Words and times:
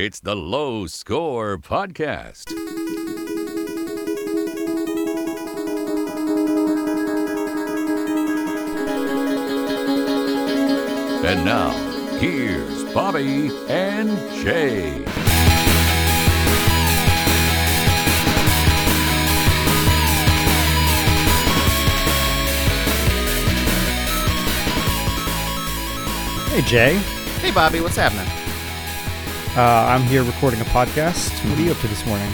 It's 0.00 0.20
the 0.20 0.36
Low 0.36 0.86
Score 0.86 1.58
Podcast. 1.58 2.52
And 11.24 11.44
now, 11.44 11.70
here's 12.20 12.84
Bobby 12.94 13.50
and 13.68 14.16
Jay. 14.34 15.02
Hey 26.52 26.62
Jay, 26.62 27.18
Hey, 27.40 27.52
Bobby, 27.52 27.80
what's 27.80 27.96
happening? 27.96 28.27
Uh, 29.58 29.86
I'm 29.88 30.02
here 30.02 30.22
recording 30.22 30.60
a 30.60 30.64
podcast. 30.64 31.30
What 31.48 31.58
are 31.58 31.62
you 31.62 31.72
up 31.72 31.78
to 31.78 31.88
this 31.88 32.06
morning? 32.06 32.30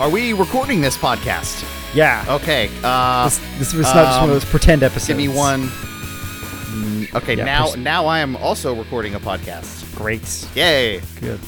Are 0.00 0.10
we 0.10 0.32
recording 0.32 0.80
this 0.80 0.96
podcast? 0.96 1.64
Yeah, 1.94 2.24
Okay. 2.28 2.68
Uh, 2.82 3.24
this, 3.28 3.38
this 3.58 3.74
was 3.74 3.86
not 3.86 3.94
just 3.94 4.20
one 4.20 4.24
of 4.24 4.24
um, 4.24 4.30
those 4.30 4.44
pretend 4.44 4.82
episodes. 4.82 5.06
give 5.06 5.16
me 5.16 5.28
one. 5.28 5.68
Mm, 5.68 7.14
Okay, 7.14 7.36
Yeah, 7.36 7.44
now 7.44 7.66
pers- 7.66 7.76
now 7.76 8.06
I 8.06 8.18
am 8.18 8.34
also 8.36 8.74
recording 8.74 9.14
a 9.14 9.20
podcast. 9.20 9.94
Great, 9.94 10.48
Yay! 10.56 11.00
good. 11.20 11.38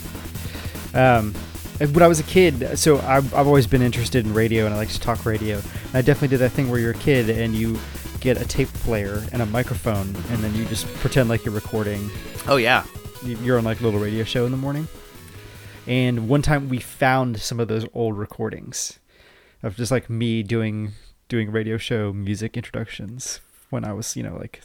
Um, 0.94 1.34
when 1.78 2.02
I 2.02 2.06
was 2.06 2.20
a 2.20 2.22
kid, 2.22 2.78
so 2.78 2.98
I've, 3.00 3.34
I've 3.34 3.46
always 3.48 3.66
been 3.66 3.82
interested 3.82 4.24
in 4.24 4.32
radio, 4.32 4.64
and 4.66 4.72
I 4.74 4.78
like 4.78 4.88
to 4.90 5.00
talk 5.00 5.26
radio. 5.26 5.56
And 5.56 5.94
I 5.94 6.00
definitely 6.02 6.28
did 6.28 6.38
that 6.40 6.50
thing 6.52 6.70
where 6.70 6.78
you're 6.78 6.92
a 6.92 6.94
kid 6.94 7.28
and 7.28 7.54
you 7.54 7.76
get 8.20 8.40
a 8.40 8.46
tape 8.46 8.68
player 8.68 9.22
and 9.32 9.42
a 9.42 9.46
microphone, 9.46 10.06
and 10.30 10.38
then 10.44 10.54
you 10.54 10.64
just 10.66 10.86
pretend 11.00 11.28
like 11.28 11.44
you're 11.44 11.52
recording. 11.54 12.08
Oh 12.46 12.56
yeah. 12.56 12.84
You- 13.24 13.38
You're 13.38 13.58
on 13.58 13.64
like 13.64 13.80
a 13.80 13.82
little 13.84 14.00
radio 14.00 14.24
show 14.24 14.44
in 14.46 14.50
the 14.52 14.56
morning. 14.58 14.88
And 15.86 16.28
one 16.28 16.42
time 16.42 16.68
we 16.68 16.78
found 16.78 17.40
some 17.40 17.60
of 17.60 17.68
those 17.68 17.86
old 17.94 18.18
recordings 18.18 18.98
of 19.62 19.76
just 19.76 19.90
like 19.92 20.10
me 20.10 20.42
doing 20.42 20.92
doing 21.28 21.50
radio 21.50 21.76
show 21.76 22.12
music 22.12 22.56
introductions 22.56 23.40
when 23.70 23.84
I 23.84 23.92
was, 23.92 24.16
you 24.16 24.22
know, 24.22 24.36
like 24.36 24.62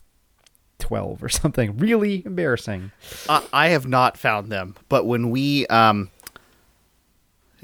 12 0.79 1.23
or 1.23 1.29
something. 1.29 1.77
Really 1.77 2.23
embarrassing. 2.25 2.91
I, 3.29 3.43
I 3.53 3.67
have 3.69 3.87
not 3.87 4.17
found 4.17 4.51
them, 4.51 4.75
but 4.89 5.05
when 5.05 5.29
we 5.29 5.65
um 5.67 6.09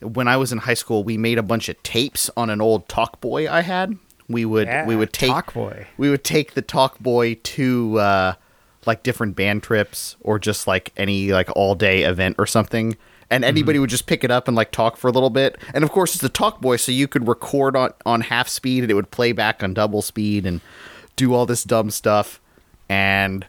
when 0.02 0.28
I 0.28 0.38
was 0.38 0.52
in 0.52 0.60
high 0.60 0.76
school, 0.76 1.04
we 1.04 1.18
made 1.18 1.40
a 1.40 1.44
bunch 1.44 1.70
of 1.70 1.82
tapes 1.84 2.30
on 2.38 2.50
an 2.52 2.62
old 2.62 2.88
Talk 2.88 3.20
Boy 3.20 3.52
I 3.52 3.62
had. 3.62 3.98
We 4.30 4.46
would 4.46 4.68
we 4.86 4.96
would 4.96 5.14
take 5.14 5.30
Talk 5.32 5.54
Boy. 5.54 5.88
we 5.98 6.10
would 6.12 6.24
take 6.24 6.54
the 6.54 6.62
Talkboy 6.62 7.42
to 7.44 8.00
uh, 8.00 8.34
like 8.88 9.04
different 9.04 9.36
band 9.36 9.64
trips 9.64 10.16
or 10.22 10.40
just 10.40 10.68
like 10.68 10.94
any 10.98 11.32
like 11.32 11.50
all 11.56 11.76
day 11.76 12.04
event 12.04 12.36
or 12.40 12.46
something. 12.46 12.98
And 13.30 13.44
mm-hmm. 13.44 13.50
anybody 13.50 13.80
would 13.80 13.90
just 13.90 14.08
pick 14.08 14.24
it 14.24 14.32
up 14.32 14.48
and 14.48 14.56
like 14.56 14.72
talk 14.72 14.98
for 14.98 15.10
a 15.10 15.12
little 15.12 15.30
bit. 15.30 15.58
And 15.74 15.84
of 15.84 15.92
course, 15.92 16.16
it's 16.16 16.24
a 16.24 16.30
talk 16.30 16.62
boy, 16.62 16.78
so 16.78 16.92
you 16.92 17.08
could 17.08 17.28
record 17.28 17.76
on, 17.76 17.92
on 18.06 18.22
half 18.22 18.48
speed 18.48 18.84
and 18.84 18.92
it 18.92 18.94
would 18.94 19.12
play 19.12 19.34
back 19.34 19.62
on 19.62 19.74
double 19.74 20.02
speed 20.02 20.46
and 20.46 20.62
do 21.16 21.34
all 21.34 21.46
this 21.46 21.64
dumb 21.64 21.92
stuff. 21.92 22.40
And 22.88 23.46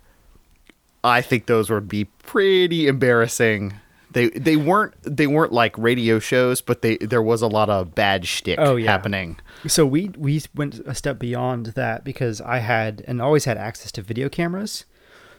I 1.04 1.22
think 1.22 1.46
those 1.46 1.70
would 1.70 1.88
be 1.88 2.04
pretty 2.04 2.88
embarrassing. 2.88 3.74
They 4.10 4.30
they 4.30 4.56
weren't 4.56 4.94
they 5.02 5.26
weren't 5.26 5.52
like 5.52 5.76
radio 5.76 6.18
shows, 6.18 6.60
but 6.60 6.82
they 6.82 6.96
there 6.96 7.22
was 7.22 7.42
a 7.42 7.46
lot 7.46 7.68
of 7.68 7.94
bad 7.94 8.26
shtick 8.26 8.58
Oh, 8.58 8.76
yeah. 8.76 8.90
happening. 8.90 9.38
So 9.66 9.84
we 9.86 10.10
we 10.16 10.42
went 10.54 10.80
a 10.86 10.94
step 10.94 11.18
beyond 11.18 11.66
that 11.66 12.04
because 12.04 12.40
I 12.40 12.58
had 12.58 13.04
and 13.06 13.20
always 13.20 13.44
had 13.44 13.58
access 13.58 13.92
to 13.92 14.02
video 14.02 14.28
cameras. 14.28 14.86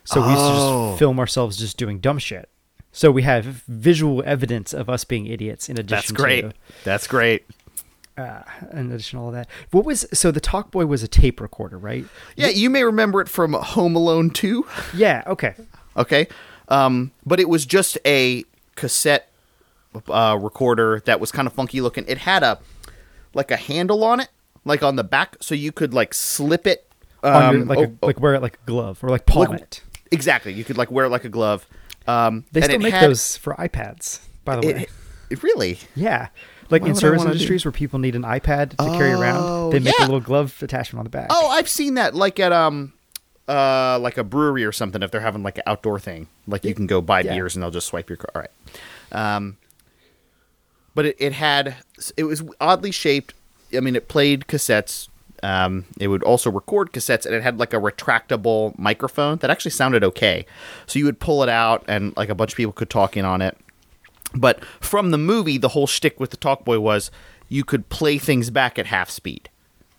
So 0.09 0.21
we 0.21 0.27
used 0.29 0.39
to 0.41 0.47
Oh. 0.47 0.88
just 0.89 0.99
film 0.99 1.19
ourselves 1.19 1.57
just 1.57 1.77
doing 1.77 1.99
dumb 1.99 2.17
shit. 2.17 2.49
So 2.91 3.11
we 3.11 3.21
have 3.21 3.45
visual 3.67 4.23
evidence 4.25 4.73
of 4.73 4.89
us 4.89 5.03
being 5.03 5.27
idiots 5.27 5.69
in 5.69 5.77
addition 5.79 5.95
That's 5.97 6.11
great. 6.11 6.41
to 6.41 6.53
That's 6.83 7.05
great. 7.07 7.45
uh, 8.17 8.41
in 8.73 8.91
addition 8.91 9.19
to 9.19 9.23
all 9.25 9.31
that. 9.31 9.47
What 9.71 9.85
was 9.85 10.05
so 10.11 10.31
the 10.31 10.41
Talkboy 10.41 10.87
was 10.87 11.03
a 11.03 11.08
tape 11.08 11.39
recorder, 11.39 11.77
right? 11.77 12.05
Yeah, 12.36 12.48
you 12.48 12.69
may 12.69 12.83
remember 12.83 13.21
it 13.21 13.30
from 13.30 13.53
Home 13.53 13.95
Alone 13.95 14.31
2. 14.31 14.65
Yeah. 14.95 15.23
Okay. 15.27 15.53
Okay. 15.95 16.27
Um, 16.69 17.11
but 17.25 17.39
it 17.39 17.48
was 17.48 17.65
just 17.65 17.98
a 18.05 18.43
cassette 18.75 19.30
uh, 20.09 20.37
recorder 20.42 21.02
that 21.05 21.19
was 21.19 21.31
kind 21.31 21.48
of 21.48 21.53
funky 21.53 21.81
looking. 21.81 22.05
It 22.08 22.19
had 22.19 22.43
a 22.43 22.59
like 23.33 23.52
a 23.52 23.58
handle 23.58 24.03
on 24.03 24.19
it, 24.19 24.30
like 24.65 24.81
on 24.83 24.95
the 24.95 25.03
back, 25.03 25.37
so 25.39 25.53
you 25.55 25.71
could 25.71 25.93
like 25.93 26.14
slip 26.14 26.65
it. 26.67 26.87
Your- 27.23 27.33
Um, 27.33 27.67
like 27.67 27.77
oh, 27.77 27.83
a, 27.83 27.87
oh, 28.02 28.08
like 28.08 28.19
wear 28.19 28.33
it 28.33 28.42
like 28.42 28.55
a 28.55 28.65
glove 28.65 29.03
or 29.03 29.09
like 29.09 29.25
palm 29.25 29.52
like- 29.52 29.61
it. 29.61 29.81
Exactly. 30.11 30.53
You 30.53 30.64
could 30.64 30.77
like 30.77 30.92
wear 30.92 31.05
it 31.05 31.09
like 31.09 31.25
a 31.25 31.30
glove. 31.30 31.65
Um, 32.08 32.45
They 32.52 32.61
still 32.61 32.80
make 32.80 32.93
had- 32.93 33.09
those 33.09 33.37
for 33.37 33.53
iPads, 33.55 34.20
by 34.45 34.55
the 34.55 34.67
way. 34.67 34.73
It, 34.83 34.89
it 35.30 35.43
really. 35.43 35.80
yeah. 35.95 36.30
Like 36.71 36.83
Why 36.83 36.89
in 36.89 36.95
service 36.95 37.20
wanna 37.20 37.31
do- 37.31 37.33
industries 37.33 37.65
where 37.65 37.71
people 37.71 37.97
need 37.99 38.15
an 38.15 38.21
iPad 38.23 38.71
to 38.71 38.98
carry 38.98 39.14
Oh, 39.14 39.19
around, 39.19 39.69
they 39.71 39.80
make 39.80 39.95
yeah. 39.98 40.05
a 40.05 40.08
little 40.08 40.19
glove 40.19 40.55
attachment 40.61 40.99
on 40.99 41.03
the 41.03 41.09
back. 41.09 41.27
Oh, 41.31 41.49
I've 41.49 41.67
seen 41.69 41.95
that. 41.95 42.14
Like 42.15 42.39
at 42.39 42.52
um, 42.52 42.93
uh, 43.48 43.98
like 43.99 44.17
a 44.19 44.23
brewery 44.23 44.64
or 44.65 44.71
something. 44.71 45.02
If 45.02 45.09
they're 45.09 45.21
having 45.21 45.42
like 45.42 45.58
an 45.58 45.64
outdoor 45.65 45.99
thing, 45.99 46.27
like 46.48 46.64
you 46.64 46.75
can 46.75 46.86
go 46.86 47.02
buy 47.02 47.21
Yeah. 47.21 47.33
beers 47.33 47.55
and 47.55 47.64
they'll 47.64 47.71
just 47.71 47.87
swipe 47.87 48.08
your 48.09 48.17
card. 48.17 48.31
All 48.36 48.42
right. 48.42 49.36
Um, 49.36 49.58
but 50.93 51.05
it, 51.08 51.15
it 51.19 51.33
had 51.33 51.77
it 52.17 52.23
was 52.25 52.43
oddly 52.61 52.92
shaped. 52.92 53.33
I 53.75 53.80
mean, 53.80 53.95
it 53.95 54.08
played 54.08 54.45
cassettes. 54.48 55.08
Um, 55.44 55.86
it 56.00 56.08
would 56.08 56.23
also 56.23 56.52
record 56.52 56.92
cassettes, 56.92 57.26
and 57.26 57.33
it 57.33 57.44
had 57.44 57.60
like 57.60 57.73
a 57.73 57.77
retractable 57.77 58.77
microphone 58.77 59.38
that 59.38 59.50
actually 59.50 59.72
sounded 59.72 60.04
okay. 60.04 60.45
So 60.86 61.00
you 61.00 61.05
would 61.05 61.20
pull 61.20 61.44
it 61.44 61.50
out, 61.50 61.83
and 61.88 62.16
like 62.17 62.30
a 62.30 62.36
bunch 62.36 62.54
of 62.54 62.58
people 62.58 62.73
could 62.73 62.89
talk 62.89 63.16
in 63.16 63.26
on 63.26 63.42
it. 63.42 63.58
But 64.36 64.64
from 64.80 65.11
the 65.11 65.17
movie, 65.17 65.58
the 65.58 65.70
whole 65.70 65.88
shtick 65.88 66.20
with 66.20 66.30
the 66.32 66.38
Talkboy 66.38 66.80
was 66.80 67.10
you 67.48 67.64
could 67.64 67.89
play 67.89 68.17
things 68.17 68.49
back 68.49 68.78
at 68.78 68.86
half 68.88 69.10
speed, 69.10 69.49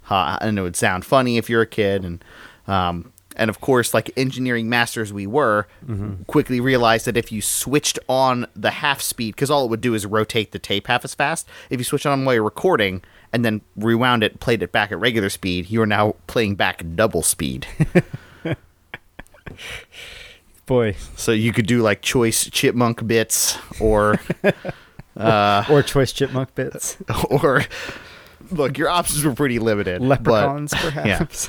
uh, 0.09 0.39
and 0.41 0.59
it 0.59 0.63
would 0.63 0.77
sound 0.77 1.05
funny 1.05 1.37
if 1.37 1.51
you're 1.51 1.63
a 1.63 1.67
kid, 1.67 2.05
and 2.05 2.25
um, 2.69 3.13
and 3.37 3.49
of 3.49 3.61
course, 3.61 3.95
like 3.95 4.11
engineering 4.17 4.69
masters 4.69 5.13
we 5.13 5.27
were, 5.27 5.67
quickly 6.27 6.61
realized 6.61 7.07
that 7.07 7.17
if 7.17 7.33
you 7.33 7.41
switched 7.41 7.99
on 8.09 8.47
the 8.55 8.71
half 8.71 9.01
speed, 9.01 9.35
because 9.35 9.51
all 9.51 9.65
it 9.65 9.71
would 9.71 9.81
do 9.81 9.95
is 9.95 10.05
rotate 10.05 10.53
the 10.53 10.59
tape 10.59 10.87
half 10.89 11.05
as 11.05 11.15
fast. 11.15 11.49
If 11.71 11.81
you 11.81 11.85
switch 11.85 12.07
on 12.07 12.25
while 12.25 12.35
you're 12.35 12.45
recording 12.45 13.03
and 13.33 13.45
then 13.45 13.61
rewound 13.77 14.23
it, 14.25 14.41
played 14.41 14.63
it 14.63 14.73
back 14.73 14.91
at 14.93 14.99
regular 14.99 15.31
speed, 15.31 15.71
you 15.71 15.81
are 15.83 15.87
now 15.87 16.15
playing 16.27 16.55
back 16.57 16.83
double 16.95 17.23
speed. 17.23 17.67
Boy. 20.67 20.95
so 21.17 21.33
you 21.33 21.53
could 21.53 21.67
do 21.67 21.83
like 21.83 22.01
choice 22.01 22.49
chipmunk 22.49 23.05
bits 23.07 23.59
or. 23.81 24.21
or 25.17 25.83
choice 25.83 26.13
chipmunk 26.13 26.55
bits. 26.55 26.97
or 27.31 27.63
look, 28.51 28.79
your 28.79 28.89
options 28.89 29.25
were 29.25 29.35
pretty 29.35 29.59
limited. 29.59 30.01
but- 30.01 30.09
Leprechauns, 30.09 30.73
perhaps. 30.75 31.49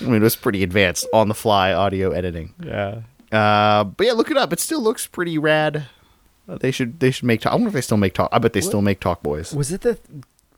I 0.00 0.04
mean, 0.04 0.16
it 0.16 0.22
was 0.22 0.36
pretty 0.36 0.62
advanced 0.62 1.06
on 1.12 1.28
the 1.28 1.34
fly 1.34 1.72
audio 1.72 2.10
editing. 2.10 2.52
Yeah. 2.64 3.02
Uh, 3.30 3.84
but 3.84 4.06
yeah, 4.06 4.12
look 4.12 4.30
it 4.30 4.36
up. 4.36 4.52
It 4.52 4.60
still 4.60 4.80
looks 4.80 5.06
pretty 5.06 5.38
rad. 5.38 5.86
They 6.46 6.70
should 6.72 7.00
they 7.00 7.10
should 7.10 7.24
make 7.24 7.40
talk. 7.40 7.52
I 7.52 7.54
wonder 7.54 7.68
if 7.68 7.74
they 7.74 7.80
still 7.80 7.96
make 7.96 8.12
talk. 8.12 8.28
I 8.30 8.38
bet 8.38 8.52
they 8.52 8.60
still 8.60 8.82
make 8.82 9.00
talk 9.00 9.22
boys. 9.22 9.54
Was 9.54 9.72
it 9.72 9.80
the 9.80 9.98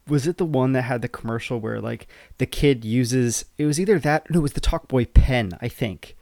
was 0.09 0.27
it 0.27 0.37
the 0.37 0.45
one 0.45 0.73
that 0.73 0.83
had 0.83 1.03
the 1.03 1.09
commercial 1.09 1.59
where 1.59 1.81
like 1.81 2.07
the 2.39 2.47
kid 2.47 2.85
uses 2.85 3.45
it 3.59 3.67
was 3.67 3.81
either 3.81 3.99
that 3.99 4.29
no 4.31 4.41
it 4.41 4.43
was 4.43 4.53
the 4.53 4.61
Talkboy 4.61 5.13
pen 5.15 5.59
I 5.61 5.69
think 5.69 6.17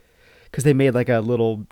because 0.44 0.64
they 0.64 0.72
made 0.72 0.92
like 0.94 1.08
a 1.08 1.20
little 1.20 1.66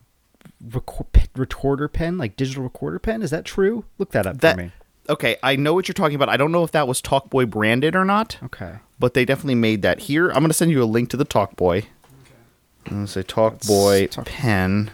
record, 0.72 1.06
recorder 1.36 1.88
pen 1.88 2.18
like 2.18 2.36
digital 2.36 2.62
recorder 2.62 2.98
pen 2.98 3.22
is 3.22 3.30
that 3.30 3.44
true 3.44 3.84
look 3.98 4.10
that 4.12 4.26
up 4.26 4.38
That 4.38 4.56
for 4.56 4.62
me 4.62 4.72
okay? 5.08 5.36
I 5.42 5.56
know 5.56 5.74
what 5.74 5.88
you're 5.88 5.94
talking 5.94 6.14
about. 6.14 6.28
I 6.28 6.36
don't 6.36 6.52
know 6.52 6.62
if 6.62 6.70
that 6.72 6.86
was 6.86 7.02
Talkboy 7.02 7.50
branded 7.50 7.96
or 7.96 8.04
not, 8.04 8.38
okay 8.44 8.76
but 9.02 9.14
they 9.14 9.24
definitely 9.24 9.56
made 9.56 9.82
that. 9.82 9.98
Here, 10.02 10.28
I'm 10.28 10.44
gonna 10.44 10.52
send 10.52 10.70
you 10.70 10.80
a 10.80 10.84
link 10.84 11.10
to 11.10 11.16
the 11.16 11.24
Talkboy. 11.24 11.86
I'm 12.86 12.92
gonna 12.92 13.06
say 13.08 13.24
Talkboy 13.24 14.10
Talk- 14.12 14.26
pen. 14.26 14.92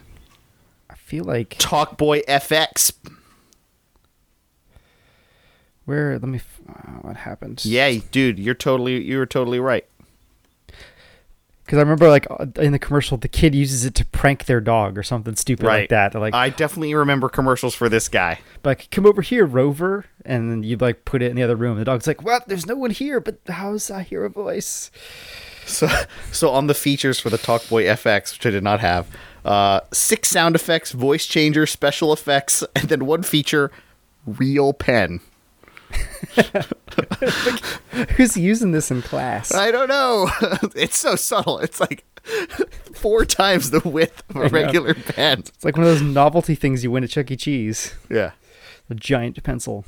I 0.89 0.95
feel 0.95 1.25
like 1.25 1.51
Talkboy 1.59 2.25
FX. 2.25 2.93
Where 5.89 6.13
let 6.19 6.29
me 6.29 6.39
f- 6.39 6.61
uh, 6.69 6.93
what 7.03 7.17
happened 7.17 7.65
Yeah, 7.65 7.93
dude, 8.11 8.39
you're 8.39 8.55
totally 8.55 9.03
you 9.03 9.19
were 9.19 9.27
totally 9.27 9.59
right. 9.61 9.85
because 11.65 11.79
I 11.79 11.83
remember 11.83 12.09
like 12.09 12.27
uh, 12.31 12.47
in 12.57 12.73
the 12.73 12.79
commercial 12.79 13.17
the 13.17 13.29
kid 13.29 13.55
uses 13.55 13.85
it 13.85 13.95
to 13.97 14.05
prank 14.07 14.45
their 14.47 14.61
dog 14.61 14.97
or 14.97 15.03
something 15.03 15.37
stupid 15.37 15.67
Right. 15.67 15.81
like 15.83 15.89
that 15.91 16.13
They're 16.13 16.21
like 16.21 16.35
I 16.35 16.51
definitely 16.51 16.95
remember 16.95 17.29
commercials 17.29 17.75
for 17.75 17.89
this 17.89 18.09
guy. 18.09 18.41
like 18.65 18.91
come 18.91 19.07
over 19.07 19.23
here 19.23 19.45
rover 19.47 20.05
and 20.25 20.51
then 20.51 20.63
you 20.63 20.77
like 20.77 21.05
put 21.05 21.23
it 21.23 21.31
in 21.31 21.37
the 21.37 21.43
other 21.43 21.57
room 21.57 21.79
the 21.79 21.85
dog's 21.85 22.07
like 22.07 22.23
what 22.23 22.47
there's 22.49 22.67
no 22.67 22.77
one 22.77 22.91
here 22.91 23.21
but 23.21 23.39
how's 23.49 23.91
i 23.91 24.03
hear 24.03 24.25
a 24.25 24.31
voice 24.31 24.91
So, 25.67 25.87
so 26.33 26.49
on 26.51 26.67
the 26.67 26.73
features 26.75 27.21
for 27.21 27.29
the 27.29 27.37
Talkboy 27.37 27.85
FX, 27.93 28.33
which 28.33 28.47
I 28.47 28.51
did 28.51 28.63
not 28.65 28.81
have, 28.81 29.07
uh, 29.45 29.81
six 29.93 30.31
sound 30.31 30.55
effects, 30.55 30.93
voice 30.93 31.27
changer, 31.27 31.67
special 31.67 32.11
effects, 32.11 32.65
and 32.75 32.89
then 32.89 33.05
one 33.05 33.23
feature, 33.23 33.71
real 34.25 34.73
pen. 34.73 35.21
Who's 38.17 38.37
using 38.37 38.73
this 38.73 38.91
in 38.91 39.03
class? 39.03 39.55
I 39.55 39.71
don't 39.71 39.89
know. 39.89 40.29
it's 40.75 40.99
so 40.99 41.17
subtle. 41.17 41.59
It's 41.61 41.81
like 41.81 42.05
four 42.95 43.25
times 43.25 43.71
the 43.71 43.81
width 43.81 44.23
of 44.31 44.37
a 44.37 44.49
regular 44.49 44.95
pen. 44.95 45.41
It's 45.41 45.65
like 45.65 45.77
one 45.77 45.87
of 45.87 45.93
those 45.93 46.03
novelty 46.03 46.55
things 46.55 46.85
you 46.85 46.91
win 46.91 47.05
at 47.05 47.11
Chuck 47.11 47.31
E. 47.31 47.37
Cheese. 47.37 47.95
Yeah. 48.11 48.33
The 48.89 48.95
giant 48.95 49.43
pencil. 49.43 49.85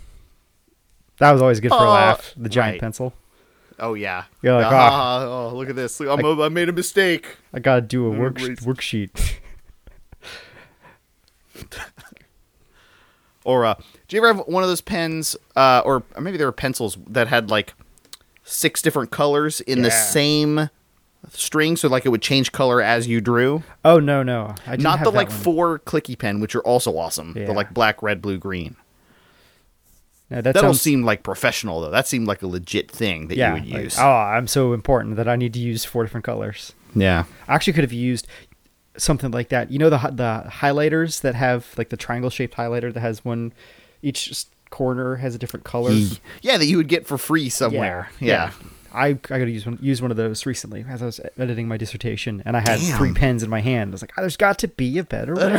That 1.18 1.32
was 1.32 1.42
always 1.42 1.60
good 1.60 1.70
for 1.70 1.76
a 1.76 1.80
Oh, 1.80 1.90
laugh. 1.90 2.32
The 2.36 2.48
giant 2.48 2.74
right. 2.74 2.80
pencil. 2.80 3.12
Oh 3.78 3.94
yeah. 3.94 4.24
You're 4.42 4.54
like, 4.60 4.66
ah, 4.70 5.24
oh, 5.24 5.56
look 5.56 5.68
at 5.70 5.76
this. 5.76 6.00
Look, 6.00 6.08
I'm 6.10 6.24
a, 6.24 6.42
I 6.44 6.48
made 6.48 6.68
a 6.68 6.72
mistake. 6.72 7.36
I 7.52 7.60
gotta 7.60 7.80
do 7.82 8.10
a 8.10 8.14
Mm, 8.14 8.18
work 8.18 8.34
worksheet. 8.36 9.36
Or 13.44 13.64
uh, 13.64 13.74
do 14.10 14.16
you 14.16 14.24
ever 14.24 14.34
have 14.34 14.46
one 14.48 14.64
of 14.64 14.68
those 14.68 14.80
pens, 14.80 15.36
uh, 15.54 15.82
or, 15.84 16.02
maybe 16.20 16.36
there 16.36 16.48
were 16.48 16.52
pencils 16.52 16.98
that 17.06 17.28
had 17.28 17.48
like 17.48 17.74
six 18.42 18.82
different 18.82 19.12
colors 19.12 19.60
in 19.60 19.82
the 19.82 19.90
same 19.90 20.68
string, 21.28 21.76
so 21.76 21.86
like 21.86 22.04
it 22.04 22.08
would 22.08 22.20
change 22.20 22.50
color 22.50 22.82
as 22.82 23.06
you 23.06 23.20
drew. 23.20 23.62
Oh 23.84 24.00
no, 24.00 24.24
no, 24.24 24.56
I 24.66 24.72
didn't 24.72 24.82
Not 24.82 25.04
the 25.04 25.12
like 25.12 25.28
one. 25.28 25.38
four 25.38 25.78
clicky 25.78 26.18
pen, 26.18 26.40
which 26.40 26.56
are 26.56 26.62
also 26.62 26.98
awesome. 26.98 27.34
Yeah. 27.36 27.46
The 27.46 27.52
like 27.52 27.72
black, 27.72 28.02
red, 28.02 28.20
blue, 28.20 28.36
green. 28.36 28.74
No, 30.28 30.40
that 30.40 30.54
That, 30.54 30.56
all 30.56 30.70
sounds, 30.70 30.80
seemed 30.80 31.04
like 31.04 31.22
professional 31.22 31.80
though. 31.80 31.90
That 31.90 32.08
seemed 32.08 32.26
like 32.26 32.42
a 32.42 32.48
legit 32.48 32.90
thing 32.90 33.28
that 33.28 33.36
yeah. 33.36 33.54
you 33.54 33.62
would 33.62 33.70
like, 33.70 33.82
use. 33.84 33.96
oh, 33.96 34.10
I'm 34.10 34.48
so 34.48 34.72
important 34.72 35.14
that 35.16 35.28
I 35.28 35.36
need 35.36 35.52
to 35.52 35.60
use 35.60 35.84
four 35.84 36.02
different 36.02 36.24
colors. 36.24 36.72
yeah. 36.96 37.26
I 37.46 37.54
actually 37.54 37.74
could 37.74 37.84
have 37.84 37.92
used 37.92 38.26
something 38.96 39.30
like 39.30 39.50
that. 39.50 39.70
You 39.70 39.78
know 39.78 39.88
the 39.88 39.98
the 39.98 40.50
highlighters 40.50 41.20
that 41.20 41.36
have 41.36 41.68
like 41.78 41.90
the 41.90 41.96
triangle 41.96 42.28
shaped 42.28 42.56
highlighter 42.56 42.92
that 42.92 43.00
has 43.00 43.24
one 43.24 43.52
each 44.02 44.46
corner 44.70 45.16
has 45.16 45.34
a 45.34 45.38
different 45.38 45.64
color. 45.64 45.92
Yeah, 46.42 46.56
that 46.58 46.66
you 46.66 46.76
would 46.76 46.88
get 46.88 47.06
for 47.06 47.18
free 47.18 47.48
somewhere. 47.48 48.10
Yeah. 48.20 48.52
I 48.92 49.08
I 49.08 49.14
got 49.14 49.38
to 49.38 49.50
use 49.50 49.66
one 49.66 49.78
use 49.80 50.02
one 50.02 50.10
of 50.10 50.16
those 50.16 50.46
recently 50.46 50.84
as 50.88 51.02
I 51.02 51.06
was 51.06 51.20
editing 51.38 51.68
my 51.68 51.76
dissertation, 51.76 52.42
and 52.44 52.56
I 52.56 52.60
had 52.60 52.80
Damn. 52.80 52.96
three 52.96 53.12
pens 53.12 53.42
in 53.42 53.50
my 53.50 53.60
hand. 53.60 53.90
I 53.90 53.92
was 53.92 54.02
like, 54.02 54.12
oh, 54.16 54.22
"There's 54.22 54.36
got 54.36 54.58
to 54.60 54.68
be 54.68 54.98
a 54.98 55.04
better 55.04 55.34
way." 55.34 55.44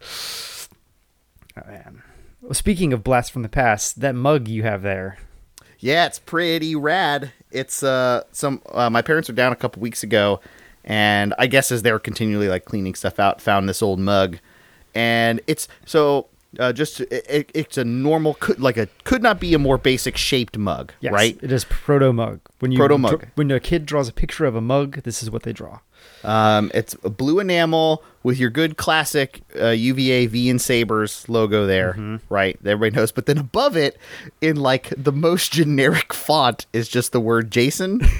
oh 0.00 1.66
man. 1.66 2.02
Well, 2.40 2.54
speaking 2.54 2.92
of 2.92 3.04
blast 3.04 3.32
from 3.32 3.42
the 3.42 3.48
past, 3.48 4.00
that 4.00 4.14
mug 4.14 4.48
you 4.48 4.62
have 4.62 4.82
there. 4.82 5.18
Yeah, 5.78 6.06
it's 6.06 6.18
pretty 6.18 6.74
rad. 6.74 7.32
It's 7.50 7.82
uh 7.82 8.22
some 8.32 8.62
uh, 8.72 8.88
my 8.88 9.02
parents 9.02 9.28
were 9.28 9.34
down 9.34 9.52
a 9.52 9.56
couple 9.56 9.82
weeks 9.82 10.02
ago, 10.02 10.40
and 10.82 11.34
I 11.38 11.46
guess 11.46 11.70
as 11.70 11.82
they 11.82 11.92
were 11.92 11.98
continually 11.98 12.48
like 12.48 12.64
cleaning 12.64 12.94
stuff 12.94 13.18
out, 13.18 13.42
found 13.42 13.68
this 13.68 13.82
old 13.82 14.00
mug, 14.00 14.38
and 14.94 15.40
it's 15.46 15.68
so 15.84 16.28
uh, 16.60 16.72
just 16.72 17.00
it, 17.00 17.26
it- 17.28 17.50
it's 17.54 17.76
a 17.78 17.84
normal 17.84 18.34
could 18.34 18.60
like 18.60 18.76
a 18.76 18.88
could 19.04 19.22
not 19.22 19.40
be 19.40 19.54
a 19.54 19.58
more 19.58 19.78
basic 19.78 20.16
shaped 20.16 20.56
mug, 20.58 20.92
Yes, 21.00 21.12
right? 21.12 21.38
It 21.42 21.52
is 21.52 21.64
proto 21.64 22.12
mug. 22.12 22.40
When 22.60 22.72
you 22.72 22.78
Proto 22.78 22.98
mug. 22.98 23.18
dr- 23.20 23.30
when 23.34 23.50
a 23.50 23.60
kid 23.60 23.86
draws 23.86 24.08
a 24.08 24.12
picture 24.12 24.44
of 24.46 24.54
a 24.54 24.60
mug, 24.60 25.02
this 25.02 25.22
is 25.22 25.30
what 25.30 25.42
they 25.42 25.52
draw. 25.52 25.80
Um, 26.22 26.70
it's 26.74 26.94
a 27.04 27.10
blue 27.10 27.38
enamel 27.40 28.02
with 28.22 28.38
your 28.38 28.48
good 28.50 28.76
classic 28.76 29.42
uh, 29.60 29.68
UVA 29.68 30.26
V 30.26 30.48
and 30.50 30.60
Sabers 30.60 31.28
logo 31.28 31.66
there, 31.66 31.92
Mm-hmm. 31.92 32.16
right? 32.34 32.58
Everybody 32.64 32.96
knows. 32.96 33.12
But 33.12 33.26
then 33.26 33.36
above 33.38 33.76
it, 33.76 33.98
in 34.40 34.56
like 34.56 34.92
the 34.96 35.12
most 35.12 35.52
generic 35.58 36.12
font, 36.14 36.66
is 36.72 36.88
just 36.88 37.12
the 37.12 37.20
word 37.20 37.50
Jason. 37.50 38.00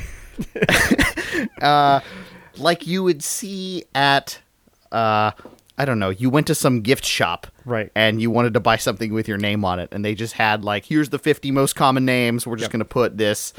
uh, 1.62 2.00
like 2.56 2.86
you 2.86 3.02
would 3.02 3.22
see 3.22 3.84
at, 3.94 4.38
uh, 4.92 5.30
I 5.76 5.84
don't 5.84 5.98
know, 5.98 6.10
you 6.10 6.30
went 6.30 6.46
to 6.48 6.54
some 6.54 6.80
gift 6.82 7.04
shop. 7.04 7.46
Right. 7.64 7.90
And 7.94 8.20
you 8.22 8.30
wanted 8.30 8.54
to 8.54 8.60
buy 8.60 8.76
something 8.76 9.12
with 9.12 9.26
your 9.26 9.38
name 9.38 9.64
on 9.64 9.78
it. 9.80 9.88
And 9.92 10.04
they 10.04 10.14
just 10.14 10.34
had 10.34 10.64
like, 10.64 10.84
here's 10.84 11.08
the 11.08 11.18
50 11.18 11.50
most 11.50 11.74
common 11.74 12.04
names. 12.04 12.46
We're 12.46 12.56
just 12.56 12.70
going 12.70 12.78
to 12.80 12.84
put 12.84 13.18
this. 13.18 13.52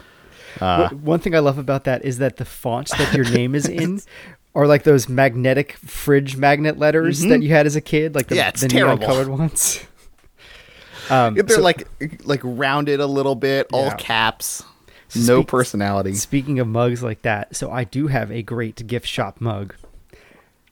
Uh, 0.62 0.88
One 0.90 1.20
thing 1.20 1.36
I 1.36 1.40
love 1.40 1.58
about 1.58 1.84
that 1.84 2.06
is 2.06 2.20
that 2.20 2.38
the 2.38 2.46
fonts 2.46 2.92
that 2.98 3.14
your 3.14 3.30
name 3.30 3.54
is 3.56 3.68
in 3.68 4.00
are 4.56 4.66
like 4.68 4.84
those 4.84 5.10
magnetic 5.10 5.74
fridge 5.74 6.38
magnet 6.38 6.80
letters 6.80 7.20
that 7.24 7.42
you 7.42 7.50
had 7.50 7.66
as 7.66 7.76
a 7.76 7.82
kid, 7.82 8.16
like 8.16 8.28
the, 8.28 8.36
Mm-hmm. 8.36 8.40
Yeah, 8.40 8.48
it's 8.50 8.62
the 8.62 8.68
neon 8.70 8.86
terrible. 9.00 9.06
colored 9.08 9.28
ones. 9.28 9.86
Um, 11.08 11.36
They're 11.36 11.48
so 11.50 11.62
like 11.62 11.88
like 12.24 12.42
rounded 12.44 13.00
a 13.00 13.06
little 13.06 13.36
bit, 13.36 13.68
all 13.72 13.86
Yeah. 13.86 13.96
caps, 13.96 14.64
no 15.16 15.42
Speak- 15.42 15.48
personality. 15.50 16.14
Speaking 16.16 16.60
of 16.60 16.68
mugs 16.68 17.04
like 17.04 17.22
that, 17.22 17.56
so 17.56 17.70
I 17.70 17.84
do 17.84 18.08
have 18.08 18.32
a 18.32 18.42
great 18.42 18.88
gift 18.88 19.06
shop 19.08 19.40
mug. 19.40 19.76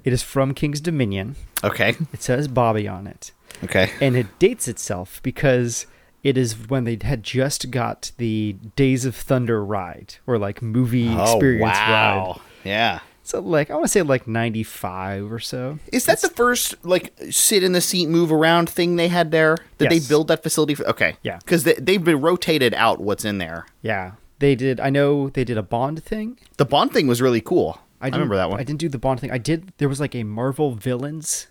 It 0.04 0.14
is 0.14 0.22
from 0.24 0.54
King's 0.54 0.82
Dominion. 0.82 1.36
Okay, 1.64 1.96
It 2.12 2.22
says 2.22 2.48
Bobby 2.48 2.88
on 2.88 3.08
it. 3.08 3.32
okay. 3.64 3.90
and 4.02 4.16
it 4.16 4.28
dates 4.40 4.68
itself 4.68 5.22
because 5.24 5.86
it 6.24 6.38
is 6.38 6.70
when 6.70 6.84
they 6.86 6.98
had 7.02 7.24
just 7.24 7.72
got 7.72 8.12
the 8.18 8.54
Days 8.76 9.06
of 9.06 9.16
Thunder 9.16 9.64
ride 9.64 10.16
or 10.28 10.38
like 10.38 10.62
movie 10.62 11.10
oh, 11.10 11.24
experience 11.24 11.78
ride. 11.78 12.36
Yeah. 12.64 13.00
So 13.26 13.40
like 13.40 13.70
I 13.72 13.76
want 13.76 13.86
to 13.86 13.90
say 13.92 14.02
like 14.02 14.28
95 14.28 15.32
or 15.32 15.40
so. 15.40 15.80
Is 15.92 16.06
that 16.06 16.22
the 16.22 16.30
first 16.30 16.76
like 16.86 17.14
sit 17.30 17.64
in 17.64 17.72
the 17.72 17.80
seat, 17.82 18.08
move 18.10 18.32
around 18.32 18.70
thing 18.70 18.96
they 18.98 19.08
had 19.08 19.32
there? 19.32 19.58
Did 19.78 19.92
Yes. 19.92 20.04
they 20.04 20.10
build 20.10 20.28
that 20.28 20.44
facility? 20.44 20.76
For, 20.76 20.86
okay, 20.90 21.16
Yeah. 21.24 21.38
because 21.40 21.64
they, 21.64 21.74
they've 21.76 22.04
been 22.04 22.20
rotated 22.22 22.74
out 22.74 23.00
what's 23.00 23.24
in 23.26 23.38
there. 23.38 23.66
Yeah. 23.82 24.14
They 24.40 24.56
did 24.56 24.80
I 24.82 24.90
know 24.90 25.30
they 25.30 25.44
did 25.46 25.58
a 25.58 25.64
Bond 25.64 26.04
thing. 26.04 26.38
The 26.58 26.66
Bond 26.66 26.92
thing 26.92 27.08
was 27.08 27.22
really 27.22 27.40
cool. 27.42 27.80
I, 28.04 28.08
didn't- 28.08 28.20
remember 28.20 28.36
that 28.38 28.50
one. 28.50 28.60
I 28.60 28.64
didn't 28.64 28.80
do 28.80 28.90
the 28.90 29.00
Bond 29.00 29.20
thing. 29.20 29.32
I 29.32 29.38
did 29.38 29.72
there 29.78 29.90
was 29.90 30.00
like 30.00 30.14
a 30.16 30.24
Marvel 30.24 30.76
villains 30.76 31.48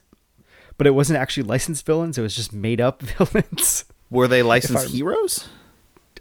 but 0.78 0.86
it 0.86 0.90
wasn't 0.92 1.18
actually 1.18 1.42
licensed 1.44 1.84
villains, 1.86 2.16
it 2.18 2.22
was 2.22 2.34
just 2.34 2.52
made 2.52 2.80
up 2.80 3.02
villains. 3.18 3.84
Were 4.10 4.26
they 4.26 4.42
licensed 4.42 4.86
I- 4.86 4.90
heroes? 4.90 5.48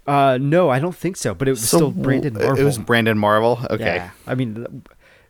Uh 0.06 0.36
no, 0.40 0.68
I 0.68 0.78
don't 0.80 0.94
think 0.96 1.16
so, 1.16 1.32
but 1.34 1.46
it 1.48 1.52
was 1.52 1.66
still 1.66 1.90
branded 1.92 2.34
Marvel. 2.34 2.58
It 2.58 2.64
was 2.64 2.76
Brandon 2.78 3.16
Marvel. 3.16 3.60
Okay. 3.70 3.96
Yeah. 3.96 4.10
I 4.26 4.34
mean, 4.34 4.82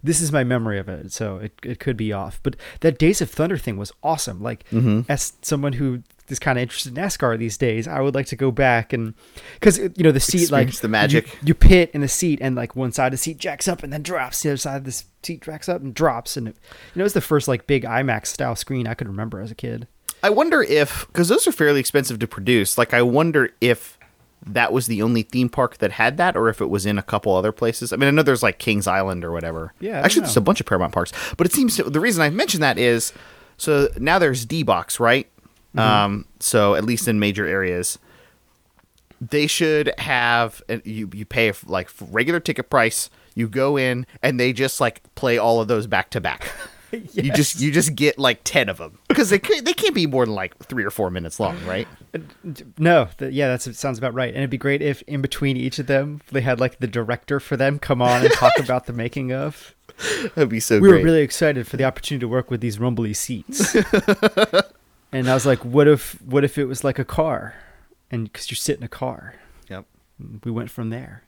this 0.02 0.20
is 0.20 0.32
my 0.32 0.44
memory 0.44 0.78
of 0.78 0.88
it, 0.88 1.12
so 1.12 1.36
it, 1.38 1.52
it 1.62 1.78
could 1.80 1.96
be 1.96 2.12
off. 2.12 2.40
But 2.42 2.56
that 2.80 2.98
Days 2.98 3.20
of 3.20 3.30
Thunder 3.30 3.56
thing 3.56 3.76
was 3.76 3.92
awesome. 4.02 4.42
Like, 4.42 4.64
Mm-hmm. 4.70 5.02
as 5.10 5.34
someone 5.42 5.74
who 5.74 6.02
is 6.28 6.38
kind 6.38 6.56
of 6.58 6.62
interested 6.62 6.96
in 6.96 7.04
NASCAR 7.04 7.38
these 7.38 7.58
days, 7.58 7.86
I 7.86 8.00
would 8.00 8.14
like 8.14 8.26
to 8.26 8.36
go 8.36 8.50
back 8.50 8.92
and 8.92 9.12
because 9.54 9.78
you 9.78 9.90
know 9.98 10.12
the 10.12 10.20
seat 10.20 10.50
like 10.50 10.68
Experience 10.68 10.80
the 10.80 10.88
magic. 10.88 11.26
You, 11.34 11.48
you 11.48 11.54
pit 11.54 11.90
in 11.92 12.00
the 12.00 12.08
seat, 12.08 12.38
and 12.42 12.56
like 12.56 12.74
one 12.74 12.92
side 12.92 13.06
of 13.06 13.10
the 13.12 13.16
seat 13.18 13.38
jacks 13.38 13.68
up 13.68 13.82
and 13.82 13.92
then 13.92 14.02
drops. 14.02 14.42
The 14.42 14.50
other 14.50 14.56
side 14.56 14.76
of 14.76 14.84
the 14.84 15.04
seat 15.22 15.42
jacks 15.42 15.68
up 15.68 15.82
and 15.82 15.94
drops, 15.94 16.36
and 16.36 16.48
it, 16.48 16.56
you 16.94 16.98
know 16.98 17.02
it 17.02 17.04
was 17.04 17.12
the 17.12 17.20
first 17.20 17.48
like 17.48 17.66
big 17.66 17.84
IMAX 17.84 18.26
style 18.28 18.56
screen 18.56 18.86
I 18.86 18.94
could 18.94 19.08
remember 19.08 19.40
as 19.40 19.50
a 19.50 19.54
kid. 19.54 19.86
I 20.24 20.30
wonder 20.30 20.62
if 20.62 21.06
because 21.08 21.28
those 21.28 21.46
are 21.48 21.52
fairly 21.52 21.80
expensive 21.80 22.18
to 22.20 22.26
produce. 22.28 22.78
Like, 22.78 22.94
I 22.94 23.02
wonder 23.02 23.50
if 23.60 23.98
that 24.44 24.72
was 24.72 24.86
the 24.86 25.02
only 25.02 25.22
theme 25.22 25.48
park 25.48 25.78
that 25.78 25.92
had 25.92 26.16
that, 26.16 26.36
or 26.36 26.48
if 26.48 26.60
it 26.60 26.66
was 26.66 26.84
in 26.86 26.98
a 26.98 27.02
couple 27.02 27.34
other 27.34 27.52
places. 27.52 27.92
I 27.92 27.96
mean, 27.96 28.08
I 28.08 28.10
know 28.10 28.22
there's 28.22 28.42
like 28.42 28.58
Kings 28.58 28.86
Island 28.86 29.24
or 29.24 29.32
whatever. 29.32 29.72
Yeah, 29.80 29.98
I 29.98 30.02
actually, 30.02 30.22
there's 30.22 30.36
a 30.36 30.40
bunch 30.40 30.60
of 30.60 30.66
Paramount 30.66 30.92
parks, 30.92 31.12
but 31.36 31.46
it 31.46 31.52
seems 31.52 31.76
to, 31.76 31.84
the 31.84 32.00
reason 32.00 32.22
I 32.22 32.30
mentioned 32.30 32.62
that 32.62 32.78
is 32.78 33.12
so 33.56 33.88
now 33.98 34.18
there's 34.18 34.44
D 34.44 34.62
Box, 34.62 34.98
right? 34.98 35.28
Mm-hmm. 35.74 35.78
Um, 35.78 36.26
so 36.40 36.74
at 36.74 36.84
least 36.84 37.06
in 37.08 37.18
major 37.18 37.46
areas, 37.46 37.98
they 39.20 39.46
should 39.46 39.92
have 39.98 40.62
you 40.84 41.08
you 41.12 41.24
pay 41.24 41.48
a, 41.50 41.54
like 41.66 41.88
regular 42.10 42.40
ticket 42.40 42.68
price. 42.68 43.08
You 43.34 43.48
go 43.48 43.78
in 43.78 44.06
and 44.22 44.38
they 44.38 44.52
just 44.52 44.80
like 44.80 45.02
play 45.14 45.38
all 45.38 45.60
of 45.60 45.68
those 45.68 45.86
back 45.86 46.10
to 46.10 46.20
back. 46.20 46.52
You 47.12 47.32
just 47.32 47.60
you 47.60 47.72
just 47.72 47.94
get 47.94 48.18
like 48.18 48.40
ten 48.44 48.68
of 48.68 48.76
them 48.76 48.98
because 49.08 49.30
they 49.30 49.38
they 49.38 49.72
can't 49.72 49.94
be 49.94 50.06
more 50.06 50.26
than 50.26 50.34
like 50.34 50.56
three 50.58 50.84
or 50.84 50.90
four 50.90 51.10
minutes 51.10 51.40
long, 51.40 51.58
right? 51.64 51.88
Uh, 52.14 52.18
no, 52.76 53.08
th- 53.18 53.32
yeah, 53.32 53.48
that 53.48 53.62
sounds 53.62 53.98
about 53.98 54.12
right. 54.12 54.28
And 54.28 54.38
it'd 54.38 54.50
be 54.50 54.58
great 54.58 54.82
if 54.82 55.02
in 55.02 55.22
between 55.22 55.56
each 55.56 55.78
of 55.78 55.86
them 55.86 56.20
they 56.30 56.42
had 56.42 56.60
like 56.60 56.80
the 56.80 56.86
director 56.86 57.40
for 57.40 57.56
them 57.56 57.78
come 57.78 58.02
on 58.02 58.24
and 58.24 58.32
talk 58.34 58.52
about 58.58 58.86
the 58.86 58.92
making 58.92 59.32
of. 59.32 59.74
That'd 60.34 60.50
be 60.50 60.60
so 60.60 60.76
we 60.76 60.88
great. 60.88 60.98
were 60.98 61.04
really 61.04 61.22
excited 61.22 61.66
for 61.66 61.76
the 61.76 61.84
opportunity 61.84 62.20
to 62.20 62.28
work 62.28 62.50
with 62.50 62.60
these 62.60 62.78
rumbly 62.78 63.14
seats. 63.14 63.74
and 65.12 65.30
I 65.30 65.34
was 65.34 65.46
like, 65.46 65.64
what 65.64 65.88
if 65.88 66.20
what 66.22 66.44
if 66.44 66.58
it 66.58 66.66
was 66.66 66.84
like 66.84 66.98
a 66.98 67.04
car? 67.04 67.54
And 68.10 68.24
because 68.24 68.50
you 68.50 68.56
sit 68.56 68.76
in 68.76 68.82
a 68.82 68.88
car, 68.88 69.36
yep. 69.68 69.86
we 70.44 70.50
went 70.50 70.70
from 70.70 70.90
there. 70.90 71.22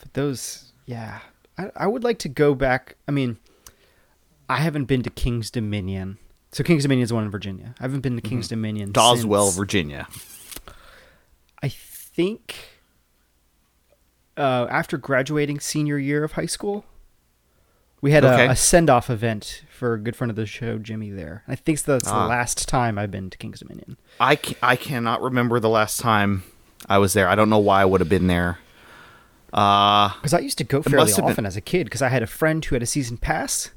But 0.00 0.14
those, 0.14 0.72
yeah, 0.86 1.20
I, 1.56 1.70
I 1.76 1.86
would 1.86 2.02
like 2.02 2.18
to 2.20 2.28
go 2.28 2.54
back. 2.54 2.96
I 3.06 3.12
mean, 3.12 3.38
I 4.50 4.56
haven't 4.56 4.84
been 4.86 5.02
to 5.04 5.10
King's 5.10 5.50
Dominion. 5.50 6.18
So 6.52 6.64
King's 6.64 6.82
Dominion 6.82 7.04
is 7.04 7.12
one 7.12 7.24
in 7.24 7.30
Virginia. 7.30 7.74
I 7.78 7.84
haven't 7.84 8.00
been 8.00 8.16
to 8.16 8.22
King's 8.22 8.48
Dominion. 8.48 8.92
Doswell, 8.92 9.44
since- 9.46 9.56
Virginia. 9.56 10.08
I 11.62 11.68
think 11.68 12.56
uh, 14.36 14.66
after 14.70 14.96
graduating 14.96 15.60
senior 15.60 15.98
year 15.98 16.24
of 16.24 16.32
high 16.32 16.46
school, 16.46 16.84
we 18.00 18.12
had 18.12 18.24
Okay. 18.24 18.46
a, 18.46 18.50
a 18.52 18.56
send 18.56 18.88
off 18.90 19.10
event 19.10 19.62
for 19.70 19.94
a 19.94 19.98
good 20.00 20.16
friend 20.16 20.30
of 20.30 20.36
the 20.36 20.46
show, 20.46 20.78
Jimmy. 20.78 21.10
There, 21.10 21.44
I 21.46 21.54
think 21.54 21.82
that's 21.82 22.08
Ah. 22.08 22.22
the 22.22 22.28
last 22.28 22.66
time 22.68 22.98
I've 22.98 23.10
been 23.10 23.30
to 23.30 23.38
King's 23.38 23.60
Dominion. 23.60 23.98
I, 24.18 24.36
ca- 24.36 24.56
I 24.62 24.76
cannot 24.76 25.20
remember 25.22 25.60
the 25.60 25.68
last 25.68 26.00
time 26.00 26.42
I 26.88 26.98
was 26.98 27.12
there. 27.12 27.28
I 27.28 27.34
don't 27.34 27.50
know 27.50 27.58
why 27.58 27.82
I 27.82 27.84
would 27.84 28.00
have 28.00 28.08
been 28.08 28.26
there. 28.26 28.58
Uh, 29.52 30.08
Because 30.14 30.32
I 30.34 30.38
used 30.38 30.58
to 30.58 30.64
go 30.64 30.80
fairly 30.82 31.10
have 31.12 31.16
been- 31.16 31.24
often 31.30 31.46
as 31.46 31.56
a 31.56 31.60
kid. 31.60 31.84
Because 31.84 32.02
I 32.02 32.08
had 32.08 32.22
a 32.22 32.26
friend 32.26 32.64
who 32.64 32.74
had 32.74 32.82
a 32.82 32.86
season 32.86 33.16
pass, 33.18 33.70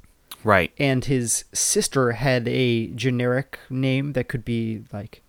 right. 0.43 0.71
and 0.77 1.05
his 1.05 1.45
sister 1.53 2.12
had 2.13 2.47
a 2.47 2.88
generic 2.88 3.59
name 3.69 4.13
that 4.13 4.27
could 4.27 4.43
be 4.45 4.83
like 4.93 5.21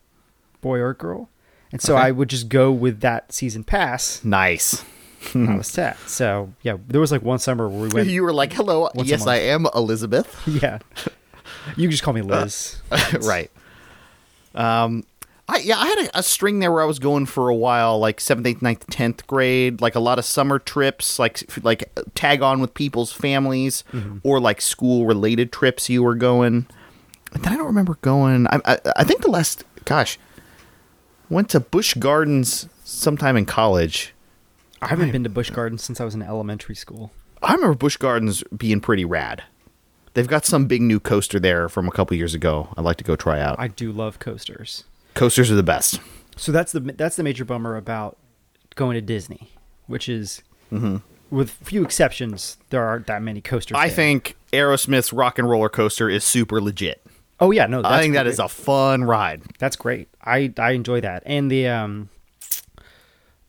boy 0.61 0.79
or 0.79 0.95
girl, 0.95 1.29
and 1.73 1.81
so 1.81 1.95
Okay. 1.97 2.07
I 2.07 2.11
would 2.11 2.29
just 2.31 2.49
go 2.49 2.71
with 2.73 3.01
that 3.01 3.33
season 3.33 3.65
pass. 3.65 4.25
Nice. 4.25 4.85
I 5.35 5.57
was 5.57 5.67
set. 5.69 5.99
So 6.07 6.53
yeah, 6.63 6.77
there 6.87 7.01
was 7.01 7.11
like 7.11 7.23
one 7.23 7.39
summer 7.39 7.69
where 7.69 7.81
we 7.81 7.89
went. 7.95 8.09
you 8.09 8.23
were 8.23 8.33
like, 8.33 8.53
"Hello, 8.53 8.89
yes. 8.95 9.27
I 9.27 9.37
am 9.37 9.67
Elizabeth." 9.75 10.43
yeah, 10.47 10.79
you 11.77 11.85
can 11.85 11.91
just 11.91 12.03
call 12.03 12.13
me 12.15 12.21
Liz. 12.23 12.77
right. 13.23 13.51
Um, 14.55 15.05
I 15.49 15.59
yeah, 15.59 15.79
I 15.79 15.87
had 15.87 15.99
a, 15.99 16.19
a 16.21 16.23
string 16.23 16.61
there 16.61 16.73
where 16.73 16.83
I 16.83 16.87
was 16.87 16.99
going 16.99 17.27
for 17.27 17.49
a 17.49 17.55
while, 17.55 17.99
like 17.99 18.21
seventh, 18.21 18.47
eighth, 18.47 18.63
ninth, 18.63 18.87
tenth 18.89 19.27
grade, 19.27 19.81
like 19.81 19.95
a 19.95 20.01
lot 20.01 20.19
of 20.19 20.25
summer 20.25 20.59
trips, 20.59 21.19
like 21.19 21.43
like 21.63 21.93
tag 22.15 22.43
on 22.43 22.61
with 22.61 22.73
people's 22.73 23.13
families, 23.13 23.85
mm-hmm. 23.93 24.19
or 24.23 24.41
like 24.41 24.61
school 24.61 25.07
related 25.07 25.53
trips 25.53 25.91
you 25.91 26.03
were 26.03 26.15
going. 26.15 26.67
But 27.33 27.43
then 27.43 27.53
I 27.53 27.57
don't 27.57 27.67
remember 27.67 27.99
going. 28.01 28.47
I, 28.47 28.61
I 28.65 28.79
I 28.97 29.05
think 29.05 29.21
the 29.23 29.31
last, 29.31 29.65
gosh, 29.85 30.19
went 31.29 31.51
to 31.51 31.61
Busch 31.61 31.95
Gardens 31.95 32.69
sometime 32.85 33.37
in 33.37 33.45
college. 33.45 34.15
I 34.81 34.89
haven't 34.89 35.13
been 35.13 35.25
to 35.25 35.31
Busch 35.31 35.51
Gardens 35.51 35.83
since 35.83 36.01
I 36.01 36.05
was 36.05 36.15
in 36.15 36.23
elementary 36.23 36.75
school. 36.75 37.11
I 37.43 37.55
remember 37.55 37.75
Busch 37.75 37.97
Gardens 37.97 38.43
being 38.57 38.81
pretty 38.81 39.05
rad. 39.05 39.43
They've 40.15 40.29
got 40.29 40.47
some 40.47 40.67
big 40.67 40.81
new 40.81 41.01
coaster 41.01 41.41
there 41.41 41.69
from 41.69 41.89
a 41.89 41.91
couple 41.91 42.17
years 42.17 42.35
ago. 42.35 42.69
I'd 42.77 42.85
like 42.85 42.99
to 42.99 43.05
go 43.05 43.17
try 43.17 43.41
out. 43.41 43.57
I 43.59 43.69
do 43.69 43.93
love 43.93 44.19
coasters. 44.19 44.85
Coasters 45.15 45.51
are 45.51 45.55
the 45.55 45.63
best. 45.63 46.01
So 46.37 46.53
that's 46.53 46.73
the 46.73 46.81
that's 46.81 47.17
the 47.17 47.23
major 47.23 47.45
bummer 47.45 47.77
about 47.77 48.19
going 48.75 48.95
to 48.95 49.01
Disney, 49.01 49.51
which 49.87 50.09
is, 50.09 50.43
with 51.31 51.51
few 51.51 51.85
exceptions, 51.85 52.57
there 52.71 52.83
aren't 52.85 53.07
that 53.07 53.23
many 53.23 53.41
coasters. 53.41 53.77
I 53.77 53.87
there. 53.87 53.97
think 53.97 54.37
Aerosmith's 54.53 55.13
Rock 55.13 55.39
and 55.39 55.49
Roller 55.49 55.69
Coaster 55.69 56.09
is 56.11 56.25
super 56.25 56.61
legit. 56.61 57.01
Oh 57.41 57.51
yeah, 57.51 57.67
no, 57.67 57.83
I 57.85 58.01
think 58.01 58.15
that 58.15 58.25
great. 58.25 58.33
is 58.33 58.39
a 58.39 58.49
fun 58.49 59.05
ride. 59.05 59.43
That's 59.59 59.77
great. 59.77 60.09
I 60.25 60.53
I 60.59 60.73
enjoy 60.73 61.01
that. 61.01 61.23
And 61.27 61.51
the 61.51 61.69
um 61.69 62.09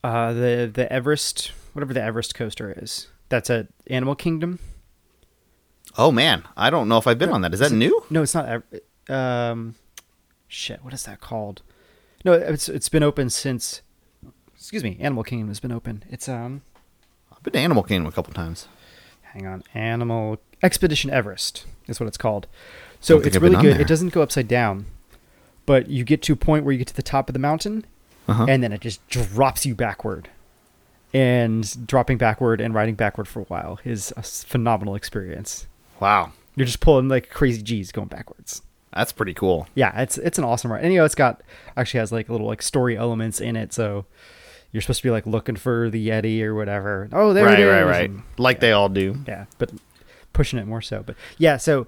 uh 0.04 0.34
the 0.34 0.70
the 0.74 0.92
Everest 0.92 1.52
whatever 1.74 1.94
the 1.94 2.02
Everest 2.02 2.36
coaster 2.36 2.74
is. 2.78 3.08
That's 3.30 3.50
at 3.50 3.68
Animal 3.88 4.16
Kingdom. 4.16 4.60
Oh 5.98 6.12
man, 6.12 6.44
I 6.56 6.70
don't 6.70 6.88
know 6.88 6.98
if 6.98 7.08
I've 7.08 7.18
been 7.18 7.30
on 7.30 7.42
that. 7.42 7.54
Is 7.54 7.60
that 7.60 7.72
new? 7.72 8.04
No, 8.10 8.22
it's 8.22 8.36
not 8.36 8.64
um 9.10 9.76
shit, 10.48 10.84
what 10.84 10.94
is 10.94 11.04
that 11.04 11.22
called? 11.22 11.62
No, 12.24 12.34
it's 12.34 12.68
it's 12.70 12.90
been 12.90 13.04
open 13.04 13.30
since 13.30 13.82
excuse 14.56 14.84
me, 14.84 14.98
Animal 15.00 15.24
Kingdom 15.24 15.48
has 15.50 15.60
been 15.60 15.72
open. 15.72 16.04
It's 16.10 16.28
um 16.30 16.62
I've 17.32 17.44
been 17.44 17.54
to 17.54 17.60
Animal 17.60 17.84
Kingdom 17.84 18.08
a 18.08 18.12
couple 18.12 18.34
times. 18.34 18.68
hang 19.34 19.46
on, 19.46 19.64
Animal 19.74 20.40
Expedition 20.64 21.12
Everest 21.12 21.66
is 21.88 22.00
what 22.00 22.08
it's 22.08 22.18
called. 22.18 22.48
So 23.00 23.20
it's 23.20 23.36
I've 23.36 23.44
really 23.44 23.58
good. 23.62 23.76
there. 23.76 23.82
It 23.82 23.88
doesn't 23.88 24.14
go 24.14 24.22
upside 24.24 24.48
down, 24.48 24.86
but 25.66 25.88
you 25.90 26.04
get 26.04 26.22
to 26.24 26.34
a 26.34 26.36
point 26.36 26.64
where 26.66 26.72
you 26.72 26.80
get 26.80 26.88
to 26.88 26.96
the 26.96 27.04
top 27.04 27.30
of 27.30 27.34
the 27.34 27.40
mountain, 27.40 27.86
Uh-huh. 28.28 28.46
and 28.50 28.64
then 28.64 28.72
it 28.74 28.82
just 28.82 29.08
drops 29.08 29.66
you 29.66 29.76
backward. 29.76 30.30
And 31.14 31.88
dropping 31.88 32.18
backward 32.18 32.60
and 32.60 32.74
riding 32.74 32.96
backward 32.96 33.28
for 33.28 33.40
a 33.42 33.44
while 33.46 33.80
is 33.86 34.12
a 34.18 34.24
phenomenal 34.24 34.96
experience. 34.96 35.66
Wow, 36.00 36.34
You're 36.56 36.66
just 36.66 36.82
pulling 36.82 37.08
like 37.08 37.30
crazy 37.30 37.62
G's 37.62 37.92
going 37.92 38.08
backwards. 38.10 38.62
That's 38.96 39.12
pretty 39.12 39.34
cool. 39.34 39.68
Yeah, 39.76 40.00
it's 40.02 40.18
it's 40.18 40.38
an 40.38 40.44
awesome 40.44 40.72
ride. 40.72 40.84
And 40.84 40.94
you 40.94 41.00
know, 41.00 41.06
it's 41.06 41.16
got 41.16 41.42
actually 41.78 42.00
has 42.00 42.12
like 42.12 42.30
little 42.30 42.48
like 42.48 42.62
story 42.62 42.98
elements 42.98 43.40
in 43.42 43.56
it, 43.56 43.74
so 43.74 44.06
you're 44.72 44.82
supposed 44.82 45.02
to 45.02 45.08
be 45.08 45.12
like 45.12 45.26
looking 45.26 45.56
for 45.56 45.90
the 45.90 46.08
Yeti 46.10 46.42
or 46.42 46.56
whatever. 46.56 47.08
Oh, 47.14 47.34
there 47.34 47.46
right, 47.46 47.60
it 47.60 47.64
is. 47.68 47.72
right, 47.72 47.84
right. 47.84 48.10
and- 48.10 48.24
Like 48.38 48.60
they 48.60 48.72
all 48.72 48.90
do. 48.90 49.18
yeah, 49.28 49.46
but 49.58 49.72
pushing 50.34 50.60
it 50.60 50.66
more 50.68 50.82
so. 50.82 51.04
But 51.06 51.16
yeah, 51.38 51.58
so 51.58 51.88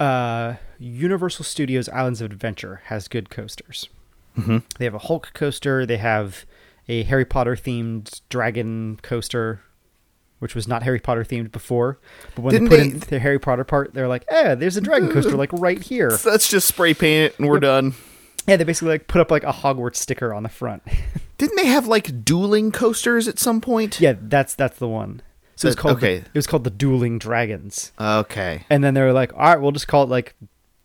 uh, 0.00 0.54
Universal 0.78 1.44
Studios 1.44 1.88
Islands 1.88 2.20
of 2.20 2.30
Adventure 2.30 2.82
has 2.86 3.08
good 3.08 3.30
coasters. 3.30 3.88
Mm-hmm. 4.36 4.58
They 4.78 4.84
have 4.84 4.94
a 4.94 4.98
Hulk 5.00 5.32
coaster. 5.34 5.84
They 5.84 5.96
have 5.96 6.46
a 6.88 7.02
Harry 7.04 7.24
Potter 7.24 7.56
themed 7.56 8.20
dragon 8.28 8.98
coaster, 9.02 9.60
which 10.38 10.54
was 10.54 10.66
not 10.68 10.82
Harry 10.82 11.00
Potter 11.00 11.24
themed 11.24 11.52
before. 11.52 11.98
But 12.34 12.42
when 12.42 12.52
Didn't 12.52 12.68
they 12.68 12.76
put 12.76 12.82
they- 12.84 12.90
in 12.92 12.98
the 13.00 13.18
Harry 13.18 13.38
Potter 13.38 13.64
part, 13.64 13.94
they're 13.94 14.08
like, 14.08 14.24
"Eh, 14.28 14.54
there's 14.54 14.76
a 14.76 14.80
dragon 14.80 15.10
coaster 15.10 15.36
like 15.36 15.52
right 15.54 15.82
here." 15.82 16.16
Let's 16.24 16.48
just 16.48 16.68
spray 16.68 16.94
paint 16.94 17.32
it 17.32 17.38
and 17.38 17.48
we're 17.48 17.60
done. 17.60 17.94
Yeah, 18.46 18.56
they 18.56 18.64
basically 18.64 18.88
like 18.90 19.08
put 19.08 19.20
up 19.20 19.30
like 19.30 19.44
a 19.44 19.52
Hogwarts 19.52 19.96
sticker 19.96 20.32
on 20.32 20.42
the 20.42 20.48
front. 20.48 20.82
Didn't 21.38 21.56
they 21.56 21.66
have 21.66 21.86
like 21.86 22.24
dueling 22.24 22.72
coasters 22.72 23.28
at 23.28 23.38
some 23.38 23.60
point? 23.60 24.00
yeah, 24.00 24.14
that's 24.20 24.54
that's 24.54 24.78
the 24.78 24.88
one. 24.88 25.22
So 25.56 25.66
it's 25.68 25.76
called 25.76 25.96
okay. 25.96 26.18
the, 26.20 26.24
it 26.26 26.34
was 26.34 26.46
called 26.46 26.62
the 26.64 26.70
Dueling 26.70 27.18
Dragons. 27.18 27.90
Okay. 28.00 28.64
And 28.70 28.82
then 28.84 28.94
they 28.94 29.00
were 29.00 29.12
like, 29.12 29.32
all 29.34 29.40
right, 29.40 29.60
we'll 29.60 29.72
just 29.72 29.88
call 29.88 30.04
it 30.04 30.08
like 30.08 30.34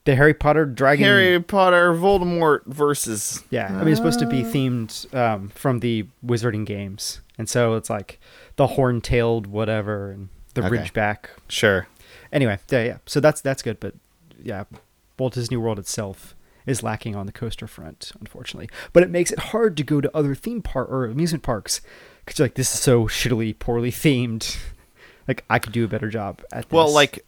the 0.05 0.15
Harry 0.15 0.33
Potter 0.33 0.65
Dragon. 0.65 1.05
Harry 1.05 1.39
Potter 1.39 1.93
Voldemort 1.93 2.65
versus. 2.65 3.43
Yeah, 3.51 3.67
I 3.67 3.83
mean, 3.83 3.89
it's 3.89 3.98
supposed 3.98 4.19
to 4.19 4.25
be 4.27 4.41
themed 4.41 5.13
um, 5.15 5.50
from 5.50 5.79
the 5.79 6.07
Wizarding 6.25 6.65
games. 6.65 7.22
And 7.38 7.50
so 7.50 7.75
it's 7.75 7.90
like 7.90 8.20
the 8.56 8.68
horn 8.68 9.02
tailed 9.02 9.48
whatever 9.48 10.12
and 10.12 10.30
the 10.54 10.66
Okay. 10.66 10.78
Ridgeback. 10.78 11.25
Sure. 11.48 11.88
Anyway, 12.32 12.60
yeah, 12.70 12.84
yeah. 12.84 12.98
So 13.06 13.20
that's 13.20 13.42
that's 13.42 13.62
good. 13.62 13.80
But 13.80 13.96
yeah, 14.42 14.66
Walt 15.18 15.34
Disney 15.34 15.58
World 15.58 15.80
itself 15.80 16.36
is 16.66 16.84
lacking 16.84 17.16
on 17.16 17.25
the 17.25 17.32
coaster 17.32 17.68
front, 17.68 18.12
unfortunately. 18.20 18.70
But 18.94 19.04
it 19.04 19.10
makes 19.10 19.32
it 19.32 19.40
hard 19.40 19.75
to 19.78 19.84
go 19.84 20.02
to 20.02 20.16
other 20.16 20.36
theme 20.36 20.62
park 20.62 20.90
or 20.90 21.06
amusement 21.06 21.44
parks 21.44 21.82
because 22.25 22.40
like, 22.40 22.56
this 22.56 22.74
is 22.74 22.80
so 22.80 23.06
shittily, 23.06 23.58
poorly 23.58 23.92
themed. 23.92 24.58
like, 25.28 25.44
I 25.50 25.60
could 25.60 25.74
do 25.74 25.84
a 25.86 25.88
better 25.88 26.10
job 26.10 26.42
at 26.52 26.70
this. 26.70 26.72
Well, 26.72 26.92
like, 26.92 27.25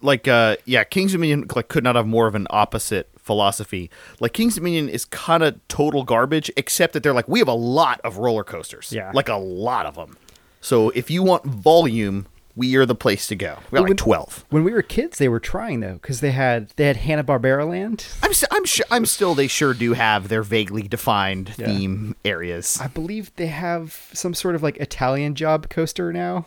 like, 0.00 0.26
uh, 0.26 0.56
yeah, 0.64 0.84
Kings 0.84 1.12
Dominion 1.12 1.46
like 1.54 1.68
could 1.68 1.84
not 1.84 1.96
have 1.96 2.06
more 2.06 2.26
of 2.26 2.34
an 2.34 2.46
opposite 2.50 3.08
philosophy. 3.28 3.90
Like, 4.18 4.32
Kings 4.32 4.56
Dominion 4.56 4.88
is 4.88 5.04
kind 5.04 5.42
of 5.44 5.60
total 5.68 6.02
garbage, 6.02 6.50
except 6.56 6.94
that 6.94 7.02
they're 7.04 7.12
like, 7.12 7.28
we 7.28 7.38
have 7.38 7.46
a 7.48 7.52
lot 7.78 8.00
of 8.02 8.16
roller 8.18 8.42
coasters, 8.42 8.90
Yeah. 8.90 9.12
like 9.14 9.28
a 9.28 9.36
lot 9.36 9.86
of 9.86 9.94
them. 9.94 10.16
So 10.60 10.88
if 10.90 11.10
you 11.10 11.22
want 11.22 11.44
volume, 11.44 12.26
we 12.56 12.74
are 12.74 12.84
the 12.86 12.94
place 12.96 13.28
to 13.28 13.36
go. 13.36 13.58
We 13.70 13.76
got 13.76 13.82
like 13.82 13.90
when- 13.90 13.96
twelve. 13.96 14.44
when 14.50 14.64
we 14.64 14.72
were 14.72 14.82
kids, 14.82 15.18
they 15.18 15.28
were 15.28 15.38
trying 15.38 15.78
though 15.78 15.92
because 16.00 16.18
they 16.20 16.32
had 16.32 16.70
they 16.74 16.86
had 16.88 16.96
Hanna 16.96 17.22
Barbera 17.22 17.68
Land. 17.68 18.04
I'm, 18.24 18.30
s- 18.32 18.42
I'm 18.50 18.64
sure. 18.64 18.84
I'm 18.90 19.06
still. 19.06 19.36
They 19.36 19.46
sure 19.46 19.72
do 19.74 19.92
have 19.92 20.26
their 20.26 20.42
vaguely 20.42 20.82
defined 20.82 21.52
Yeah. 21.56 21.66
theme 21.66 22.16
areas. 22.24 22.78
I 22.82 22.88
believe 22.88 23.30
they 23.36 23.46
have 23.46 24.10
some 24.12 24.34
sort 24.34 24.56
of 24.56 24.62
like 24.64 24.76
Italian 24.78 25.36
job 25.36 25.68
coaster 25.68 26.12
now. 26.12 26.46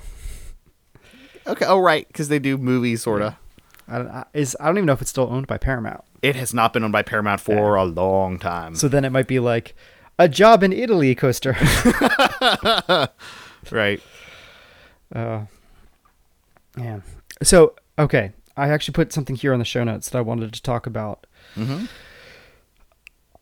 Okay. 1.47 1.65
Oh, 1.65 1.79
right, 1.79 2.05
because 2.07 2.27
they 2.27 2.39
do 2.39 2.57
movies, 2.57 3.01
sort 3.03 3.21
of. 3.21 3.35
I 3.87 3.97
don't, 3.97 4.09
I- 4.09 4.25
is 4.33 4.57
I 4.59 4.65
don't 4.65 4.77
even 4.77 4.87
know 4.87 4.93
if 4.93 5.01
it's 5.01 5.09
still 5.09 5.29
owned 5.31 5.47
by 5.47 5.57
Paramount. 5.57 6.03
It 6.21 6.35
has 6.35 6.53
not 6.53 6.73
been 6.73 6.83
owned 6.83 6.91
by 6.93 7.01
Paramount 7.01 7.41
for 7.41 7.75
a 7.75 7.83
long 7.83 8.37
time. 8.37 8.75
So 8.75 8.87
then 8.87 9.03
it 9.05 9.09
might 9.11 9.27
be 9.27 9.39
like 9.39 9.75
a 10.19 10.29
job 10.29 10.61
in 10.63 10.71
Italy 10.71 11.15
coaster. 11.15 11.53
right. 13.71 14.01
uh, 15.15 15.45
yeah. 16.77 16.99
So 17.43 17.75
okay, 17.97 18.31
I 18.55 18.69
actually 18.69 18.93
put 18.93 19.11
something 19.13 19.35
here 19.35 19.53
on 19.53 19.59
the 19.59 19.65
show 19.65 19.83
notes 19.83 20.09
that 20.09 20.17
I 20.17 20.21
wanted 20.21 20.53
to 20.53 20.61
talk 20.61 20.85
about. 20.85 21.25
Mhm. 21.55 21.89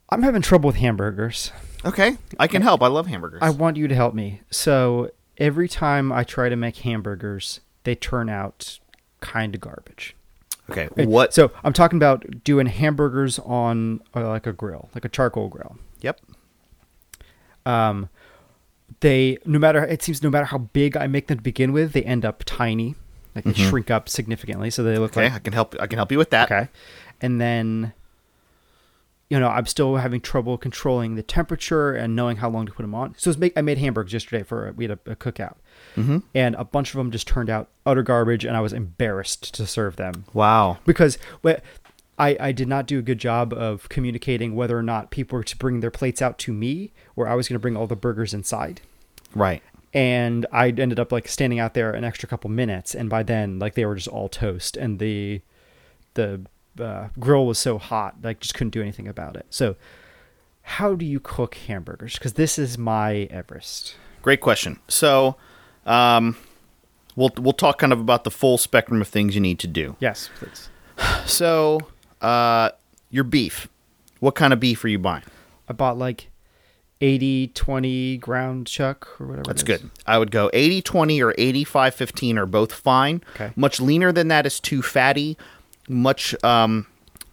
I'm 0.10 0.24
having 0.24 0.42
trouble 0.42 0.68
with 0.68 0.78
hamburgers. 0.78 1.52
Okay. 1.86 2.18
I 2.40 2.48
can 2.48 2.62
help. 2.62 2.82
I 2.82 2.88
love 2.88 3.08
hamburgers. 3.08 3.40
I 3.44 3.52
want 3.52 3.78
you 3.78 3.88
to 3.88 3.94
help 3.96 4.14
me. 4.16 4.42
So 4.50 5.12
every 5.38 5.68
time 5.70 6.12
I 6.12 6.24
try 6.24 6.50
to 6.50 6.56
make 6.56 6.78
hamburgers, 6.78 7.60
they 7.84 7.94
turn 7.96 8.28
out 8.28 8.80
kind 9.22 9.54
of 9.54 9.62
garbage. 9.62 10.16
Okay. 10.72 11.06
What? 11.06 11.34
So 11.34 11.52
I'm 11.64 11.74
talking 11.74 11.98
about 11.98 12.44
doing 12.44 12.66
hamburgers 12.68 13.40
on 13.40 14.02
uh, 14.16 14.28
like 14.28 14.48
a 14.48 14.54
grill, 14.54 14.90
like 14.96 15.06
a 15.06 15.10
charcoal 15.10 15.48
grill. 15.50 15.78
Yep. 16.02 16.20
Um, 17.66 18.10
they 19.02 19.38
no 19.46 19.60
matter 19.60 19.84
it 19.84 20.02
seems 20.02 20.24
no 20.24 20.30
matter 20.30 20.46
how 20.46 20.58
big 20.58 20.98
I 20.98 21.08
make 21.08 21.28
them 21.28 21.38
to 21.38 21.44
begin 21.44 21.72
with, 21.74 21.94
they 21.94 22.04
end 22.04 22.26
up 22.26 22.44
tiny, 22.46 22.96
like 23.36 23.46
they 23.46 23.54
shrink 23.54 23.92
up 23.92 24.10
significantly, 24.10 24.70
so 24.70 24.84
they 24.84 24.98
look 24.98 25.12
Okay. 25.12 25.26
like 25.26 25.34
I 25.34 25.40
can 25.40 25.54
help. 25.54 25.76
I 25.80 25.88
can 25.88 25.98
help 25.98 26.12
you 26.12 26.18
with 26.18 26.30
that. 26.32 26.52
okay. 26.52 26.70
And 27.22 27.40
then, 27.40 27.94
you 29.30 29.40
know, 29.40 29.50
I'm 29.50 29.66
still 29.66 29.98
having 29.98 30.22
trouble 30.22 30.58
controlling 30.58 31.16
the 31.16 31.24
temperature 31.24 31.92
and 31.94 32.16
knowing 32.16 32.38
how 32.38 32.50
long 32.50 32.66
to 32.66 32.72
put 32.72 32.84
them 32.84 32.96
on. 32.96 33.14
So 33.18 33.30
it's 33.30 33.38
make, 33.40 33.54
I 33.58 33.62
made 33.62 33.78
hamburgers 33.78 34.14
yesterday 34.14 34.44
for 34.44 34.74
we 34.76 34.86
had 34.88 35.00
a, 35.06 35.12
a 35.12 35.16
cookout, 35.16 35.56
Mhm. 36.00 36.24
and 36.34 36.56
a 36.56 36.64
bunch 36.64 36.94
of 36.94 36.98
them 36.98 37.12
just 37.12 37.28
turned 37.28 37.50
out 37.50 37.70
utter 37.86 38.04
garbage, 38.04 38.46
and 38.46 38.56
I 38.58 38.62
was 38.62 38.74
embarrassed 38.74 39.54
to 39.56 39.66
serve 39.66 39.96
them 39.98 40.26
Wow. 40.34 40.78
because 40.86 41.18
I, 42.18 42.36
I 42.40 42.52
did 42.52 42.68
not 42.68 42.86
do 42.86 43.00
a 43.00 43.02
good 43.02 43.18
job 43.20 43.54
of 43.54 43.88
communicating 43.90 44.56
whether 44.56 44.78
or 44.78 44.84
not 44.84 45.10
people 45.10 45.38
were 45.38 45.44
to 45.44 45.58
bring 45.58 45.80
their 45.80 45.92
plates 45.92 46.22
out 46.22 46.38
to 46.40 46.52
me 46.54 46.92
or 47.16 47.28
I 47.28 47.36
was 47.36 47.48
going 47.48 47.56
to 47.56 47.60
bring 47.60 47.78
all 47.78 47.88
the 47.88 47.96
burgers 47.96 48.34
inside. 48.34 48.82
Right. 49.34 49.64
And 49.94 50.46
I 50.52 50.68
ended 50.70 51.00
up 51.00 51.12
like 51.12 51.28
standing 51.28 51.60
out 51.60 51.74
there 51.76 51.92
an 51.92 52.04
extra 52.04 52.28
couple 52.30 52.50
minutes, 52.50 52.94
and 52.94 53.10
by 53.10 53.24
then 53.24 53.58
like 53.58 53.74
they 53.76 53.86
were 53.86 53.96
just 53.96 54.08
all 54.08 54.30
toast, 54.30 54.78
and 54.78 55.00
the 55.00 55.42
the 56.16 56.42
uh, 56.80 57.08
grill 57.20 57.46
was 57.48 57.58
so 57.58 57.78
hot 57.78 58.16
like 58.22 58.40
just 58.40 58.54
couldn't 58.54 58.72
do 58.72 58.82
anything 58.82 59.08
about 59.08 59.36
it. 59.36 59.46
So, 59.50 59.76
how 60.62 60.94
do 60.96 61.06
you 61.06 61.20
cook 61.20 61.56
hamburgers? 61.56 62.14
Because 62.14 62.34
this 62.34 62.60
is 62.60 62.78
my 62.78 63.28
Everest. 63.32 63.96
Great 64.22 64.42
question. 64.42 64.80
So, 64.88 65.38
um, 65.86 66.36
we'll 67.16 67.32
we'll 67.38 67.54
talk 67.54 67.80
kind 67.80 67.94
of 67.94 68.00
about 68.00 68.24
the 68.24 68.32
full 68.32 68.58
spectrum 68.58 69.02
of 69.02 69.08
things 69.08 69.36
you 69.36 69.42
need 69.42 69.60
to 69.60 69.68
do. 69.68 69.96
Yes, 70.00 70.30
please. 70.38 70.70
So, 71.26 71.80
uh, 72.22 72.72
your 73.10 73.24
beef. 73.24 73.68
What 74.20 74.36
kind 74.36 74.52
of 74.52 74.60
beef 74.60 74.84
are 74.84 74.90
you 74.90 75.00
buying? 75.00 75.24
I 75.70 75.74
bought 75.74 75.98
like 75.98 76.30
80 77.02 77.48
20 77.50 78.18
ground 78.18 78.68
chuck 78.68 79.20
or 79.20 79.28
whatever. 79.28 79.46
That's 79.46 79.64
good. 79.64 79.90
I 80.06 80.18
would 80.18 80.32
go 80.32 80.50
80 80.54 80.82
20 80.82 81.22
or 81.22 81.34
85 81.38 81.96
15 81.96 82.38
are 82.38 82.46
both 82.46 82.74
fine. 82.74 83.24
Okay. 83.36 83.54
Much 83.56 83.80
leaner 83.80 84.12
than 84.12 84.28
that 84.28 84.46
is 84.46 84.60
too 84.60 84.82
fatty. 84.82 85.38
Much 85.88 86.36
um 86.44 86.88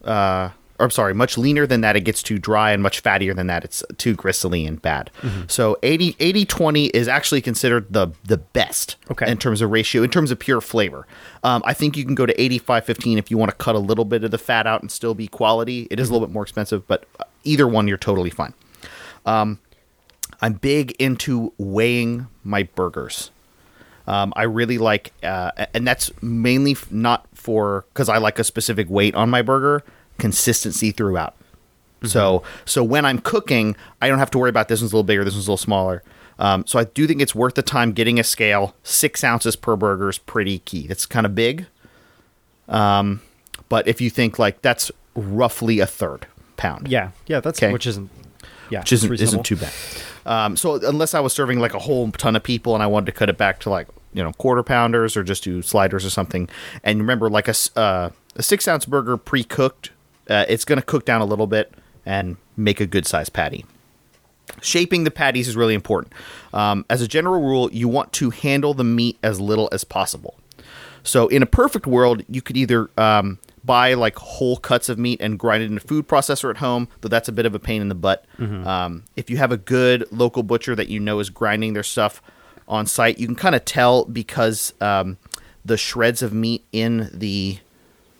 uh 0.04 0.50
I'm 0.78 0.90
sorry, 0.90 1.14
much 1.14 1.38
leaner 1.38 1.66
than 1.66 1.80
that 1.80 1.96
it 1.96 2.02
gets 2.02 2.22
too 2.22 2.38
dry 2.38 2.72
and 2.72 2.82
much 2.82 3.02
fattier 3.02 3.34
than 3.34 3.46
that 3.46 3.64
it's 3.64 3.82
too 3.98 4.14
gristly 4.14 4.66
and 4.66 4.80
bad. 4.80 5.10
Mm-hmm. 5.22 5.42
So 5.48 5.78
80 5.82 6.16
80 6.18 6.44
20 6.44 6.86
is 6.86 7.08
actually 7.08 7.40
considered 7.40 7.86
the 7.92 8.08
the 8.24 8.38
best 8.38 8.96
Okay. 9.10 9.30
in 9.30 9.38
terms 9.38 9.62
of 9.62 9.70
ratio 9.70 10.02
in 10.02 10.10
terms 10.10 10.30
of 10.30 10.38
pure 10.38 10.60
flavor. 10.60 11.06
Um, 11.42 11.62
I 11.64 11.72
think 11.74 11.96
you 11.96 12.04
can 12.04 12.14
go 12.14 12.26
to 12.26 12.40
85 12.40 12.84
15 12.84 13.18
if 13.18 13.30
you 13.30 13.38
want 13.38 13.50
to 13.50 13.56
cut 13.56 13.74
a 13.74 13.78
little 13.78 14.04
bit 14.04 14.24
of 14.24 14.30
the 14.30 14.38
fat 14.38 14.66
out 14.66 14.80
and 14.82 14.90
still 14.90 15.14
be 15.14 15.26
quality. 15.28 15.86
It 15.90 15.98
is 16.00 16.08
a 16.08 16.12
little 16.12 16.26
bit 16.26 16.32
more 16.32 16.42
expensive, 16.42 16.86
but 16.86 17.06
uh, 17.20 17.24
either 17.44 17.66
one 17.66 17.88
you're 17.88 17.96
totally 17.98 18.30
fine. 18.30 18.52
I'm 20.40 20.54
big 20.54 20.92
into 20.98 21.52
weighing 21.58 22.26
my 22.44 22.64
burgers. 22.64 23.30
Um, 24.06 24.32
I 24.36 24.44
really 24.44 24.78
like, 24.78 25.12
uh, 25.24 25.50
and 25.74 25.86
that's 25.86 26.10
mainly 26.22 26.76
not 26.90 27.26
for 27.34 27.84
because 27.92 28.08
I 28.08 28.18
like 28.18 28.38
a 28.38 28.44
specific 28.44 28.88
weight 28.88 29.14
on 29.14 29.30
my 29.30 29.42
burger. 29.42 29.82
Consistency 30.18 30.90
throughout. 30.90 31.34
So, 32.04 32.42
so 32.64 32.84
when 32.84 33.04
I'm 33.04 33.18
cooking, 33.18 33.74
I 34.00 34.08
don't 34.08 34.18
have 34.18 34.30
to 34.32 34.38
worry 34.38 34.50
about 34.50 34.68
this 34.68 34.80
one's 34.80 34.92
a 34.92 34.96
little 34.96 35.04
bigger, 35.04 35.24
this 35.24 35.34
one's 35.34 35.46
a 35.48 35.50
little 35.50 35.56
smaller. 35.56 36.02
Um, 36.38 36.66
so 36.66 36.78
I 36.78 36.84
do 36.84 37.06
think 37.06 37.20
it's 37.22 37.34
worth 37.34 37.54
the 37.54 37.62
time 37.62 37.92
getting 37.92 38.20
a 38.20 38.24
scale. 38.24 38.74
Six 38.82 39.24
ounces 39.24 39.56
per 39.56 39.74
burger 39.76 40.08
is 40.10 40.18
pretty 40.18 40.58
key. 40.60 40.86
That's 40.86 41.06
kind 41.06 41.24
of 41.24 41.34
big. 41.34 41.66
Um, 42.68 43.22
but 43.68 43.88
if 43.88 44.00
you 44.00 44.10
think 44.10 44.38
like 44.38 44.60
that's 44.62 44.90
roughly 45.14 45.80
a 45.80 45.86
third 45.86 46.26
pound, 46.56 46.88
Yeah, 46.88 47.10
yeah, 47.26 47.40
that's 47.40 47.58
Okay. 47.58 47.72
which 47.72 47.86
isn't 47.86 48.10
yeah, 48.70 48.80
which 48.80 48.92
isn't 48.92 49.12
isn't 49.20 49.44
too 49.44 49.56
bad. 49.56 49.72
Um, 50.26 50.56
so 50.56 50.74
unless 50.86 51.14
I 51.14 51.20
was 51.20 51.32
serving 51.32 51.60
like 51.60 51.72
a 51.74 51.78
whole 51.78 52.10
ton 52.12 52.34
of 52.36 52.42
people 52.42 52.74
and 52.74 52.82
I 52.82 52.86
wanted 52.86 53.06
to 53.06 53.12
cut 53.12 53.28
it 53.30 53.38
back 53.38 53.60
to 53.60 53.70
like 53.70 53.86
you 54.12 54.22
know 54.22 54.32
quarter 54.32 54.62
pounders 54.62 55.16
or 55.16 55.22
just 55.22 55.44
do 55.44 55.62
sliders 55.62 56.04
or 56.04 56.10
something, 56.10 56.48
and 56.82 56.98
remember 56.98 57.30
like 57.30 57.48
a 57.48 57.54
uh, 57.76 58.10
a 58.34 58.42
six 58.42 58.66
ounce 58.68 58.84
burger 58.84 59.16
pre 59.16 59.44
cooked, 59.44 59.90
uh, 60.28 60.44
it's 60.48 60.64
going 60.64 60.78
to 60.78 60.84
cook 60.84 61.04
down 61.04 61.20
a 61.20 61.24
little 61.24 61.46
bit 61.46 61.72
and 62.04 62.36
make 62.56 62.80
a 62.80 62.86
good 62.86 63.06
size 63.06 63.28
patty. 63.28 63.64
Shaping 64.62 65.04
the 65.04 65.10
patties 65.10 65.48
is 65.48 65.56
really 65.56 65.74
important. 65.74 66.12
Um, 66.54 66.84
as 66.88 67.02
a 67.02 67.08
general 67.08 67.42
rule, 67.42 67.70
you 67.72 67.88
want 67.88 68.12
to 68.14 68.30
handle 68.30 68.74
the 68.74 68.84
meat 68.84 69.18
as 69.22 69.40
little 69.40 69.68
as 69.72 69.82
possible. 69.84 70.38
So, 71.02 71.28
in 71.28 71.42
a 71.42 71.46
perfect 71.46 71.86
world, 71.86 72.22
you 72.28 72.40
could 72.42 72.56
either 72.56 72.88
um, 72.96 73.38
buy 73.64 73.94
like 73.94 74.16
whole 74.16 74.56
cuts 74.56 74.88
of 74.88 74.98
meat 74.98 75.20
and 75.20 75.38
grind 75.38 75.62
it 75.62 75.70
in 75.70 75.76
a 75.76 75.80
food 75.80 76.08
processor 76.08 76.48
at 76.50 76.56
home, 76.58 76.88
though 77.00 77.08
that's 77.08 77.28
a 77.28 77.32
bit 77.32 77.44
of 77.46 77.54
a 77.54 77.58
pain 77.58 77.82
in 77.82 77.88
the 77.88 77.94
butt. 77.94 78.24
Um, 78.66 79.04
if 79.16 79.28
you 79.30 79.36
have 79.36 79.52
a 79.52 79.56
good 79.56 80.06
local 80.10 80.42
butcher 80.42 80.74
that 80.76 80.88
you 80.88 81.00
know 81.00 81.18
is 81.20 81.28
grinding 81.30 81.72
their 81.74 81.82
stuff 81.82 82.22
on 82.68 82.86
site, 82.86 83.18
you 83.18 83.26
can 83.26 83.36
kind 83.36 83.54
of 83.54 83.64
tell 83.64 84.04
because 84.04 84.74
um, 84.80 85.18
the 85.64 85.76
shreds 85.76 86.22
of 86.22 86.32
meat 86.32 86.64
in 86.72 87.10
the 87.12 87.58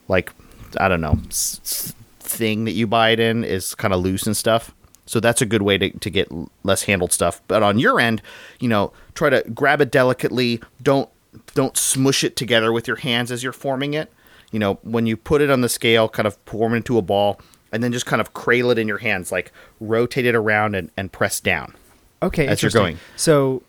like 0.09 0.33
I 0.79 0.89
don't 0.89 1.01
know 1.01 1.19
s- 1.29 1.95
thing 2.27 2.65
that 2.65 2.73
you 2.73 2.87
buy 2.87 3.11
it 3.11 3.21
in 3.21 3.45
is 3.45 3.75
kind 3.75 3.95
of 3.95 4.01
loose 4.01 4.27
and 4.27 4.37
stuff. 4.37 4.75
So 5.07 5.21
that's 5.21 5.41
a 5.41 5.47
good 5.47 5.63
way 5.63 5.79
to, 5.79 5.91
to 5.91 6.11
get 6.11 6.29
less 6.65 6.83
handled 6.83 7.13
stuff. 7.13 7.41
But 7.47 7.63
on 7.63 7.79
your 7.79 8.01
end, 8.01 8.23
you 8.59 8.69
know, 8.69 8.93
try 9.15 9.31
to 9.31 9.49
grab 9.51 9.81
it 9.81 9.91
delicately. 9.91 10.61
Don't 10.83 11.09
don't 11.55 11.77
smush 11.77 12.25
it 12.25 12.35
together 12.35 12.73
with 12.73 12.89
your 12.89 12.97
hands 12.97 13.31
as 13.31 13.43
you're 13.43 13.53
forming 13.53 13.95
it. 13.95 14.13
You 14.51 14.59
know, 14.59 14.75
when 14.83 15.07
you 15.07 15.17
put 15.17 15.43
it 15.43 15.51
on 15.51 15.61
the 15.61 15.69
scale, 15.69 16.09
kind 16.09 16.27
of 16.27 16.37
form 16.47 16.75
it 16.75 16.79
into 16.79 16.99
a 16.99 17.03
ball, 17.03 17.41
and 17.73 17.83
then 17.83 17.93
just 17.93 18.07
kind 18.07 18.21
of 18.21 18.33
cradle 18.33 18.71
it 18.71 18.79
in 18.79 18.89
your 18.89 18.99
hands, 18.99 19.31
like 19.31 19.53
rotate 19.81 20.25
it 20.25 20.35
around 20.35 20.75
and, 20.75 20.91
and 20.97 21.13
press 21.13 21.41
down. 21.41 21.75
Okay, 22.23 22.47
As 22.47 22.63
you're 22.63 22.71
going. 22.71 22.99
So, 23.17 23.63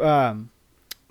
um, 0.00 0.50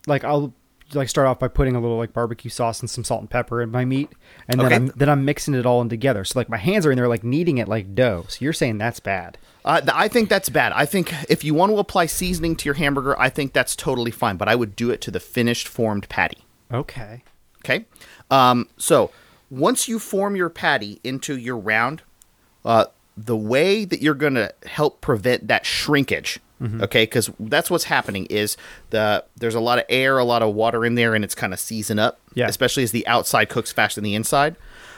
like 0.08 0.24
I'll 0.24 0.54
like 0.94 1.10
start 1.10 1.28
off 1.28 1.40
by 1.40 1.48
putting 1.48 1.76
a 1.76 1.80
little 1.82 1.98
like 1.98 2.14
barbecue 2.14 2.50
sauce 2.50 2.80
and 2.80 2.90
some 2.90 3.04
salt 3.04 3.22
and 3.22 3.30
pepper 3.30 3.62
in 3.62 3.72
my 3.72 3.86
meat, 3.86 4.10
and 4.48 4.60
then 4.60 4.68
Okay. 4.68 4.76
I'm 4.76 4.88
then 4.96 5.10
I'm 5.10 5.26
mixing 5.26 5.54
it 5.54 5.66
all 5.66 5.82
in 5.82 5.90
together. 5.90 6.24
So 6.24 6.40
like 6.40 6.50
my 6.50 6.58
hands 6.58 6.86
are 6.86 6.92
in 6.92 6.98
there 6.98 7.08
like 7.08 7.24
kneading 7.24 7.58
it 7.58 7.68
like 7.68 7.96
dough. 7.96 8.26
So 8.28 8.38
you're 8.42 8.54
saying 8.54 8.78
that's 8.78 9.00
bad? 9.00 9.38
Uh, 9.64 9.82
I 9.94 10.08
think 10.08 10.28
that's 10.30 10.50
bad. 10.50 10.72
I 10.74 10.86
think 10.86 11.14
if 11.30 11.44
you 11.44 11.54
want 11.54 11.72
to 11.72 11.78
apply 11.78 12.08
seasoning 12.08 12.56
to 12.58 12.66
your 12.66 12.74
hamburger, 12.76 13.20
I 13.20 13.30
think 13.30 13.54
that's 13.54 13.76
totally 13.76 14.12
fine. 14.12 14.38
But 14.38 14.48
I 14.48 14.56
would 14.56 14.76
do 14.76 14.90
it 14.90 15.02
to 15.02 15.12
the 15.12 15.20
finished 15.20 15.68
formed 15.68 16.10
patty. 16.10 16.40
Okay. 16.74 17.24
Okay. 17.64 17.86
Um, 18.32 18.68
so 18.78 19.12
once 19.50 19.88
you 19.88 20.00
form 20.00 20.36
your 20.36 20.50
patty 20.50 21.00
into 21.04 21.38
your 21.38 21.58
round, 21.58 22.02
uh, 22.66 22.86
the 23.16 23.38
way 23.38 23.86
that 23.86 24.02
you're 24.02 24.16
going 24.16 24.34
to 24.36 24.54
help 24.66 25.02
prevent 25.02 25.48
that 25.48 25.66
shrinkage, 25.66 26.40
okay, 26.62 27.04
because 27.04 27.32
that's 27.40 27.70
what's 27.72 27.86
happening 27.86 28.26
is 28.28 28.56
the 28.92 29.24
there's 29.38 29.56
a 29.56 29.60
lot 29.60 29.80
of 29.80 29.86
air, 29.90 30.18
a 30.20 30.24
lot 30.24 30.42
of 30.44 30.54
water 30.54 30.86
in 30.86 30.96
there, 30.96 31.16
and 31.16 31.24
it's 31.24 31.36
kind 31.36 31.54
of 31.54 31.60
season 31.60 31.98
up. 32.00 32.20
Yeah. 32.34 32.48
Especially 32.48 32.84
as 32.84 32.92
the 32.92 33.06
outside 33.08 33.50
cooks 33.50 33.72
faster 33.72 34.00
than 34.02 34.06
the 34.06 34.16
inside. 34.16 34.56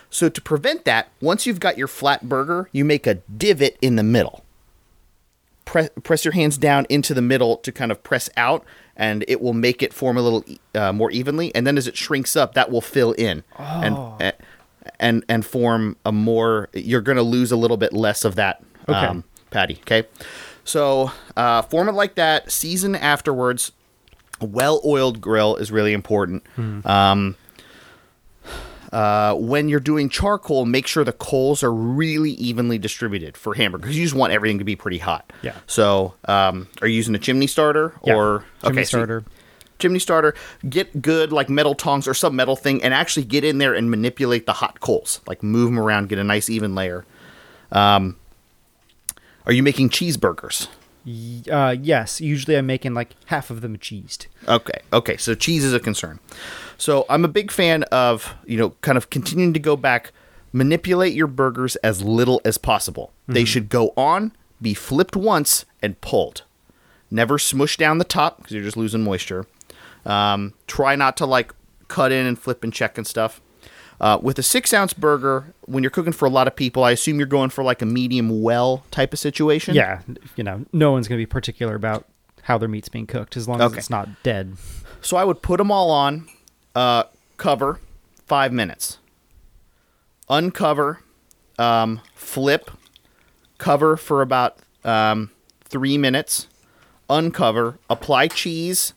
So 0.10 0.30
to 0.30 0.42
prevent 0.42 0.86
that, 0.86 1.08
once 1.22 1.46
you've 1.48 1.60
got 1.60 1.78
your 1.78 1.88
flat 1.88 2.30
burger, 2.30 2.70
you 2.72 2.86
make 2.86 3.08
a 3.08 3.16
divot 3.16 3.78
in 3.82 3.96
the 3.96 4.04
middle 4.04 4.44
press 5.66 5.90
press 6.04 6.26
your 6.26 6.34
hands 6.34 6.58
down 6.58 6.86
into 6.90 7.14
the 7.14 7.22
middle 7.22 7.56
to 7.58 7.72
kind 7.72 7.90
of 7.92 8.04
press 8.04 8.30
out 8.36 8.66
and 8.98 9.24
it 9.30 9.42
will 9.42 9.54
make 9.54 9.82
it 9.82 9.94
form 9.94 10.18
a 10.18 10.22
little 10.22 10.44
uh, 10.76 10.92
more 10.92 11.10
evenly 11.12 11.56
and 11.56 11.66
then 11.66 11.78
as 11.78 11.88
it 11.88 11.96
shrinks 11.96 12.36
up 12.36 12.54
that 12.54 12.70
will 12.70 12.82
fill 12.82 13.14
in 13.14 13.44
Oh. 13.58 14.18
and 14.20 14.34
and 15.00 15.24
and 15.30 15.46
form 15.46 15.96
a 16.06 16.12
more 16.12 16.68
you're 16.74 17.00
going 17.02 17.16
to 17.16 17.24
lose 17.24 17.50
a 17.52 17.56
little 17.56 17.78
bit 17.78 17.94
less 17.94 18.26
of 18.26 18.36
that 18.36 18.62
Okay. 18.90 18.94
um, 19.06 19.24
patty 19.52 19.78
okay 19.84 20.04
so 20.64 21.12
uh, 21.38 21.62
form 21.64 21.90
it 21.90 21.94
like 21.94 22.16
that 22.16 22.52
season 22.52 22.96
afterwards 22.96 23.72
a 24.42 24.46
well-oiled 24.46 25.22
grill 25.22 25.56
is 25.58 25.72
really 25.72 25.94
important 25.94 26.44
Hmm. 26.56 26.86
um, 26.88 27.36
uh, 28.92 29.34
when 29.34 29.70
you're 29.70 29.80
doing 29.80 30.08
charcoal, 30.08 30.66
make 30.66 30.86
sure 30.86 31.04
the 31.04 31.12
coals 31.12 31.64
are 31.64 31.74
really 31.74 32.30
evenly 32.32 32.78
distributed 32.78 33.36
for 33.36 33.56
hamburger 33.56 33.82
because 33.82 33.98
you 33.98 34.04
just 34.04 34.14
want 34.16 34.32
everything 34.32 34.60
to 34.60 34.64
be 34.64 34.76
pretty 34.76 35.00
hot. 35.00 35.34
Yeah. 35.42 35.56
So, 35.66 36.14
um, 36.26 36.68
are 36.80 36.88
you 36.88 36.96
using 36.98 37.16
a 37.16 37.18
chimney 37.20 37.48
starter 37.48 37.94
Yeah, 38.04 38.14
or 38.16 38.46
chimney 38.64 38.84
so- 38.84 38.90
starter. 39.00 39.24
chimney 39.80 39.98
starter. 39.98 40.36
Get 40.70 41.02
good 41.02 41.32
like 41.32 41.50
metal 41.50 41.74
tongs 41.74 42.08
or 42.08 42.14
some 42.14 42.36
metal 42.36 42.56
thing, 42.56 42.84
and 42.84 42.94
actually 42.94 43.26
get 43.26 43.44
in 43.44 43.58
there 43.58 43.74
and 43.74 43.90
manipulate 43.90 44.46
the 44.46 44.54
hot 44.54 44.80
coals. 44.80 45.22
Like 45.26 45.42
move 45.42 45.70
them 45.72 45.80
around, 45.80 46.10
get 46.10 46.20
a 46.20 46.24
nice 46.24 46.48
even 46.48 46.76
layer. 46.76 47.04
Um, 47.72 48.18
are 49.46 49.54
you 49.54 49.64
making 49.64 49.90
cheeseburgers? 49.90 50.68
Uh, 51.52 51.76
yes. 51.80 52.22
Usually 52.22 52.56
I'm 52.56 52.66
making 52.66 52.94
like 52.94 53.16
half 53.26 53.50
of 53.50 53.62
them 53.62 53.78
cheesed. 53.78 54.28
Okay. 54.48 54.80
Okay. 54.94 55.18
So 55.18 55.36
cheese 55.36 55.64
is 55.64 55.74
a 55.74 55.80
concern. 55.80 56.20
So 56.78 57.06
I'm 57.10 57.26
a 57.26 57.28
big 57.28 57.52
fan 57.52 57.84
of, 57.84 58.34
you 58.46 58.58
know, 58.58 58.70
kind 58.82 58.98
of 58.98 59.10
continuing 59.10 59.54
to 59.54 59.60
go 59.60 59.76
back, 59.76 60.12
manipulate 60.54 61.14
your 61.14 61.28
burgers 61.28 61.76
as 61.78 62.02
little 62.02 62.42
as 62.46 62.58
possible. 62.58 63.12
They 63.28 63.46
should 63.46 63.70
go 63.70 63.94
on, 63.98 64.32
be 64.62 64.74
flipped 64.74 65.16
once, 65.16 65.66
and 65.82 66.00
pulled. 66.00 66.44
Never 67.12 67.38
smush 67.38 67.78
down 67.78 67.98
the 67.98 68.06
top 68.06 68.38
because 68.38 68.54
you're 68.54 68.64
just 68.64 68.78
losing 68.78 69.04
moisture. 69.04 69.46
Um, 70.06 70.54
try 70.68 70.96
not 70.96 71.18
to 71.18 71.26
like 71.26 71.54
cut 71.88 72.12
in 72.12 72.26
and 72.26 72.40
flip 72.40 72.64
and 72.64 72.74
check 72.74 72.98
and 72.98 73.06
stuff. 73.06 73.42
Uh, 74.02 74.20
with 74.22 74.38
a 74.40 74.44
six 74.44 74.74
ounce 74.74 74.94
burger, 74.94 75.54
when 75.66 75.84
you're 75.84 75.92
cooking 75.92 76.14
for 76.14 76.26
a 76.26 76.30
lot 76.30 76.48
of 76.48 76.56
people, 76.56 76.84
I 76.84 76.92
assume 76.92 77.18
you're 77.18 77.28
going 77.28 77.50
for 77.50 77.64
like 77.64 77.82
a 77.82 77.86
medium 77.86 78.42
well 78.42 78.84
type 78.92 79.14
of 79.14 79.20
situation. 79.20 79.76
Yeah. 79.76 80.02
You 80.36 80.44
know, 80.44 80.66
no 80.74 80.92
one's 80.92 81.08
gonna 81.08 81.20
be 81.20 81.26
particular 81.26 81.76
about 81.76 82.06
how 82.44 82.58
their 82.58 82.70
meat's 82.70 82.90
being 82.90 83.08
cooked 83.08 83.38
as 83.38 83.48
long 83.48 83.62
as 83.62 83.74
it's 83.74 83.90
not 83.90 84.10
dead. 84.24 84.58
So 85.02 85.18
I 85.18 85.24
would 85.24 85.42
put 85.42 85.58
them 85.58 85.72
all 85.72 85.92
on, 85.92 86.28
uh, 86.76 87.04
cover 87.38 87.80
five 88.26 88.52
minutes, 88.52 88.98
uncover, 90.30 91.00
um, 91.58 92.02
flip, 92.16 92.72
cover 93.58 93.96
for 93.96 94.22
about 94.22 94.58
um, 94.84 95.30
three 95.64 95.98
minutes, 95.98 96.48
uncover, 97.10 97.80
apply 97.90 98.28
cheese, 98.28 98.94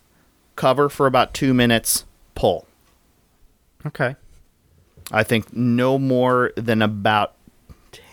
cover 0.55 0.89
for 0.89 1.07
about 1.07 1.33
two 1.33 1.53
minutes, 1.53 2.05
pull. 2.35 2.67
Okay. 3.85 4.15
I 5.11 5.23
think 5.23 5.53
no 5.55 5.97
more 5.97 6.51
than 6.55 6.81
about 6.81 7.33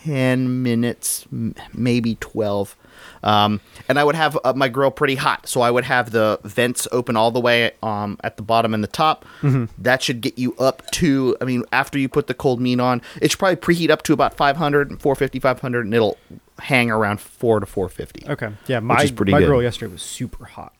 10 0.04 0.62
minutes, 0.62 1.26
m- 1.33 1.54
maybe 1.72 2.16
12. 2.20 2.76
Um, 3.22 3.61
and 3.88 3.98
I 3.98 4.04
would 4.04 4.14
have 4.14 4.38
uh, 4.44 4.52
my 4.54 4.68
grill 4.68 4.90
pretty 4.90 5.14
hot. 5.16 5.48
So 5.48 5.61
I 5.62 5.70
would 5.70 5.85
have 5.85 6.11
the 6.11 6.38
vents 6.44 6.87
open 6.92 7.16
all 7.16 7.30
the 7.30 7.40
way 7.40 7.72
um, 7.83 8.18
at 8.22 8.37
the 8.37 8.42
bottom 8.42 8.74
and 8.74 8.83
the 8.85 8.88
top. 8.88 9.24
That 9.78 10.02
should 10.02 10.20
get 10.20 10.38
you 10.38 10.54
up 10.59 10.88
to, 10.92 11.37
I 11.40 11.44
mean, 11.44 11.64
after 11.72 11.98
you 11.98 12.09
put 12.09 12.26
the 12.26 12.35
cold 12.35 12.61
meat 12.61 12.80
on, 12.80 13.00
it 13.20 13.30
should 13.30 13.38
probably 13.38 13.57
preheat 13.57 13.90
up 13.90 14.02
to 14.04 14.12
about 14.12 14.35
500, 14.35 15.00
450, 15.00 15.38
500, 15.40 15.85
and 15.87 15.94
it'll 15.94 16.18
hang 16.61 16.90
around 16.90 17.20
4 17.20 17.61
to 17.61 17.66
450. 17.66 18.28
Okay. 18.30 18.50
Yeah. 18.66 18.80
My 18.80 18.94
my 18.94 19.04
good. 19.40 19.46
grill 19.46 19.62
yesterday 19.62 19.90
was 19.92 20.02
super 20.02 20.44
hot. 20.44 20.74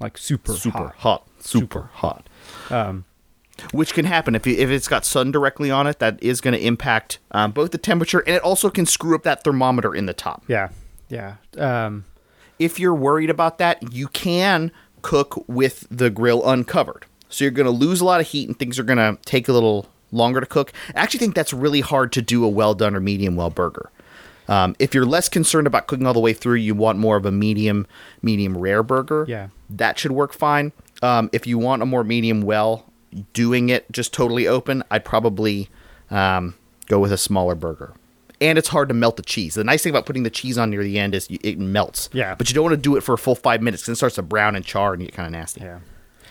Like 0.00 0.16
super 0.16 0.54
Super 0.54 0.78
hot. 0.78 0.94
hot. 0.96 1.28
Super, 1.40 1.60
Super 1.60 1.90
hot. 1.92 2.28
Um, 2.70 3.04
which 3.72 3.94
can 3.94 4.04
happen 4.04 4.34
if, 4.34 4.46
if 4.46 4.70
it's 4.70 4.88
got 4.88 5.04
sun 5.04 5.30
directly 5.30 5.70
on 5.70 5.86
it. 5.86 5.98
That 5.98 6.22
is 6.22 6.40
going 6.40 6.54
to 6.54 6.60
impact 6.64 7.18
um, 7.30 7.52
both 7.52 7.70
the 7.70 7.78
temperature 7.78 8.20
and 8.26 8.36
it 8.36 8.42
also 8.42 8.70
can 8.70 8.86
screw 8.86 9.14
up 9.14 9.22
that 9.24 9.44
thermometer 9.44 9.94
in 9.94 10.06
the 10.06 10.14
top. 10.14 10.42
Yeah. 10.48 10.68
Yeah. 11.08 11.36
Um, 11.58 12.04
If 12.58 12.78
you're 12.78 12.94
worried 12.94 13.30
about 13.30 13.58
that, 13.58 13.92
you 13.92 14.08
can 14.08 14.70
cook 15.02 15.44
with 15.48 15.86
the 15.90 16.10
grill 16.10 16.46
uncovered. 16.48 17.06
So 17.28 17.44
you're 17.44 17.52
going 17.52 17.66
to 17.66 17.70
lose 17.70 18.00
a 18.00 18.04
lot 18.04 18.20
of 18.20 18.26
heat 18.28 18.48
and 18.48 18.58
things 18.58 18.78
are 18.78 18.82
going 18.82 18.98
to 18.98 19.18
take 19.24 19.48
a 19.48 19.52
little 19.52 19.86
longer 20.12 20.40
to 20.40 20.46
cook. 20.46 20.72
I 20.94 21.00
actually 21.00 21.20
think 21.20 21.34
that's 21.34 21.52
really 21.52 21.80
hard 21.80 22.12
to 22.12 22.22
do 22.22 22.44
a 22.44 22.48
well 22.48 22.74
done 22.74 22.94
or 22.96 23.00
medium 23.00 23.36
well 23.36 23.50
burger. 23.50 23.90
Um, 24.48 24.74
if 24.80 24.94
you're 24.94 25.06
less 25.06 25.28
concerned 25.28 25.68
about 25.68 25.86
cooking 25.86 26.06
all 26.08 26.12
the 26.12 26.18
way 26.20 26.32
through, 26.32 26.56
you 26.56 26.74
want 26.74 26.98
more 26.98 27.16
of 27.16 27.24
a 27.24 27.30
medium, 27.30 27.86
medium 28.20 28.58
rare 28.58 28.82
burger. 28.82 29.24
Yeah. 29.28 29.48
that 29.70 29.96
should 29.98 30.10
work 30.10 30.32
fine. 30.32 30.72
Um, 31.02 31.30
if 31.32 31.46
you 31.46 31.56
want 31.56 31.82
a 31.82 31.86
more 31.86 32.02
medium 32.02 32.42
well, 32.42 32.84
doing 33.32 33.68
it 33.68 33.90
just 33.90 34.12
totally 34.12 34.46
open, 34.46 34.82
I'd 34.90 35.04
probably 35.04 35.68
um, 36.10 36.54
go 36.86 36.98
with 36.98 37.12
a 37.12 37.18
smaller 37.18 37.54
burger. 37.54 37.94
And 38.40 38.56
it's 38.56 38.68
hard 38.68 38.88
to 38.88 38.94
melt 38.94 39.16
the 39.16 39.22
cheese. 39.22 39.54
The 39.54 39.64
nice 39.64 39.82
thing 39.82 39.90
about 39.90 40.06
putting 40.06 40.22
the 40.22 40.30
cheese 40.30 40.56
on 40.56 40.70
near 40.70 40.82
the 40.82 40.98
end 40.98 41.14
is 41.14 41.30
you, 41.30 41.38
it 41.42 41.58
melts. 41.58 42.08
Yeah. 42.12 42.34
But 42.34 42.48
you 42.48 42.54
don't 42.54 42.64
want 42.64 42.72
to 42.72 42.80
do 42.80 42.96
it 42.96 43.02
for 43.02 43.12
a 43.12 43.18
full 43.18 43.34
five 43.34 43.60
minutes 43.60 43.82
because 43.82 43.92
it 43.92 43.96
starts 43.96 44.14
to 44.14 44.22
brown 44.22 44.56
and 44.56 44.64
char 44.64 44.94
and 44.94 45.02
get 45.02 45.12
kind 45.12 45.26
of 45.26 45.32
nasty. 45.32 45.60
yeah. 45.60 45.80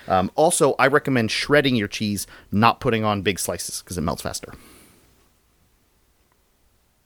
Um, 0.08 0.32
also, 0.34 0.74
I 0.80 0.88
recommend 0.88 1.30
shredding 1.30 1.76
your 1.76 1.88
cheese, 1.88 2.26
not 2.52 2.80
putting 2.80 3.04
on 3.04 3.22
big 3.22 3.38
slices 3.38 3.82
because 3.84 3.96
it 3.96 4.02
melts 4.02 4.24
faster. 4.24 4.52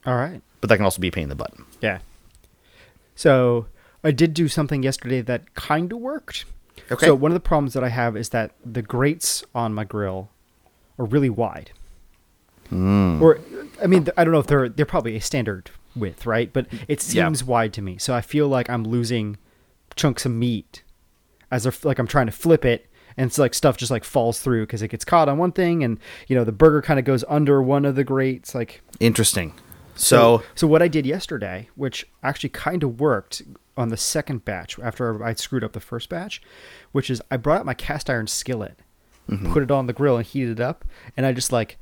All 0.05 0.15
right. 0.15 0.41
But 0.61 0.69
that 0.69 0.77
can 0.77 0.85
also 0.85 1.01
be 1.01 1.09
a 1.09 1.11
pain 1.11 1.23
in 1.23 1.29
the 1.29 1.35
butt. 1.35 1.53
Yeah. 1.81 1.99
So 3.15 3.67
I 4.05 4.11
did 4.11 4.33
do 4.33 4.47
something 4.47 4.83
yesterday 4.83 5.21
that 5.21 5.53
kind 5.53 5.91
of 5.91 5.99
worked. 5.99 6.45
Okay. 6.91 7.05
So 7.07 7.15
one 7.15 7.31
of 7.31 7.33
the 7.33 7.39
problems 7.39 7.73
that 7.73 7.83
I 7.83 7.89
have 7.89 8.15
is 8.17 8.29
that 8.29 8.51
the 8.65 8.81
grates 8.81 9.43
on 9.53 9.73
my 9.73 9.83
grill 9.83 10.29
are 10.99 11.05
really 11.05 11.29
wide. 11.29 11.71
Hmm. 12.69 13.21
Or, 13.21 13.39
I 13.81 13.87
mean, 13.87 14.07
I 14.17 14.23
don't 14.23 14.33
know 14.33 14.39
if 14.39 14.47
they're 14.47 14.69
they're 14.69 14.85
probably 14.85 15.15
a 15.15 15.21
standard 15.21 15.69
width, 15.95 16.25
right? 16.25 16.51
But 16.51 16.67
it 16.87 17.03
Yeah. 17.13 17.25
seems 17.27 17.43
wide 17.43 17.73
to 17.73 17.81
me. 17.81 17.97
So 17.97 18.13
I 18.13 18.21
feel 18.21 18.47
like 18.47 18.69
I'm 18.69 18.83
losing 18.83 19.37
chunks 19.95 20.25
of 20.25 20.31
meat 20.31 20.81
as 21.51 21.65
if 21.65 21.85
like 21.85 21.99
I'm 21.99 22.07
trying 22.07 22.25
to 22.25 22.31
flip 22.31 22.65
it, 22.65 22.87
and 23.15 23.27
it's 23.27 23.37
like 23.37 23.53
stuff 23.53 23.77
just 23.77 23.91
like 23.91 24.03
falls 24.03 24.39
through 24.39 24.63
because 24.65 24.81
it 24.81 24.87
gets 24.87 25.05
caught 25.05 25.29
on 25.29 25.37
one 25.37 25.51
thing, 25.51 25.83
and 25.83 25.99
you 26.27 26.35
know 26.35 26.43
the 26.43 26.51
burger 26.51 26.81
kind 26.81 26.99
of 26.99 27.05
goes 27.05 27.23
under 27.27 27.61
one 27.61 27.85
of 27.85 27.95
the 27.95 28.03
grates, 28.03 28.55
like 28.55 28.81
Interesting. 28.99 29.53
So, 29.95 30.43
so 30.55 30.67
what 30.67 30.81
I 30.81 30.87
did 30.87 31.05
yesterday, 31.05 31.69
which 31.75 32.07
actually 32.23 32.49
kind 32.49 32.83
of 32.83 32.99
worked 32.99 33.43
on 33.77 33.89
the 33.89 33.97
second 33.97 34.45
batch 34.45 34.79
after 34.79 35.23
I 35.23 35.33
screwed 35.33 35.63
up 35.63 35.73
the 35.73 35.79
first 35.79 36.09
batch, 36.09 36.41
which 36.91 37.09
is 37.09 37.21
I 37.31 37.37
brought 37.37 37.59
out 37.59 37.65
my 37.65 37.73
cast 37.73 38.09
iron 38.09 38.27
skillet, 38.27 38.79
mm-hmm. 39.29 39.51
put 39.51 39.63
it 39.63 39.71
on 39.71 39.87
the 39.87 39.93
grill 39.93 40.17
and 40.17 40.25
heated 40.25 40.59
it 40.59 40.63
up, 40.63 40.85
and 41.17 41.25
I 41.25 41.33
just 41.33 41.51
like 41.51 41.77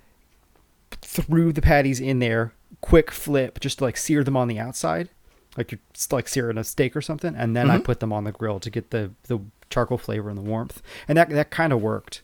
threw 1.02 1.52
the 1.54 1.62
patties 1.62 2.00
in 2.00 2.20
there, 2.20 2.54
quick 2.82 3.12
flip, 3.12 3.60
just 3.60 3.80
to 3.80 3.84
like 3.84 3.98
sear 3.98 4.24
them 4.24 4.38
on 4.38 4.48
the 4.48 4.60
outside, 4.60 5.10
like 5.58 5.72
you're 5.72 5.80
like 6.12 6.28
searing 6.28 6.58
a 6.58 6.64
steak 6.64 6.96
or 6.96 7.02
something, 7.02 7.36
and 7.36 7.56
then 7.56 7.70
I 7.70 7.76
mm-hmm. 7.76 7.84
put 7.84 8.00
them 8.00 8.14
on 8.14 8.24
the 8.24 8.32
grill 8.32 8.60
to 8.60 8.70
get 8.70 8.92
the 8.92 9.12
the 9.24 9.40
charcoal 9.70 9.98
flavor 9.98 10.30
and 10.30 10.38
the 10.38 10.44
warmth, 10.44 10.82
and 11.08 11.18
that 11.18 11.30
that 11.30 11.50
kind 11.50 11.74
of 11.74 11.82
worked, 11.82 12.22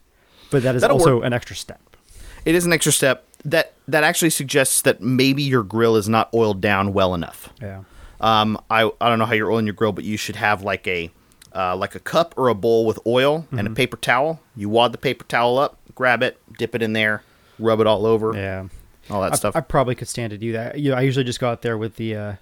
but 0.49 0.63
that 0.63 0.75
is 0.75 0.81
That'll 0.81 0.97
also 0.97 1.17
work. 1.17 1.25
an 1.25 1.33
extra 1.33 1.55
step. 1.55 1.97
it 2.45 2.55
is 2.55 2.65
an 2.65 2.73
extra 2.73 2.91
step 2.91 3.26
that 3.47 3.73
that 3.87 4.03
actually 4.03 4.29
suggests 4.29 4.81
that 4.83 5.01
maybe 5.01 5.41
your 5.41 5.63
grill 5.63 5.95
is 5.95 6.07
not 6.07 6.29
oiled 6.33 6.61
down 6.61 6.93
well 6.93 7.13
enough. 7.15 7.49
Yeah. 7.61 7.83
Um, 8.21 8.59
I 8.69 8.91
I 9.01 9.09
don't 9.09 9.17
know 9.19 9.25
how 9.25 9.33
you're 9.33 9.51
oiling 9.51 9.65
your 9.65 9.73
grill, 9.73 9.91
but 9.93 10.03
you 10.03 10.17
should 10.17 10.35
have 10.35 10.61
like 10.61 10.87
a 10.87 11.09
uh, 11.55 11.75
like 11.75 11.95
a 11.95 11.99
cup 11.99 12.33
or 12.37 12.49
a 12.49 12.53
bowl 12.55 12.85
with 12.85 12.99
oil 13.07 13.47
and 13.51 13.67
a 13.67 13.71
paper 13.71 13.97
towel. 13.97 14.39
You 14.55 14.69
wad 14.69 14.91
the 14.91 14.97
paper 14.97 15.23
towel 15.23 15.57
up, 15.57 15.77
grab 15.95 16.21
it, 16.21 16.39
dip 16.57 16.75
it 16.75 16.81
in 16.83 16.93
there, 16.93 17.23
rub 17.57 17.79
it 17.79 17.87
all 17.87 18.05
over, 18.05 18.33
Yeah. 18.35 18.67
all 19.09 19.21
that 19.21 19.33
I, 19.33 19.35
stuff. 19.35 19.55
I 19.55 19.61
probably 19.61 19.95
could 19.95 20.07
stand 20.07 20.31
to 20.31 20.37
do 20.37 20.51
that. 20.51 20.77
You 20.79 20.91
know, 20.91 20.97
I 20.97 21.01
usually 21.01 21.23
just 21.23 21.39
go 21.39 21.49
out 21.49 21.61
there 21.63 21.77
with 21.77 21.95
the 21.95 22.15
uh, 22.15 22.33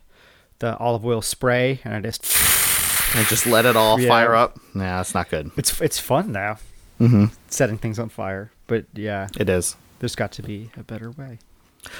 the 0.59 0.75
olive 0.77 1.05
oil 1.05 1.21
spray, 1.21 1.79
and 1.83 1.93
I 1.93 2.01
just 2.01 2.23
and 3.15 3.27
just 3.27 3.45
let 3.45 3.65
it 3.65 3.75
all 3.75 3.99
Yeah. 3.99 4.07
fire 4.09 4.35
up. 4.35 4.57
Nah, 4.73 4.97
that's 4.97 5.13
not 5.13 5.29
good. 5.29 5.51
it's 5.55 5.79
it's 5.81 5.99
fun 5.99 6.31
now, 6.31 6.57
mm-hmm. 6.99 7.25
setting 7.49 7.77
things 7.77 7.99
on 7.99 8.09
fire. 8.09 8.51
But 8.67 8.85
yeah, 8.93 9.27
It 9.39 9.47
is. 9.49 9.75
There's 9.99 10.15
got 10.15 10.31
to 10.33 10.41
be 10.43 10.69
a 10.77 10.83
better 10.83 11.11
way. 11.11 11.39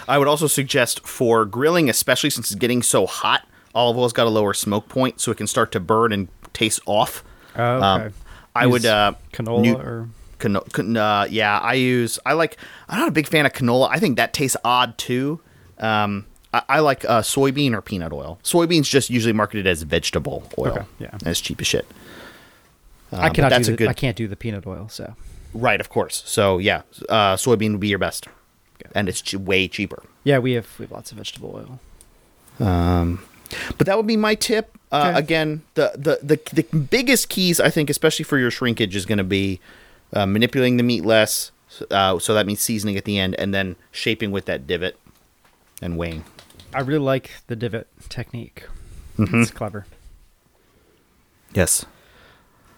I 0.08 0.18
would 0.18 0.28
also 0.28 0.48
suggest 0.48 1.06
for 1.06 1.46
grilling, 1.46 1.90
especially 1.90 2.30
since 2.32 2.52
it's 2.52 2.60
getting 2.60 2.82
so 2.82 3.06
hot, 3.06 3.48
olive 3.76 3.98
oil's 3.98 4.14
got 4.14 4.26
a 4.28 4.32
lower 4.32 4.54
smoke 4.54 4.90
point, 4.90 5.22
so 5.22 5.32
it 5.32 5.38
can 5.38 5.48
start 5.48 5.72
to 5.74 5.80
burn 5.80 6.12
and 6.12 6.28
taste 6.54 6.80
off. 6.86 7.24
Oh, 7.56 7.82
Um, 7.82 8.02
okay. 8.02 8.16
I 8.56 8.66
would 8.68 8.86
uh, 8.86 9.14
canola 9.34 9.62
nu- 9.62 9.76
or 9.76 10.10
Cano- 10.40 10.62
can, 10.72 10.98
uh, 10.98 11.28
yeah, 11.30 11.60
I 11.60 11.74
use. 11.76 12.20
I 12.26 12.34
like. 12.34 12.58
I'm 12.90 13.00
not 13.00 13.08
a 13.08 13.12
big 13.12 13.28
fan 13.28 13.46
of 13.46 13.54
canola. 13.54 13.90
I 13.90 14.00
think 14.00 14.18
that 14.18 14.34
tastes 14.34 14.58
odd 14.66 14.98
too. 14.98 15.40
Um, 15.80 16.26
I, 16.54 16.62
I 16.70 16.80
like 16.80 17.06
uh, 17.06 17.22
soybean 17.22 17.74
or 17.74 17.82
peanut 17.82 18.12
oil. 18.12 18.40
Soybeans 18.44 18.90
just 18.90 19.10
usually 19.10 19.34
marketed 19.34 19.66
as 19.68 19.84
vegetable 19.84 20.50
oil. 20.58 20.72
Okay, 20.72 20.86
yeah. 21.00 21.10
and 21.14 21.28
it's 21.28 21.40
cheap 21.42 21.62
as 21.62 21.68
shit. 21.68 21.86
I 23.12 23.30
cannot 23.30 23.50
that's 23.50 23.68
do 23.68 23.74
a 23.74 23.76
the, 23.76 23.78
good 23.78 23.88
I 23.90 23.94
can't 23.94 24.18
do 24.18 24.28
the 24.28 24.36
peanut 24.36 24.66
oil. 24.68 24.88
So 24.90 25.16
right, 25.56 25.80
of 25.82 25.90
course. 25.90 26.24
So 26.26 26.58
yeah, 26.60 26.82
uh, 27.10 27.36
soybean 27.36 27.72
would 27.72 27.80
be 27.80 27.88
your 27.88 28.00
best, 28.00 28.28
and 28.94 29.10
it's 29.10 29.22
ch- 29.22 29.36
way 29.36 29.68
cheaper. 29.68 30.04
yeah, 30.24 30.40
we 30.40 30.54
have 30.54 30.68
we 30.80 30.84
have 30.86 30.92
lots 30.92 31.12
of 31.12 31.18
vegetable 31.18 31.52
oil. 31.56 32.68
Um, 32.68 33.26
But 33.78 33.86
that 33.88 33.96
would 33.98 34.08
be 34.08 34.18
my 34.18 34.36
tip. 34.36 34.72
Uh, 34.92 35.10
Okay. 35.10 35.20
Again, 35.20 35.62
the, 35.76 35.92
the 35.96 36.20
the 36.22 36.38
the 36.64 36.78
biggest 36.78 37.30
keys 37.30 37.60
I 37.60 37.70
think, 37.70 37.90
especially 37.90 38.24
for 38.26 38.38
your 38.38 38.52
shrinkage, 38.52 38.96
is 38.96 39.06
going 39.06 39.18
to 39.20 39.24
be 39.40 39.60
uh, 40.14 40.26
manipulating 40.26 40.78
the 40.78 40.84
meat 40.84 41.06
less. 41.06 41.52
Uh, 41.92 42.18
so 42.20 42.34
that 42.34 42.46
means 42.46 42.62
seasoning 42.62 42.96
at 42.98 43.04
the 43.06 43.20
end, 43.20 43.36
and 43.38 43.54
then 43.54 43.76
shaping 43.92 44.32
with 44.32 44.46
that 44.46 44.66
divot 44.68 44.96
and 45.82 45.98
weighing. 45.98 46.24
I 46.74 46.80
really 46.82 47.04
like 47.04 47.32
the 47.48 47.56
divot 47.56 47.88
technique. 48.10 48.64
Mm-hmm. 49.18 49.42
It's 49.42 49.52
clever. 49.52 49.86
Yes. 51.54 51.86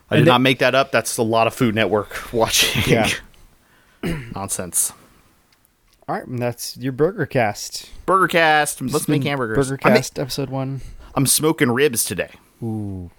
I 0.09 0.15
And 0.15 0.21
did 0.21 0.27
the- 0.27 0.31
not 0.33 0.41
make 0.41 0.59
that 0.59 0.73
up. 0.75 0.91
That's 0.91 1.17
a 1.17 1.23
lot 1.23 1.47
of 1.47 1.53
Food 1.53 1.75
Network 1.75 2.31
watching. 2.33 2.83
Yeah. 2.91 3.09
Nonsense. 4.35 4.93
All 6.07 6.15
right, 6.15 6.25
and 6.25 6.39
that's 6.39 6.77
your 6.77 6.93
burger 6.93 7.25
cast. 7.25 7.89
Burger 8.05 8.29
cast. 8.29 8.81
Let's 8.81 9.09
make 9.09 9.23
hamburgers. 9.23 9.69
Burger 9.69 9.79
ma- 9.83 9.95
cast 9.95 10.17
episode 10.17 10.49
one. 10.49 10.79
I'm 11.15 11.25
smoking 11.25 11.69
ribs 11.71 12.05
today. 12.05 12.29
Ooh, 12.63 13.11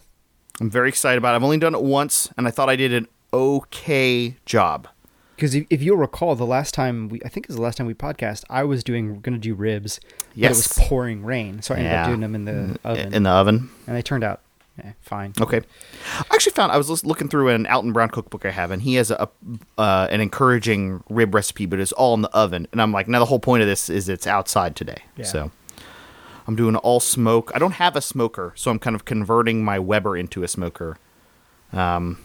I'm 0.61 0.71
very 0.71 0.89
excited 0.89 1.19
about 1.19 1.33
it. 1.35 1.37
I've 1.37 1.45
only 1.45 1.59
done 1.59 1.75
it 1.75 1.83
once, 1.83 2.31
and 2.39 2.49
I 2.49 2.51
thought 2.51 2.71
I 2.71 2.77
did 2.77 2.95
an 2.95 3.07
okay 3.35 4.37
job. 4.47 4.89
Because 5.37 5.55
if, 5.55 5.67
if 5.69 5.83
you'll 5.83 5.99
recall, 5.99 6.35
the 6.35 6.47
last 6.47 6.73
time 6.75 7.09
we, 7.11 7.21
I 7.25 7.29
think 7.29 7.45
it 7.45 7.49
was 7.51 7.57
the 7.57 7.63
last 7.63 7.77
time 7.77 7.87
we 7.87 7.95
podcast, 7.95 8.45
I 8.49 8.65
was 8.65 8.83
doing 8.83 9.21
going 9.21 9.35
to 9.35 9.39
do 9.39 9.55
ribs, 9.55 10.01
but 10.35 10.45
it 10.45 10.49
was 10.49 10.67
pouring 10.69 11.23
rain, 11.25 11.61
so 11.61 11.75
I 11.75 11.79
ended 11.79 11.93
Yeah. 11.93 12.03
up 12.03 12.09
doing 12.09 12.21
them 12.21 12.35
in 12.35 12.45
the 12.47 12.53
mm-hmm. 12.53 12.87
oven, 12.89 13.15
In 13.15 13.23
the 13.25 13.31
oven. 13.31 13.71
and 13.87 13.95
they 13.97 14.03
turned 14.03 14.25
out 14.25 14.41
eh, 14.83 14.93
fine. 15.01 15.33
Okay. 15.41 15.61
I 16.19 16.25
actually 16.35 16.53
found 16.53 16.73
I 16.73 16.77
was 16.77 17.05
looking 17.05 17.29
through 17.29 17.49
an 17.49 17.67
Alton 17.67 17.93
Brown 17.93 18.09
cookbook 18.11 18.45
I 18.45 18.51
have, 18.51 18.71
and 18.71 18.83
he 18.83 18.95
has 18.95 19.11
a, 19.11 19.29
uh, 19.77 20.09
an 20.11 20.21
encouraging 20.21 21.03
rib 21.09 21.35
recipe, 21.35 21.67
but 21.67 21.81
it's 21.81 21.93
all 21.93 22.15
in 22.15 22.23
the 22.23 22.31
oven. 22.31 22.67
And 22.73 22.81
I'm 22.83 22.93
like, 22.93 23.09
now 23.09 23.19
the 23.19 23.25
whole 23.27 23.39
point 23.41 23.63
of 23.63 23.69
this 23.69 23.89
is 23.91 24.09
it's 24.09 24.27
outside 24.27 24.77
today. 24.77 25.03
Yeah. 25.17 25.25
So 25.25 25.51
I'm 26.47 26.57
doing 26.57 26.77
all 26.77 27.01
smoke. 27.01 27.51
I 27.55 27.59
don't 27.59 27.73
have 27.73 27.97
a 27.97 28.01
smoker, 28.01 28.53
so 28.57 28.71
I'm 28.71 28.79
kind 28.79 28.97
of 28.97 29.05
converting 29.05 29.65
my 29.65 29.79
Weber 29.79 30.17
into 30.17 30.43
a 30.43 30.49
smoker, 30.49 30.97
um, 31.73 32.19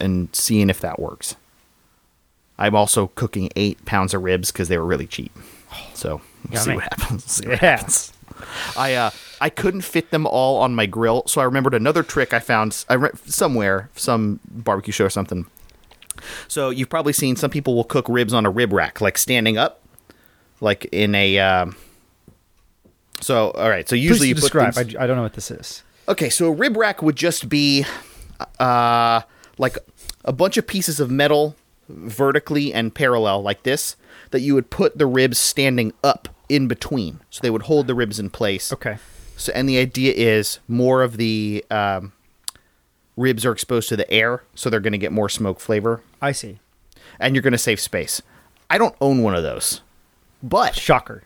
and 0.00 0.28
seeing 0.34 0.70
if 0.70 0.80
that 0.80 0.98
works. 0.98 1.36
I'm 2.58 2.74
also 2.74 3.08
cooking 3.08 3.50
eight 3.54 3.84
pounds 3.84 4.14
of 4.14 4.22
ribs 4.22 4.50
because 4.50 4.68
they 4.68 4.78
were 4.78 4.86
really 4.86 5.06
cheap. 5.06 5.30
So 5.92 6.22
we'll 6.50 6.60
see 6.60 6.74
what 6.74 6.84
happens. 6.84 7.10
We'll 7.10 7.18
see 7.28 7.48
what 7.48 7.62
Yeah. 7.62 7.76
happens. 7.76 8.12
I 8.76 8.94
uh 8.94 9.10
I 9.40 9.50
couldn't 9.50 9.82
fit 9.82 10.10
them 10.10 10.26
all 10.26 10.58
on 10.58 10.74
my 10.74 10.86
grill, 10.86 11.24
so 11.26 11.40
I 11.40 11.44
remembered 11.44 11.74
another 11.74 12.02
trick 12.02 12.32
I 12.32 12.38
found 12.38 12.84
I 12.88 12.94
re- 12.94 13.10
somewhere, 13.26 13.90
some 13.94 14.40
barbecue 14.46 14.92
show 14.92 15.04
or 15.06 15.10
something. 15.10 15.46
So 16.48 16.70
you've 16.70 16.88
probably 16.88 17.12
seen 17.12 17.36
some 17.36 17.50
people 17.50 17.74
will 17.74 17.84
cook 17.84 18.08
ribs 18.08 18.32
on 18.32 18.46
a 18.46 18.50
rib 18.50 18.72
rack, 18.72 19.00
like 19.00 19.18
standing 19.18 19.58
up, 19.58 19.82
like 20.60 20.86
in 20.86 21.14
a. 21.14 21.38
Um, 21.38 21.76
so 23.20 23.50
all 23.52 23.68
right, 23.68 23.88
so 23.88 23.94
usually 23.96 24.18
Please 24.20 24.28
you 24.28 24.34
put 24.36 24.40
describe. 24.40 24.74
things- 24.74 24.96
I, 24.96 25.04
I 25.04 25.06
don't 25.06 25.16
know 25.16 25.22
what 25.22 25.34
this 25.34 25.50
is. 25.50 25.82
Okay, 26.08 26.30
so 26.30 26.46
a 26.46 26.52
rib 26.52 26.76
rack 26.76 27.02
would 27.02 27.16
just 27.16 27.48
be 27.48 27.84
uh, 28.60 29.20
like 29.58 29.76
a 30.24 30.32
bunch 30.32 30.56
of 30.56 30.66
pieces 30.66 31.00
of 31.00 31.10
metal 31.10 31.56
vertically 31.88 32.72
and 32.72 32.94
parallel 32.94 33.42
like 33.42 33.62
this 33.64 33.96
that 34.30 34.40
you 34.40 34.54
would 34.54 34.70
put 34.70 34.98
the 34.98 35.06
ribs 35.06 35.38
standing 35.38 35.92
up 36.02 36.28
in 36.48 36.68
between. 36.68 37.20
So 37.30 37.40
they 37.42 37.50
would 37.50 37.62
hold 37.62 37.86
the 37.86 37.94
ribs 37.94 38.18
in 38.18 38.30
place. 38.30 38.72
Okay. 38.72 38.98
So 39.36 39.52
and 39.54 39.68
the 39.68 39.78
idea 39.78 40.12
is 40.14 40.58
more 40.66 41.02
of 41.02 41.16
the 41.18 41.64
um, 41.70 42.12
ribs 43.16 43.44
are 43.44 43.52
exposed 43.52 43.88
to 43.90 43.96
the 43.96 44.10
air, 44.10 44.42
so 44.54 44.70
they're 44.70 44.80
going 44.80 44.92
to 44.92 44.98
get 44.98 45.12
more 45.12 45.28
smoke 45.28 45.60
flavor, 45.60 46.02
I 46.22 46.32
see. 46.32 46.58
and 47.20 47.34
you're 47.34 47.42
going 47.42 47.52
to 47.52 47.58
save 47.58 47.80
space. 47.80 48.22
I 48.70 48.78
don't 48.78 48.94
own 49.00 49.22
one 49.22 49.34
of 49.34 49.42
those, 49.42 49.82
but 50.42 50.74
Shocker. 50.74 51.22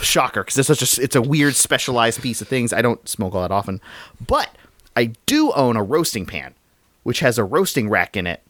shocker 0.00 0.42
because 0.42 0.58
it's 0.58 0.66
such 0.78 0.98
a 0.98 1.02
it's 1.02 1.14
a 1.16 1.22
weird 1.22 1.54
specialized 1.54 2.22
piece 2.22 2.40
of 2.40 2.48
things 2.48 2.72
i 2.72 2.80
don't 2.80 3.06
smoke 3.06 3.34
all 3.34 3.42
that 3.42 3.50
often 3.52 3.80
but 4.26 4.48
i 4.96 5.12
do 5.26 5.52
own 5.52 5.76
a 5.76 5.82
roasting 5.82 6.24
pan 6.24 6.54
which 7.02 7.20
has 7.20 7.36
a 7.38 7.44
roasting 7.44 7.88
rack 7.88 8.16
in 8.16 8.26
it 8.26 8.42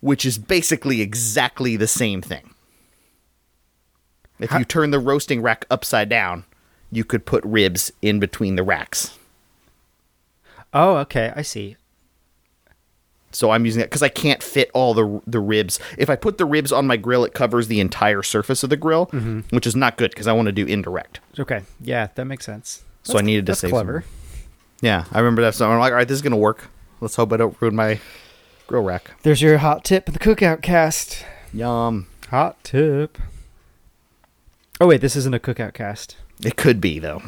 which 0.00 0.24
is 0.24 0.38
basically 0.38 1.00
exactly 1.00 1.76
the 1.76 1.88
same 1.88 2.22
thing. 2.22 2.54
If 4.38 4.52
you 4.52 4.64
turn 4.64 4.92
the 4.92 5.00
roasting 5.00 5.42
rack 5.42 5.66
upside 5.68 6.08
down, 6.08 6.44
you 6.90 7.04
could 7.04 7.26
put 7.26 7.44
ribs 7.44 7.92
in 8.02 8.18
between 8.20 8.56
the 8.56 8.62
racks. 8.62 9.16
Oh, 10.72 10.96
okay, 10.98 11.32
I 11.34 11.42
see. 11.42 11.76
So 13.30 13.50
I'm 13.50 13.66
using 13.66 13.82
it 13.82 13.86
because 13.86 14.02
I 14.02 14.08
can't 14.08 14.42
fit 14.42 14.70
all 14.72 14.94
the 14.94 15.20
the 15.26 15.38
ribs. 15.40 15.78
If 15.98 16.08
I 16.08 16.16
put 16.16 16.38
the 16.38 16.46
ribs 16.46 16.72
on 16.72 16.86
my 16.86 16.96
grill, 16.96 17.24
it 17.24 17.34
covers 17.34 17.68
the 17.68 17.78
entire 17.78 18.22
surface 18.22 18.62
of 18.62 18.70
the 18.70 18.76
grill, 18.76 19.06
Mm-hmm. 19.08 19.40
which 19.54 19.66
is 19.66 19.76
not 19.76 19.96
good 19.98 20.10
because 20.12 20.26
I 20.26 20.32
want 20.32 20.46
to 20.46 20.52
do 20.52 20.64
indirect. 20.66 21.20
Okay, 21.38 21.62
yeah, 21.80 22.08
that 22.14 22.24
makes 22.24 22.46
sense. 22.46 22.84
So 23.02 23.18
I 23.18 23.22
needed 23.22 23.44
to 23.46 23.50
That's 23.52 23.60
save 23.60 23.70
clever. 23.70 24.02
Some. 24.02 24.10
Yeah, 24.80 25.04
I 25.12 25.18
remember 25.18 25.42
that. 25.42 25.54
So 25.54 25.70
I'm 25.70 25.78
like, 25.78 25.92
all 25.92 25.96
right, 25.98 26.08
this 26.08 26.14
is 26.16 26.22
gonna 26.22 26.36
work. 26.36 26.68
Let's 27.00 27.16
hope 27.16 27.32
I 27.32 27.36
don't 27.36 27.56
ruin 27.60 27.76
my 27.76 28.00
grill 28.66 28.82
rack. 28.82 29.10
There's 29.22 29.42
your 29.42 29.58
hot 29.58 29.84
tip 29.84 30.08
of 30.08 30.14
the 30.14 30.20
cookout 30.20 30.62
cast. 30.62 31.24
Yum. 31.52 32.06
Hot 32.30 32.62
tip. 32.64 33.18
Oh 34.80 34.86
wait, 34.86 35.00
this 35.02 35.16
isn't 35.16 35.34
a 35.34 35.38
cookout 35.38 35.74
cast. 35.74 36.16
It 36.44 36.56
could 36.56 36.80
be 36.80 36.98
though. 36.98 37.22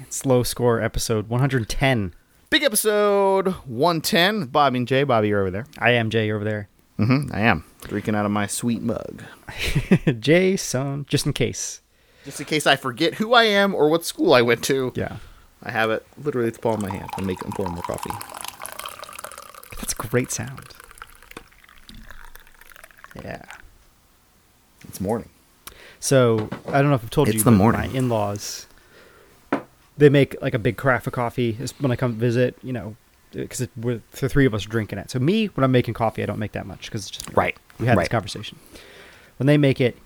It's 0.00 0.26
low 0.26 0.42
score 0.42 0.80
episode 0.80 1.28
110. 1.28 2.14
Big 2.50 2.62
episode 2.62 3.48
110. 3.66 4.46
Bobby 4.46 4.78
and 4.78 4.88
Jay. 4.88 5.04
Bobby, 5.04 5.28
you're 5.28 5.40
over 5.40 5.50
there. 5.50 5.66
I 5.78 5.90
am 5.92 6.10
Jay 6.10 6.26
You're 6.26 6.36
over 6.36 6.44
there. 6.44 6.68
Mm-hmm. 6.98 7.32
I 7.32 7.40
am 7.40 7.64
drinking 7.82 8.14
out 8.16 8.24
of 8.24 8.32
my 8.32 8.48
sweet 8.48 8.82
mug, 8.82 9.22
Jay, 10.18 10.56
son, 10.56 11.06
just 11.08 11.26
in 11.26 11.32
case. 11.32 11.80
just 12.24 12.40
in 12.40 12.46
case 12.46 12.66
I 12.66 12.74
forget 12.74 13.14
who 13.14 13.34
I 13.34 13.44
am 13.44 13.72
or 13.72 13.88
what 13.88 14.04
school 14.04 14.34
I 14.34 14.42
went 14.42 14.64
to. 14.64 14.92
Yeah, 14.96 15.18
I 15.62 15.70
have 15.70 15.90
it 15.92 16.04
literally 16.20 16.48
at 16.48 16.54
the 16.54 16.60
palm 16.60 16.82
of 16.82 16.82
my 16.82 16.90
hand. 16.90 17.08
I'm 17.16 17.24
making 17.24 17.52
pouring 17.52 17.74
more 17.74 17.84
coffee. 17.84 18.10
that's 19.78 19.92
a 19.92 19.96
great 19.96 20.32
sound. 20.32 20.66
Yeah. 23.22 23.42
It's 24.88 25.00
morning. 25.00 25.28
So 26.00 26.48
I 26.66 26.80
don't 26.80 26.90
know 26.90 26.94
if 26.94 27.02
I've 27.02 27.10
told 27.10 27.28
It's 27.28 27.36
you, 27.36 27.42
the 27.42 27.50
but 27.50 27.56
morning. 27.56 27.92
my 27.92 27.98
in-laws, 27.98 28.66
they 29.96 30.08
make 30.08 30.40
like 30.40 30.54
a 30.54 30.58
big 30.58 30.76
craft 30.76 31.06
of 31.06 31.12
coffee 31.12 31.58
when 31.80 31.90
I 31.90 31.96
come 31.96 32.14
visit. 32.14 32.56
You 32.62 32.72
know, 32.72 32.96
because 33.32 33.66
the 33.76 34.00
three 34.12 34.46
of 34.46 34.54
us 34.54 34.66
are 34.66 34.68
drinking 34.68 34.98
it. 34.98 35.10
So 35.10 35.18
me, 35.18 35.46
when 35.46 35.64
I'm 35.64 35.72
making 35.72 35.94
coffee, 35.94 36.22
I 36.22 36.26
don't 36.26 36.38
make 36.38 36.52
that 36.52 36.66
much 36.66 36.86
because 36.86 37.06
it's 37.06 37.10
just. 37.10 37.36
Right. 37.36 37.56
We 37.78 37.86
had 37.86 37.98
this 37.98 38.08
conversation. 38.08 38.58
When 39.38 39.46
they 39.46 39.56
make 39.56 39.80
it, 39.80 39.96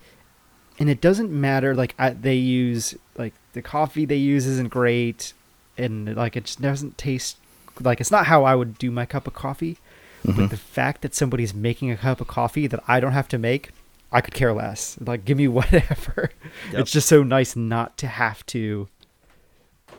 and 0.79 0.89
it 0.89 1.01
doesn't 1.01 1.31
matter. 1.31 1.75
Like 1.75 1.95
I, 1.97 2.11
they 2.11 2.35
use 2.35 2.95
like 3.17 3.33
the 3.53 3.61
coffee 3.61 4.05
they 4.05 4.17
use 4.17 4.45
isn't 4.45 4.69
great, 4.69 5.33
and 5.77 6.15
like 6.15 6.35
it 6.35 6.45
just 6.45 6.61
doesn't 6.61 6.97
taste 6.97 7.37
like 7.81 7.99
it's 7.99 8.11
not 8.11 8.27
how 8.27 8.43
I 8.43 8.55
would 8.55 8.77
do 8.77 8.91
my 8.91 9.05
cup 9.05 9.27
of 9.27 9.33
coffee. 9.33 9.77
Mm-hmm. 10.25 10.41
But 10.41 10.49
the 10.51 10.57
fact 10.57 11.01
that 11.01 11.13
somebody's 11.13 11.53
making 11.53 11.91
a 11.91 11.97
cup 11.97 12.21
of 12.21 12.27
coffee 12.27 12.65
that 12.67 12.81
I 12.87 12.99
don't 12.99 13.11
have 13.11 13.27
to 13.29 13.37
make, 13.37 13.71
I 14.13 14.21
could 14.21 14.33
care 14.33 14.53
less. 14.53 14.97
Like, 15.01 15.25
give 15.25 15.37
me 15.37 15.47
whatever. 15.59 16.31
Yep. 16.71 16.81
It's 16.81 16.91
just 16.91 17.09
so 17.09 17.23
nice 17.23 17.55
not 17.55 17.97
to 17.97 18.07
have 18.07 18.45
to 18.47 18.87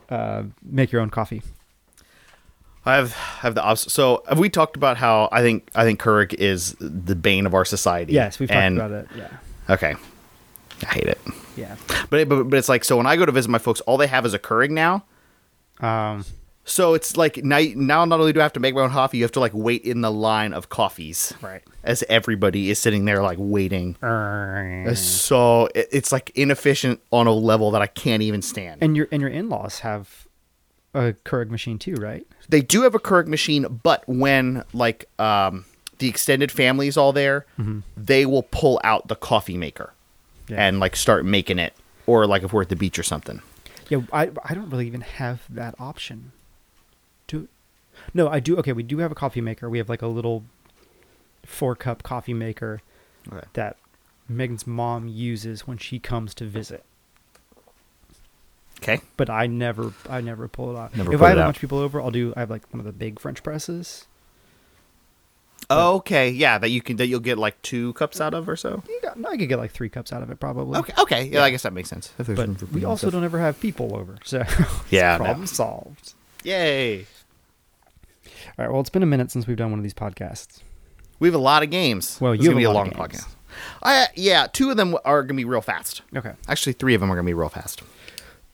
uh, 0.09 0.45
make 0.63 0.93
your 0.93 1.01
own 1.03 1.11
coffee. 1.11 1.43
I 2.87 2.97
have 2.97 3.13
I 3.15 3.41
have 3.41 3.55
the 3.55 3.63
opposite. 3.63 3.91
So 3.91 4.23
have 4.29 4.39
we 4.39 4.49
talked 4.51 4.77
about 4.77 4.99
how 4.99 5.29
I 5.33 5.41
think 5.41 5.71
I 5.75 5.85
think 5.85 6.01
Keurig 6.01 6.35
is 6.35 6.77
the 6.79 7.15
bane 7.17 7.47
of 7.47 7.55
our 7.55 7.65
society? 7.65 8.13
Yes, 8.13 8.39
we've 8.39 8.49
talked 8.49 8.75
about 8.75 8.91
it. 8.91 9.09
Yeah, 9.17 9.29
Okay. 9.71 9.95
I 10.83 10.87
hate 10.93 11.05
it. 11.05 11.19
yeah. 11.57 11.77
But, 12.11 12.29
but 12.29 12.45
but 12.45 12.57
it's 12.59 12.69
like 12.69 12.85
so 12.85 12.99
when 12.99 13.07
I 13.07 13.17
go 13.17 13.25
to 13.25 13.33
visit 13.33 13.49
my 13.51 13.59
folks, 13.59 13.81
all 13.83 13.97
they 13.97 14.07
have 14.07 14.27
is 14.27 14.35
a 14.35 14.39
Keurig 14.39 14.71
now. 14.71 15.05
Um, 15.81 16.27
So 16.67 16.95
it's 16.95 17.17
like 17.17 17.45
now, 17.45 17.61
now 17.77 18.05
not 18.07 18.21
only 18.21 18.33
do 18.33 18.41
I 18.41 18.43
have 18.43 18.55
to 18.55 18.61
make 18.61 18.75
my 18.75 18.81
own 18.81 18.91
coffee, 18.91 19.19
you 19.19 19.25
have 19.25 19.33
to 19.33 19.41
like 19.41 19.53
wait 19.55 19.83
in 19.85 20.01
the 20.01 20.11
line 20.11 20.53
of 20.55 20.71
coffees. 20.71 21.35
Right. 21.43 21.63
As 21.83 22.03
everybody 22.09 22.71
is 22.71 22.79
sitting 22.79 23.05
there 23.05 23.23
like 23.23 23.37
waiting. 23.41 23.97
So 24.95 25.69
it- 25.75 25.89
it's 25.93 26.13
like 26.13 26.31
inefficient 26.35 27.01
on 27.11 27.27
a 27.27 27.33
level 27.33 27.71
that 27.73 27.83
I 27.83 27.87
can't 27.87 28.23
even 28.23 28.43
stand. 28.43 28.83
And 28.83 28.97
your 28.97 29.09
and 29.13 29.21
your 29.21 29.31
in-laws 29.31 29.81
have 29.81 30.27
a 30.95 31.13
Keurig 31.25 31.51
machine 31.51 31.79
too, 31.79 31.95
right? 31.97 32.27
they 32.49 32.61
do 32.61 32.83
have 32.83 32.95
a 32.95 32.99
Keurig 32.99 33.27
machine, 33.27 33.81
but 33.83 34.03
when 34.07 34.63
like 34.75 35.09
um, 35.19 35.65
the 35.99 36.09
extended 36.09 36.53
family 36.53 36.89
is 36.89 36.97
all 36.97 37.13
there, 37.13 37.47
they 37.97 38.27
will 38.27 38.43
pull 38.45 38.81
out 38.85 39.09
the 39.09 39.17
coffee 39.17 39.57
maker 39.57 39.93
Yeah. 40.49 40.65
and 40.67 40.79
like 40.81 40.95
start 40.97 41.25
making 41.25 41.59
it, 41.59 41.73
or 42.07 42.27
like 42.27 42.43
if 42.43 42.53
we're 42.53 42.63
at 42.63 42.69
the 42.69 42.77
beach 42.77 42.99
or 42.99 43.03
something. 43.03 43.41
Yeah, 43.91 44.01
I 44.13 44.31
I 44.45 44.55
don't 44.55 44.71
really 44.71 44.87
even 44.87 45.01
have 45.03 45.43
that 45.51 45.75
option. 45.79 46.33
No, 48.15 48.29
I 48.29 48.39
do. 48.41 48.57
Okay, 48.59 48.73
we 48.73 48.83
do 48.85 48.99
have 48.99 49.11
a 49.11 49.15
coffee 49.17 49.41
maker. 49.41 49.69
We 49.69 49.79
have 49.79 49.89
like 49.89 50.03
a 50.03 50.07
little 50.07 50.45
four 51.45 51.75
cup 51.75 52.03
coffee 52.03 52.33
maker 52.35 52.81
Okay. 53.33 53.47
that 53.55 53.77
Megan's 54.29 54.67
mom 54.67 55.09
uses 55.09 55.67
when 55.67 55.77
she 55.79 55.99
comes 55.99 56.33
to 56.35 56.45
visit. 56.47 56.85
Okay. 58.81 59.01
But 59.17 59.31
I 59.31 59.47
never, 59.47 59.93
I 60.09 60.21
never 60.21 60.47
pull 60.49 60.75
it 60.77 60.79
out. 60.79 60.97
Never 60.97 61.13
if 61.15 61.23
I 61.23 61.31
have 61.31 61.39
a 61.39 61.43
bunch 61.43 61.57
of 61.57 61.61
people 61.61 61.79
over, 61.79 62.01
I'll 62.01 62.11
do. 62.11 62.33
I 62.37 62.41
have 62.41 62.51
like 62.51 62.63
one 62.73 62.81
of 62.81 62.87
the 62.87 62.93
big 62.93 63.19
French 63.19 63.43
presses. 63.43 64.07
Oh, 65.71 65.95
okay. 65.97 66.29
Yeah, 66.29 66.59
that 66.59 66.69
you 66.69 66.83
can 66.83 66.97
that 66.97 67.07
you'll 67.07 67.21
get 67.21 67.39
like 67.39 67.61
two 67.63 67.95
cups 67.95 68.21
out 68.21 68.35
of 68.35 68.49
or 68.49 68.57
so. 68.57 68.83
Got, 69.03 69.17
I 69.27 69.37
could 69.39 69.49
get 69.49 69.59
like 69.59 69.71
three 69.71 69.89
cups 69.89 70.13
out 70.13 70.23
of 70.23 70.31
it 70.31 70.39
probably. 70.39 70.79
Okay. 70.81 70.93
Okay. 70.99 71.25
Yeah, 71.25 71.43
I 71.43 71.51
guess 71.51 71.63
that 71.63 71.73
makes 71.73 71.89
sense. 71.89 72.13
But 72.19 72.37
we 72.73 72.85
also 72.85 73.07
stuff. 73.07 73.13
don't 73.15 73.25
ever 73.25 73.39
have 73.41 73.59
people 73.61 73.97
over, 73.97 74.19
so 74.25 74.43
Yeah, 74.91 75.17
no. 75.17 75.25
problem 75.25 75.47
solved. 75.47 76.13
Yay. 76.43 77.07
All 78.59 78.65
right. 78.65 78.71
Well, 78.71 78.81
it's 78.81 78.91
been 78.91 79.03
a 79.03 79.07
minute 79.07 79.31
since 79.31 79.47
we've 79.47 79.57
done 79.57 79.71
one 79.71 79.79
of 79.79 79.83
these 79.83 79.95
podcasts. 79.95 80.61
We 81.19 81.29
have 81.29 81.35
a 81.35 81.39
lot 81.39 81.63
of 81.63 81.71
games. 81.71 82.19
Well, 82.21 82.35
you 82.35 82.41
is 82.41 82.47
have 82.47 82.55
gonna 82.55 82.67
a 82.67 82.71
be 82.71 82.75
lot 82.75 82.87
a 82.87 82.91
of 82.91 82.97
long 82.99 83.09
podcast. 83.09 83.27
I 83.83 84.09
yeah, 84.15 84.47
two 84.53 84.71
of 84.71 84.77
them 84.77 84.97
are 85.05 85.23
gonna 85.23 85.37
be 85.37 85.45
real 85.45 85.61
fast. 85.61 86.03
Okay. 86.17 86.33
Actually, 86.49 86.73
three 86.75 86.95
of 86.95 87.01
them 87.01 87.11
are 87.11 87.15
gonna 87.15 87.27
be 87.27 87.35
real 87.35 87.49
fast. 87.49 87.83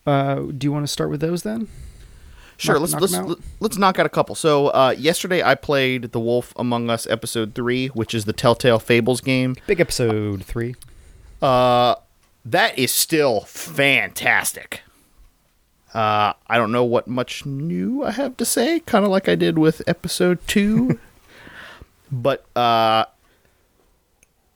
Uh, 0.06 0.36
do 0.56 0.66
you 0.66 0.72
want 0.72 0.84
to 0.84 0.92
start 0.92 1.10
with 1.10 1.20
those 1.20 1.42
then? 1.42 1.68
Sure, 2.56 2.74
Knock- 2.74 2.80
let's 2.82 2.92
knock 2.92 3.00
let's 3.00 3.14
out? 3.14 3.38
let's 3.60 3.78
knock 3.78 3.98
out 3.98 4.06
a 4.06 4.10
couple. 4.10 4.34
So 4.34 4.68
uh, 4.68 4.94
yesterday 4.96 5.42
I 5.42 5.54
played 5.54 6.12
The 6.12 6.20
Wolf 6.20 6.52
Among 6.56 6.90
Us 6.90 7.06
episode 7.06 7.54
three, 7.54 7.88
which 7.88 8.12
is 8.14 8.26
the 8.26 8.34
Telltale 8.34 8.78
Fables 8.78 9.20
game. 9.22 9.56
Big 9.66 9.80
episode 9.80 10.44
three. 10.44 10.74
Uh, 11.40 11.94
that 12.44 12.78
is 12.78 12.92
still 12.92 13.40
fantastic. 13.42 14.82
Uh, 15.94 16.32
I 16.46 16.56
don't 16.56 16.70
know 16.72 16.84
what 16.84 17.08
much 17.08 17.44
new 17.44 18.04
I 18.04 18.12
have 18.12 18.36
to 18.36 18.44
say, 18.44 18.80
kind 18.80 19.04
of 19.04 19.10
like 19.10 19.28
I 19.28 19.34
did 19.34 19.58
with 19.58 19.82
episode 19.88 20.38
two, 20.46 21.00
but 22.12 22.44
uh, 22.56 23.06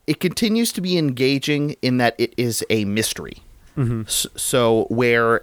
it 0.07 0.21
continues 0.21 0.73
to 0.73 0.81
be 0.81 0.97
engaging 0.99 1.77
in 1.83 1.97
that 1.99 2.15
it 2.19 2.35
is 2.37 2.65
a 2.71 2.85
mystery. 2.85 3.39
S- 3.77 4.27
so 4.37 4.85
where 4.91 5.43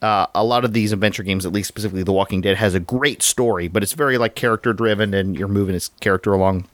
uh, 0.00 0.26
a 0.34 0.42
lot 0.44 0.64
of 0.64 0.72
these 0.72 0.92
adventure 0.92 1.22
games, 1.22 1.44
at 1.44 1.52
least 1.52 1.68
specifically 1.68 2.02
The 2.02 2.12
Walking 2.12 2.40
Dead, 2.40 2.56
has 2.56 2.74
a 2.74 2.80
great 2.80 3.22
story, 3.22 3.68
but 3.68 3.82
it's 3.82 3.92
very 3.92 4.16
like 4.16 4.34
character 4.34 4.72
driven, 4.72 5.12
and 5.12 5.38
you're 5.38 5.48
moving 5.48 5.74
its 5.74 5.88
character 6.00 6.32
along. 6.32 6.66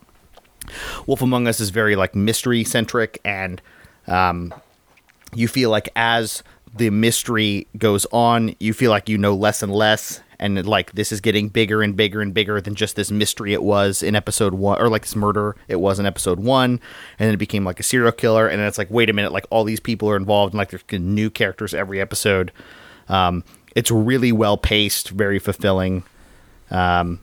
Wolf 1.06 1.20
Among 1.22 1.48
Us 1.48 1.58
is 1.58 1.70
very 1.70 1.96
like 1.96 2.14
mystery 2.14 2.62
centric, 2.62 3.20
and 3.24 3.60
um, 4.06 4.54
you 5.34 5.48
feel 5.48 5.70
like 5.70 5.88
as 5.96 6.44
the 6.76 6.90
mystery 6.90 7.66
goes 7.78 8.06
on, 8.12 8.54
you 8.58 8.72
feel 8.72 8.90
like 8.90 9.08
you 9.08 9.16
know 9.16 9.34
less 9.34 9.62
and 9.62 9.72
less, 9.72 10.20
and 10.38 10.66
like 10.66 10.92
this 10.92 11.12
is 11.12 11.20
getting 11.20 11.48
bigger 11.48 11.82
and 11.82 11.96
bigger 11.96 12.20
and 12.20 12.34
bigger 12.34 12.60
than 12.60 12.74
just 12.74 12.96
this 12.96 13.10
mystery 13.10 13.52
it 13.52 13.62
was 13.62 14.02
in 14.02 14.16
episode 14.16 14.54
one, 14.54 14.80
or 14.80 14.88
like 14.88 15.02
this 15.02 15.14
murder 15.14 15.56
it 15.68 15.76
was 15.76 15.98
in 15.98 16.06
episode 16.06 16.40
one, 16.40 16.70
and 17.18 17.28
then 17.28 17.34
it 17.34 17.38
became 17.38 17.64
like 17.64 17.78
a 17.78 17.84
serial 17.84 18.12
killer, 18.12 18.48
and 18.48 18.60
then 18.60 18.66
it's 18.66 18.78
like 18.78 18.90
wait 18.90 19.08
a 19.08 19.12
minute, 19.12 19.32
like 19.32 19.46
all 19.50 19.64
these 19.64 19.80
people 19.80 20.10
are 20.10 20.16
involved, 20.16 20.52
and 20.52 20.58
like 20.58 20.70
there's 20.70 21.00
new 21.00 21.30
characters 21.30 21.74
every 21.74 22.00
episode. 22.00 22.50
Um, 23.08 23.44
it's 23.76 23.90
really 23.90 24.32
well 24.32 24.56
paced, 24.56 25.10
very 25.10 25.38
fulfilling 25.38 26.02
um, 26.70 27.20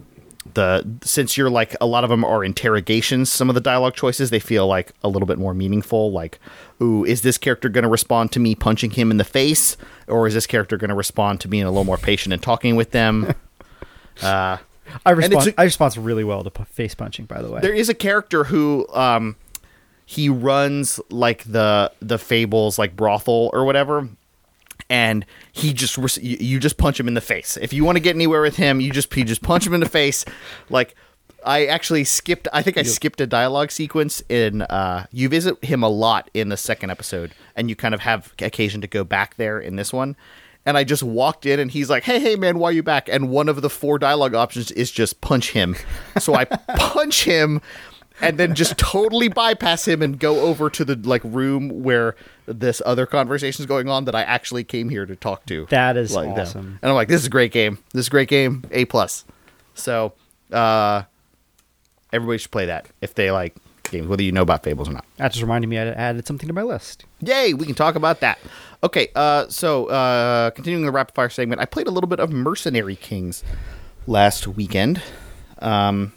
the 0.53 0.85
since 1.03 1.37
you're 1.37 1.49
like 1.49 1.75
a 1.81 1.85
lot 1.85 2.03
of 2.03 2.09
them 2.09 2.23
are 2.23 2.43
interrogations 2.43 3.31
some 3.31 3.49
of 3.49 3.55
the 3.55 3.61
dialogue 3.61 3.93
choices 3.93 4.29
they 4.29 4.39
feel 4.39 4.67
like 4.67 4.91
a 5.03 5.07
little 5.07 5.25
bit 5.25 5.37
more 5.37 5.53
meaningful 5.53 6.11
like 6.11 6.39
ooh 6.81 7.03
is 7.05 7.21
this 7.21 7.37
character 7.37 7.69
going 7.69 7.83
to 7.83 7.89
respond 7.89 8.31
to 8.31 8.39
me 8.39 8.55
punching 8.55 8.91
him 8.91 9.11
in 9.11 9.17
the 9.17 9.23
face 9.23 9.77
or 10.07 10.27
is 10.27 10.33
this 10.33 10.47
character 10.47 10.77
going 10.77 10.89
to 10.89 10.95
respond 10.95 11.39
to 11.39 11.47
being 11.47 11.63
a 11.63 11.69
little 11.69 11.83
more 11.83 11.97
patient 11.97 12.33
and 12.33 12.41
talking 12.41 12.75
with 12.75 12.91
them 12.91 13.33
I 15.05 15.11
respond. 15.11 15.53
I 15.57 15.63
respond 15.63 15.97
really 15.97 16.23
well 16.23 16.43
to 16.43 16.65
face 16.65 16.95
punching. 16.95 17.25
By 17.25 17.41
the 17.41 17.49
way, 17.49 17.61
there 17.61 17.73
is 17.73 17.89
a 17.89 17.93
character 17.93 18.43
who 18.45 18.87
um 18.93 19.35
he 20.05 20.29
runs 20.29 20.99
like 21.09 21.43
the 21.45 21.91
the 22.01 22.17
fables 22.17 22.77
like 22.77 22.95
brothel 22.95 23.49
or 23.53 23.65
whatever 23.65 24.09
and 24.89 25.25
he 25.51 25.73
just 25.73 25.97
you 26.21 26.59
just 26.59 26.77
punch 26.77 26.99
him 26.99 27.07
in 27.07 27.13
the 27.13 27.21
face 27.21 27.57
if 27.61 27.73
you 27.73 27.83
want 27.83 27.95
to 27.95 27.99
get 27.99 28.15
anywhere 28.15 28.41
with 28.41 28.55
him 28.55 28.79
you 28.81 28.91
just 28.91 29.15
you 29.15 29.23
just 29.23 29.41
punch 29.41 29.65
him 29.65 29.73
in 29.73 29.79
the 29.79 29.89
face 29.89 30.25
like 30.69 30.95
I 31.43 31.65
actually 31.65 32.03
skipped. 32.03 32.47
I 32.53 32.61
think 32.61 32.77
I 32.77 32.83
skipped 32.83 33.19
a 33.21 33.27
dialogue 33.27 33.71
sequence 33.71 34.21
in. 34.29 34.61
Uh, 34.61 35.07
you 35.11 35.29
visit 35.29 35.63
him 35.63 35.83
a 35.83 35.89
lot 35.89 36.29
in 36.33 36.49
the 36.49 36.57
second 36.57 36.91
episode, 36.91 37.31
and 37.55 37.69
you 37.69 37.75
kind 37.75 37.93
of 37.93 38.01
have 38.01 38.33
occasion 38.39 38.81
to 38.81 38.87
go 38.87 39.03
back 39.03 39.35
there 39.35 39.59
in 39.59 39.75
this 39.75 39.91
one. 39.91 40.15
And 40.65 40.77
I 40.77 40.83
just 40.83 41.01
walked 41.01 41.47
in, 41.47 41.59
and 41.59 41.71
he's 41.71 41.89
like, 41.89 42.03
"Hey, 42.03 42.19
hey, 42.19 42.35
man, 42.35 42.59
why 42.59 42.69
are 42.69 42.73
you 42.73 42.83
back?" 42.83 43.09
And 43.09 43.29
one 43.29 43.49
of 43.49 43.61
the 43.61 43.69
four 43.69 43.97
dialogue 43.97 44.35
options 44.35 44.71
is 44.71 44.91
just 44.91 45.21
punch 45.21 45.51
him. 45.51 45.75
So 46.19 46.35
I 46.35 46.45
punch 46.77 47.23
him, 47.23 47.61
and 48.21 48.37
then 48.37 48.55
just 48.55 48.77
totally 48.77 49.27
bypass 49.27 49.87
him 49.87 50.01
and 50.01 50.19
go 50.19 50.41
over 50.41 50.69
to 50.69 50.85
the 50.85 50.95
like 50.95 51.21
room 51.23 51.83
where 51.83 52.15
this 52.45 52.81
other 52.85 53.05
conversation 53.05 53.61
is 53.63 53.65
going 53.67 53.89
on 53.89 54.05
that 54.05 54.15
I 54.15 54.23
actually 54.23 54.63
came 54.63 54.89
here 54.89 55.05
to 55.05 55.15
talk 55.15 55.45
to. 55.47 55.65
That 55.69 55.97
is 55.97 56.13
like 56.13 56.35
them. 56.35 56.39
awesome. 56.45 56.79
And 56.81 56.89
I'm 56.89 56.95
like, 56.95 57.07
this 57.07 57.21
is 57.21 57.27
a 57.27 57.31
great 57.31 57.51
game. 57.51 57.77
This 57.93 58.01
is 58.01 58.07
a 58.07 58.11
great 58.11 58.29
game. 58.29 58.63
A 58.71 58.85
plus. 58.85 59.25
So, 59.73 60.13
uh, 60.51 61.03
everybody 62.13 62.37
should 62.37 62.51
play 62.51 62.65
that 62.65 62.87
if 63.01 63.15
they 63.15 63.31
like 63.31 63.55
games, 63.89 64.07
whether 64.07 64.23
you 64.23 64.31
know 64.31 64.41
about 64.41 64.63
Fables 64.63 64.89
or 64.89 64.93
not. 64.93 65.05
That 65.17 65.31
just 65.31 65.41
reminded 65.41 65.67
me 65.67 65.77
I 65.77 65.87
added 65.87 66.25
something 66.27 66.47
to 66.47 66.53
my 66.53 66.61
list. 66.63 67.05
Yay, 67.21 67.53
we 67.53 67.65
can 67.65 67.75
talk 67.75 67.95
about 67.95 68.19
that. 68.21 68.37
Okay, 68.83 69.09
uh, 69.15 69.47
so 69.47 69.85
uh, 69.87 70.49
continuing 70.51 70.85
the 70.85 70.91
rapid 70.91 71.13
fire 71.15 71.29
segment, 71.29 71.61
I 71.61 71.65
played 71.65 71.87
a 71.87 71.91
little 71.91 72.07
bit 72.07 72.19
of 72.19 72.31
Mercenary 72.31 72.95
Kings 72.95 73.43
last 74.07 74.47
weekend. 74.47 75.01
Um, 75.59 76.13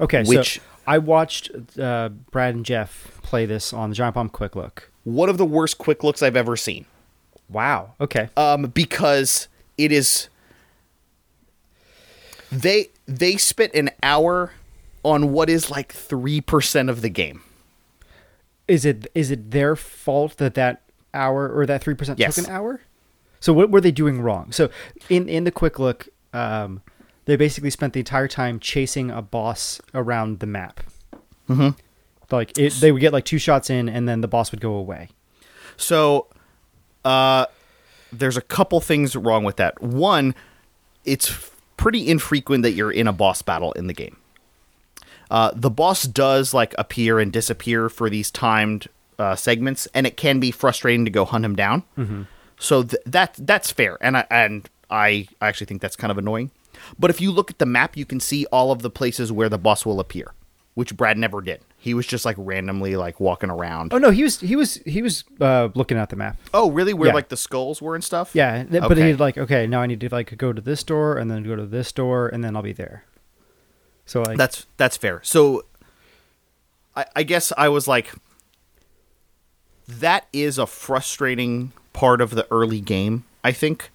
Okay, 0.00 0.24
Which- 0.24 0.56
so 0.56 0.60
I 0.86 0.98
watched 0.98 1.50
uh, 1.78 2.10
Brad 2.30 2.54
and 2.54 2.64
Jeff 2.64 3.18
play 3.22 3.46
this 3.46 3.72
on 3.72 3.90
the 3.90 3.96
Giant 3.96 4.14
Bomb 4.14 4.28
Quick 4.28 4.54
Look. 4.56 4.90
one 5.04 5.28
of 5.28 5.38
the 5.38 5.44
worst 5.46 5.78
quick 5.78 6.04
looks 6.04 6.22
I've 6.22 6.36
ever 6.36 6.56
seen. 6.56 6.84
Wow. 7.48 7.94
Okay. 8.00 8.28
um, 8.36 8.62
because 8.74 9.48
it 9.78 9.92
is 9.92 10.28
they 12.50 12.90
they 13.06 13.36
spent 13.36 13.74
an 13.74 13.90
hour 14.02 14.52
on 15.02 15.32
what 15.32 15.50
is 15.50 15.70
like 15.70 15.92
three 15.92 16.40
percent 16.40 16.88
of 16.88 17.00
the 17.02 17.08
game. 17.08 17.42
is 18.68 18.84
it 18.84 19.06
is 19.14 19.30
it 19.30 19.50
their 19.50 19.76
fault 19.76 20.36
that 20.38 20.54
that 20.54 20.82
hour 21.12 21.48
or 21.52 21.66
that 21.66 21.82
three 21.82 21.94
percent 21.94 22.18
Yes. 22.18 22.36
took 22.36 22.46
an 22.46 22.52
hour? 22.52 22.80
So 23.40 23.52
what 23.52 23.70
were 23.70 23.80
they 23.80 23.92
doing 23.92 24.20
wrong? 24.22 24.52
So 24.52 24.70
in 25.10 25.28
in 25.28 25.44
the 25.44 25.50
quick 25.50 25.78
look, 25.78 26.08
um, 26.32 26.80
they 27.26 27.36
basically 27.36 27.70
spent 27.70 27.92
the 27.92 28.00
entire 28.00 28.28
time 28.28 28.58
chasing 28.58 29.10
a 29.10 29.22
boss 29.22 29.80
around 29.94 30.40
the 30.40 30.46
map. 30.46 30.80
Mm-hmm. 31.48 31.70
Like 32.30 32.58
it, 32.58 32.74
they 32.74 32.90
would 32.92 33.00
get 33.00 33.12
like 33.12 33.24
two 33.24 33.38
shots 33.38 33.70
in, 33.70 33.88
and 33.88 34.08
then 34.08 34.20
the 34.20 34.28
boss 34.28 34.50
would 34.50 34.60
go 34.60 34.74
away. 34.74 35.08
So, 35.76 36.28
uh, 37.04 37.46
there's 38.12 38.36
a 38.36 38.42
couple 38.42 38.80
things 38.80 39.16
wrong 39.16 39.44
with 39.44 39.56
that. 39.56 39.82
One, 39.82 40.34
it's 41.04 41.50
pretty 41.76 42.08
infrequent 42.08 42.62
that 42.62 42.72
you're 42.72 42.92
in 42.92 43.06
a 43.06 43.12
boss 43.12 43.42
battle 43.42 43.72
in 43.72 43.86
the 43.86 43.92
game. 43.92 44.16
Uh, 45.30 45.50
the 45.54 45.70
boss 45.70 46.04
does 46.04 46.54
like 46.54 46.74
appear 46.78 47.18
and 47.18 47.32
disappear 47.32 47.88
for 47.88 48.08
these 48.08 48.30
timed 48.30 48.88
uh, 49.18 49.34
segments, 49.34 49.86
and 49.94 50.06
it 50.06 50.16
can 50.16 50.40
be 50.40 50.50
frustrating 50.50 51.04
to 51.04 51.10
go 51.10 51.24
hunt 51.24 51.44
him 51.44 51.56
down. 51.56 51.82
So 52.58 52.84
th- 52.84 53.02
that 53.06 53.34
that's 53.38 53.70
fair, 53.70 53.98
and 54.00 54.16
I 54.16 54.26
and 54.30 54.68
I, 54.90 55.28
I 55.40 55.48
actually 55.48 55.66
think 55.66 55.82
that's 55.82 55.96
kind 55.96 56.10
of 56.10 56.18
annoying. 56.18 56.50
But 56.98 57.10
if 57.10 57.20
you 57.20 57.30
look 57.32 57.50
at 57.50 57.58
the 57.58 57.66
map, 57.66 57.96
you 57.96 58.04
can 58.04 58.20
see 58.20 58.46
all 58.46 58.70
of 58.72 58.82
the 58.82 58.90
places 58.90 59.30
where 59.32 59.48
the 59.48 59.58
boss 59.58 59.84
will 59.86 60.00
appear, 60.00 60.34
which 60.74 60.96
Brad 60.96 61.18
never 61.18 61.40
did. 61.40 61.60
He 61.78 61.92
was 61.94 62.06
just 62.06 62.24
like 62.24 62.36
randomly 62.38 62.96
like 62.96 63.20
walking 63.20 63.50
around. 63.50 63.92
Oh 63.92 63.98
no, 63.98 64.10
he 64.10 64.22
was 64.22 64.40
he 64.40 64.56
was 64.56 64.76
he 64.86 65.02
was 65.02 65.22
uh, 65.40 65.68
looking 65.74 65.98
at 65.98 66.08
the 66.08 66.16
map. 66.16 66.38
Oh, 66.54 66.70
really? 66.70 66.94
Where 66.94 67.08
Yeah. 67.08 67.14
like 67.14 67.28
the 67.28 67.36
skulls 67.36 67.82
were 67.82 67.94
and 67.94 68.02
stuff? 68.02 68.30
Yeah, 68.34 68.64
th- 68.64 68.80
but 68.82 68.92
Okay. 68.92 69.08
he'd 69.08 69.20
like 69.20 69.36
okay, 69.36 69.66
now 69.66 69.82
I 69.82 69.86
need 69.86 70.00
to 70.00 70.08
like 70.08 70.36
go 70.38 70.52
to 70.52 70.62
this 70.62 70.82
door 70.82 71.16
and 71.18 71.30
then 71.30 71.42
go 71.42 71.56
to 71.56 71.66
this 71.66 71.92
door 71.92 72.26
and 72.28 72.42
then 72.42 72.56
I'll 72.56 72.62
be 72.62 72.72
there. 72.72 73.04
So 74.06 74.22
like 74.22 74.38
That's 74.38 74.66
that's 74.78 74.96
fair. 74.96 75.20
So, 75.22 75.64
I, 76.96 77.04
I 77.16 77.22
guess 77.22 77.52
I 77.58 77.68
was 77.68 77.86
like, 77.88 78.12
that 79.86 80.26
is 80.32 80.58
a 80.58 80.66
frustrating 80.66 81.72
part 81.92 82.20
of 82.20 82.30
the 82.30 82.46
early 82.50 82.80
game. 82.80 83.24
I 83.42 83.52
think. 83.52 83.90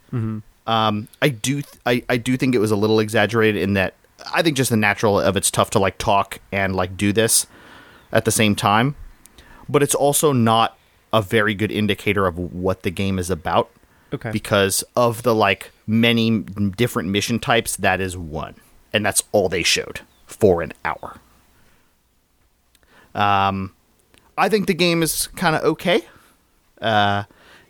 Um, 0.70 1.08
I 1.20 1.30
do 1.30 1.64
th- 1.64 1.82
I, 1.88 2.04
I 2.08 2.18
do 2.18 2.38
think 2.38 2.54
it 2.54 2.60
was 2.60 2.70
a 2.70 2.76
little 2.76 3.00
exaggerated 3.00 3.60
in 3.60 3.74
that 3.74 3.96
I 4.32 4.44
think 4.44 4.56
just 4.56 4.70
the 4.70 4.78
natural 4.78 5.20
of 5.20 5.36
it's 5.36 5.50
tough 5.50 5.72
to 5.72 5.80
like 5.80 5.98
talk 5.98 6.40
and 6.52 6.76
like 6.76 6.96
do 6.96 7.12
this 7.12 7.48
at 8.12 8.24
the 8.24 8.32
same 8.32 8.56
time, 8.56 8.96
but 9.68 9.82
it's 9.82 9.96
also 9.96 10.32
not 10.32 10.78
a 11.12 11.24
very 11.24 11.56
good 11.56 11.72
indicator 11.72 12.28
of 12.28 12.38
what 12.38 12.84
the 12.84 12.92
game 12.92 13.18
is 13.18 13.32
about 13.32 13.72
okay. 14.14 14.30
because 14.30 14.84
of 14.96 15.24
the 15.24 15.34
like 15.34 15.72
many 15.88 16.42
different 16.78 17.10
mission 17.10 17.40
types 17.40 17.76
that 17.76 18.00
is 18.00 18.16
one 18.16 18.54
and 18.94 19.04
that's 19.04 19.24
all 19.32 19.50
they 19.50 19.64
showed 19.64 20.02
for 20.28 20.62
an 20.62 20.72
hour 20.86 21.18
um 23.16 23.74
i 24.38 24.48
think 24.48 24.68
the 24.68 24.74
game 24.76 25.02
is 25.02 25.26
kind 25.36 25.56
of 25.56 25.64
okay 25.64 26.02
uh 26.80 27.24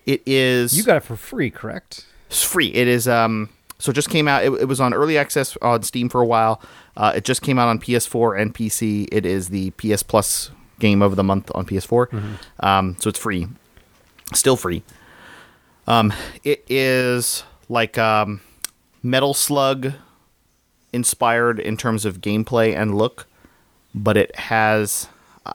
it 0.05 0.21
is 0.25 0.77
you 0.77 0.83
got 0.83 0.97
it 0.97 1.03
for 1.03 1.15
free, 1.15 1.49
correct? 1.49 2.05
It's 2.29 2.43
free. 2.43 2.67
It 2.73 2.87
is 2.87 3.07
um 3.07 3.49
so 3.79 3.91
it 3.91 3.93
just 3.93 4.09
came 4.09 4.27
out. 4.27 4.43
It, 4.43 4.51
it 4.53 4.65
was 4.65 4.79
on 4.81 4.93
early 4.93 5.17
access 5.17 5.57
on 5.61 5.83
steam 5.83 6.09
for 6.09 6.21
a 6.21 6.25
while. 6.25 6.61
Uh 6.95 7.13
it 7.15 7.23
just 7.25 7.41
came 7.41 7.57
out 7.59 7.67
on 7.67 7.79
ps4 7.79 8.39
and 8.41 8.53
pc 8.53 9.07
it 9.11 9.25
is 9.25 9.49
the 9.49 9.71
ps 9.71 10.03
plus 10.03 10.51
game 10.79 11.01
of 11.01 11.15
the 11.15 11.23
month 11.23 11.51
on 11.53 11.65
ps4 11.65 12.07
um 12.61 12.95
so 12.99 13.09
it's 13.09 13.19
free. 13.19 13.47
Still 14.33 14.55
free. 14.55 14.83
Um, 15.87 16.13
it 16.43 16.63
is 16.69 17.43
like 17.67 17.97
um, 17.97 18.41
Metal 19.01 19.33
Slug 19.33 19.93
inspired 20.93 21.59
in 21.59 21.77
terms 21.77 22.05
of 22.05 22.21
gameplay 22.21 22.75
and 22.75 22.95
look, 22.95 23.25
but 23.95 24.15
it 24.15 24.35
has 24.35 25.07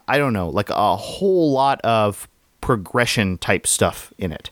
I 0.09 0.17
don't 0.17 0.33
know, 0.33 0.49
like 0.49 0.69
a 0.69 0.95
whole 0.97 1.51
lot 1.53 1.79
of 1.81 2.27
progression 2.59 3.37
type 3.37 3.65
stuff 3.65 4.11
in 4.17 4.33
it 4.33 4.49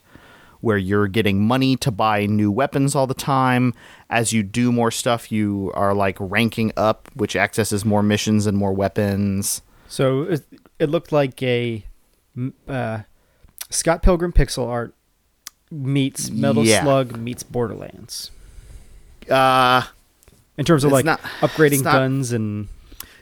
where 0.64 0.78
you're 0.78 1.10
getting 1.10 1.42
money 1.46 1.76
to 1.76 1.92
buy 1.92 2.26
new 2.26 2.50
weapons 2.50 2.96
all 2.96 3.06
the 3.06 3.14
time. 3.14 3.74
As 4.10 4.32
you 4.32 4.44
do 4.44 4.72
more 4.72 4.92
stuff, 4.92 5.30
you 5.30 5.70
are 5.76 5.94
like 5.94 6.16
ranking 6.22 6.72
up, 6.78 7.10
which 7.16 7.36
accesses 7.36 7.84
more 7.84 8.02
missions 8.02 8.46
and 8.48 8.58
more 8.58 8.72
weapons. 8.72 9.62
So 9.90 10.22
it, 10.22 10.46
it 10.80 10.90
looked 10.90 11.12
like 11.12 11.44
a 11.44 11.84
uh, 12.70 13.00
Scott 13.70 14.02
Pilgrim 14.04 14.32
pixel 14.32 14.66
art 14.70 14.96
meets 15.70 16.30
Metal 16.30 16.64
Yeah. 16.66 16.84
Slug 16.84 17.18
meets 17.18 17.44
Borderlands 17.44 18.32
Uh 19.30 19.82
in 20.58 20.64
terms 20.64 20.84
of 20.86 20.92
like 20.94 21.04
not- 21.04 21.20
upgrading 21.42 21.84
not- 21.84 21.94
guns 21.94 22.32
and 22.32 22.70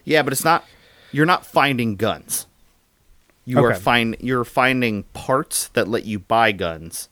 Yeah, 0.06 0.21
but 0.21 0.32
it's 0.32 0.43
not. 0.43 0.63
You're 1.12 1.25
not 1.25 1.43
finding 1.45 1.95
guns. 1.95 2.45
You 3.45 3.63
are 3.63 3.73
find 3.73 4.15
you're 4.19 4.43
finding 4.43 5.04
parts 5.13 5.69
that 5.69 5.88
let 5.88 6.06
you 6.06 6.19
buy 6.19 6.51
guns. 6.51 7.10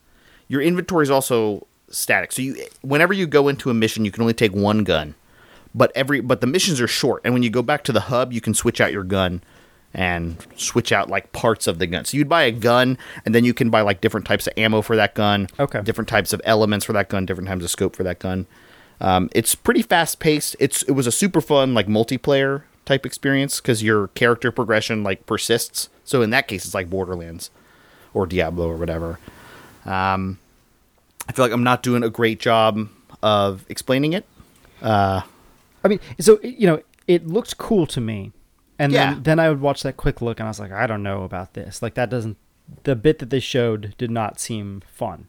Your 0.50 0.60
inventory 0.60 1.04
is 1.04 1.10
also 1.10 1.68
static. 1.90 2.32
So 2.32 2.42
you 2.42 2.66
whenever 2.82 3.12
you 3.12 3.28
go 3.28 3.46
into 3.46 3.70
a 3.70 3.74
mission, 3.74 4.04
you 4.04 4.10
can 4.10 4.20
only 4.20 4.34
take 4.34 4.52
one 4.52 4.82
gun. 4.82 5.14
But 5.72 5.92
every 5.94 6.20
but 6.20 6.40
the 6.40 6.48
missions 6.48 6.80
are 6.80 6.88
short, 6.88 7.22
and 7.24 7.32
when 7.32 7.44
you 7.44 7.50
go 7.50 7.62
back 7.62 7.84
to 7.84 7.92
the 7.92 8.00
hub, 8.00 8.32
you 8.32 8.40
can 8.40 8.52
switch 8.52 8.80
out 8.80 8.92
your 8.92 9.04
gun 9.04 9.42
and 9.94 10.44
switch 10.56 10.90
out 10.90 11.08
like 11.08 11.30
parts 11.30 11.68
of 11.68 11.78
the 11.78 11.86
gun. 11.86 12.04
So 12.04 12.16
you'd 12.16 12.28
buy 12.28 12.42
a 12.42 12.50
gun, 12.50 12.98
and 13.24 13.32
then 13.32 13.44
you 13.44 13.54
can 13.54 13.70
buy 13.70 13.82
like 13.82 14.00
different 14.00 14.26
types 14.26 14.48
of 14.48 14.54
ammo 14.56 14.82
for 14.82 14.96
that 14.96 15.14
gun. 15.14 15.46
Okay. 15.60 15.82
Different 15.82 16.08
types 16.08 16.32
of 16.32 16.40
elements 16.44 16.84
for 16.84 16.92
that 16.94 17.08
gun, 17.08 17.26
different 17.26 17.48
types 17.48 17.62
of 17.62 17.70
scope 17.70 17.94
for 17.94 18.02
that 18.02 18.18
gun. 18.18 18.48
Um, 19.00 19.30
it's 19.32 19.54
pretty 19.54 19.82
fast 19.82 20.18
paced. 20.18 20.56
It's 20.58 20.82
it 20.82 20.92
was 20.92 21.06
a 21.06 21.12
super 21.12 21.40
fun 21.40 21.74
like 21.74 21.86
multiplayer 21.86 22.64
type 22.84 23.06
experience 23.06 23.60
because 23.60 23.84
your 23.84 24.08
character 24.08 24.50
progression 24.50 25.04
like 25.04 25.26
persists. 25.26 25.88
So 26.04 26.22
in 26.22 26.30
that 26.30 26.48
case, 26.48 26.64
it's 26.64 26.74
like 26.74 26.90
Borderlands 26.90 27.50
or 28.12 28.26
Diablo 28.26 28.68
or 28.68 28.76
whatever. 28.76 29.20
Um, 29.84 30.38
I 31.28 31.32
feel 31.32 31.44
like 31.44 31.52
I'm 31.52 31.62
not 31.64 31.82
doing 31.82 32.02
a 32.02 32.10
great 32.10 32.40
job 32.40 32.88
of 33.22 33.64
explaining 33.68 34.12
it. 34.14 34.26
I 34.82 35.22
mean, 35.88 36.00
so 36.18 36.38
you 36.42 36.66
know, 36.66 36.82
it 37.06 37.26
looked 37.26 37.56
cool 37.58 37.86
to 37.88 38.00
me, 38.00 38.32
and 38.78 38.92
Yeah. 38.92 39.14
then 39.14 39.22
then 39.22 39.38
I 39.40 39.48
would 39.48 39.60
watch 39.60 39.82
that 39.82 39.96
quick 39.96 40.20
look, 40.20 40.38
and 40.40 40.46
I 40.46 40.50
was 40.50 40.60
like, 40.60 40.72
I 40.72 40.86
don't 40.86 41.02
know 41.02 41.22
about 41.24 41.54
this. 41.54 41.82
Like 41.82 41.94
that 41.94 42.10
doesn't. 42.10 42.36
The 42.84 42.94
bit 42.94 43.18
that 43.18 43.30
they 43.30 43.40
showed 43.40 43.94
did 43.98 44.10
not 44.12 44.38
seem 44.38 44.82
fun, 44.92 45.26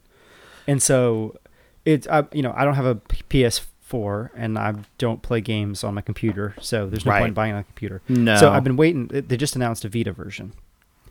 and 0.68 0.82
so 0.82 1.38
it's 1.86 2.08
I, 2.08 2.26
you 2.32 2.42
know 2.44 2.54
I 2.56 2.66
don't 2.66 2.76
have 2.76 2.86
a 2.86 2.96
PS4 2.96 4.30
and 4.36 4.58
I 4.60 4.76
don't 5.00 5.22
play 5.24 5.42
games 5.42 5.84
on 5.84 5.96
my 5.96 6.02
computer, 6.02 6.56
so 6.62 6.88
there's 6.88 7.06
no 7.06 7.12
Right. 7.12 7.20
point 7.20 7.30
in 7.30 7.34
buying 7.34 7.54
a 7.56 7.64
computer. 7.64 8.02
No. 8.08 8.36
So 8.36 8.52
I've 8.52 8.64
been 8.64 8.78
waiting. 8.78 9.08
They 9.08 9.38
just 9.38 9.56
announced 9.56 9.84
a 9.86 9.90
Vita 9.90 10.12
version. 10.12 10.54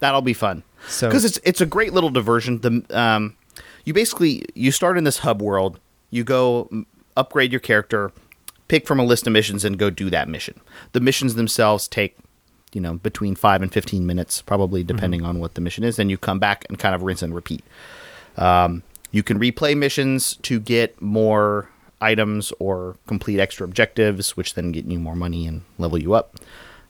That'll 0.00 0.22
be 0.22 0.34
fun. 0.34 0.62
So- 0.88 1.08
because 1.08 1.24
it's 1.24 1.38
it's 1.44 1.60
a 1.60 1.66
great 1.66 1.92
little 1.92 2.10
diversion. 2.10 2.60
The 2.60 2.84
um, 2.90 3.36
you 3.84 3.94
basically 3.94 4.44
you 4.54 4.72
start 4.72 4.98
in 4.98 5.04
this 5.04 5.18
hub 5.18 5.40
world. 5.40 5.78
You 6.10 6.24
go 6.24 6.68
upgrade 7.16 7.52
your 7.52 7.60
character, 7.60 8.10
pick 8.68 8.86
from 8.86 8.98
a 8.98 9.04
list 9.04 9.26
of 9.26 9.32
missions, 9.32 9.64
and 9.64 9.78
go 9.78 9.90
do 9.90 10.10
that 10.10 10.28
mission. 10.28 10.60
The 10.92 11.00
missions 11.00 11.34
themselves 11.36 11.86
take 11.86 12.16
you 12.72 12.80
know 12.80 12.94
between 12.94 13.34
five 13.36 13.62
and 13.62 13.72
fifteen 13.72 14.06
minutes, 14.06 14.42
probably 14.42 14.82
depending 14.82 15.24
on 15.24 15.38
what 15.38 15.54
the 15.54 15.60
mission 15.60 15.84
is. 15.84 15.96
Then 15.96 16.08
you 16.10 16.18
come 16.18 16.38
back 16.38 16.64
and 16.68 16.78
kind 16.78 16.94
of 16.94 17.02
rinse 17.02 17.22
and 17.22 17.34
repeat. 17.34 17.62
Um, 18.36 18.82
you 19.10 19.22
can 19.22 19.38
replay 19.38 19.76
missions 19.76 20.36
to 20.42 20.60
get 20.60 21.00
more 21.02 21.68
items 22.00 22.52
or 22.58 22.96
complete 23.06 23.38
extra 23.38 23.64
objectives, 23.66 24.36
which 24.36 24.54
then 24.54 24.72
get 24.72 24.86
you 24.86 24.98
more 24.98 25.16
money 25.16 25.46
and 25.46 25.62
level 25.78 26.00
you 26.00 26.14
up. 26.14 26.36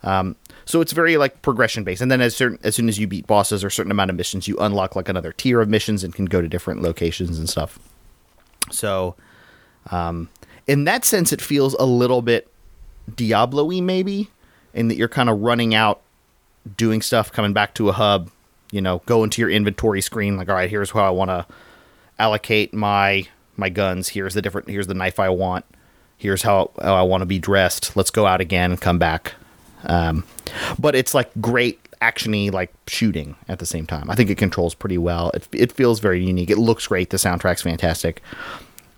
Um, 0.03 0.37
so 0.71 0.81
it's 0.81 0.93
very 0.93 1.17
like 1.17 1.43
progression 1.43 1.85
based, 1.85 2.01
and 2.01 2.11
then 2.11 2.21
as 2.21 2.37
certain 2.37 2.59
as 2.63 2.77
soon 2.77 2.89
as 2.89 2.99
you 2.99 3.07
beat 3.07 3.27
bosses 3.27 3.65
or 3.65 3.67
a 3.67 3.71
certain 3.71 3.91
amount 3.91 4.11
of 4.11 4.17
missions, 4.17 4.47
you 4.47 4.57
unlock 4.59 4.95
like 4.95 5.09
another 5.09 5.33
tier 5.33 5.61
of 5.61 5.69
missions 5.69 6.05
and 6.05 6.15
can 6.15 6.27
go 6.27 6.41
to 6.41 6.49
different 6.49 6.83
locations 6.83 7.39
and 7.39 7.49
stuff. 7.49 7.79
So, 8.71 9.17
um, 9.91 10.29
in 10.67 10.85
that 10.85 11.05
sense, 11.05 11.33
it 11.33 11.41
feels 11.41 11.75
a 11.75 11.85
little 11.85 12.23
bit 12.23 12.49
Diablo-y 13.15 13.81
maybe 13.81 14.31
in 14.73 14.89
that 14.89 14.97
you're 14.97 15.09
kind 15.09 15.29
of 15.29 15.41
running 15.41 15.75
out, 15.75 16.03
doing 16.77 17.03
stuff, 17.03 17.33
coming 17.33 17.53
back 17.53 17.75
to 17.75 17.89
a 17.89 17.93
hub, 17.93 18.31
you 18.71 18.81
know, 18.81 19.03
go 19.07 19.25
into 19.25 19.43
your 19.43 19.51
inventory 19.51 20.01
screen, 20.01 20.37
like, 20.37 20.49
all 20.49 20.55
right, 20.55 20.71
here's 20.71 20.91
how 20.91 21.05
I 21.05 21.11
want 21.11 21.31
to 21.31 21.47
allocate 22.19 22.73
my 22.73 23.27
my 23.57 23.69
guns. 23.69 24.09
Here's 24.11 24.35
the 24.35 24.43
different. 24.43 24.69
Here's 24.69 24.87
the 24.87 24.95
knife 24.95 25.19
I 25.19 25.31
want. 25.31 25.65
Here's 26.17 26.43
how, 26.43 26.71
how 26.81 26.95
I 26.95 27.03
want 27.03 27.23
to 27.23 27.27
be 27.27 27.39
dressed. 27.39 27.97
Let's 27.97 28.11
go 28.11 28.27
out 28.27 28.41
again 28.41 28.73
and 28.73 28.81
come 28.81 28.99
back. 28.99 29.35
Um, 29.85 30.25
but 30.79 30.95
it's 30.95 31.15
like 31.15 31.31
great 31.41 31.79
actiony 32.01 32.51
like 32.51 32.73
shooting 32.87 33.37
at 33.49 33.59
the 33.59 33.67
same 33.67 33.87
time. 33.87 34.11
I 34.11 34.15
think 34.15 34.31
it 34.31 34.39
controls 34.39 34.75
pretty 34.75 34.99
well. 34.99 35.31
It 35.35 35.49
it 35.53 35.73
feels 35.73 36.01
very 36.01 36.25
unique. 36.25 36.51
It 36.51 36.59
looks 36.59 36.87
great. 36.87 37.11
The 37.11 37.17
soundtrack's 37.17 37.63
fantastic. 37.63 38.23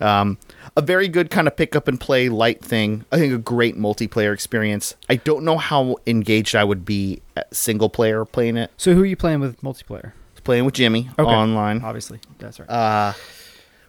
Um, 0.00 0.38
a 0.76 0.82
very 0.82 1.06
good 1.06 1.30
kind 1.30 1.46
of 1.46 1.56
pick 1.56 1.76
up 1.76 1.86
and 1.86 2.00
play 2.00 2.28
light 2.28 2.64
thing. 2.64 3.04
I 3.12 3.18
think 3.18 3.32
a 3.32 3.38
great 3.38 3.76
multiplayer 3.76 4.34
experience. 4.34 4.96
I 5.08 5.16
don't 5.16 5.44
know 5.44 5.58
how 5.58 5.96
engaged 6.06 6.56
I 6.56 6.64
would 6.64 6.84
be 6.84 7.22
at 7.36 7.54
single 7.54 7.88
player 7.88 8.24
playing 8.24 8.56
it. 8.56 8.70
So 8.76 8.94
who 8.94 9.02
are 9.02 9.06
you 9.06 9.16
playing 9.16 9.40
with 9.40 9.60
multiplayer? 9.60 10.12
Playing 10.44 10.64
with 10.64 10.74
Jimmy 10.74 11.08
online 11.18 11.82
Obviously, 11.84 12.18
that's 12.40 12.58
right. 12.58 12.68
Uh, 12.68 13.12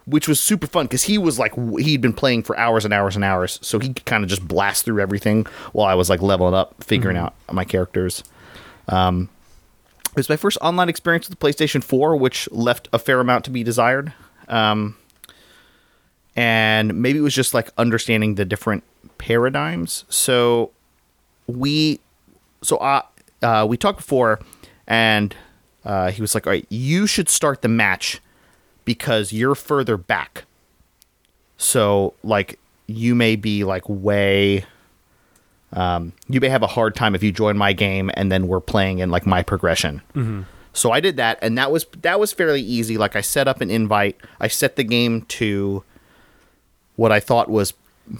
which 0.06 0.28
was 0.28 0.38
super 0.40 0.66
fun 0.66 0.86
because 0.86 1.04
he 1.04 1.16
was 1.16 1.38
like 1.38 1.54
he'd 1.78 2.00
been 2.00 2.12
playing 2.12 2.42
for 2.42 2.58
hours 2.58 2.84
and 2.84 2.92
hours 2.92 3.16
and 3.16 3.24
hours, 3.24 3.58
so 3.62 3.78
he 3.78 3.92
could 3.92 4.04
kind 4.04 4.22
of 4.22 4.30
just 4.30 4.46
blast 4.46 4.84
through 4.84 5.00
everything 5.00 5.46
while 5.72 5.86
I 5.86 5.94
was 5.94 6.10
like 6.10 6.22
leveling 6.22 6.54
up, 6.54 6.82
figuring 6.82 7.16
out 7.16 7.34
my 7.50 7.64
characters. 7.64 8.22
Um, 8.88 9.28
it 10.14 10.18
was 10.18 10.28
my 10.28 10.36
first 10.36 10.58
online 10.60 10.88
experience 10.88 11.28
with 11.28 11.36
the 11.38 11.44
PlayStation 11.44 11.82
4, 11.82 12.16
which 12.16 12.48
left 12.52 12.88
a 12.92 13.00
fair 13.00 13.18
amount 13.18 13.44
to 13.46 13.50
be 13.50 13.64
desired. 13.64 14.12
Um, 14.46 14.96
and 16.36 17.02
maybe 17.02 17.18
it 17.18 17.22
was 17.22 17.34
just 17.34 17.52
like 17.52 17.70
understanding 17.78 18.36
the 18.36 18.44
different 18.44 18.84
paradigms. 19.18 20.04
So 20.08 20.70
we, 21.48 21.98
so 22.62 22.78
I, 22.80 23.02
uh, 23.42 23.66
we 23.68 23.76
talked 23.76 23.98
before, 23.98 24.38
and 24.86 25.34
uh, 25.84 26.12
he 26.12 26.20
was 26.20 26.34
like, 26.34 26.46
"All 26.46 26.52
right, 26.52 26.66
you 26.68 27.08
should 27.08 27.28
start 27.28 27.62
the 27.62 27.68
match 27.68 28.20
because 28.84 29.32
you're 29.32 29.54
further 29.54 29.96
back. 29.96 30.44
So 31.56 32.14
like 32.22 32.58
you 32.86 33.14
may 33.14 33.36
be 33.36 33.64
like 33.64 33.88
way 33.88 34.64
um, 35.72 36.12
you 36.28 36.40
may 36.40 36.48
have 36.48 36.62
a 36.62 36.68
hard 36.68 36.94
time 36.94 37.14
if 37.14 37.22
you 37.22 37.32
join 37.32 37.58
my 37.58 37.72
game 37.72 38.10
and 38.14 38.30
then 38.30 38.46
we're 38.46 38.60
playing 38.60 39.00
in 39.00 39.10
like 39.10 39.26
my 39.26 39.42
progression. 39.42 40.02
So 40.72 40.90
I 40.90 41.00
did 41.00 41.16
that, 41.18 41.38
and 41.40 41.56
that 41.58 41.70
was 41.70 41.86
that 42.02 42.18
was 42.18 42.32
fairly 42.32 42.60
easy. 42.60 42.96
Like 42.98 43.16
I 43.16 43.20
set 43.20 43.46
up 43.48 43.60
an 43.60 43.70
invite, 43.70 44.16
I 44.40 44.48
set 44.48 44.76
the 44.76 44.84
game 44.84 45.22
to 45.22 45.84
what 46.96 47.12
I 47.12 47.20
thought 47.20 47.48
was 47.48 47.74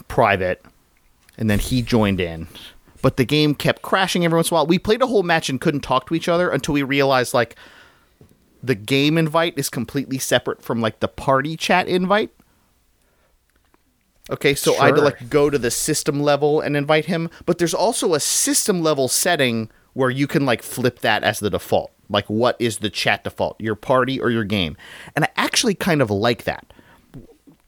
private, 0.07 0.63
and 1.37 1.49
then 1.49 1.59
he 1.59 1.81
joined 1.81 2.19
in. 2.21 2.47
But 3.01 3.17
the 3.17 3.25
game 3.25 3.55
kept 3.55 3.81
crashing 3.81 4.25
every 4.25 4.37
once 4.37 4.51
in 4.51 4.55
a 4.55 4.55
while. 4.55 4.67
We 4.67 4.79
played 4.79 5.01
a 5.01 5.07
whole 5.07 5.23
match 5.23 5.49
and 5.49 5.59
couldn't 5.61 5.81
talk 5.81 6.07
to 6.07 6.15
each 6.15 6.27
other 6.27 6.49
until 6.49 6.73
we 6.73 6.83
realized 6.83 7.33
like 7.33 7.55
the 8.63 8.75
game 8.75 9.17
invite 9.17 9.57
is 9.57 9.69
completely 9.69 10.17
separate 10.17 10.61
from 10.61 10.81
like 10.81 10.99
the 10.99 11.07
party 11.07 11.55
chat 11.57 11.87
invite. 11.87 12.31
Okay, 14.29 14.55
so 14.55 14.75
I 14.77 14.87
had 14.87 14.95
to 14.95 15.01
like 15.01 15.29
go 15.29 15.49
to 15.51 15.57
the 15.59 15.69
system 15.69 16.19
level 16.21 16.59
and 16.59 16.75
invite 16.75 17.05
him, 17.05 17.29
but 17.45 17.59
there's 17.59 17.75
also 17.75 18.13
a 18.15 18.19
system 18.19 18.81
level 18.81 19.07
setting 19.07 19.69
where 19.93 20.09
you 20.09 20.25
can 20.27 20.45
like 20.45 20.63
flip 20.63 20.99
that 20.99 21.23
as 21.23 21.39
the 21.39 21.49
default. 21.49 21.91
Like 22.09 22.25
what 22.27 22.55
is 22.59 22.79
the 22.79 22.89
chat 22.89 23.23
default, 23.23 23.59
your 23.61 23.75
party 23.75 24.19
or 24.19 24.29
your 24.31 24.43
game? 24.43 24.77
And 25.15 25.25
I 25.25 25.29
actually 25.35 25.75
kind 25.75 26.01
of 26.01 26.09
like 26.09 26.43
that. 26.45 26.73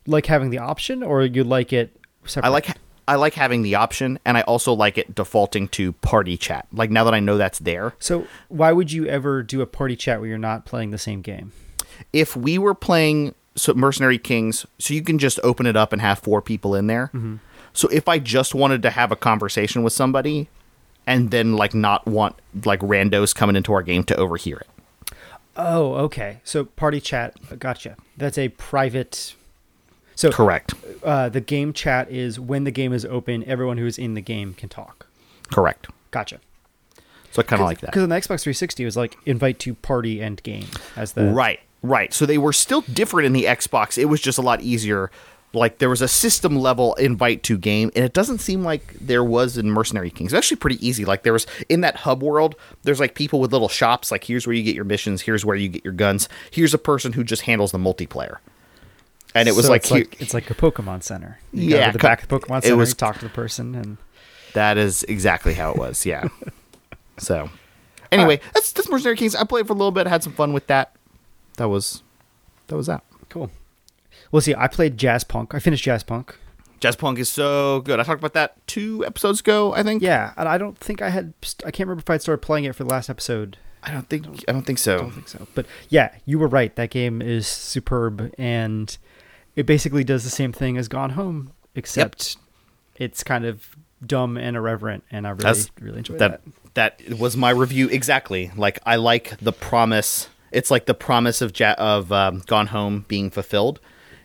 like 0.08 0.26
having 0.26 0.50
the 0.50 0.58
option, 0.58 1.04
or 1.04 1.24
you 1.24 1.44
like 1.44 1.74
it 1.74 1.96
separate? 2.26 2.48
I 2.48 2.52
like 2.52 2.70
I 3.08 3.16
like 3.16 3.34
having 3.36 3.62
the 3.62 3.76
option 3.76 4.20
and 4.26 4.38
I 4.38 4.42
also 4.42 4.74
like 4.74 4.98
it 4.98 5.16
defaulting 5.16 5.68
to 5.70 5.94
party 5.94 6.38
chat. 6.38 6.68
Like 6.74 6.92
now 6.92 7.04
that 7.06 7.14
I 7.14 7.20
know 7.20 7.38
that's 7.38 7.60
there. 7.60 7.94
So 8.00 8.28
why 8.50 8.72
would 8.74 8.92
you 8.92 9.06
ever 9.06 9.44
do 9.44 9.62
a 9.62 9.66
party 9.66 9.96
chat 9.96 10.20
where 10.20 10.30
you're 10.30 10.38
not 10.38 10.66
playing 10.66 10.92
the 10.92 10.98
same 10.98 11.22
game? 11.22 11.54
if 12.14 12.36
we 12.36 12.58
were 12.58 12.76
playing 12.76 13.34
so 13.56 13.74
Mercenary 13.74 14.18
Kings, 14.18 14.66
so 14.78 14.94
you 14.94 15.02
can 15.02 15.18
just 15.18 15.40
open 15.44 15.66
it 15.66 15.76
up 15.76 15.92
and 15.92 16.02
have 16.02 16.20
four 16.20 16.42
people 16.42 16.76
in 16.76 16.88
there. 16.88 17.08
Mm-hmm. 17.08 17.38
So 17.74 17.88
if 17.90 18.08
I 18.08 18.20
just 18.20 18.56
wanted 18.56 18.82
to 18.84 18.90
have 18.90 19.12
a 19.12 19.16
conversation 19.16 19.84
with 19.84 19.94
somebody 19.94 20.50
and 21.06 21.32
then 21.32 21.56
like 21.56 21.74
not 21.74 22.06
want 22.06 22.36
like 22.66 22.80
randos 22.82 23.34
coming 23.36 23.56
into 23.56 23.74
our 23.74 23.84
game 23.84 24.04
to 24.06 24.16
overhear 24.16 24.58
it. 24.58 25.16
Oh, 25.56 25.94
okay. 25.94 26.40
So 26.44 26.66
party 26.66 27.02
chat, 27.02 27.36
gotcha. 27.60 27.98
That's 28.16 28.38
a 28.38 28.50
private. 28.50 29.36
So 30.18 30.32
Correct. 30.32 30.74
uh, 31.04 31.30
the 31.30 31.42
game 31.42 31.74
chat 31.74 32.10
is 32.10 32.40
when 32.40 32.64
the 32.64 32.72
game 32.72 32.92
is 32.92 33.06
open, 33.06 33.44
everyone 33.46 33.78
who's 33.78 34.00
in 34.00 34.16
the 34.16 34.22
game 34.22 34.56
can 34.56 34.68
talk. 34.68 35.06
Correct. 35.52 35.88
Gotcha. 36.10 36.40
So 37.32 37.42
I 37.42 37.44
kind 37.44 37.62
of 37.62 37.68
like 37.68 37.82
that. 37.82 37.92
Because 37.92 38.02
on 38.02 38.10
the 38.10 38.16
Xbox 38.16 38.42
360, 38.42 38.82
it 38.82 38.86
was 38.86 38.98
like 38.98 39.16
invite 39.28 39.60
to 39.60 39.76
party 39.76 40.20
and 40.20 40.42
game 40.42 40.66
as 40.96 41.14
the 41.14 41.26
Right, 41.26 41.60
right. 41.84 42.12
So 42.12 42.26
they 42.26 42.40
were 42.40 42.52
still 42.52 42.82
different 42.82 43.28
in 43.28 43.34
the 43.34 43.44
Xbox. 43.44 43.96
It 44.00 44.06
was 44.06 44.20
just 44.20 44.40
a 44.40 44.42
lot 44.42 44.60
easier. 44.62 45.12
Like 45.54 45.78
there 45.78 45.90
was 45.90 46.02
a 46.02 46.08
system 46.08 46.56
level 46.58 46.96
invite 46.96 47.44
to 47.44 47.58
game, 47.58 47.92
and 47.96 48.04
it 48.04 48.14
doesn't 48.14 48.40
seem 48.40 48.64
like 48.64 48.94
there 49.00 49.24
was 49.24 49.56
in 49.56 49.70
Mercenary 49.70 50.10
Kings. 50.10 50.34
It's 50.34 50.38
actually 50.38 50.58
pretty 50.58 50.86
easy. 50.86 51.06
Like 51.06 51.22
there 51.22 51.34
was 51.34 51.46
in 51.70 51.82
that 51.82 51.96
hub 51.98 52.24
world, 52.24 52.56
there's 52.82 53.00
like 53.00 53.14
people 53.14 53.40
with 53.40 53.54
little 53.54 53.70
shops. 53.70 54.12
Like 54.12 54.24
here's 54.24 54.48
where 54.48 54.56
you 54.56 54.64
get 54.64 54.76
your 54.76 54.84
missions. 54.84 55.22
Here's 55.22 55.46
where 55.46 55.56
you 55.56 55.70
get 55.70 55.84
your 55.86 55.94
guns. 55.94 56.28
Here's 56.50 56.74
a 56.74 56.80
person 56.80 57.14
who 57.14 57.24
just 57.24 57.44
handles 57.44 57.72
the 57.72 57.78
multiplayer. 57.78 58.38
And 59.36 59.48
it 59.48 59.56
was 59.56 59.66
So 59.66 59.72
like, 59.72 59.82
it's 59.82 59.92
like 59.92 60.14
here- 60.16 60.18
it's 60.20 60.34
like 60.34 60.50
a 60.50 60.56
Pokemon 60.56 61.04
Center. 61.04 61.40
You 61.54 61.76
Yeah, 61.78 61.92
the 61.92 62.00
co- 62.00 62.08
back 62.08 62.24
of 62.24 62.28
the 62.30 62.40
Pokemon 62.40 62.62
Center. 62.64 62.74
it 62.74 62.78
was- 62.78 62.90
you 62.90 62.96
talk 62.96 63.18
to 63.20 63.26
the 63.26 63.30
person, 63.30 63.76
and 63.76 63.98
that 64.54 64.78
is 64.78 65.04
exactly 65.04 65.54
how 65.54 65.72
it 65.72 65.78
was. 65.78 66.06
Yeah. 66.06 66.28
so 67.18 67.50
anyway, 68.12 68.40
that's 68.54 68.72
that's 68.72 68.90
Mercenary 68.90 69.18
Kings. 69.18 69.36
I 69.36 69.44
played 69.44 69.68
for 69.68 69.74
a 69.74 69.76
little 69.76 69.92
bit, 69.92 70.08
had 70.08 70.24
some 70.24 70.34
fun 70.34 70.54
with 70.54 70.68
that. 70.68 70.96
That 71.58 71.68
was 71.70 72.04
that 72.68 72.76
was 72.76 72.88
that. 72.88 73.04
cool. 73.30 73.52
Well, 74.32 74.42
see, 74.42 74.56
I 74.56 74.68
played 74.68 74.98
Jazz 74.98 75.24
Punk. 75.24 75.54
I 75.56 75.60
finished 75.60 75.84
Jazz 75.84 76.04
Punk. 76.04 76.36
Jazz 76.80 76.96
Punk 76.96 77.18
is 77.18 77.30
so 77.30 77.82
good. 77.82 78.00
I 78.00 78.04
talked 78.04 78.20
about 78.22 78.34
that 78.34 78.56
two 78.68 79.04
episodes 79.06 79.40
ago, 79.40 79.74
I 79.74 79.82
think. 79.84 80.04
Yeah, 80.04 80.34
and 80.38 80.48
I 80.48 80.58
don't 80.58 80.78
think 80.78 81.02
I 81.02 81.10
had. 81.10 81.34
I 81.66 81.72
can't 81.72 81.88
remember 81.88 82.02
if 82.02 82.10
I'd 82.10 82.22
started 82.22 82.42
playing 82.42 82.66
it 82.66 82.76
for 82.76 82.84
the 82.84 82.90
last 82.90 83.10
episode. 83.10 83.58
I 83.84 83.92
don't 83.92 84.08
think 84.10 84.26
I 84.48 84.52
don't 84.52 84.64
think 84.66 84.80
so. 84.80 84.96
I 84.96 85.00
don't 85.02 85.12
think 85.12 85.28
so. 85.28 85.48
But 85.56 85.66
yeah, 85.90 86.14
you 86.26 86.38
were 86.40 86.48
right. 86.48 86.76
That 86.76 86.90
game 86.90 87.22
is 87.22 87.48
superb, 87.48 88.32
and 88.38 88.96
it 89.58 89.66
basically 89.66 90.06
does 90.06 90.24
the 90.24 90.30
same 90.30 90.54
thing 90.54 90.78
as 90.78 90.88
Gone 90.88 91.10
Home, 91.12 91.52
except 91.76 92.38
it's 92.96 93.24
kind 93.24 93.44
of 93.46 93.76
dumb 94.06 94.38
and 94.38 94.56
irreverent, 94.56 95.04
and 95.12 95.28
I 95.28 95.32
really, 95.32 95.44
That's- 95.44 95.70
really 95.82 95.98
enjoy 95.98 96.18
that. 96.18 96.42
that. 96.76 97.00
That 97.00 97.18
was 97.20 97.36
my 97.36 97.50
review 97.50 97.90
exactly. 97.90 98.52
Like 98.56 98.78
I 98.86 98.96
like 98.98 99.36
the 99.42 99.52
promise. 99.52 100.30
It's 100.52 100.70
like 100.70 100.86
the 100.86 100.94
promise 100.94 101.42
of 101.42 101.60
ja- 101.60 101.74
of 101.78 102.12
um, 102.12 102.44
Gone 102.46 102.68
Home 102.68 103.04
being 103.08 103.32
fulfilled, 103.32 103.80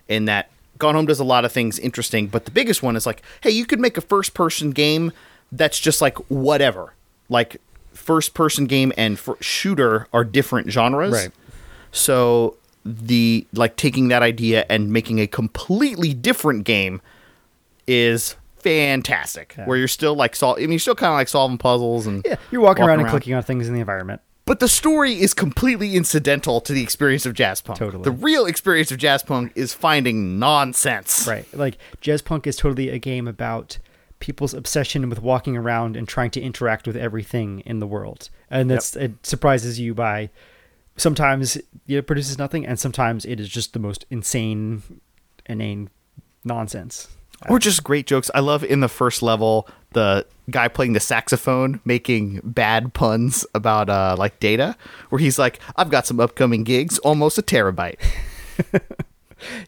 in 0.07 0.27
that 0.27 0.51
Gone 0.77 0.95
Home 0.95 1.07
does 1.07 1.19
a 1.19 1.25
lot 1.25 1.47
of 1.47 1.53
things 1.53 1.79
interesting. 1.79 2.27
But 2.27 2.45
the 2.45 2.51
biggest 2.51 2.83
one 2.83 2.95
is 2.95 3.07
like, 3.07 3.23
hey, 3.41 3.51
you 3.51 3.65
could 3.65 3.81
make 3.81 3.97
a 3.97 4.03
first 4.03 4.35
person 4.35 4.71
game 4.71 5.13
that's 5.51 5.81
just 5.81 6.03
like 6.03 6.19
whatever. 6.29 6.93
Like 7.31 7.57
first 7.95 8.35
person 8.35 8.67
game 8.67 8.93
and 8.99 9.19
fir- 9.19 9.37
shooter 9.41 10.07
are 10.13 10.23
different 10.25 10.71
genres. 10.71 11.13
Right. 11.15 11.31
So 11.91 12.57
the 12.85 13.47
like 13.53 13.77
taking 13.77 14.09
that 14.09 14.23
idea 14.23 14.67
and 14.69 14.93
making 14.93 15.21
a 15.21 15.27
completely 15.27 16.15
different 16.15 16.65
game 16.65 17.01
is 17.87 18.37
fantastic. 18.57 19.55
Yeah. 19.57 19.67
Where 19.67 19.77
you're 19.77 19.89
still 19.89 20.15
like 20.15 20.37
sol- 20.37 20.57
I 20.57 20.61
mean, 20.61 20.71
you're 20.71 20.79
still 20.79 20.95
kind 20.95 21.13
of 21.13 21.17
like 21.17 21.29
solving 21.29 21.59
puzzles 21.59 22.07
and 22.07 22.25
Yeah, 22.25 22.37
you're 22.51 22.61
walking, 22.61 22.85
around 22.85 23.01
and 23.01 23.09
clicking 23.09 23.35
on 23.35 23.43
things 23.43 23.69
in 23.69 23.75
the 23.75 23.81
environment. 23.81 24.21
But 24.45 24.59
the 24.59 24.69
story 24.69 25.21
is 25.21 25.35
completely 25.35 25.95
incidental 25.95 26.61
to 26.63 26.73
the 26.73 26.83
experience 26.83 27.27
of 27.27 27.35
jazz 27.35 27.61
punk. 27.61 27.79
Totally. 27.79 28.03
The 28.03 28.11
real 28.11 28.47
experience 28.47 28.91
of 28.91 28.99
jazz 28.99 29.23
punk 29.23 29.53
is 29.55 29.73
finding 29.73 30.39
nonsense. 30.39 31.27
Right. 31.29 31.47
Like 31.57 31.79
Jazz 32.01 32.23
Punk 32.23 32.47
is 32.47 32.57
totally 32.57 32.89
a 32.89 32.99
game 32.99 33.29
about 33.29 33.79
people's 34.19 34.53
obsession 34.53 35.09
with 35.09 35.23
walking 35.23 35.57
around 35.57 35.97
and 35.97 36.09
trying 36.09 36.31
to 36.31 36.41
interact 36.41 36.87
with 36.87 36.97
everything 36.97 37.61
in 37.61 37.79
the 37.79 37.87
world. 37.87 38.31
And 38.51 38.71
that's 38.71 38.97
it 38.97 39.13
surprises 39.25 39.79
you 39.79 39.95
by 39.95 40.31
sometimes 40.97 41.59
it 41.87 42.07
produces 42.07 42.39
nothing 42.39 42.67
and 42.67 42.79
sometimes 42.79 43.25
it 43.25 43.41
is 43.41 43.49
just 43.49 43.73
the 43.73 43.79
most 43.79 44.05
insane 44.11 44.83
inane 45.47 45.91
nonsense. 46.45 47.09
Or 47.49 47.59
just 47.59 47.83
great 47.83 48.07
jokes. 48.07 48.31
I 48.37 48.41
love 48.41 48.63
in 48.63 48.81
the 48.81 48.89
first 48.89 49.21
level 49.21 49.69
the 49.95 50.25
guy 50.51 50.69
playing 50.69 50.93
the 50.93 51.01
saxophone 51.01 51.81
making 51.85 52.41
bad 52.45 52.95
puns 52.95 53.45
about 53.55 53.91
uh 53.91 54.17
like 54.19 54.39
data 54.41 54.77
where 55.09 55.19
he's 55.19 55.39
like 55.39 55.59
I've 55.77 55.91
got 55.91 56.07
some 56.07 56.21
upcoming 56.21 56.65
gigs 56.65 56.99
almost 57.01 57.39
a 57.39 57.43
terabyte. 57.43 57.99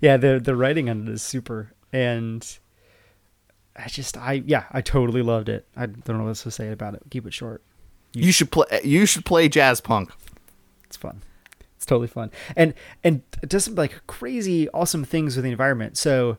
Yeah, 0.01 0.17
the 0.17 0.41
the 0.41 0.57
writing 0.57 0.89
on 0.89 1.09
it 1.09 1.13
is 1.13 1.23
super 1.23 1.73
and 1.93 2.59
I 3.77 3.89
just 3.89 4.17
I 4.17 4.43
yeah, 4.47 4.65
I 4.71 4.81
totally 4.81 5.23
loved 5.23 5.49
it. 5.49 5.67
I 5.77 5.87
don't 5.87 6.19
know 6.19 6.25
what 6.25 6.31
else 6.31 6.43
to 6.45 6.51
say 6.51 6.71
about 6.71 6.95
it. 6.95 7.03
Keep 7.11 7.27
it 7.27 7.35
short. 7.35 7.63
You 8.13 8.33
should 8.33 8.51
play 8.51 8.67
you 8.85 9.07
should 9.07 9.25
play 9.25 9.49
jazz 9.49 9.81
punk. 9.81 10.11
It's 10.95 11.03
fun. 11.03 11.23
It's 11.77 11.85
totally 11.87 12.07
fun. 12.07 12.31
And 12.57 12.73
and 13.03 13.23
it 13.43 13.49
does 13.49 13.65
some 13.65 13.75
like 13.75 14.07
crazy 14.07 14.69
awesome 14.71 15.05
things 15.05 15.35
with 15.37 15.45
the 15.45 15.51
environment. 15.51 15.99
So 15.99 16.39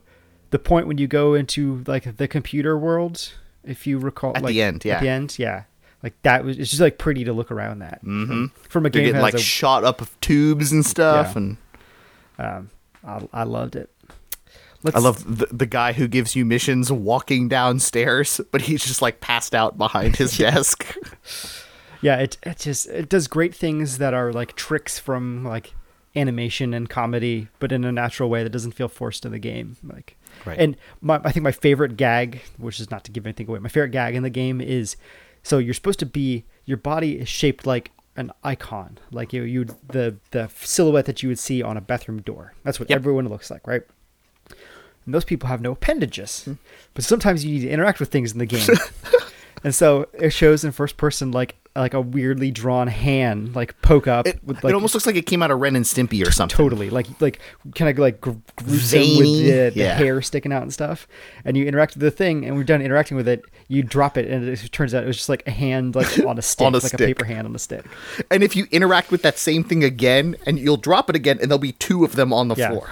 the 0.50 0.58
point 0.58 0.86
when 0.86 0.96
you 0.96 1.06
go 1.06 1.34
into 1.34 1.84
like 1.86 2.16
the 2.16 2.26
computer 2.26 2.78
world 2.78 3.32
if 3.62 3.86
you 3.86 3.98
recall. 3.98 4.32
At 4.34 4.46
the 4.46 4.62
end, 4.62 4.84
yeah. 4.84 4.94
At 4.94 5.02
the 5.02 5.08
end, 5.08 5.38
yeah. 5.38 5.64
Like 6.02 6.14
that 6.22 6.44
was 6.44 6.56
it's 6.58 6.70
just 6.70 6.80
like 6.80 6.96
pretty 6.98 7.24
to 7.24 7.32
look 7.34 7.50
around 7.50 7.80
that. 7.80 8.02
Mm-hmm. 8.02 8.46
From 8.68 8.86
a 8.86 8.90
game 8.90 9.06
getting 9.06 9.20
like 9.20 9.34
a, 9.34 9.38
shot 9.38 9.84
up 9.84 10.00
of 10.00 10.18
tubes 10.20 10.72
and 10.72 10.86
stuff, 10.86 11.32
Yeah. 11.32 11.38
and 11.38 11.56
um, 12.38 12.70
I, 13.04 13.40
I 13.40 13.42
loved 13.42 13.76
it. 13.76 13.90
Let's, 14.82 14.96
I 14.96 15.00
love 15.00 15.38
the, 15.38 15.46
the 15.46 15.66
guy 15.66 15.92
who 15.92 16.06
gives 16.06 16.36
you 16.36 16.44
missions 16.44 16.90
walking 16.90 17.48
downstairs, 17.48 18.40
but 18.52 18.62
he's 18.62 18.84
just 18.84 19.02
like 19.02 19.20
passed 19.20 19.54
out 19.54 19.76
behind 19.76 20.16
his 20.16 20.38
desk. 20.38 20.96
Yeah, 22.06 22.16
it 22.24 22.36
it 22.50 22.58
just 22.58 22.86
it 22.88 23.08
does 23.08 23.26
great 23.26 23.54
things 23.54 23.98
that 23.98 24.14
are 24.14 24.32
like 24.32 24.54
tricks 24.54 24.98
from 24.98 25.44
like 25.44 25.74
animation 26.14 26.72
and 26.72 26.88
comedy, 26.88 27.48
but 27.58 27.72
in 27.72 27.84
a 27.84 27.92
natural 27.92 28.28
way 28.30 28.42
that 28.42 28.50
doesn't 28.56 28.72
feel 28.72 28.88
forced 28.88 29.26
in 29.26 29.32
the 29.32 29.38
game. 29.38 29.76
Like, 29.82 30.16
Right. 30.46 30.58
and 30.58 30.76
my, 31.00 31.20
I 31.24 31.32
think 31.32 31.44
my 31.44 31.52
favorite 31.52 31.96
gag, 31.96 32.40
which 32.58 32.78
is 32.80 32.90
not 32.90 33.02
to 33.04 33.10
give 33.10 33.26
anything 33.26 33.48
away, 33.48 33.58
my 33.58 33.68
favorite 33.68 33.90
gag 33.90 34.14
in 34.14 34.22
the 34.22 34.30
game 34.30 34.60
is 34.60 34.96
so 35.42 35.58
you're 35.58 35.74
supposed 35.74 35.98
to 36.00 36.06
be 36.06 36.44
your 36.64 36.76
body 36.78 37.12
is 37.22 37.28
shaped 37.28 37.66
like 37.66 37.90
an 38.16 38.30
icon, 38.44 38.98
like 39.10 39.32
you 39.32 39.42
you 39.42 39.64
the 39.88 40.16
the 40.30 40.48
silhouette 40.60 41.06
that 41.06 41.22
you 41.22 41.28
would 41.28 41.38
see 41.38 41.62
on 41.62 41.76
a 41.76 41.80
bathroom 41.80 42.20
door. 42.22 42.54
That's 42.64 42.78
what 42.80 42.88
Yep. 42.90 42.96
everyone 43.00 43.28
looks 43.28 43.50
like, 43.50 43.66
right? 43.66 43.82
And 45.04 45.14
those 45.14 45.24
people 45.24 45.48
have 45.48 45.60
no 45.60 45.72
appendages, 45.72 46.44
Hmm. 46.44 46.54
but 46.94 47.04
sometimes 47.04 47.44
you 47.44 47.52
need 47.54 47.60
to 47.66 47.70
interact 47.70 48.00
with 48.00 48.10
things 48.10 48.32
in 48.32 48.38
the 48.38 48.46
game. 48.46 48.68
And 49.64 49.74
so 49.74 50.06
it 50.12 50.30
shows 50.30 50.62
in 50.64 50.70
first 50.72 50.96
person 50.96 51.32
like 51.32 51.56
like 51.76 51.94
a 51.94 52.00
weirdly 52.00 52.50
drawn 52.50 52.88
hand 52.88 53.54
like 53.54 53.80
poke 53.82 54.06
up 54.06 54.26
It, 54.26 54.42
with 54.44 54.64
it 54.64 54.74
almost 54.74 54.94
looks 54.94 55.06
like 55.06 55.16
it 55.16 55.26
came 55.26 55.42
out 55.42 55.50
of 55.50 55.60
Ren 55.60 55.76
and 55.76 55.84
Stimpy 55.84 56.26
or 56.26 56.30
something. 56.30 56.56
totally 56.56 56.90
like 56.90 57.06
like 57.20 57.40
kind 57.74 57.90
of 57.90 57.98
like 57.98 58.20
gr- 58.20 58.32
gruesome 58.56 58.98
Veiny, 59.00 59.18
with 59.18 59.28
the, 59.44 59.70
the 59.74 59.80
yeah. 59.80 59.94
hair 59.94 60.20
sticking 60.22 60.52
out 60.52 60.62
and 60.62 60.72
stuff. 60.72 61.06
And 61.44 61.56
you 61.56 61.66
interact 61.66 61.94
with 61.94 62.00
the 62.02 62.10
thing, 62.10 62.44
and 62.44 62.56
we're 62.56 62.64
done 62.64 62.82
interacting 62.82 63.16
with 63.16 63.28
it. 63.28 63.44
You 63.68 63.82
drop 63.82 64.16
it, 64.16 64.28
and 64.30 64.48
it 64.48 64.72
turns 64.72 64.94
out 64.94 65.02
it 65.04 65.06
was 65.06 65.16
just 65.16 65.28
like 65.28 65.42
a 65.46 65.50
hand 65.50 65.94
like 65.94 66.18
on 66.26 66.38
a 66.38 66.42
stick, 66.42 66.66
On 66.66 66.74
a 66.74 66.78
like 66.78 66.94
a 66.94 66.98
paper 66.98 67.24
hand 67.24 67.46
on 67.46 67.54
a 67.54 67.58
stick. 67.58 67.84
And 68.30 68.42
if 68.42 68.56
you 68.56 68.66
interact 68.70 69.10
with 69.10 69.22
that 69.22 69.38
same 69.38 69.64
thing 69.64 69.84
again, 69.84 70.36
and 70.46 70.58
you'll 70.58 70.76
drop 70.76 71.10
it 71.10 71.16
again, 71.16 71.38
and 71.40 71.50
there'll 71.50 71.58
be 71.58 71.72
two 71.72 72.04
of 72.04 72.16
them 72.16 72.32
on 72.32 72.48
the 72.48 72.54
Yeah. 72.56 72.70
floor. 72.70 72.88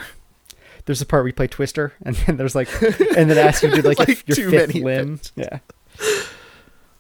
There's 0.87 1.01
a 1.01 1.07
part 1.07 1.23
where 1.23 1.29
you 1.29 1.33
play 1.35 1.47
Twister, 1.47 1.95
and 2.05 2.15
then 2.17 2.37
there's 2.37 2.55
like, 2.55 2.69
and 3.17 3.31
then 3.31 3.39
asks 3.39 3.63
you 3.63 3.71
to 3.71 3.83
do 3.83 3.89
like, 3.89 3.99
Like 3.99 4.29
your 4.29 4.37
too 4.37 4.51
fifth 4.51 4.75
limb. 4.75 5.21
Yeah. 5.37 5.59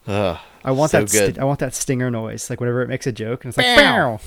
Ugh, 0.06 0.38
I 0.64 0.70
want 0.70 0.90
so 0.92 1.00
that. 1.04 1.10
Sti-. 1.10 1.40
I 1.40 1.44
want 1.44 1.58
that 1.60 1.74
stinger 1.74 2.10
noise, 2.10 2.48
like 2.50 2.60
whenever 2.60 2.82
it 2.82 2.88
makes 2.88 3.06
a 3.06 3.12
joke, 3.12 3.44
and 3.44 3.50
it's 3.50 3.58
like. 3.58 3.76
"Bow." 3.76 4.18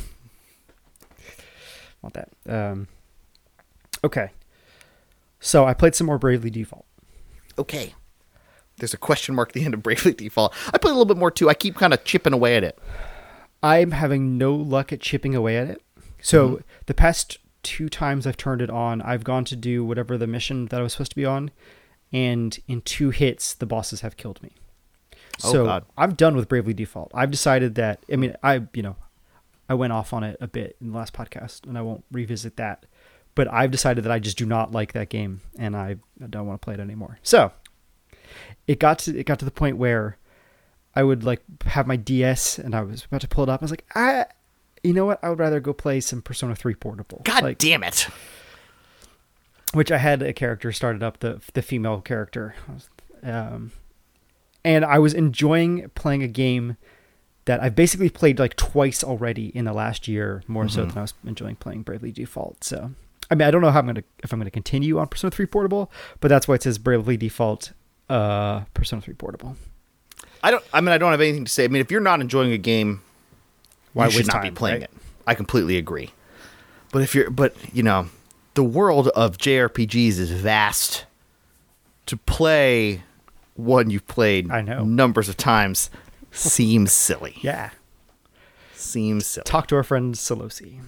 Want 2.02 2.14
that? 2.16 2.30
Um, 2.48 2.88
okay. 4.04 4.30
So 5.40 5.66
I 5.66 5.74
played 5.74 5.96
some 5.96 6.08
more 6.08 6.18
Bravely 6.18 6.50
Default. 6.50 6.86
okay. 7.58 7.94
There's 8.80 8.94
a 8.94 8.98
question 8.98 9.34
mark 9.34 9.50
at 9.50 9.54
the 9.56 9.66
end 9.66 9.74
of 9.74 9.82
Bravely 9.82 10.14
Default. 10.14 10.54
I 10.72 10.78
played 10.78 10.92
a 10.92 10.94
little 10.94 11.06
bit 11.06 11.18
more 11.18 11.32
too. 11.32 11.50
I 11.50 11.56
keep 11.56 11.76
kind 11.76 11.94
of 11.96 12.04
chipping 12.04 12.32
away 12.34 12.56
at 12.58 12.64
it. 12.64 12.78
I'm 13.64 13.90
having 13.90 14.38
no 14.38 14.54
luck 14.54 14.94
at 14.94 15.00
chipping 15.02 15.34
away 15.34 15.58
at 15.58 15.68
it. 15.68 15.82
So 16.22 16.48
Mm-hmm. 16.50 16.62
the 16.86 16.94
past 16.94 17.40
two 17.64 17.90
times 17.90 18.28
I've 18.28 18.38
turned 18.38 18.62
it 18.62 18.70
on, 18.70 19.02
I've 19.02 19.24
gone 19.24 19.46
to 19.46 19.56
do 19.56 19.84
whatever 19.84 20.16
the 20.16 20.28
mission 20.28 20.68
that 20.68 20.80
I 20.80 20.84
was 20.84 20.92
supposed 20.94 21.10
to 21.12 21.16
be 21.16 21.26
on, 21.26 21.50
and 22.14 22.58
in 22.68 22.82
two 22.82 23.10
hits, 23.10 23.56
the 23.56 23.66
bosses 23.66 24.02
have 24.02 24.16
killed 24.16 24.44
me. 24.44 24.52
Oh, 25.44 25.52
So 25.52 25.66
God. 25.66 25.86
I'm 25.98 26.14
done 26.14 26.36
with 26.36 26.48
Bravely 26.48 26.74
Default. 26.74 27.12
I've 27.14 27.32
decided 27.32 27.76
that. 27.76 28.04
I 28.12 28.16
mean, 28.16 28.36
I 28.44 28.64
you 28.74 28.84
know, 28.84 28.96
I 29.70 29.74
went 29.74 29.94
off 29.94 30.14
on 30.14 30.24
it 30.24 30.38
a 30.40 30.48
bit 30.48 30.78
in 30.82 30.92
the 30.92 30.98
last 30.98 31.14
podcast, 31.14 31.66
and 31.68 31.78
I 31.78 31.82
won't 31.82 32.04
revisit 32.12 32.58
that. 32.58 32.86
But 33.36 33.52
I've 33.54 33.70
decided 33.70 34.04
that 34.04 34.12
I 34.12 34.18
just 34.20 34.38
do 34.38 34.46
not 34.48 34.72
like 34.72 34.94
that 34.94 35.10
game, 35.10 35.42
and 35.60 35.76
I, 35.76 35.98
don't 36.28 36.48
want 36.48 36.60
to 36.60 36.66
play 36.66 36.74
it 36.74 36.80
anymore. 36.80 37.20
So 37.22 37.52
it 38.66 38.80
got 38.80 39.00
to 39.00 39.18
it 39.18 39.26
got 39.26 39.40
to 39.40 39.46
the 39.46 39.52
point 39.52 39.78
where 39.78 40.18
I 40.96 41.04
would 41.04 41.24
like 41.24 41.42
have 41.66 41.86
my 41.86 41.96
DS 41.96 42.58
and 42.58 42.74
I 42.74 42.82
was 42.82 43.06
about 43.06 43.22
to 43.22 43.28
pull 43.28 43.44
it 43.44 43.50
up. 43.50 43.62
I 43.62 43.66
was 43.66 43.72
like, 43.72 43.86
I, 43.94 44.26
you 44.84 44.94
know 44.94 45.06
what? 45.06 45.20
I 45.24 45.30
would 45.30 45.38
rather 45.40 45.60
go 45.60 45.72
play 45.74 46.00
some 46.02 46.22
Persona 46.24 46.56
Three 46.56 46.74
Portable. 46.74 47.22
God 47.24 47.44
like, 47.44 47.60
damn 47.60 47.84
it. 47.84 48.08
which 49.74 49.92
I 49.92 49.98
had 49.98 50.24
a 50.24 50.34
character 50.34 50.72
started 50.72 51.04
up 51.04 51.20
the 51.20 51.40
the 51.54 51.62
female 51.62 52.02
character, 52.02 52.56
um, 53.22 53.72
and 54.68 54.84
I 54.84 55.00
was 55.00 55.14
enjoying 55.14 55.90
playing 55.96 56.24
a 56.24 56.28
game 56.28 56.76
that 57.46 57.64
I've 57.64 57.74
basically 57.74 58.10
played 58.10 58.38
like 58.38 58.58
twice 58.58 59.02
already 59.02 59.48
in 59.56 59.64
the 59.64 59.72
last 59.72 60.10
year, 60.10 60.44
more 60.46 60.68
so 60.68 60.84
than 60.84 60.98
I 60.98 61.02
was 61.02 61.14
enjoying 61.26 61.56
playing 61.56 61.84
Bravely 61.84 62.12
Default. 62.12 62.66
So, 62.66 62.92
I 63.32 63.36
mean, 63.36 63.48
I 63.48 63.52
don't 63.52 63.62
know 63.62 63.72
how 63.72 63.80
I'm 63.80 63.86
gonna 63.86 64.04
if 64.24 64.34
I'm 64.34 64.40
gonna 64.40 64.52
continue 64.52 65.00
on 65.00 65.08
Persona 65.08 65.32
Three 65.32 65.46
Portable, 65.46 65.90
but 66.20 66.28
that's 66.28 66.50
why 66.50 66.56
it 66.56 66.64
says 66.64 66.78
Bravely 66.78 67.16
Default, 67.16 67.72
uh, 68.10 68.66
Persona 68.74 69.02
Three 69.02 69.14
Portable. 69.14 69.56
I 70.44 70.52
don't. 70.52 70.64
I 70.74 70.82
mean, 70.82 70.90
I 70.90 70.98
don't 70.98 71.12
have 71.12 71.22
anything 71.22 71.46
to 71.46 71.52
say. 71.52 71.64
I 71.64 71.70
mean, 71.70 71.80
if 71.82 71.90
you're 71.90 72.02
not 72.02 72.20
enjoying 72.20 72.52
a 72.52 72.58
game, 72.58 73.02
Why 73.94 74.06
you 74.06 74.12
should 74.12 74.20
waste 74.20 74.34
not 74.34 74.44
be 74.44 74.52
playing 74.52 74.82
right? 74.82 74.90
it. 74.92 75.02
I 75.26 75.34
completely 75.34 75.78
agree. 75.78 76.12
But 76.92 77.04
if 77.04 77.16
you're, 77.16 77.30
but 77.30 77.56
you 77.74 77.84
know, 77.84 78.10
the 78.56 78.64
world 78.66 79.08
of 79.10 79.38
JRPGs 79.38 80.20
is 80.20 80.32
vast. 80.32 81.06
To 82.08 82.16
play 82.16 83.04
one 83.58 83.90
you've 83.90 84.08
played, 84.08 84.50
I 84.52 84.62
know. 84.62 84.84
numbers 84.86 85.28
of 85.30 85.36
times, 85.38 85.90
seems 86.32 86.92
silly. 86.94 87.36
Yeah, 87.42 87.72
Seems 88.74 89.26
silly. 89.26 89.44
talk 89.46 89.68
to 89.68 89.76
our 89.76 89.84
friend 89.84 90.14
Solosi. 90.16 90.80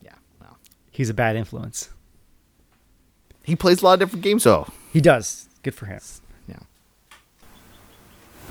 Yeah. 0.00 0.14
Well, 0.40 0.56
He's 0.90 1.10
a 1.10 1.14
bad 1.14 1.36
influence. 1.36 1.90
he 3.44 3.54
plays 3.56 3.82
a 3.82 3.84
lot 3.84 3.94
of 3.94 3.98
different 4.00 4.22
games, 4.24 4.44
though. 4.44 4.68
He 4.92 5.00
does. 5.00 5.48
Good 5.62 5.74
for 5.74 5.86
him. 5.86 6.00
Yeah. 6.48 6.56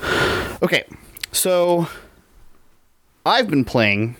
Okay, 0.62 0.84
so 1.32 1.88
I've 3.26 3.50
been 3.50 3.64
playing 3.64 4.14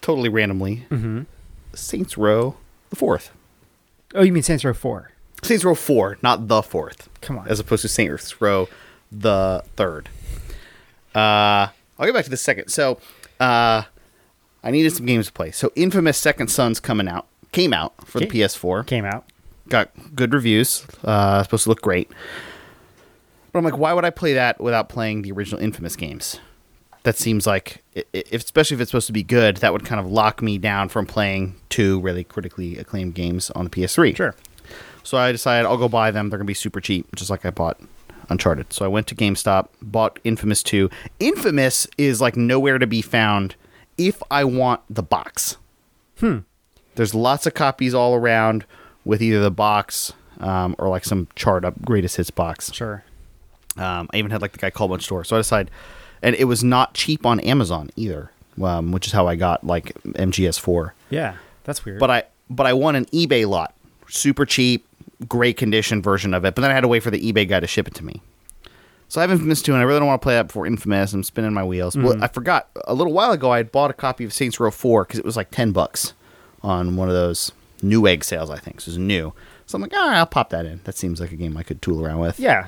totally 0.00 0.28
randomly 0.28 0.86
Mm-hmm. 0.88 1.22
Saints 1.74 2.16
Row 2.16 2.56
the 2.90 2.96
fourth. 2.96 3.32
Oh, 4.14 4.22
you 4.22 4.32
mean 4.32 4.44
Saints 4.44 4.64
Row 4.64 4.72
Four? 4.72 5.10
Saints 5.42 5.64
Row 5.64 5.74
four, 5.74 6.16
not 6.22 6.46
the 6.46 6.62
fourth. 6.62 7.08
Come 7.20 7.38
on. 7.38 7.48
As 7.48 7.60
opposed 7.60 7.82
to 7.82 7.88
Saints 7.88 8.40
Row 8.40 8.68
the 9.12 9.62
third. 9.76 10.08
Uh, 11.14 11.68
I'll 11.98 12.06
get 12.06 12.14
back 12.14 12.24
to 12.24 12.30
the 12.30 12.36
second. 12.36 12.68
So, 12.68 12.98
uh, 13.40 13.82
I 14.62 14.70
needed 14.70 14.92
some 14.92 15.06
games 15.06 15.26
to 15.26 15.32
play. 15.32 15.50
So, 15.50 15.72
Infamous 15.74 16.16
Second 16.18 16.48
Son's 16.48 16.80
coming 16.80 17.08
out. 17.08 17.26
Came 17.52 17.72
out 17.72 17.94
for 18.06 18.20
the 18.20 18.26
Ca- 18.26 18.32
PS4. 18.46 18.86
Came 18.86 19.04
out. 19.04 19.24
got 19.68 19.90
good 20.14 20.32
reviews. 20.32 20.86
Uh, 21.02 21.42
supposed 21.42 21.64
to 21.64 21.68
look 21.70 21.82
great. 21.82 22.10
But 23.52 23.58
I'm 23.58 23.64
like, 23.64 23.76
why 23.76 23.92
would 23.92 24.04
I 24.04 24.10
play 24.10 24.34
that 24.34 24.60
without 24.60 24.88
playing 24.88 25.22
the 25.22 25.32
original 25.32 25.60
Infamous 25.60 25.96
games? 25.96 26.38
That 27.02 27.16
seems 27.16 27.46
like, 27.46 27.82
i- 27.96 28.00
i- 28.14 28.24
if, 28.30 28.44
especially 28.44 28.76
if 28.76 28.80
it's 28.82 28.90
supposed 28.92 29.08
to 29.08 29.12
be 29.12 29.22
good, 29.24 29.56
that 29.58 29.72
would 29.72 29.84
kind 29.84 29.98
of 30.00 30.06
lock 30.10 30.42
me 30.42 30.58
down 30.58 30.88
from 30.90 31.06
playing 31.06 31.56
two 31.70 31.98
really 32.00 32.22
critically 32.22 32.78
acclaimed 32.78 33.14
games 33.14 33.50
on 33.50 33.64
the 33.64 33.70
PS3. 33.70 34.14
Sure. 34.14 34.34
So 35.02 35.18
I 35.18 35.32
decided 35.32 35.66
I'll 35.66 35.76
go 35.78 35.88
buy 35.88 36.10
them. 36.10 36.30
They're 36.30 36.38
gonna 36.38 36.46
be 36.46 36.54
super 36.54 36.80
cheap, 36.80 37.14
just 37.16 37.30
like 37.30 37.44
I 37.44 37.50
bought 37.50 37.80
Uncharted. 38.28 38.72
So 38.72 38.84
I 38.84 38.88
went 38.88 39.06
to 39.08 39.14
GameStop, 39.14 39.68
bought 39.82 40.18
Infamous 40.24 40.62
2. 40.62 40.88
Infamous 41.18 41.86
is 41.98 42.20
like 42.20 42.36
nowhere 42.36 42.78
to 42.78 42.86
be 42.86 43.02
found 43.02 43.56
if 43.98 44.22
I 44.30 44.44
want 44.44 44.80
the 44.88 45.02
box. 45.02 45.56
Hmm. 46.18 46.38
There's 46.94 47.14
lots 47.14 47.46
of 47.46 47.54
copies 47.54 47.94
all 47.94 48.14
around 48.14 48.64
with 49.04 49.22
either 49.22 49.40
the 49.40 49.50
box 49.50 50.12
um, 50.38 50.74
or 50.78 50.88
like 50.88 51.04
some 51.04 51.28
chart 51.34 51.64
up 51.64 51.80
greatest 51.82 52.16
hits 52.16 52.30
box. 52.30 52.72
Sure. 52.72 53.04
Um, 53.76 54.08
I 54.12 54.18
even 54.18 54.30
had 54.30 54.42
like 54.42 54.52
the 54.52 54.58
guy 54.58 54.70
call 54.70 54.92
a 54.94 55.00
store. 55.00 55.24
So 55.24 55.36
I 55.36 55.40
decided, 55.40 55.70
and 56.22 56.34
it 56.36 56.44
was 56.44 56.62
not 56.62 56.94
cheap 56.94 57.24
on 57.24 57.40
Amazon 57.40 57.90
either, 57.96 58.30
um, 58.62 58.92
which 58.92 59.06
is 59.06 59.12
how 59.12 59.26
I 59.26 59.36
got 59.36 59.64
like 59.64 59.92
MGS4 60.04 60.90
Yeah, 61.08 61.36
that's 61.64 61.84
weird. 61.84 61.98
but 62.00 62.10
I 62.10 62.24
but 62.50 62.66
I 62.66 62.72
won 62.74 62.96
an 62.96 63.06
eBay 63.06 63.48
lot, 63.48 63.74
super 64.08 64.44
cheap, 64.44 64.86
great 65.28 65.56
condition 65.56 66.02
version 66.02 66.34
of 66.34 66.44
it. 66.44 66.54
But 66.54 66.62
then 66.62 66.70
I 66.70 66.74
had 66.74 66.80
to 66.82 66.88
wait 66.88 67.02
for 67.02 67.10
the 67.10 67.20
eBay 67.32 67.48
guy 67.48 67.60
to 67.60 67.66
ship 67.66 67.86
it 67.88 67.94
to 67.94 68.04
me. 68.04 68.22
So 69.08 69.20
I 69.20 69.22
have 69.22 69.30
Infamous 69.32 69.60
2, 69.62 69.72
and 69.72 69.80
I 69.80 69.84
really 69.84 69.98
don't 69.98 70.06
want 70.06 70.22
to 70.22 70.24
play 70.24 70.34
that 70.34 70.46
before 70.46 70.66
Infamous. 70.66 71.12
I'm 71.12 71.24
spinning 71.24 71.52
my 71.52 71.64
wheels. 71.64 71.96
Well, 71.96 72.22
I 72.22 72.28
forgot 72.28 72.68
a 72.86 72.94
little 72.94 73.12
while 73.12 73.32
ago 73.32 73.50
I 73.50 73.56
had 73.56 73.72
bought 73.72 73.90
a 73.90 73.94
copy 73.94 74.24
of 74.24 74.32
Saints 74.32 74.60
Row 74.60 74.70
4 74.70 75.04
because 75.04 75.18
it 75.18 75.24
was 75.24 75.36
like 75.36 75.50
10 75.50 75.72
bucks 75.72 76.12
on 76.62 76.94
one 76.96 77.08
of 77.08 77.14
those 77.14 77.50
Newegg 77.82 78.22
sales, 78.22 78.50
I 78.50 78.58
think. 78.58 78.80
So 78.80 78.90
it 78.90 78.92
was 78.92 78.98
new. 78.98 79.32
So 79.66 79.76
I'm 79.76 79.82
like, 79.82 79.92
all 79.94 80.08
right, 80.08 80.16
I'll 80.18 80.26
pop 80.26 80.50
that 80.50 80.64
in. 80.64 80.80
That 80.84 80.96
seems 80.96 81.20
like 81.20 81.32
a 81.32 81.36
game 81.36 81.56
I 81.56 81.64
could 81.64 81.82
tool 81.82 82.04
around 82.04 82.20
with. 82.20 82.38
yeah, 82.38 82.66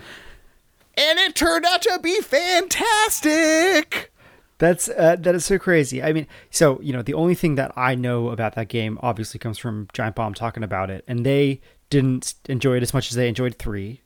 And 0.96 1.18
it 1.20 1.36
turned 1.36 1.64
out 1.64 1.82
to 1.82 2.00
be 2.02 2.20
fantastic. 2.20 4.12
that's 4.58 4.88
uh, 4.88 5.16
that 5.20 5.34
is 5.34 5.44
so 5.44 5.58
crazy. 5.58 6.02
I 6.02 6.12
mean, 6.12 6.26
so 6.50 6.80
you 6.80 6.92
know, 6.92 7.02
the 7.02 7.14
only 7.14 7.34
thing 7.34 7.54
that 7.56 7.72
I 7.76 7.94
know 7.94 8.30
about 8.30 8.54
that 8.56 8.68
game 8.68 8.98
obviously 9.02 9.38
comes 9.38 9.58
from 9.58 9.88
Giant 9.92 10.16
Bomb 10.16 10.34
talking 10.34 10.62
about 10.62 10.90
it, 10.90 11.04
and 11.06 11.24
they 11.26 11.60
didn't 11.92 12.34
enjoy 12.48 12.76
it 12.78 12.82
as 12.82 12.92
much 12.94 13.10
as 13.10 13.16
they 13.16 13.28
enjoyed 13.28 13.56
three. 13.58 14.00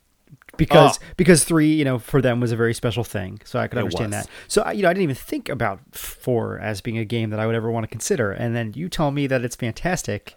Because 0.56 0.98
Oh. 0.98 1.02
because 1.16 1.44
three, 1.44 1.72
you 1.72 1.84
know, 1.84 1.98
for 1.98 2.20
them 2.22 2.40
was 2.40 2.50
a 2.50 2.56
very 2.56 2.72
special 2.74 3.04
thing, 3.04 3.40
so 3.44 3.58
I 3.58 3.68
could 3.68 3.78
understand 3.78 4.12
that. 4.12 4.28
So 4.48 4.62
I- 4.62 4.72
you 4.72 4.82
know, 4.82 4.88
I 4.88 4.92
didn't 4.94 5.04
even 5.04 5.14
think 5.14 5.48
about 5.48 5.80
four 5.92 6.58
as 6.58 6.80
being 6.80 6.96
a 6.98 7.04
game 7.04 7.28
that 7.30 7.38
I 7.38 7.46
would 7.46 7.54
ever 7.54 7.70
want 7.70 7.84
to 7.84 7.88
consider, 7.88 8.32
and 8.32 8.56
then 8.56 8.72
you 8.74 8.88
tell 8.88 9.10
me 9.10 9.26
that 9.26 9.44
it's 9.44 9.54
fantastic. 9.56 10.34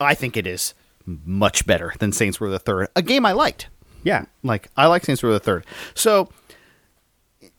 I 0.00 0.14
think 0.14 0.36
it 0.36 0.46
is 0.48 0.74
much 1.06 1.64
better 1.66 1.92
than 2.00 2.12
Saints 2.12 2.40
Row 2.40 2.50
the 2.50 2.58
Third, 2.58 2.88
a 2.96 3.02
game 3.02 3.24
I 3.24 3.32
liked. 3.32 3.68
Yeah, 4.02 4.24
Like 4.42 4.68
I 4.76 4.86
like 4.86 5.04
Saints 5.04 5.22
Row 5.22 5.32
the 5.32 5.38
Third. 5.40 5.64
So 5.94 6.28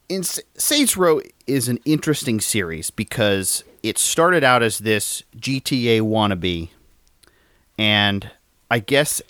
in 0.10 0.24
Saints 0.24 0.98
Row 0.98 1.22
is 1.48 1.70
an 1.70 1.80
interesting 1.86 2.42
series 2.42 2.92
because 2.92 3.64
it 3.82 3.98
started 3.98 4.44
out 4.44 4.62
as 4.62 4.80
this 4.80 5.24
GTA 5.38 6.02
wannabe, 6.02 6.70
and 7.80 8.30
I 8.74 8.80
guess 8.80 9.22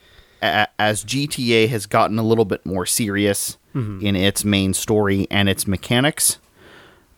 a- 0.41 0.67
as 0.79 1.03
GTA 1.03 1.67
has 1.69 1.85
gotten 1.85 2.17
a 2.19 2.23
little 2.23 2.45
bit 2.45 2.65
more 2.65 2.85
serious 2.85 3.57
in 3.75 4.15
its 4.15 4.45
main 4.45 4.73
story 4.73 5.25
and 5.31 5.49
its 5.49 5.65
mechanics. 5.67 6.37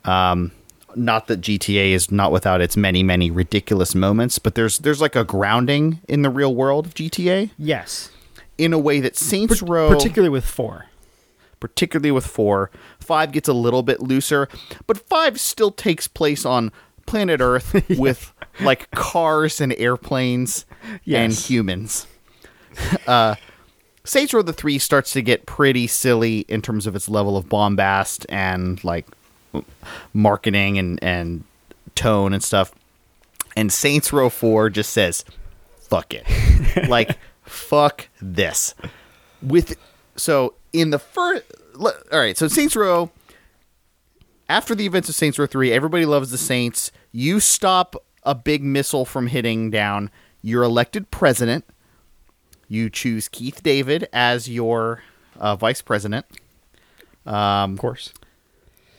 Um, 0.05 0.51
not 0.95 1.28
that 1.28 1.41
GTA 1.41 1.91
is 1.91 2.09
not 2.11 2.32
without 2.32 2.61
its 2.61 2.78
many 2.78 3.03
many 3.03 3.30
ridiculous 3.30 3.93
moments, 3.93 4.39
but 4.39 4.55
there's 4.55 4.80
there's 4.80 5.01
like 5.01 5.15
a 5.15 5.23
grounding 5.26 5.99
in 6.07 6.21
the 6.21 6.30
real 6.30 6.55
world 6.55 6.86
of 6.86 6.93
GTA 6.93 7.49
Yes. 7.57 8.09
in 8.57 8.71
a 8.71 8.80
way 8.80 9.01
that 9.01 9.17
Saints 9.17 9.61
Row 9.61 9.89
Particularly 9.89 10.30
with 10.30 10.45
four. 10.45 10.86
particularly 11.59 12.11
with 12.11 12.26
four. 12.26 12.71
Five 12.99 13.32
gets 13.34 13.49
a 13.49 13.53
little 13.53 13.84
bit 13.84 13.99
looser, 13.99 14.47
but 14.88 14.97
five 15.09 15.39
still 15.39 15.71
takes 15.71 16.07
place 16.07 16.45
on 16.45 16.71
planet 17.05 17.41
Earth 17.41 17.73
with 17.97 18.32
like 18.61 18.89
cars 18.91 19.59
and 19.59 19.73
airplanes 19.78 20.65
and 21.05 21.34
humans. 21.34 22.07
Uh, 23.07 23.36
Saints 24.03 24.34
Row 24.34 24.41
the 24.41 24.53
Three 24.53 24.78
starts 24.78 25.11
to 25.13 25.21
get 25.21 25.45
pretty 25.45 25.88
silly 25.88 26.39
in 26.47 26.61
terms 26.61 26.88
of 26.88 26.95
its 26.95 27.09
level 27.09 27.38
of 27.38 27.49
bombast 27.49 28.26
and 28.30 28.84
like 28.84 29.07
marketing 30.13 30.78
and 30.78 30.99
and 31.03 31.43
tone 31.95 32.34
and 32.34 32.43
stuff. 32.43 32.73
And 33.55 33.71
Saints 33.71 34.13
Row 34.13 34.30
Four 34.30 34.69
just 34.69 34.91
says, 34.91 35.26
"Fuck 35.89 36.13
it," 36.13 36.88
like 36.89 37.17
fuck 37.43 38.07
this. 38.21 38.76
With 39.41 39.78
so 40.15 40.53
in 40.73 40.89
the 40.91 40.99
first, 40.99 41.43
all 41.80 41.93
right. 42.11 42.38
So 42.38 42.47
Saints 42.47 42.76
Row. 42.76 43.11
After 44.47 44.76
the 44.76 44.86
events 44.86 45.09
of 45.09 45.15
Saints 45.15 45.39
Row 45.39 45.47
3, 45.47 45.71
everybody 45.71 46.05
loves 46.05 46.30
the 46.30 46.38
Saints. 46.38 46.91
You 47.11 47.39
stop 47.39 47.95
a 48.21 48.36
big 48.36 48.61
missile 48.61 49.03
from 49.03 49.26
hitting 49.26 49.71
down. 49.71 50.11
You're 50.43 50.61
elected 50.61 51.09
president. 51.09 51.65
You 52.68 52.89
choose 52.89 53.28
Keith 53.28 53.61
David 53.63 54.07
as 54.11 54.49
your 54.49 55.01
uh, 55.38 55.55
vice 55.55 55.82
president, 55.82 56.26
Of 57.26 57.78
course. 57.78 58.13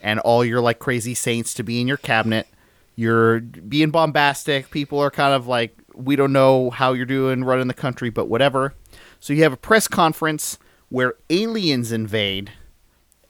and 0.02 0.20
all 0.20 0.44
your 0.44 0.60
like 0.60 0.78
crazy 0.78 1.14
saints 1.14 1.52
to 1.54 1.62
be 1.62 1.80
in 1.80 1.88
your 1.88 1.96
cabinet. 1.96 2.46
You're 2.94 3.40
being 3.40 3.90
bombastic. 3.90 4.70
People 4.70 4.98
are 5.00 5.10
kind 5.10 5.34
of 5.34 5.46
like, 5.46 5.76
we 5.94 6.16
don't 6.16 6.32
know 6.32 6.70
how 6.70 6.92
you're 6.92 7.04
doing 7.06 7.44
running 7.44 7.68
the 7.68 7.74
country, 7.74 8.08
but 8.10 8.28
whatever. 8.28 8.74
So 9.20 9.32
you 9.32 9.42
have 9.42 9.52
a 9.52 9.56
press 9.58 9.88
conference 9.88 10.58
where 10.88 11.14
aliens 11.28 11.90
invade, 11.92 12.52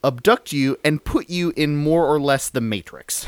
abduct 0.04 0.52
you, 0.52 0.76
and 0.84 1.02
put 1.04 1.30
you 1.30 1.52
in 1.56 1.76
more 1.76 2.06
or 2.06 2.20
less 2.20 2.48
the 2.50 2.60
Matrix. 2.60 3.26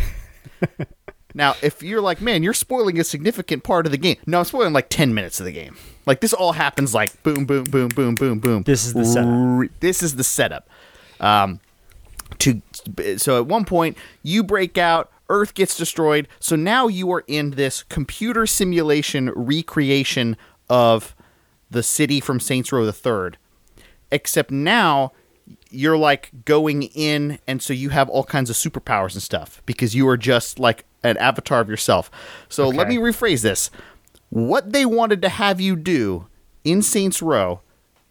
now, 1.39 1.55
if 1.63 1.85
you're 1.85 2.01
like, 2.01 2.21
man, 2.21 2.43
you're 2.43 2.53
spoiling 2.53 2.99
a 2.99 3.05
significant 3.05 3.63
part 3.63 3.87
of 3.87 3.93
the 3.93 3.97
game. 3.97 4.17
No, 4.27 4.41
I'm 4.41 4.45
spoiling 4.45 4.73
like 4.73 4.89
10 4.89 5.15
minutes 5.15 5.39
of 5.39 5.47
the 5.47 5.53
game. 5.53 5.77
Like 6.05 6.21
this 6.21 6.33
all 6.33 6.53
happens 6.53 6.93
like 6.93 7.23
boom, 7.23 7.47
boom, 7.47 7.63
boom, 7.63 7.89
boom, 7.89 8.17
boom, 8.17 8.41
boom. 8.41 8.63
This 8.65 8.85
is 8.85 8.93
the 8.93 9.05
setup. 9.05 9.71
This 9.79 10.03
is 10.03 10.17
the 10.17 10.25
setup. 10.25 10.69
Um, 11.21 11.61
to 12.41 12.61
so 13.17 13.39
at 13.39 13.47
one 13.47 13.65
point 13.65 13.97
you 14.23 14.43
break 14.43 14.77
out 14.77 15.11
earth 15.31 15.55
gets 15.55 15.77
destroyed 15.77 16.29
so 16.39 16.57
now 16.57 16.87
you 16.87 17.11
are 17.11 17.25
in 17.27 17.53
this 17.53 17.83
computer 17.85 18.47
simulation 18.47 19.31
recreation 19.35 20.37
of 20.69 21.17
the 21.71 21.83
city 21.83 22.21
from 22.21 22.39
saints 22.39 22.71
row 22.71 22.85
the 22.85 22.93
third 22.93 23.39
except 24.13 24.51
now 24.51 25.13
you're 25.71 25.97
like 25.97 26.31
going 26.45 26.83
in 26.83 27.39
and 27.47 27.63
so 27.63 27.73
you 27.73 27.91
have 27.91 28.09
all 28.09 28.25
kinds 28.25 28.51
of 28.51 28.57
superpowers 28.57 29.15
and 29.15 29.23
stuff 29.23 29.63
because 29.67 29.95
you 29.95 30.09
are 30.09 30.17
just 30.17 30.59
like 30.59 30.85
an 31.03 31.17
avatar 31.19 31.61
of 31.61 31.69
yourself 31.69 32.11
so 32.49 32.69
let 32.69 32.89
me 32.89 32.97
rephrase 32.97 33.43
this 33.43 33.71
what 34.31 34.73
they 34.73 34.85
wanted 34.85 35.23
to 35.23 35.29
have 35.29 35.61
you 35.61 35.77
do 35.77 36.27
in 36.65 36.83
saints 36.83 37.23
row 37.23 37.61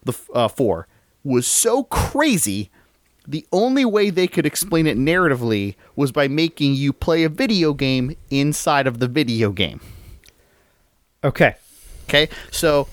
the 0.03 0.13
uh, 0.33 0.47
4 0.47 0.87
was 1.23 1.45
so 1.45 1.83
crazy 1.83 2.69
the 3.27 3.45
only 3.51 3.83
way 3.83 4.09
they 4.09 4.27
could 4.27 4.45
explain 4.45 4.87
it 4.87 4.97
narratively 4.97 5.75
was 5.97 6.13
by 6.13 6.29
making 6.29 6.75
you 6.75 6.93
play 6.93 7.23
a 7.23 7.29
video 7.29 7.73
game 7.73 8.15
inside 8.29 8.87
of 8.87 8.99
the 8.99 9.07
video 9.07 9.51
game. 9.51 9.81
Okay. 11.23 11.55
Okay? 12.05 12.29
So 12.51 12.87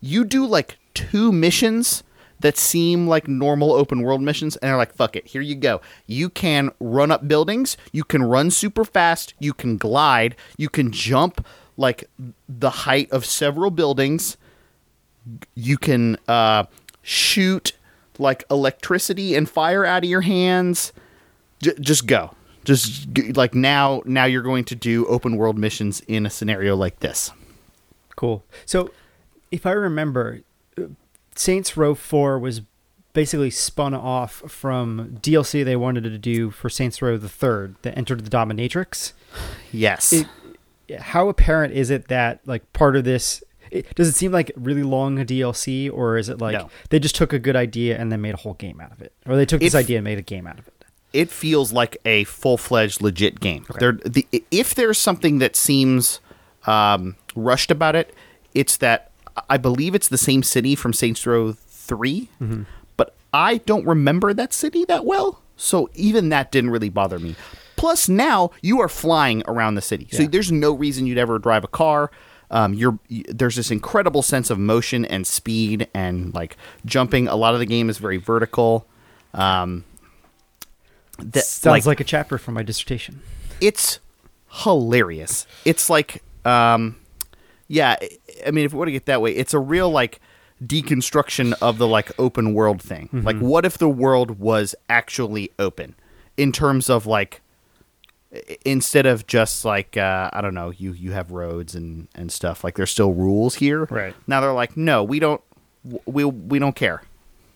you 0.00 0.26
do 0.26 0.44
like 0.44 0.76
two 0.92 1.32
missions 1.32 2.02
that 2.40 2.56
seem 2.56 3.06
like 3.06 3.26
normal 3.26 3.72
open 3.72 4.02
world 4.02 4.22
missions 4.22 4.56
and 4.56 4.68
they're 4.68 4.76
like 4.76 4.94
fuck 4.94 5.16
it 5.16 5.26
here 5.26 5.42
you 5.42 5.54
go 5.54 5.80
you 6.06 6.28
can 6.28 6.70
run 6.80 7.10
up 7.10 7.26
buildings 7.26 7.76
you 7.92 8.04
can 8.04 8.22
run 8.22 8.50
super 8.50 8.84
fast 8.84 9.34
you 9.38 9.52
can 9.52 9.76
glide 9.76 10.36
you 10.56 10.68
can 10.68 10.90
jump 10.92 11.44
like 11.76 12.08
the 12.48 12.70
height 12.70 13.10
of 13.10 13.24
several 13.24 13.70
buildings 13.70 14.36
you 15.54 15.76
can 15.76 16.16
uh, 16.26 16.64
shoot 17.02 17.72
like 18.18 18.44
electricity 18.50 19.34
and 19.34 19.48
fire 19.48 19.84
out 19.84 20.04
of 20.04 20.10
your 20.10 20.22
hands. 20.22 20.92
J- 21.60 21.74
just 21.80 22.06
go. 22.06 22.34
Just 22.64 23.08
like 23.36 23.54
now. 23.54 24.02
Now 24.04 24.24
you're 24.24 24.42
going 24.42 24.64
to 24.64 24.74
do 24.74 25.06
open 25.06 25.36
world 25.36 25.58
missions 25.58 26.00
in 26.08 26.26
a 26.26 26.30
scenario 26.30 26.76
like 26.76 27.00
this. 27.00 27.30
Cool. 28.16 28.44
So, 28.66 28.90
if 29.50 29.64
I 29.64 29.70
remember, 29.70 30.42
Saints 31.38 31.76
Row 31.76 31.94
4 31.94 32.38
was 32.38 32.62
basically 33.12 33.50
spun 33.50 33.94
off 33.94 34.42
from 34.48 35.18
DLC 35.22 35.64
they 35.64 35.76
wanted 35.76 36.02
to 36.04 36.18
do 36.18 36.50
for 36.50 36.68
Saints 36.68 37.00
Row 37.02 37.16
the 37.16 37.28
Third 37.28 37.74
that 37.82 37.96
entered 37.96 38.24
the 38.24 38.30
Dominatrix. 38.30 39.12
Yes. 39.72 40.12
It- 40.12 40.26
How 41.00 41.28
apparent 41.28 41.74
is 41.74 41.90
it 41.90 42.08
that 42.08 42.40
like 42.46 42.72
part 42.72 42.96
of 42.96 43.04
this? 43.04 43.42
It, 43.70 43.94
does 43.94 44.08
it 44.08 44.14
seem 44.14 44.32
like 44.32 44.50
really 44.56 44.82
long 44.82 45.16
DLC, 45.18 45.92
or 45.92 46.16
is 46.16 46.30
it 46.30 46.38
like 46.40 46.54
No. 46.54 46.70
they 46.88 46.98
just 46.98 47.14
took 47.14 47.34
a 47.34 47.38
good 47.38 47.56
idea 47.56 47.98
and 47.98 48.10
then 48.10 48.22
made 48.22 48.32
a 48.32 48.38
whole 48.38 48.54
game 48.54 48.80
out 48.80 48.92
of 48.92 49.02
it, 49.02 49.12
or 49.26 49.36
they 49.36 49.44
took 49.44 49.60
this 49.60 49.74
idea 49.74 49.98
and 49.98 50.04
made 50.04 50.16
a 50.18 50.22
game 50.22 50.46
out 50.46 50.58
of 50.58 50.66
it? 50.66 50.74
it 51.12 51.30
feels 51.30 51.72
like 51.72 51.96
a 52.04 52.24
full 52.24 52.56
fledged 52.58 53.00
legit 53.02 53.40
game. 53.40 53.64
There, 53.78 53.92
the 53.92 54.26
if 54.50 54.74
there's 54.74 54.98
something 54.98 55.38
that 55.38 55.56
seems 55.56 56.20
um, 56.66 57.16
rushed 57.34 57.70
about 57.70 57.94
it, 57.96 58.14
it's 58.54 58.76
that 58.78 59.07
I 59.48 59.56
believe 59.56 59.94
it's 59.94 60.08
the 60.08 60.18
same 60.18 60.42
city 60.42 60.74
from 60.74 60.92
Saints 60.92 61.26
Row 61.26 61.52
3 61.52 62.28
but 62.96 63.14
I 63.32 63.58
don't 63.58 63.86
remember 63.86 64.34
that 64.34 64.52
city 64.52 64.84
that 64.86 65.04
well, 65.04 65.42
so 65.56 65.88
even 65.94 66.28
that 66.30 66.50
didn't 66.50 66.70
really 66.70 66.88
bother 66.88 67.18
me. 67.18 67.36
Plus, 67.76 68.08
now 68.08 68.50
you 68.62 68.80
are 68.80 68.88
flying 68.88 69.42
around 69.46 69.74
the 69.76 69.82
city, 69.82 70.08
so 70.10 70.22
Yeah. 70.22 70.28
there's 70.30 70.50
no 70.50 70.72
reason 70.72 71.06
you'd 71.06 71.18
ever 71.18 71.38
drive 71.38 71.62
a 71.64 71.68
car. 71.68 72.10
Um, 72.50 72.72
you're 72.74 72.98
y- 73.10 73.22
there's 73.28 73.56
this 73.56 73.70
incredible 73.70 74.22
sense 74.22 74.50
of 74.50 74.58
motion 74.58 75.04
and 75.04 75.26
speed 75.26 75.86
and 75.94 76.32
like 76.34 76.56
jumping. 76.86 77.28
A 77.28 77.36
lot 77.36 77.52
of 77.54 77.60
the 77.60 77.66
game 77.66 77.88
is 77.90 77.98
very 77.98 78.16
vertical. 78.16 78.86
Um, 79.34 79.84
that 81.18 81.44
Sounds 81.44 81.86
like, 81.86 82.00
a 82.00 82.04
chapter 82.04 82.38
from 82.38 82.54
my 82.54 82.62
dissertation. 82.62 83.20
it's 83.60 83.98
hilarious. 84.50 85.46
It's 85.64 85.90
like, 85.90 86.22
um, 86.44 86.96
yeah, 87.68 87.96
I- 88.46 88.50
mean, 88.50 88.64
if 88.64 88.72
we 88.72 88.78
want 88.78 88.88
to 88.88 88.92
get 88.92 89.06
that 89.06 89.22
way, 89.22 89.32
it's 89.32 89.54
a 89.54 89.58
real 89.58 89.90
like 89.90 90.20
deconstruction 90.64 91.54
of 91.62 91.78
the 91.78 91.86
like 91.86 92.10
open 92.18 92.52
world 92.54 92.82
thing. 92.82 93.08
Like, 93.12 93.38
what 93.38 93.64
if 93.64 93.78
the 93.78 93.88
world 93.88 94.38
was 94.40 94.74
actually 94.88 95.52
open 95.58 95.94
in 96.36 96.50
terms 96.52 96.90
of 96.90 97.06
like 97.06 97.42
instead 98.64 99.06
of 99.06 99.26
just 99.26 99.64
like 99.64 99.96
uh, 99.96 100.30
I 100.32 100.40
don't 100.40 100.54
know, 100.54 100.70
you 100.70 100.92
you 100.92 101.12
have 101.12 101.30
roads 101.30 101.74
and 101.74 102.08
and 102.14 102.30
stuff. 102.32 102.64
Like, 102.64 102.76
there's 102.76 102.90
still 102.90 103.12
rules 103.12 103.54
here. 103.56 103.84
Right. 103.84 104.14
now, 104.26 104.40
they're 104.40 104.52
like, 104.52 104.76
no, 104.76 105.02
we 105.04 105.18
don't, 105.18 105.40
we 106.06 106.24
we 106.24 106.58
don't 106.58 106.74
care. 106.76 107.02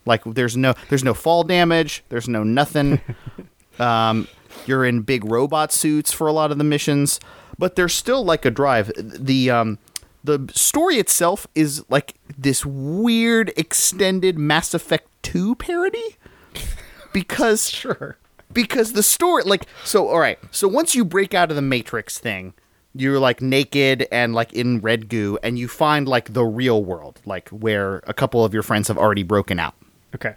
Like, 0.06 0.24
there's 0.24 0.56
no 0.56 0.74
there's 0.88 1.04
no 1.04 1.14
fall 1.14 1.44
damage. 1.44 2.04
There's 2.08 2.28
no 2.28 2.42
nothing. 2.42 3.00
Um, 3.78 4.28
you're 4.66 4.84
in 4.84 5.00
big 5.00 5.24
robot 5.24 5.72
suits 5.72 6.12
for 6.12 6.26
a 6.26 6.32
lot 6.32 6.52
of 6.52 6.58
the 6.58 6.62
missions, 6.64 7.18
but 7.58 7.74
there's 7.74 7.94
still 7.94 8.22
like 8.22 8.44
a 8.44 8.50
drive. 8.50 8.92
The 8.98 9.50
um, 9.50 9.78
the 10.24 10.48
story 10.54 10.96
itself 10.96 11.46
is 11.54 11.84
like 11.88 12.14
this 12.38 12.64
weird 12.64 13.52
extended 13.56 14.38
Mass 14.38 14.74
Effect 14.74 15.08
2 15.22 15.54
parody 15.56 16.16
because 17.12 17.68
Sure. 17.70 18.16
because 18.52 18.92
the 18.92 19.02
story 19.02 19.42
like 19.44 19.66
so 19.84 20.08
all 20.08 20.18
right 20.20 20.38
so 20.50 20.68
once 20.68 20.94
you 20.94 21.04
break 21.04 21.34
out 21.34 21.50
of 21.50 21.56
the 21.56 21.62
matrix 21.62 22.18
thing 22.18 22.54
you're 22.94 23.18
like 23.18 23.40
naked 23.40 24.06
and 24.12 24.34
like 24.34 24.52
in 24.52 24.80
red 24.80 25.08
goo 25.08 25.38
and 25.42 25.58
you 25.58 25.66
find 25.68 26.06
like 26.06 26.32
the 26.34 26.44
real 26.44 26.84
world 26.84 27.20
like 27.24 27.48
where 27.50 27.98
a 28.06 28.12
couple 28.14 28.44
of 28.44 28.52
your 28.52 28.62
friends 28.62 28.88
have 28.88 28.98
already 28.98 29.22
broken 29.22 29.58
out 29.58 29.74
Okay. 30.14 30.34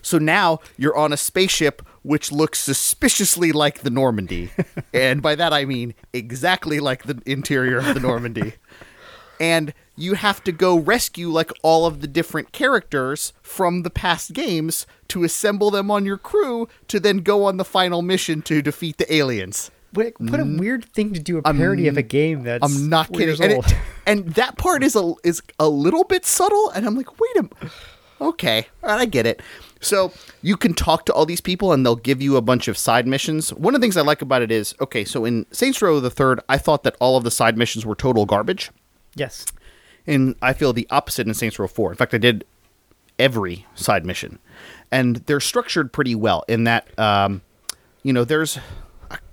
so 0.00 0.16
now 0.18 0.58
you're 0.78 0.96
on 0.96 1.12
a 1.12 1.16
spaceship 1.18 1.82
which 2.02 2.32
looks 2.32 2.58
suspiciously 2.58 3.52
like 3.52 3.80
the 3.82 3.90
Normandy. 3.90 4.50
and 4.94 5.20
by 5.22 5.34
that 5.36 5.52
I 5.52 5.64
mean 5.66 5.94
exactly 6.14 6.80
like 6.80 7.04
the 7.04 7.20
interior 7.26 7.78
of 7.78 7.92
the 7.94 8.00
Normandy. 8.00 8.54
and 9.40 9.72
you 9.96 10.14
have 10.14 10.42
to 10.44 10.52
go 10.52 10.76
rescue 10.76 11.28
like 11.28 11.50
all 11.62 11.86
of 11.86 12.00
the 12.00 12.06
different 12.06 12.52
characters 12.52 13.32
from 13.42 13.82
the 13.82 13.90
past 13.90 14.32
games 14.32 14.86
to 15.08 15.24
assemble 15.24 15.70
them 15.70 15.90
on 15.90 16.06
your 16.06 16.18
crew 16.18 16.68
to 16.88 16.98
then 16.98 17.18
go 17.18 17.44
on 17.44 17.56
the 17.56 17.64
final 17.64 18.02
mission 18.02 18.42
to 18.42 18.62
defeat 18.62 18.96
the 18.96 19.12
aliens. 19.12 19.70
What, 19.92 20.14
what 20.18 20.40
a 20.40 20.44
mm. 20.44 20.58
weird 20.58 20.86
thing 20.86 21.12
to 21.12 21.20
do 21.20 21.38
a 21.38 21.42
parody 21.42 21.86
of 21.86 21.98
a 21.98 22.02
game 22.02 22.44
that's 22.44 22.64
I'm 22.64 22.88
not 22.88 23.12
kidding. 23.12 23.42
And, 23.42 23.52
it, 23.52 23.76
and 24.06 24.26
that 24.34 24.56
part 24.56 24.82
is 24.82 24.96
a 24.96 25.12
is 25.22 25.42
a 25.58 25.68
little 25.68 26.04
bit 26.04 26.24
subtle, 26.24 26.70
and 26.70 26.86
I'm 26.86 26.96
like, 26.96 27.20
wait 27.20 27.36
a, 27.36 27.38
m- 27.40 27.50
okay, 28.18 28.68
right, 28.80 29.00
I 29.00 29.04
get 29.04 29.26
it. 29.26 29.42
So 29.82 30.12
you 30.40 30.56
can 30.56 30.72
talk 30.72 31.04
to 31.06 31.12
all 31.12 31.26
these 31.26 31.42
people, 31.42 31.72
and 31.72 31.84
they'll 31.84 31.96
give 31.96 32.22
you 32.22 32.36
a 32.36 32.40
bunch 32.40 32.68
of 32.68 32.78
side 32.78 33.06
missions. 33.06 33.52
One 33.52 33.74
of 33.74 33.82
the 33.82 33.84
things 33.84 33.98
I 33.98 34.00
like 34.00 34.22
about 34.22 34.40
it 34.40 34.50
is, 34.50 34.74
okay, 34.80 35.04
so 35.04 35.26
in 35.26 35.44
Saints 35.52 35.82
Row 35.82 36.00
the 36.00 36.08
Third, 36.08 36.40
I 36.48 36.56
thought 36.56 36.84
that 36.84 36.96
all 36.98 37.18
of 37.18 37.24
the 37.24 37.30
side 37.30 37.58
missions 37.58 37.84
were 37.84 37.94
total 37.94 38.24
garbage, 38.24 38.70
yes. 39.14 39.46
and 40.06 40.34
I 40.42 40.52
feel 40.52 40.72
the 40.72 40.86
opposite 40.90 41.26
in 41.26 41.34
Saints 41.34 41.58
Row 41.58 41.68
Four. 41.68 41.90
In 41.90 41.96
fact, 41.96 42.14
I 42.14 42.18
did 42.18 42.44
every 43.18 43.66
side 43.74 44.04
mission, 44.04 44.38
and 44.90 45.16
they're 45.26 45.40
structured 45.40 45.92
pretty 45.92 46.14
well 46.14 46.44
in 46.48 46.64
that, 46.64 46.98
um, 46.98 47.42
you 48.02 48.12
know, 48.12 48.24
there's 48.24 48.58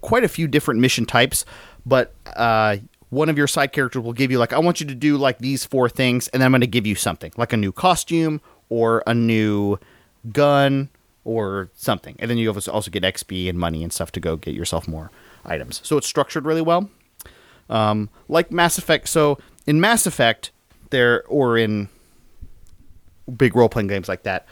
quite 0.01 0.23
a 0.23 0.27
few 0.27 0.47
different 0.47 0.80
mission 0.80 1.05
types, 1.05 1.45
but 1.86 2.13
uh, 2.36 2.77
one 3.09 3.30
of 3.30 3.38
your 3.38 3.47
side 3.47 3.71
characters 3.71 4.03
will 4.03 4.13
give 4.13 4.32
you 4.32 4.38
like, 4.38 4.53
I 4.53 4.59
want 4.59 4.80
you 4.80 4.88
to 4.88 4.95
do 4.95 5.17
like 5.17 5.39
these 5.39 5.65
four 5.65 5.89
things, 5.89 6.27
and 6.30 6.41
then 6.41 6.47
I'm 6.47 6.51
going 6.51 6.61
to 6.61 6.67
give 6.67 6.86
you 6.86 6.95
something 6.95 7.32
like 7.38 7.53
a 7.53 7.57
new 7.57 7.71
costume 7.71 8.41
or 8.69 9.03
a 9.07 9.13
new 9.13 9.77
gun 10.32 10.89
or 11.23 11.69
something, 11.73 12.15
and 12.19 12.30
then 12.30 12.38
you 12.38 12.51
also 12.51 12.91
get 12.91 13.03
XP 13.03 13.49
and 13.49 13.57
money 13.57 13.84
and 13.84 13.91
stuff 13.91 14.11
to 14.13 14.19
go 14.19 14.36
get 14.36 14.53
yourself 14.53 14.88
more 14.88 15.11
items. 15.45 15.82
So 15.84 15.97
it's 15.97 16.07
structured 16.07 16.45
really 16.45 16.61
well 16.61 16.89
um, 17.69 18.09
like 18.27 18.51
Mass 18.51 18.77
Effect. 18.77 19.07
So 19.07 19.38
in 19.70 19.80
Mass 19.80 20.07
Effect, 20.07 20.49
there 20.89 21.24
or 21.28 21.55
in 21.55 21.89
big 23.38 23.55
role 23.55 23.70
playing 23.70 23.88
games 23.88 24.09
like 24.09 24.24
that, 24.24 24.47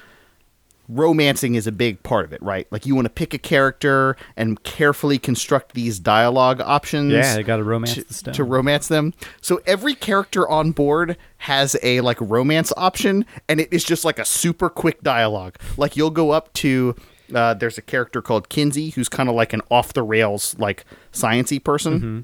romancing 0.88 1.55
is 1.55 1.65
a 1.65 1.72
big 1.72 2.03
part 2.03 2.24
of 2.24 2.34
it, 2.34 2.41
right? 2.43 2.68
Like 2.72 2.86
you 2.86 2.93
want 2.93 3.05
to 3.05 3.09
pick 3.09 3.34
a 3.34 3.39
character 3.39 4.15
and 4.36 4.61
carefully 4.61 5.18
construct 5.18 5.74
these 5.74 5.97
dialogue 5.97 6.61
options. 6.61 7.13
Yeah, 7.13 7.36
they 7.36 7.41
gotta 7.41 7.63
romance 7.63 7.95
to, 7.95 8.03
the 8.03 8.13
stone. 8.13 8.34
to 8.36 8.43
romance 8.43 8.89
them. 8.89 9.15
So 9.41 9.59
every 9.65 9.95
character 9.95 10.47
on 10.47 10.70
board 10.72 11.18
has 11.39 11.76
a 11.82 12.01
like 12.01 12.22
romance 12.22 12.72
option, 12.78 13.26
and 13.49 13.59
it 13.59 13.74
is 13.74 13.84
just 13.84 14.05
like 14.05 14.20
a 14.20 14.26
super 14.26 14.70
quick 14.70 15.01
dialogue. 15.01 15.57
Like 15.78 15.97
you'll 15.97 16.11
go 16.11 16.30
up 16.30 16.53
to. 16.53 16.95
Uh, 17.34 17.53
there's 17.55 17.78
a 17.78 17.82
character 17.82 18.22
called 18.22 18.47
Kinsey 18.49 18.91
who's 18.91 19.09
kind 19.09 19.28
of 19.28 19.36
like 19.36 19.51
an 19.51 19.61
off 19.70 19.91
the 19.91 20.03
rails 20.03 20.55
like 20.59 20.86
sciency 21.11 21.61
person 21.61 21.99
Mm-hmm. 21.99 22.20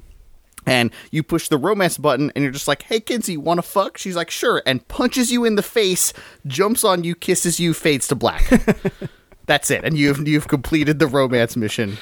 And 0.66 0.90
you 1.10 1.22
push 1.22 1.48
the 1.48 1.58
romance 1.58 1.98
button 1.98 2.32
and 2.34 2.42
you're 2.42 2.52
just 2.52 2.68
like 2.68 2.82
hey 2.84 3.00
kinsey 3.00 3.36
want 3.36 3.58
to 3.58 3.62
fuck? 3.62 3.98
She's 3.98 4.16
like 4.16 4.30
sure 4.30 4.62
and 4.66 4.86
punches 4.88 5.30
you 5.32 5.44
in 5.44 5.56
the 5.56 5.62
face 5.62 6.12
jumps 6.46 6.84
on 6.84 7.04
you 7.04 7.14
kisses 7.14 7.60
you 7.60 7.74
fades 7.74 8.08
to 8.08 8.14
black. 8.14 8.50
That's 9.46 9.70
it 9.70 9.84
and 9.84 9.96
you've 9.96 10.26
you've 10.26 10.48
completed 10.48 10.98
the 10.98 11.06
romance 11.06 11.56
mission 11.56 11.98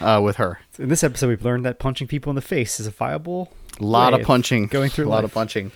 uh, 0.00 0.20
with 0.22 0.36
her. 0.36 0.60
In 0.78 0.88
this 0.88 1.02
episode, 1.02 1.28
we've 1.28 1.44
learned 1.44 1.64
that 1.64 1.78
punching 1.78 2.06
people 2.06 2.30
in 2.30 2.36
the 2.36 2.42
face 2.42 2.78
is 2.78 2.86
a 2.86 2.92
viable. 2.92 3.52
a 3.80 3.84
lot 3.84 4.14
of 4.14 4.22
punching. 4.22 4.68
Going 4.68 4.90
through 4.90 5.06
a 5.06 5.08
lot 5.08 5.16
life. 5.16 5.24
of 5.24 5.34
punching. 5.34 5.72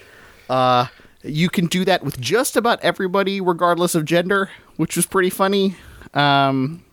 Uh, 0.49 0.87
you 1.24 1.49
can 1.49 1.66
do 1.66 1.85
that 1.85 2.05
with 2.05 2.20
just 2.20 2.57
about 2.57 2.80
everybody 2.83 3.41
regardless 3.41 3.95
of 3.97 4.05
gender 4.05 4.49
which 4.76 4.97
was 4.97 5.07
pretty 5.07 5.30
funny. 5.30 5.76
Um, 6.14 6.85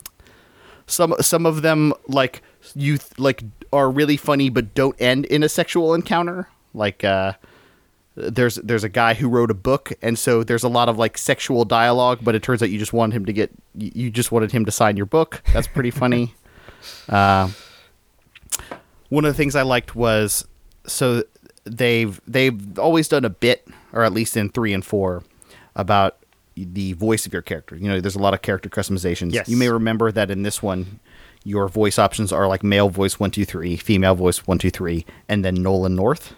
some 0.88 1.16
some 1.22 1.46
of 1.46 1.62
them 1.62 1.94
like 2.08 2.42
you 2.76 2.98
th- 2.98 3.18
like 3.20 3.44
are 3.72 3.90
really 3.90 4.18
funny 4.18 4.50
but 4.50 4.74
don't 4.74 4.96
end 5.00 5.26
in 5.26 5.44
a 5.44 5.50
sexual 5.50 5.94
encounter? 5.94 6.50
Like 6.74 7.04
uh 7.04 7.34
there's 8.16 8.56
there's 8.56 8.84
a 8.84 8.90
guy 8.90 9.14
who 9.14 9.30
wrote 9.30 9.50
a 9.50 9.56
book 9.56 9.94
and 10.02 10.20
so 10.20 10.44
there's 10.44 10.64
a 10.64 10.70
lot 10.70 10.90
of 10.90 10.98
like 10.98 11.18
sexual 11.18 11.64
dialogue 11.64 12.20
but 12.22 12.36
it 12.36 12.44
turns 12.44 12.62
out 12.62 12.70
you 12.70 12.78
just 12.78 12.92
wanted 12.92 13.16
him 13.16 13.26
to 13.26 13.34
get 13.34 13.50
you 13.76 14.12
just 14.12 14.32
wanted 14.32 14.52
him 14.52 14.66
to 14.66 14.72
sign 14.72 14.98
your 14.98 15.06
book. 15.06 15.42
That's 15.54 15.68
pretty 15.68 15.92
funny. 15.92 16.34
Uh, 17.10 17.50
one 19.10 19.26
of 19.26 19.30
the 19.30 19.36
things 19.36 19.54
i 19.54 19.64
liked 19.64 19.98
was 19.98 20.48
so 20.88 21.24
they've 21.66 22.22
they've 22.26 22.80
always 22.80 23.10
done 23.10 23.26
a 23.26 23.30
bit 23.30 23.68
or 23.92 24.04
at 24.06 24.14
least 24.14 24.38
in 24.38 24.50
3 24.50 24.74
and 24.74 24.86
4 24.86 25.22
about 25.76 26.18
the 26.56 26.94
voice 26.94 27.26
of 27.26 27.34
your 27.34 27.42
character. 27.42 27.76
You 27.76 27.90
know 27.90 28.00
there's 28.00 28.16
a 28.16 28.20
lot 28.22 28.34
of 28.34 28.42
character 28.42 28.70
customizations. 28.70 29.34
Yes. 29.34 29.50
you 29.50 29.58
may 29.58 29.68
remember 29.70 30.10
that 30.12 30.32
in 30.32 30.44
this 30.44 30.64
one 30.64 31.00
your 31.44 31.68
voice 31.68 31.98
options 31.98 32.32
are 32.32 32.48
like 32.48 32.64
male 32.64 32.90
voice 32.90 33.20
123 33.20 33.78
female 33.78 34.16
voice 34.16 34.40
123 34.48 35.06
and 35.28 35.44
then 35.44 35.56
nolan 35.56 35.96
north 35.96 36.34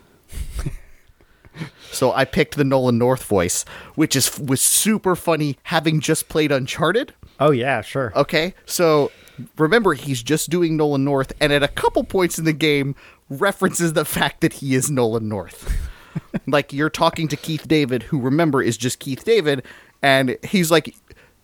so 1.91 2.12
I 2.14 2.26
picked 2.26 2.56
the 2.56 2.64
Nolan 2.64 2.97
North 2.97 3.24
voice, 3.24 3.66
which 3.95 4.16
is 4.16 4.39
was 4.39 4.62
super 4.62 5.16
funny 5.16 5.58
having 5.64 5.99
just 5.99 6.30
played 6.30 6.52
Uncharted. 6.52 7.14
Oh 7.39 7.52
yeah, 7.52 7.82
sure. 7.82 8.14
Okay, 8.16 8.54
so 8.66 9.12
remember 9.58 9.93
he's 9.93 10.24
just 10.24 10.49
doing 10.49 10.78
Nolan 10.78 11.04
North, 11.04 11.34
and 11.39 11.52
at 11.52 11.64
a 11.64 11.68
couple 11.68 12.04
points 12.04 12.39
in 12.39 12.45
the 12.45 12.54
game 12.54 12.95
references 13.30 13.93
the 13.93 14.06
fact 14.06 14.41
that 14.41 14.54
he 14.54 14.76
is 14.76 14.89
Nolan 14.89 15.28
North. 15.28 15.89
like 16.47 16.74
you're 16.74 16.89
talking 16.89 17.28
to 17.28 17.38
Keith 17.38 17.68
David, 17.68 18.04
who 18.04 18.20
remember 18.20 18.62
is 18.62 18.78
just 18.78 18.99
Keith 18.99 19.24
David, 19.24 19.66
and 20.02 20.38
he's 20.43 20.72
like, 20.72 20.95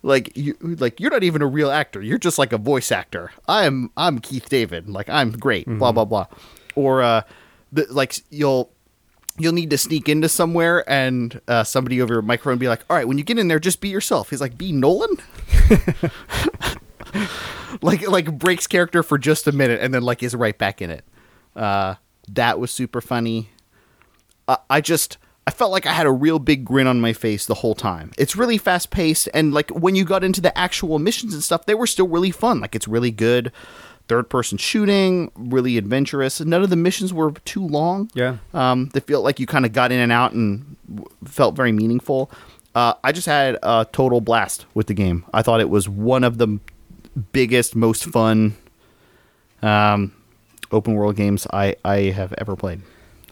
like 0.04 0.36
you, 0.36 0.56
like 0.62 1.00
you're 1.00 1.12
not 1.12 1.24
even 1.24 1.42
a 1.42 1.48
real 1.48 1.72
actor. 1.72 2.02
You're 2.02 2.18
just 2.18 2.38
like 2.38 2.54
a 2.54 2.58
voice 2.58 2.92
actor. 2.92 3.32
I'm 3.48 3.92
I'm 3.98 4.20
Keith 4.20 4.50
David. 4.50 4.90
Like 4.90 5.10
I'm 5.10 5.32
great. 5.32 5.68
Blah 5.68 5.92
blah 5.92 6.06
blah. 6.06 6.28
Or 6.76 7.02
uh, 7.02 7.22
the, 7.72 7.88
like 7.90 8.16
you'll 8.30 8.72
you'll 9.38 9.54
need 9.54 9.70
to 9.70 9.78
sneak 9.78 10.10
into 10.10 10.30
somewhere 10.30 10.88
and 10.90 11.42
uh, 11.48 11.64
somebody 11.64 12.02
over 12.02 12.16
your 12.16 12.22
microphone 12.22 12.58
be 12.58 12.68
like, 12.68 12.84
"All 12.90 12.96
right, 12.96 13.08
when 13.08 13.18
you 13.18 13.24
get 13.24 13.38
in 13.38 13.48
there, 13.48 13.60
just 13.60 13.82
be 13.82 13.90
yourself." 13.90 14.30
He's 14.30 14.42
like, 14.42 14.58
"Be 14.58 14.72
Nolan." 14.72 15.18
like 17.82 18.08
like 18.08 18.38
breaks 18.38 18.68
character 18.68 19.04
for 19.04 19.18
just 19.18 19.48
a 19.48 19.52
minute 19.52 19.80
and 19.82 19.94
then 19.94 20.04
like 20.04 20.24
is 20.24 20.36
right 20.36 20.58
back 20.58 20.82
in 20.82 20.90
it. 20.90 21.04
Uh, 21.56 21.96
that 22.30 22.60
was 22.60 22.72
super 22.72 23.02
funny. 23.02 23.50
I, 24.48 24.58
I 24.70 24.82
just 24.82 25.18
I 25.48 25.50
felt 25.50 25.72
like 25.72 25.86
I 25.86 25.94
had 25.94 26.06
a 26.06 26.12
real 26.12 26.40
big 26.40 26.66
grin 26.66 26.88
on 26.88 27.00
my 27.00 27.14
face 27.14 27.46
the 27.46 27.54
whole 27.54 27.74
time. 27.74 28.12
It's 28.18 28.36
really 28.36 28.58
fast 28.58 28.92
paced 28.92 29.30
and 29.34 29.54
like 29.54 29.70
when 29.70 29.96
you 29.96 30.04
got 30.04 30.26
into 30.26 30.42
the 30.42 30.56
actual 30.58 31.00
missions 31.00 31.34
and 31.34 31.42
stuff, 31.42 31.66
they 31.66 31.74
were 31.74 31.88
still 31.88 32.10
really 32.10 32.32
fun. 32.32 32.60
Like 32.60 32.76
it's 32.76 32.86
really 32.88 33.12
good. 33.12 33.54
Third 34.10 34.30
person 34.30 34.58
shooting, 34.58 35.32
really 35.36 35.78
adventurous. 35.78 36.42
None 36.42 36.64
of 36.64 36.70
the 36.70 36.76
missions 36.76 37.14
were 37.14 37.32
too 37.32 37.66
long. 37.66 38.12
Yeah. 38.14 38.38
Um, 38.54 38.90
they 38.94 39.00
felt 39.00 39.24
like 39.24 39.40
you 39.40 39.46
kind 39.48 39.66
of 39.66 39.72
got 39.72 39.94
in 39.94 40.02
and 40.02 40.12
out 40.12 40.34
and 40.34 40.76
w- 40.94 41.10
felt 41.24 41.56
very 41.56 41.72
meaningful. 41.72 42.30
Uh, 42.76 42.96
I 43.02 43.14
just 43.14 43.26
had 43.26 43.58
a 43.64 43.88
total 43.90 44.20
blast 44.20 44.66
with 44.74 44.88
the 44.88 44.94
game. 44.94 45.26
I 45.34 45.44
thought 45.44 45.62
it 45.62 45.70
was 45.70 45.88
one 45.88 46.26
of 46.26 46.40
the 46.40 46.60
biggest, 47.32 47.74
most 47.74 48.04
fun 48.04 48.58
um, 49.62 50.12
open 50.74 50.94
world 50.94 51.16
games 51.16 51.48
I, 51.54 51.78
I 51.86 51.98
have 52.12 52.34
ever 52.38 52.58
played. 52.58 52.82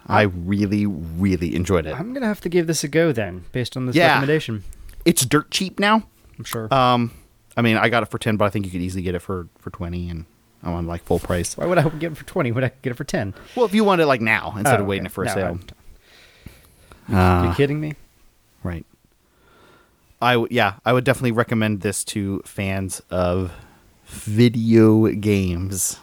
I 0.07 0.23
really, 0.23 0.85
really 0.85 1.55
enjoyed 1.55 1.85
it. 1.87 1.95
I'm 1.99 2.13
gonna 2.13 2.27
have 2.27 2.41
to 2.41 2.49
give 2.49 2.67
this 2.67 2.83
a 2.83 2.87
go 2.87 3.11
then, 3.11 3.45
based 3.51 3.75
on 3.75 3.85
this 3.87 3.95
Yeah. 3.95 4.07
recommendation. 4.09 4.63
It's 5.05 5.25
dirt 5.25 5.49
cheap 5.51 5.79
now. 5.79 6.03
I'm 6.37 6.43
sure. 6.45 6.71
Um, 6.73 7.11
I 7.57 7.61
mean, 7.61 7.77
I 7.77 7.89
got 7.89 8.03
it 8.03 8.07
for 8.09 8.17
ten, 8.19 8.37
but 8.37 8.45
I 8.45 8.49
think 8.49 8.65
you 8.65 8.71
could 8.71 8.81
easily 8.81 9.01
get 9.03 9.15
it 9.15 9.19
for 9.19 9.47
for 9.59 9.69
twenty, 9.71 10.09
and 10.09 10.25
I'm 10.63 10.73
on 10.73 10.85
like 10.87 11.03
full 11.03 11.19
price. 11.19 11.57
Why 11.57 11.65
would 11.65 11.77
I 11.77 11.81
hope 11.81 11.97
get 11.99 12.11
it 12.11 12.17
for 12.17 12.25
twenty 12.25 12.51
when 12.51 12.63
I 12.63 12.71
get 12.81 12.91
it 12.91 12.95
for 12.95 13.03
ten? 13.03 13.33
Well, 13.55 13.65
if 13.65 13.73
you 13.73 13.83
want 13.83 14.01
it 14.01 14.05
like 14.05 14.21
now 14.21 14.53
instead 14.57 14.79
Oh, 14.79 14.83
of 14.83 14.87
waiting 14.87 15.05
okay. 15.07 15.13
for 15.13 15.23
a 15.23 15.29
sale, 15.29 15.59
Uh, 17.11 17.47
you 17.49 17.55
kidding 17.55 17.79
me? 17.79 17.93
Right. 18.63 18.85
I 20.21 20.33
w- 20.33 20.47
yeah, 20.51 20.75
I 20.85 20.93
would 20.93 21.03
definitely 21.03 21.33
recommend 21.33 21.81
this 21.81 22.03
to 22.05 22.41
fans 22.45 23.01
of 23.11 23.51
video 24.05 25.07
games. 25.07 25.99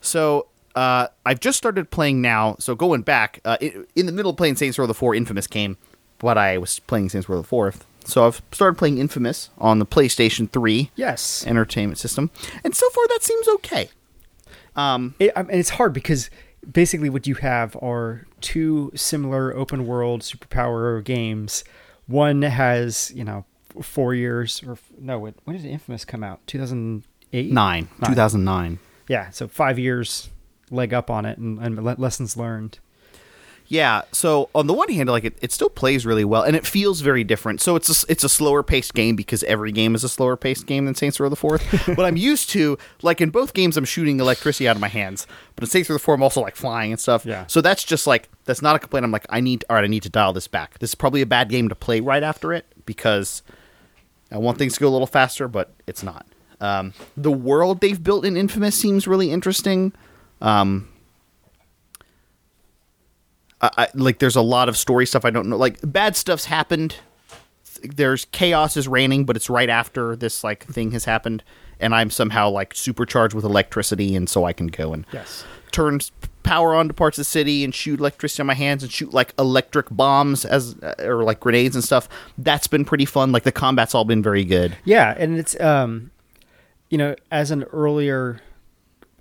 So 0.00 0.46
uh, 0.74 1.08
I've 1.26 1.40
just 1.40 1.58
started 1.58 1.90
playing 1.90 2.20
now. 2.20 2.56
So 2.58 2.74
going 2.74 3.02
back 3.02 3.40
uh, 3.44 3.56
in 3.94 4.06
the 4.06 4.12
middle 4.12 4.30
of 4.30 4.36
playing 4.36 4.56
Saints 4.56 4.78
Row 4.78 4.86
the 4.86 4.94
Four, 4.94 5.14
Infamous 5.14 5.46
came, 5.46 5.76
but 6.18 6.38
I 6.38 6.58
was 6.58 6.78
playing 6.80 7.08
Saints 7.08 7.28
Row 7.28 7.36
the 7.38 7.46
Fourth. 7.46 7.84
So 8.04 8.26
I've 8.26 8.40
started 8.52 8.78
playing 8.78 8.98
Infamous 8.98 9.50
on 9.58 9.78
the 9.78 9.86
PlayStation 9.86 10.50
Three 10.50 10.90
Yes. 10.96 11.44
entertainment 11.46 11.98
system, 11.98 12.30
and 12.64 12.74
so 12.74 12.88
far 12.90 13.06
that 13.08 13.22
seems 13.22 13.46
okay. 13.48 13.90
Um, 14.76 15.14
It, 15.18 15.32
I 15.36 15.42
mean, 15.42 15.58
it's 15.58 15.70
hard 15.70 15.92
because 15.92 16.30
basically 16.70 17.10
what 17.10 17.26
you 17.26 17.34
have 17.36 17.76
are 17.82 18.26
two 18.40 18.90
similar 18.94 19.54
open 19.54 19.86
world 19.86 20.22
superpower 20.22 21.02
games. 21.04 21.64
One 22.06 22.42
has 22.42 23.12
you 23.14 23.24
know 23.24 23.44
four 23.82 24.14
years 24.14 24.62
or 24.66 24.78
no, 24.98 25.18
when 25.18 25.34
when 25.44 25.56
did 25.56 25.66
Infamous 25.66 26.04
come 26.04 26.24
out? 26.24 26.40
2008, 26.46 27.52
2009. 28.06 28.78
Yeah, 29.08 29.30
so 29.30 29.46
five 29.48 29.78
years 29.78 30.30
leg 30.70 30.94
up 30.94 31.10
on 31.10 31.24
it 31.24 31.38
and, 31.38 31.58
and 31.58 31.82
le- 31.82 31.96
lessons 31.98 32.36
learned. 32.36 32.78
Yeah. 33.70 34.02
So 34.10 34.50
on 34.52 34.66
the 34.66 34.74
one 34.74 34.88
hand, 34.88 35.08
like 35.08 35.22
it, 35.22 35.38
it 35.40 35.52
still 35.52 35.68
plays 35.68 36.04
really 36.04 36.24
well, 36.24 36.42
and 36.42 36.56
it 36.56 36.66
feels 36.66 37.02
very 37.02 37.22
different. 37.22 37.60
So 37.60 37.76
it's 37.76 38.02
a, 38.02 38.06
it's 38.10 38.24
a 38.24 38.28
slower 38.28 38.64
paced 38.64 38.94
game 38.94 39.14
because 39.14 39.44
every 39.44 39.70
game 39.70 39.94
is 39.94 40.02
a 40.02 40.08
slower 40.08 40.36
paced 40.36 40.66
game 40.66 40.86
than 40.86 40.96
Saints 40.96 41.20
Row 41.20 41.28
the 41.28 41.36
Fourth. 41.36 41.64
but 41.96 42.04
I'm 42.04 42.16
used 42.16 42.50
to 42.50 42.76
like 43.02 43.20
in 43.20 43.30
both 43.30 43.54
games, 43.54 43.76
I'm 43.76 43.84
shooting 43.84 44.18
electricity 44.18 44.66
out 44.66 44.74
of 44.74 44.80
my 44.80 44.88
hands, 44.88 45.24
but 45.54 45.62
in 45.62 45.70
Saints 45.70 45.88
Row 45.88 45.94
the 45.94 46.00
Fourth, 46.00 46.18
I'm 46.18 46.22
also 46.24 46.40
like 46.40 46.56
flying 46.56 46.90
and 46.90 47.00
stuff. 47.00 47.24
Yeah. 47.24 47.46
So 47.46 47.60
that's 47.60 47.84
just 47.84 48.08
like 48.08 48.28
that's 48.44 48.60
not 48.60 48.74
a 48.74 48.80
complaint. 48.80 49.04
I'm 49.04 49.12
like 49.12 49.26
I 49.30 49.38
need 49.38 49.64
all 49.70 49.76
right. 49.76 49.84
I 49.84 49.88
need 49.88 50.02
to 50.02 50.10
dial 50.10 50.32
this 50.32 50.48
back. 50.48 50.80
This 50.80 50.90
is 50.90 50.96
probably 50.96 51.22
a 51.22 51.26
bad 51.26 51.48
game 51.48 51.68
to 51.68 51.76
play 51.76 52.00
right 52.00 52.24
after 52.24 52.52
it 52.52 52.66
because 52.86 53.42
I 54.32 54.38
want 54.38 54.58
things 54.58 54.74
to 54.74 54.80
go 54.80 54.88
a 54.88 54.90
little 54.90 55.06
faster, 55.06 55.46
but 55.46 55.72
it's 55.86 56.02
not. 56.02 56.26
Um, 56.60 56.92
the 57.16 57.30
world 57.30 57.80
they've 57.80 58.02
built 58.02 58.24
in 58.24 58.36
Infamous 58.36 58.74
seems 58.74 59.06
really 59.06 59.30
interesting. 59.30 59.92
Um, 60.40 60.88
I, 63.60 63.70
I, 63.76 63.88
like 63.94 64.18
there's 64.18 64.36
a 64.36 64.42
lot 64.42 64.68
of 64.68 64.76
story 64.76 65.06
stuff 65.06 65.24
I 65.24 65.30
don't 65.30 65.48
know. 65.48 65.56
Like 65.56 65.78
bad 65.82 66.16
stuff's 66.16 66.46
happened. 66.46 66.96
There's 67.82 68.26
chaos 68.26 68.76
is 68.76 68.86
reigning, 68.88 69.24
but 69.24 69.36
it's 69.36 69.48
right 69.48 69.68
after 69.70 70.14
this 70.14 70.44
like 70.44 70.64
thing 70.66 70.90
has 70.92 71.04
happened, 71.06 71.42
and 71.78 71.94
I'm 71.94 72.10
somehow 72.10 72.50
like 72.50 72.74
supercharged 72.74 73.34
with 73.34 73.44
electricity, 73.44 74.14
and 74.14 74.28
so 74.28 74.44
I 74.44 74.52
can 74.52 74.66
go 74.66 74.92
and 74.92 75.06
Yes. 75.12 75.44
turn 75.72 76.00
power 76.42 76.74
on 76.74 76.88
to 76.88 76.94
parts 76.94 77.16
of 77.16 77.20
the 77.20 77.24
city 77.24 77.64
and 77.64 77.74
shoot 77.74 78.00
electricity 78.00 78.42
on 78.42 78.46
my 78.48 78.54
hands 78.54 78.82
and 78.82 78.90
shoot 78.92 79.12
like 79.14 79.32
electric 79.38 79.86
bombs 79.90 80.44
as 80.44 80.74
uh, 80.82 80.94
or 81.00 81.22
like 81.22 81.40
grenades 81.40 81.74
and 81.74 81.82
stuff. 81.84 82.06
That's 82.36 82.66
been 82.66 82.84
pretty 82.84 83.04
fun. 83.06 83.32
Like 83.32 83.44
the 83.44 83.52
combat's 83.52 83.94
all 83.94 84.04
been 84.04 84.22
very 84.22 84.44
good. 84.44 84.76
Yeah, 84.84 85.14
and 85.18 85.38
it's 85.38 85.58
um, 85.60 86.10
you 86.90 86.98
know, 86.98 87.14
as 87.30 87.50
an 87.50 87.62
earlier, 87.64 88.40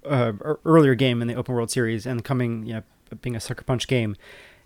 uh, 0.09 0.33
earlier 0.65 0.95
game 0.95 1.21
in 1.21 1.27
the 1.27 1.35
open 1.35 1.53
world 1.55 1.71
series, 1.71 2.05
and 2.05 2.23
coming, 2.23 2.65
you 2.65 2.73
know, 2.73 2.83
being 3.21 3.35
a 3.35 3.39
sucker 3.39 3.63
punch 3.63 3.87
game, 3.87 4.15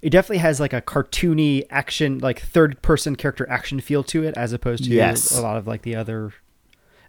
it 0.02 0.10
definitely 0.10 0.38
has 0.39 0.60
like 0.60 0.74
a 0.74 0.82
cartoony 0.82 1.66
action, 1.70 2.20
like 2.20 2.41
third 2.41 2.82
person 2.82 3.16
character 3.16 3.48
action 3.50 3.80
feel 3.80 4.04
to 4.06 4.24
it, 4.24 4.36
as 4.38 4.52
opposed 4.54 4.84
to 4.86 4.89
Yes. 4.89 5.32
a 5.32 5.41
lot 5.41 5.58
of 5.58 5.68
like 5.68 5.84
the 5.84 5.96
other, 5.96 6.34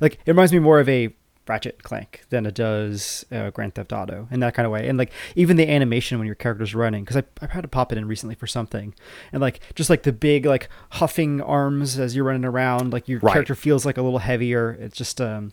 like 0.01 0.15
it 0.15 0.31
reminds 0.31 0.53
me 0.53 0.59
more 0.59 0.81
of 0.81 0.89
a 0.89 1.15
Ratchet 1.47 1.83
Clank 1.83 2.23
than 2.31 2.47
it 2.47 2.55
does 2.55 3.27
uh, 3.31 3.51
Grand 3.51 3.75
Theft 3.75 3.93
Auto 3.93 4.27
in 4.31 4.41
that 4.41 4.55
kind 4.55 4.65
of 4.65 4.73
way, 4.73 4.89
and 4.89 4.97
like 4.99 5.13
even 5.37 5.59
the 5.59 5.69
animation 5.69 6.19
when 6.19 6.25
your 6.27 6.35
character's 6.37 6.75
running, 6.75 7.05
because 7.05 7.19
I 7.19 7.25
I've 7.43 7.51
had 7.51 7.61
to 7.63 7.69
pop 7.69 7.93
it 7.93 7.99
in 7.99 8.09
recently 8.09 8.35
for 8.35 8.47
something, 8.47 8.95
and 9.31 9.43
like 9.43 9.61
just 9.75 9.91
like 9.91 10.05
the 10.05 10.13
big 10.13 10.47
like 10.47 10.71
huffing 10.93 11.43
arms 11.43 11.99
as 11.99 12.17
you're 12.17 12.25
running 12.25 12.47
around, 12.47 12.95
like 12.95 13.09
your 13.09 13.19
Right. 13.21 13.33
character 13.35 13.55
feels 13.55 13.85
like 13.85 13.99
a 13.99 14.03
little 14.03 14.21
heavier. 14.21 14.71
It's 14.81 14.97
just 14.97 15.21
um, 15.21 15.53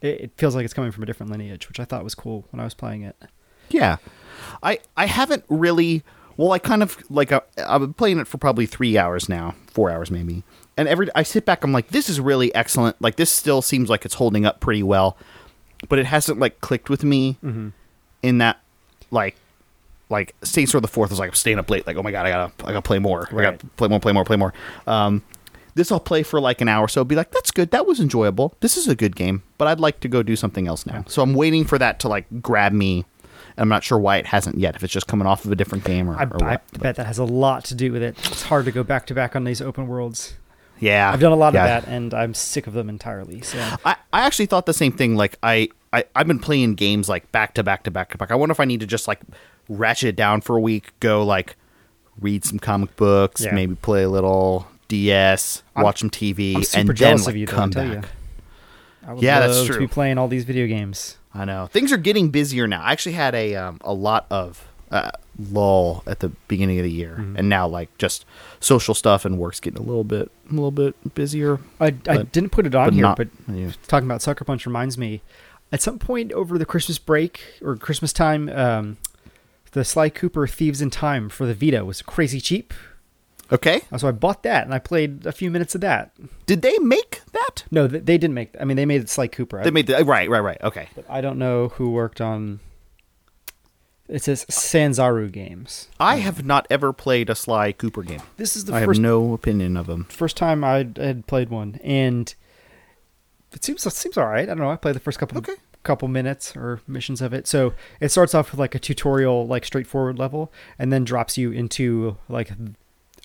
it, 0.00 0.20
it 0.20 0.30
feels 0.36 0.54
like 0.54 0.64
it's 0.64 0.74
coming 0.74 0.92
from 0.92 1.02
a 1.02 1.06
different 1.06 1.32
lineage, 1.32 1.68
which 1.68 1.80
I 1.80 1.84
thought 1.84 2.04
was 2.04 2.14
cool 2.14 2.44
when 2.50 2.60
I 2.60 2.64
was 2.64 2.74
playing 2.74 3.02
it. 3.02 3.16
Yeah, 3.68 3.96
I 4.62 4.80
I 4.96 5.06
haven't 5.06 5.44
really. 5.48 6.02
Well, 6.36 6.52
I 6.52 6.58
kind 6.58 6.82
of 6.82 6.98
like 7.10 7.32
uh, 7.32 7.40
I've 7.66 7.80
been 7.80 7.94
playing 7.94 8.18
it 8.18 8.26
for 8.26 8.36
probably 8.38 8.66
three 8.66 8.98
hours 8.98 9.28
now, 9.28 9.54
four 9.68 9.90
hours 9.90 10.10
maybe. 10.10 10.42
And 10.76 10.86
every 10.86 11.08
I 11.14 11.22
sit 11.22 11.46
back, 11.46 11.64
I'm 11.64 11.72
like, 11.72 11.88
this 11.88 12.10
is 12.10 12.20
really 12.20 12.54
excellent. 12.54 13.00
Like 13.00 13.16
this 13.16 13.30
still 13.30 13.62
seems 13.62 13.88
like 13.88 14.04
it's 14.04 14.14
holding 14.14 14.44
up 14.44 14.60
pretty 14.60 14.82
well, 14.82 15.16
but 15.88 15.98
it 15.98 16.04
hasn't 16.06 16.38
like 16.38 16.60
clicked 16.60 16.90
with 16.90 17.02
me 17.04 17.38
in 18.22 18.38
that 18.38 18.60
like 19.10 19.36
like 20.08 20.34
Saints 20.44 20.74
Row 20.74 20.80
the 20.80 20.88
Fourth 20.88 21.10
was 21.10 21.18
like 21.18 21.30
I'm 21.30 21.34
staying 21.34 21.58
up 21.58 21.70
late. 21.70 21.86
Like 21.86 21.96
oh 21.96 22.02
my 22.02 22.10
god, 22.10 22.26
I 22.26 22.30
gotta 22.30 22.52
I 22.64 22.68
gotta 22.68 22.82
play 22.82 22.98
more. 22.98 23.28
I 23.32 23.42
gotta 23.42 23.66
play 23.76 23.88
more, 23.88 24.00
play 24.00 24.12
more, 24.12 24.24
play 24.24 24.36
more. 24.36 24.52
Um, 24.86 25.22
this 25.76 25.92
I'll 25.92 26.00
play 26.00 26.22
for 26.22 26.40
like 26.40 26.60
an 26.60 26.68
hour, 26.68 26.88
so 26.88 27.04
be 27.04 27.14
like, 27.14 27.30
that's 27.30 27.50
good. 27.50 27.70
That 27.70 27.86
was 27.86 28.00
enjoyable. 28.00 28.54
This 28.60 28.76
is 28.76 28.88
a 28.88 28.96
good 28.96 29.14
game, 29.14 29.42
but 29.58 29.68
I'd 29.68 29.78
like 29.78 30.00
to 30.00 30.08
go 30.08 30.22
do 30.22 30.34
something 30.34 30.66
else 30.66 30.86
now. 30.86 31.04
So 31.06 31.22
I'm 31.22 31.34
waiting 31.34 31.64
for 31.64 31.78
that 31.78 32.00
to 32.00 32.08
like 32.08 32.26
grab 32.42 32.72
me. 32.72 33.04
I'm 33.58 33.68
not 33.68 33.84
sure 33.84 33.98
why 33.98 34.16
it 34.16 34.26
hasn't 34.26 34.58
yet. 34.58 34.74
If 34.74 34.82
it's 34.82 34.92
just 34.92 35.06
coming 35.06 35.26
off 35.26 35.44
of 35.44 35.52
a 35.52 35.54
different 35.54 35.84
game 35.84 36.10
or, 36.10 36.16
I, 36.16 36.24
or 36.24 36.44
I 36.44 36.58
bet 36.78 36.96
that 36.96 37.06
has 37.06 37.18
a 37.18 37.24
lot 37.24 37.64
to 37.66 37.74
do 37.74 37.92
with 37.92 38.02
it. 38.02 38.16
It's 38.26 38.42
hard 38.42 38.64
to 38.64 38.72
go 38.72 38.82
back 38.82 39.06
to 39.06 39.14
back 39.14 39.36
on 39.36 39.44
these 39.44 39.60
open 39.62 39.86
worlds. 39.86 40.34
Yeah, 40.78 41.10
I've 41.10 41.20
done 41.20 41.32
a 41.32 41.36
lot 41.36 41.54
yeah. 41.54 41.64
of 41.64 41.84
that, 41.84 41.90
and 41.90 42.12
I'm 42.12 42.34
sick 42.34 42.66
of 42.66 42.72
them 42.74 42.88
entirely. 42.88 43.40
So 43.42 43.58
I, 43.84 43.96
I 44.12 44.26
actually 44.26 44.46
thought 44.46 44.66
the 44.66 44.74
same 44.74 44.92
thing. 44.92 45.16
Like 45.16 45.38
I, 45.42 45.68
I 45.92 46.04
I've 46.14 46.26
been 46.26 46.38
playing 46.38 46.74
games 46.74 47.08
like 47.08 47.30
back 47.32 47.54
to 47.54 47.62
back 47.62 47.84
to 47.84 47.90
back 47.90 48.10
to 48.10 48.18
back. 48.18 48.30
I 48.30 48.34
wonder 48.34 48.52
if 48.52 48.60
I 48.60 48.64
need 48.64 48.80
to 48.80 48.86
just 48.86 49.08
like 49.08 49.20
ratchet 49.68 50.10
it 50.10 50.16
down 50.16 50.40
for 50.40 50.56
a 50.56 50.60
week, 50.60 50.92
go 51.00 51.22
like 51.24 51.56
read 52.20 52.44
some 52.44 52.58
comic 52.58 52.96
books, 52.96 53.44
Yeah. 53.44 53.54
maybe 53.54 53.74
play 53.74 54.02
a 54.02 54.08
little 54.08 54.66
DS, 54.88 55.62
I'm- 55.74 55.84
watch 55.84 56.00
some 56.00 56.10
TV, 56.10 56.54
and 56.74 56.88
then 56.88 57.18
like 57.18 57.28
of 57.28 57.36
you. 57.36 57.46
Come 57.46 57.70
tell 57.70 57.88
back. 57.94 58.08
I 59.06 59.12
would 59.14 59.22
Yeah, 59.22 59.40
that's 59.40 59.56
love 59.58 59.66
To 59.68 59.72
true. 59.74 59.80
be 59.82 59.86
playing 59.86 60.18
all 60.18 60.28
these 60.28 60.44
video 60.44 60.66
games. 60.66 61.16
I 61.34 61.44
know 61.44 61.66
things 61.66 61.92
are 61.92 61.96
getting 61.98 62.30
busier 62.30 62.66
now. 62.66 62.82
I 62.82 62.92
actually 62.92 63.12
had 63.12 63.34
a 63.34 63.54
um, 63.56 63.78
a 63.82 63.92
lot 63.92 64.26
of 64.30 64.66
uh, 64.90 65.10
lull 65.50 66.02
at 66.06 66.20
the 66.20 66.30
beginning 66.48 66.78
of 66.78 66.84
the 66.84 66.90
year, 66.90 67.16
Mm-hmm. 67.20 67.36
and 67.36 67.48
now 67.48 67.66
like 67.68 67.96
just 67.98 68.24
social 68.60 68.94
stuff 68.94 69.24
and 69.24 69.38
work's 69.38 69.60
getting 69.60 69.78
a 69.78 69.82
little 69.82 70.04
bit 70.04 70.30
a 70.48 70.52
little 70.52 70.70
bit 70.70 71.14
busier. 71.14 71.58
I, 71.80 71.94
I 72.08 72.22
didn't 72.22 72.50
put 72.50 72.66
it 72.66 72.74
on 72.74 72.86
but 72.86 72.94
here, 72.94 73.02
not- 73.02 73.16
but 73.16 73.28
yeah. 73.52 73.70
talking 73.86 74.08
about 74.08 74.22
Sucker 74.22 74.44
Punch 74.44 74.64
reminds 74.66 74.96
me. 74.96 75.22
At 75.72 75.82
some 75.82 75.98
point 75.98 76.32
over 76.32 76.56
the 76.58 76.64
Christmas 76.64 76.98
break 76.98 77.40
or 77.60 77.76
Christmas 77.76 78.12
time, 78.12 78.48
um, 78.50 78.96
the 79.72 79.84
Sly 79.84 80.08
Cooper 80.08 80.46
Thieves 80.46 80.80
in 80.80 80.90
Time 80.90 81.28
for 81.28 81.44
the 81.44 81.54
Vita 81.54 81.84
was 81.84 82.00
crazy 82.02 82.40
cheap. 82.40 82.72
Okay, 83.52 83.82
uh, 83.92 83.98
So 83.98 84.08
I 84.08 84.12
bought 84.12 84.42
that 84.42 84.64
and 84.64 84.74
I 84.74 84.78
played 84.78 85.24
a 85.26 85.32
few 85.32 85.50
minutes 85.50 85.74
of 85.74 85.80
that. 85.82 86.10
did 86.46 86.62
they 86.62 86.78
make 86.80 87.20
that? 87.32 87.64
No, 87.70 87.86
they 87.86 88.18
didn't 88.18 88.34
make. 88.34 88.54
I 88.60 88.64
mean, 88.64 88.76
they 88.76 88.86
made 88.86 89.00
it 89.00 89.08
Sly 89.08 89.28
Cooper. 89.28 89.62
They 89.62 89.70
made 89.70 89.86
the 89.86 89.98
uh, 89.98 90.02
right, 90.04 90.28
right, 90.28 90.40
right. 90.40 90.60
Okay. 90.62 90.88
but 90.96 91.04
I 91.08 91.20
don't 91.20 91.38
know 91.38 91.68
who 91.68 91.90
worked 91.90 92.20
on. 92.20 92.60
It 94.08 94.22
says 94.22 94.44
Sanzaru 94.46 95.30
Games. 95.32 95.88
I 95.98 96.16
have 96.16 96.44
not 96.44 96.66
ever 96.70 96.92
played 96.92 97.28
a 97.28 97.34
Sly 97.34 97.72
Cooper 97.72 98.02
game. 98.04 98.22
This 98.36 98.54
is 98.56 98.64
the 98.66 98.74
I 98.74 98.84
first 98.84 98.98
have 98.98 99.02
no 99.02 99.32
opinion 99.32 99.76
of 99.76 99.88
him. 99.88 100.04
first 100.04 100.36
time 100.36 100.62
I 100.62 100.88
had 100.96 101.26
played 101.26 101.48
one, 101.48 101.80
and 101.82 102.32
it 103.52 103.64
seems 103.64 103.84
it 103.84 103.92
seems 103.92 104.16
all 104.16 104.26
right. 104.26 104.44
I 104.44 104.46
don't 104.46 104.58
know. 104.58 104.70
I 104.70 104.76
played 104.76 104.94
the 104.94 105.00
first 105.00 105.18
couple 105.18 105.38
Okay. 105.38 105.54
couple 105.82 106.06
minutes 106.06 106.54
or 106.56 106.80
missions 106.86 107.20
of 107.20 107.32
it. 107.32 107.48
So 107.48 107.74
it 108.00 108.10
starts 108.10 108.32
off 108.32 108.52
with 108.52 108.60
like 108.60 108.76
a 108.76 108.78
tutorial, 108.78 109.44
like 109.46 109.64
straightforward 109.64 110.18
level, 110.20 110.52
and 110.78 110.92
then 110.92 111.04
drops 111.04 111.36
you 111.36 111.50
into 111.50 112.16
like 112.28 112.52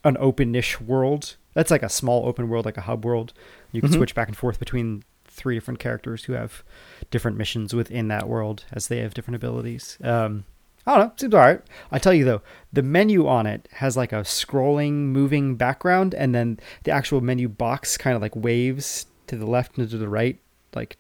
an 0.03 0.17
open-ish 0.19 0.79
world. 0.81 1.35
That's 1.53 1.71
like 1.71 1.83
a 1.83 1.89
small 1.89 2.27
open 2.27 2.49
world, 2.49 2.65
like 2.65 2.77
a 2.77 2.81
hub 2.81 3.05
world. 3.05 3.33
You 3.71 3.81
can 3.81 3.91
Mhm. 3.91 3.95
switch 3.97 4.15
back 4.15 4.27
and 4.27 4.37
forth 4.37 4.57
between 4.59 5.03
three 5.25 5.55
different 5.55 5.79
characters 5.79 6.25
who 6.25 6.33
have 6.33 6.63
different 7.09 7.37
missions 7.37 7.73
within 7.73 8.07
that 8.09 8.27
world 8.27 8.65
as 8.73 8.87
they 8.87 8.97
have 8.99 9.13
different 9.13 9.35
abilities. 9.35 9.97
Um, 10.03 10.43
I 10.85 10.91
don't 10.97 10.99
know. 11.07 11.11
It 11.13 11.19
seems 11.19 11.33
all 11.35 11.39
right. 11.41 11.61
I 11.91 11.99
tell 11.99 12.13
you 12.13 12.25
though, 12.25 12.41
the 12.73 12.81
menu 12.81 13.27
on 13.27 13.45
it 13.45 13.69
has 13.73 13.95
like 13.95 14.11
a 14.11 14.21
scrolling, 14.21 14.93
moving 15.09 15.55
background, 15.55 16.13
and 16.15 16.33
then 16.33 16.59
the 16.83 16.91
actual 16.91 17.21
menu 17.21 17.47
box 17.47 17.97
kind 17.97 18.15
of 18.15 18.21
like 18.21 18.35
waves 18.35 19.05
to 19.27 19.35
the 19.37 19.45
left 19.45 19.77
and 19.77 19.89
to 19.89 19.97
the 19.97 20.09
right, 20.09 20.39
like 20.73 20.97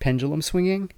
pendulum 0.00 0.42
swinging. 0.42 0.90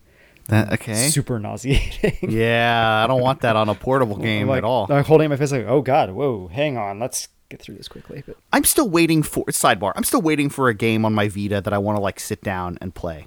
That 0.48 0.72
okay? 0.72 0.94
Super 1.08 1.38
nauseating. 1.38 2.30
yeah, 2.30 3.02
I 3.02 3.06
don't 3.06 3.22
want 3.22 3.40
that 3.42 3.56
on 3.56 3.68
a 3.68 3.74
portable 3.74 4.16
game 4.30 4.48
like, 4.48 4.58
at 4.58 4.64
all. 4.64 4.86
I'm 4.90 5.04
holding 5.04 5.30
my 5.30 5.36
fist 5.36 5.52
like, 5.52 5.66
oh 5.66 5.80
god, 5.82 6.10
whoa, 6.10 6.48
hang 6.48 6.76
on, 6.76 6.98
let's 6.98 7.28
get 7.54 7.62
through 7.62 7.76
this 7.76 7.88
quickly. 7.88 8.22
But 8.26 8.36
I'm 8.52 8.64
still 8.64 8.88
waiting 8.88 9.22
for 9.22 9.44
sidebar. 9.46 9.92
I'm 9.96 10.04
still 10.04 10.22
waiting 10.22 10.50
for 10.50 10.68
a 10.68 10.74
game 10.74 11.04
on 11.04 11.14
my 11.14 11.28
Vita 11.28 11.60
that 11.60 11.72
I 11.72 11.78
want 11.78 11.96
to 11.96 12.02
like 12.02 12.20
sit 12.20 12.42
down 12.42 12.78
and 12.80 12.94
play. 12.94 13.26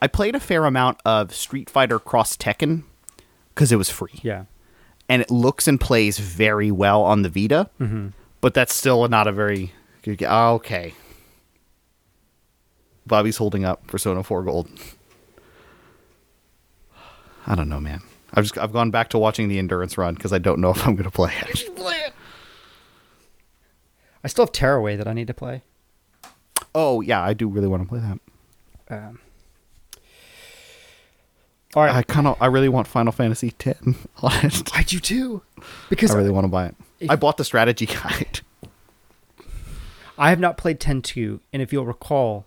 I 0.00 0.06
played 0.06 0.34
a 0.34 0.40
fair 0.40 0.64
amount 0.64 0.98
of 1.04 1.34
Street 1.34 1.68
Fighter 1.68 1.98
Cross 1.98 2.36
Tekken 2.38 2.84
because 3.54 3.72
it 3.72 3.76
was 3.76 3.90
free, 3.90 4.20
yeah, 4.22 4.44
and 5.08 5.20
it 5.20 5.30
looks 5.30 5.68
and 5.68 5.80
plays 5.80 6.18
very 6.18 6.70
well 6.70 7.02
on 7.02 7.22
the 7.22 7.28
Vita. 7.28 7.68
Mhm. 7.80 8.12
But 8.40 8.54
that's 8.54 8.74
still 8.74 9.06
not 9.08 9.26
a 9.26 9.32
very 9.32 9.72
good 10.02 10.18
game. 10.18 10.30
Okay, 10.30 10.94
Bobby's 13.06 13.36
holding 13.36 13.64
up 13.64 13.86
Persona 13.86 14.22
4 14.22 14.42
Gold. 14.44 14.68
I 17.46 17.54
don't 17.54 17.68
know, 17.68 17.80
man. 17.80 18.00
I've 18.34 18.44
just 18.44 18.58
I've 18.58 18.72
gone 18.72 18.90
back 18.90 19.10
to 19.10 19.18
watching 19.18 19.48
the 19.48 19.58
endurance 19.58 19.96
run 19.98 20.14
because 20.14 20.32
I 20.32 20.38
don't 20.38 20.60
know 20.60 20.70
if 20.70 20.86
I'm 20.86 20.94
going 20.96 21.04
to 21.04 21.10
play 21.10 21.32
it. 21.48 21.70
I 24.26 24.28
still 24.28 24.44
have 24.44 24.50
Tearaway 24.50 24.96
that 24.96 25.06
I 25.06 25.12
need 25.12 25.28
to 25.28 25.34
play. 25.34 25.62
Oh 26.74 27.00
yeah, 27.00 27.22
I 27.22 27.32
do 27.32 27.46
really 27.46 27.68
want 27.68 27.84
to 27.84 27.88
play 27.88 28.00
that. 28.00 28.18
Um, 28.92 29.20
all 31.76 31.84
right, 31.84 31.94
I 31.94 32.02
kind 32.02 32.26
of, 32.26 32.36
I 32.42 32.46
really 32.46 32.68
want 32.68 32.88
Final 32.88 33.12
Fantasy 33.12 33.54
X 33.64 33.78
on 33.84 34.32
it. 34.44 34.76
I 34.76 34.82
do 34.82 34.98
too, 34.98 35.42
because 35.88 36.10
I 36.10 36.16
really 36.16 36.30
want 36.30 36.42
to 36.42 36.48
buy 36.48 36.66
it. 36.66 36.74
If- 36.98 37.08
I 37.08 37.14
bought 37.14 37.36
the 37.36 37.44
strategy 37.44 37.86
guide. 38.02 38.40
I 40.18 40.30
have 40.30 40.40
not 40.40 40.56
played 40.56 40.80
10-2, 40.80 41.38
and 41.52 41.62
if 41.62 41.72
you'll 41.72 41.86
recall, 41.86 42.46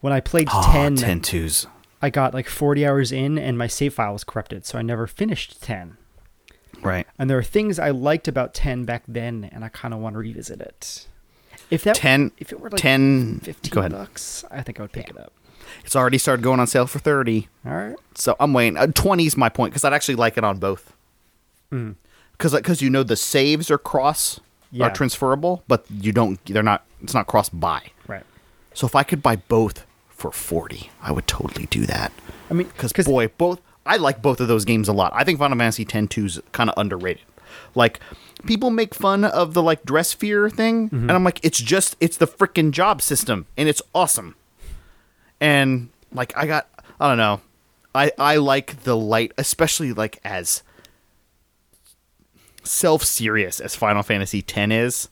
when 0.00 0.14
I 0.14 0.20
played 0.20 0.48
Ah, 0.50 0.72
10, 0.72 0.96
10 0.96 1.20
twos. 1.20 1.66
I 2.00 2.08
got 2.08 2.32
like 2.32 2.48
40 2.48 2.86
hours 2.86 3.12
in, 3.12 3.36
and 3.36 3.58
my 3.58 3.66
save 3.66 3.92
file 3.92 4.14
was 4.14 4.24
corrupted, 4.24 4.64
so 4.64 4.78
I 4.78 4.82
never 4.82 5.06
finished 5.06 5.60
10. 5.62 5.98
Right. 6.82 7.06
And 7.18 7.28
there 7.30 7.38
are 7.38 7.42
things 7.42 7.78
I 7.78 7.90
liked 7.90 8.28
about 8.28 8.54
10 8.54 8.84
back 8.84 9.02
then, 9.08 9.48
and 9.52 9.64
I 9.64 9.68
kind 9.68 9.94
of 9.94 10.00
want 10.00 10.14
to 10.14 10.18
revisit 10.18 10.60
it. 10.60 11.06
If 11.70 11.82
that 11.84 11.94
10 11.96 12.32
if 12.38 12.52
it 12.52 12.60
were 12.60 12.68
like 12.70 12.80
10 12.80 13.40
15 13.42 13.70
go 13.72 13.80
ahead. 13.80 13.92
bucks, 13.92 14.44
I 14.50 14.62
think 14.62 14.78
I 14.78 14.82
would 14.82 14.92
pick 14.92 15.08
it 15.08 15.18
up. 15.18 15.32
It's 15.84 15.96
already 15.96 16.18
started 16.18 16.42
going 16.42 16.60
on 16.60 16.66
sale 16.66 16.86
for 16.86 16.98
30. 16.98 17.48
All 17.66 17.72
right. 17.74 17.96
So 18.14 18.36
I'm 18.38 18.52
waiting. 18.52 18.76
Uh, 18.76 18.86
20 18.88 19.26
is 19.26 19.36
my 19.36 19.48
point 19.48 19.72
because 19.72 19.84
I'd 19.84 19.92
actually 19.94 20.16
like 20.16 20.36
it 20.36 20.44
on 20.44 20.58
both. 20.58 20.92
Mm. 21.72 21.96
because 22.32 22.52
because 22.54 22.82
you 22.82 22.90
know 22.90 23.02
the 23.02 23.16
saves 23.16 23.70
are 23.70 23.78
cross 23.78 24.38
Yeah. 24.70 24.86
are 24.86 24.90
transferable, 24.90 25.64
but 25.66 25.86
you 25.90 26.12
don't. 26.12 26.38
They're 26.44 26.62
not. 26.62 26.84
It's 27.02 27.14
not 27.14 27.26
cross 27.26 27.48
buy. 27.48 27.90
Right. 28.06 28.22
So 28.74 28.86
if 28.86 28.94
I 28.94 29.02
could 29.02 29.22
buy 29.22 29.36
both 29.36 29.86
for 30.08 30.30
forty, 30.30 30.90
I 31.02 31.10
would 31.12 31.26
totally 31.26 31.66
do 31.66 31.86
that. 31.86 32.12
I 32.50 32.54
mean, 32.54 32.68
Because 32.68 32.92
boy, 33.06 33.28
both 33.28 33.60
I 33.86 33.96
like 33.96 34.22
both 34.22 34.40
of 34.40 34.48
those 34.48 34.64
games 34.64 34.88
a 34.88 34.92
lot. 34.92 35.12
I 35.14 35.24
think 35.24 35.38
Final 35.38 35.58
Fantasy 35.58 35.86
X 35.90 36.06
2 36.10 36.24
is 36.24 36.40
kind 36.52 36.70
of 36.70 36.74
underrated. 36.78 37.22
Like 37.74 38.00
people 38.46 38.70
make 38.70 38.94
fun 38.94 39.24
of 39.24 39.54
the 39.54 39.62
like 39.62 39.84
dressphere 39.84 40.50
thing, 40.50 40.88
and 40.92 41.12
I'm 41.12 41.24
like, 41.24 41.40
it's 41.42 41.60
just 41.60 41.96
it's 42.00 42.16
the 42.16 42.26
freaking 42.26 42.70
job 42.70 43.02
system, 43.02 43.46
and 43.56 43.68
it's 43.68 43.82
awesome. 43.94 44.34
And 45.40 45.90
like 46.12 46.36
I 46.36 46.46
got, 46.46 46.68
I 47.00 47.08
don't 47.08 47.18
know, 47.18 47.40
I 47.94 48.12
I 48.18 48.36
like 48.36 48.82
the 48.84 48.96
light, 48.96 49.32
especially 49.38 49.92
like 49.92 50.18
as 50.24 50.62
self 52.64 53.04
serious 53.04 53.60
as 53.60 53.76
Final 53.76 54.02
Fantasy 54.02 54.44
X 54.46 54.72
is. 54.72 55.08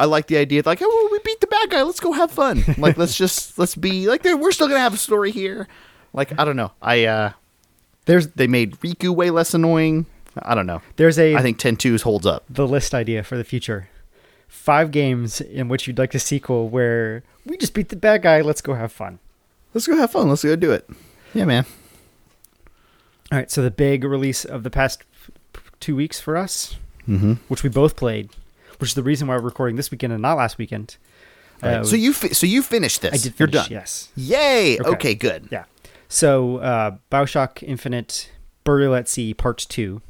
I 0.00 0.06
like 0.06 0.26
the 0.26 0.36
idea 0.36 0.60
of 0.60 0.66
like, 0.66 0.80
oh, 0.82 1.08
we 1.12 1.20
beat 1.24 1.40
the 1.40 1.46
bad 1.46 1.70
guy. 1.70 1.82
Let's 1.82 2.00
go 2.00 2.12
have 2.12 2.30
fun. 2.32 2.64
Like, 2.78 2.96
let's 2.96 3.16
just 3.16 3.58
let's 3.58 3.76
be 3.76 4.08
like, 4.08 4.24
we're 4.24 4.52
still 4.52 4.66
gonna 4.66 4.80
have 4.80 4.94
a 4.94 4.98
story 4.98 5.30
here. 5.30 5.68
Like, 6.12 6.38
I 6.38 6.44
don't 6.44 6.56
know. 6.56 6.72
I 6.82 7.04
uh, 7.06 7.32
there's 8.06 8.28
they 8.28 8.46
made 8.46 8.78
Rikku 8.80 9.14
way 9.14 9.30
less 9.30 9.54
annoying. 9.54 10.06
I 10.42 10.54
don't 10.54 10.66
know. 10.66 10.82
there's 10.96 11.18
a 11.18 11.36
I 11.36 11.42
think 11.42 11.58
10-2's 11.58 12.02
holds 12.02 12.26
up. 12.26 12.44
the 12.50 12.66
list 12.66 12.92
idea 12.94 13.22
for 13.22 13.36
the 13.36 13.44
future. 13.44 13.88
Five 14.48 14.90
games 14.90 15.40
in 15.40 15.68
which 15.68 15.86
you'd 15.86 15.98
like 15.98 16.14
a 16.14 16.18
sequel 16.18 16.68
where 16.68 17.22
we 17.46 17.56
just 17.56 17.74
beat 17.74 17.88
the 17.88 17.96
bad 17.96 18.22
guy. 18.22 18.40
Let's 18.40 18.60
go 18.60 18.74
have 18.74 18.92
fun. 18.92 19.18
Let's 19.74 19.86
go 19.86 19.96
have 19.96 20.10
fun. 20.12 20.28
Let's 20.28 20.44
go 20.44 20.56
do 20.56 20.72
it. 20.72 20.88
Yeah, 21.34 21.44
man. 21.44 21.66
All 23.32 23.38
right. 23.38 23.50
So 23.50 23.62
the 23.62 23.70
big 23.70 24.04
release 24.04 24.44
of 24.44 24.62
the 24.62 24.70
past 24.70 25.02
two 25.80 25.96
weeks 25.96 26.20
for 26.20 26.36
us, 26.36 26.76
mm-hmm. 27.08 27.34
which 27.48 27.62
we 27.62 27.68
both 27.68 27.96
played, 27.96 28.30
which 28.78 28.90
is 28.90 28.94
the 28.94 29.02
reason 29.02 29.28
why 29.28 29.36
we're 29.36 29.42
recording 29.42 29.76
this 29.76 29.90
weekend 29.90 30.12
and 30.12 30.22
not 30.22 30.36
last 30.36 30.58
weekend. 30.58 30.96
uh, 31.62 31.82
so 31.84 31.96
you 31.96 32.12
fi- 32.12 32.28
so 32.32 32.46
you 32.46 32.62
finished 32.62 33.02
this. 33.02 33.14
I 33.14 33.16
did. 33.16 33.38
You're 33.38 33.48
done. 33.48 33.68
Yes. 33.70 34.10
Yay. 34.16 34.78
Okay. 34.78 34.90
Okay. 34.90 35.14
Good. 35.14 35.48
Yeah. 35.50 35.64
So 36.14 36.58
uh, 36.58 36.96
Bioshock 37.10 37.60
Infinite, 37.66 38.30
Burial 38.62 38.94
at 38.94 39.08
Sea 39.08 39.34
Part 39.34 39.58
Two, 39.68 40.00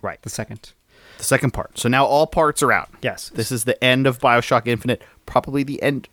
Right. 0.00 0.20
the 0.22 0.30
second. 0.30 0.72
The 1.18 1.24
second 1.24 1.50
part. 1.52 1.78
So 1.78 1.86
now 1.88 2.06
all 2.06 2.26
parts 2.26 2.62
are 2.62 2.72
out. 2.72 2.88
Yes. 3.02 3.28
This 3.28 3.52
is 3.52 3.64
the 3.64 3.82
end 3.84 4.06
of 4.06 4.18
Bioshock 4.20 4.66
Infinite. 4.66 5.02
Probably 5.26 5.62
the 5.62 5.82
end. 5.82 6.08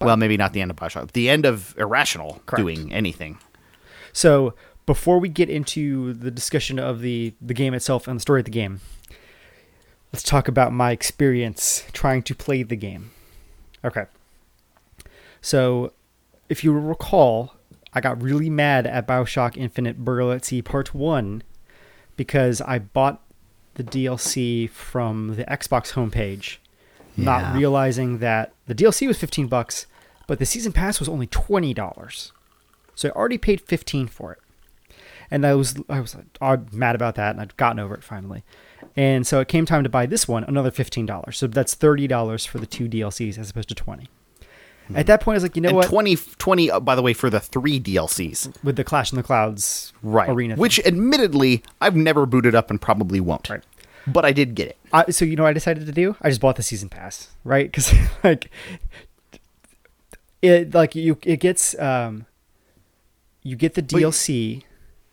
Well, 0.00 0.16
maybe 0.16 0.36
not 0.36 0.52
the 0.52 0.60
end 0.60 0.70
of 0.70 0.76
Bioshock. 0.76 1.10
The 1.10 1.28
end 1.28 1.44
of 1.44 1.74
Irrational 1.76 2.40
Correct. 2.46 2.60
doing 2.62 2.92
anything. 2.92 3.38
So 4.12 4.54
before 4.86 5.18
we 5.18 5.28
get 5.28 5.50
into 5.50 6.12
the 6.12 6.30
discussion 6.30 6.78
of 6.78 7.00
the 7.00 7.34
the 7.40 7.54
game 7.54 7.74
itself 7.74 8.06
and 8.06 8.16
the 8.16 8.20
story 8.22 8.40
of 8.40 8.44
the 8.44 8.52
game, 8.52 8.80
let's 10.12 10.22
talk 10.22 10.46
about 10.46 10.72
my 10.72 10.92
experience 10.92 11.84
trying 11.92 12.22
to 12.22 12.34
play 12.34 12.62
the 12.62 12.76
game. 12.76 13.10
Okay. 13.84 14.04
So, 15.40 15.92
if 16.48 16.62
you 16.64 16.72
recall, 16.72 17.54
I 17.98 18.00
got 18.00 18.22
really 18.22 18.48
mad 18.48 18.86
at 18.86 19.08
Bioshock 19.08 19.56
Infinite 19.56 20.04
Burial 20.04 20.30
at 20.30 20.44
Sea 20.44 20.62
Part 20.62 20.94
1 20.94 21.42
because 22.16 22.60
I 22.60 22.78
bought 22.78 23.20
the 23.74 23.82
DLC 23.82 24.70
from 24.70 25.34
the 25.34 25.42
Xbox 25.46 25.94
homepage, 25.94 26.58
not 27.16 27.56
realizing 27.56 28.18
that 28.18 28.52
the 28.66 28.74
DLC 28.74 29.08
was 29.08 29.18
15 29.18 29.48
bucks, 29.48 29.86
but 30.28 30.38
the 30.38 30.46
season 30.46 30.72
pass 30.72 31.00
was 31.00 31.08
only 31.08 31.26
$20. 31.26 32.30
So 32.94 33.08
I 33.08 33.12
already 33.12 33.36
paid 33.36 33.60
15 33.62 34.06
for 34.06 34.30
it. 34.30 34.38
And 35.28 35.44
I 35.44 35.54
was 35.54 35.74
I 35.88 35.98
was 35.98 36.16
uh, 36.40 36.56
mad 36.70 36.94
about 36.94 37.16
that 37.16 37.32
and 37.32 37.40
I'd 37.40 37.56
gotten 37.56 37.80
over 37.80 37.96
it 37.96 38.04
finally. 38.04 38.44
And 38.96 39.26
so 39.26 39.40
it 39.40 39.48
came 39.48 39.66
time 39.66 39.82
to 39.82 39.90
buy 39.90 40.06
this 40.06 40.28
one, 40.28 40.44
another 40.44 40.70
$15. 40.70 41.34
So 41.34 41.48
that's 41.48 41.74
$30 41.74 42.46
for 42.46 42.58
the 42.58 42.66
two 42.66 42.88
DLCs 42.88 43.38
as 43.38 43.50
opposed 43.50 43.68
to 43.70 43.74
20. 43.74 44.08
At 44.94 45.06
that 45.06 45.20
point 45.20 45.34
I 45.34 45.36
was 45.36 45.42
like, 45.42 45.56
you 45.56 45.62
know 45.62 45.68
and 45.68 45.76
what? 45.76 45.86
20, 45.88 46.16
20 46.16 46.70
uh, 46.70 46.80
by 46.80 46.94
the 46.94 47.02
way, 47.02 47.12
for 47.12 47.28
the 47.30 47.40
three 47.40 47.78
DLCs. 47.80 48.62
With 48.64 48.76
the 48.76 48.84
Clash 48.84 49.12
in 49.12 49.16
the 49.16 49.22
Clouds 49.22 49.92
Right. 50.02 50.28
arena. 50.28 50.54
thing. 50.54 50.60
Which, 50.60 50.78
admittedly, 50.86 51.62
I've 51.80 51.96
never 51.96 52.24
booted 52.26 52.54
up 52.54 52.70
and 52.70 52.80
probably 52.80 53.20
won't. 53.20 53.48
Right. 53.50 53.62
But 54.06 54.24
I 54.24 54.32
did 54.32 54.54
get 54.54 54.68
it. 54.68 54.76
I, 54.92 55.10
so 55.10 55.24
you 55.26 55.36
know 55.36 55.42
what 55.42 55.50
I 55.50 55.52
decided 55.52 55.84
to 55.86 55.92
do? 55.92 56.16
I 56.22 56.30
just 56.30 56.40
bought 56.40 56.56
the 56.56 56.62
season 56.62 56.88
pass, 56.88 57.28
right? 57.44 57.66
Because 57.70 57.92
like 58.24 58.50
it, 60.40 60.72
like 60.74 60.94
you, 60.94 61.18
it 61.24 61.40
gets 61.40 61.78
um, 61.78 62.26
you 63.42 63.56
get 63.56 63.74
the. 63.74 63.82
DLC 63.82 64.62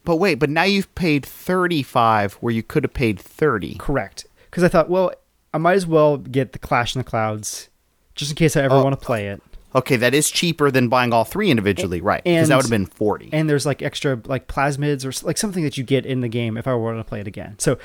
But 0.05 0.17
wait, 0.17 0.35
but 0.35 0.49
now 0.49 0.63
you've 0.63 0.93
paid 0.95 1.25
35 1.25 2.35
where 2.35 2.53
you 2.53 2.63
could 2.63 2.83
have 2.83 2.93
paid 2.93 3.19
30. 3.19 3.75
correct. 3.75 4.27
Because 4.49 4.63
I 4.63 4.69
thought, 4.69 4.89
well, 4.89 5.11
I 5.53 5.57
might 5.57 5.73
as 5.73 5.85
well 5.85 6.17
get 6.17 6.53
the 6.53 6.59
Clash 6.59 6.95
in 6.95 6.99
the 6.99 7.03
Clouds, 7.03 7.67
just 8.13 8.31
in 8.31 8.35
case 8.37 8.55
I 8.55 8.61
ever 8.63 8.75
Oh. 8.75 8.83
want 8.83 8.97
to 8.97 9.05
play 9.05 9.27
it. 9.27 9.41
Okay, 9.75 9.97
that 9.97 10.13
is 10.13 10.31
cheaper 10.31 10.71
than 10.71 10.87
buying 10.87 11.11
all 11.11 11.25
three 11.25 11.51
individually, 11.51 11.99
right? 11.99 12.23
Because 12.23 12.47
that 12.47 12.55
would 12.55 12.63
have 12.65 12.71
been 12.71 12.85
40. 12.85 13.29
And 13.33 13.49
there's 13.49 13.65
like 13.65 13.81
extra 13.81 14.21
like 14.25 14.47
plasmids 14.47 15.03
or 15.03 15.27
like 15.27 15.37
something 15.37 15.63
that 15.65 15.77
you 15.77 15.83
get 15.83 16.05
in 16.05 16.21
the 16.21 16.29
game 16.29 16.55
if 16.55 16.65
I 16.67 16.73
were 16.75 16.95
to 16.95 17.03
play 17.03 17.19
it 17.19 17.27
again. 17.27 17.59
So 17.59 17.77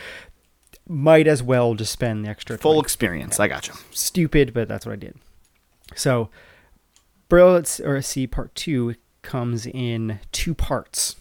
might 0.89 1.27
as 1.27 1.43
well 1.43 1.75
just 1.75 1.93
spend 1.93 2.25
the 2.25 2.29
extra 2.29 2.57
Full 2.59 2.75
20. 2.75 2.85
experience. 2.85 3.41
I 3.41 3.49
got 3.49 3.67
you. 3.69 3.75
stupid, 3.91 4.55
but 4.55 4.69
that's 4.69 4.87
what 4.87 4.93
I 4.93 4.97
did. 4.97 5.17
So, 5.97 6.31
Burial 7.29 7.57
at 7.57 7.67
Sea 8.05 8.27
Part 8.29 8.55
Two 8.55 8.95
comes 9.23 9.67
in 9.67 10.21
two 10.33 10.55
parts. 10.55 11.17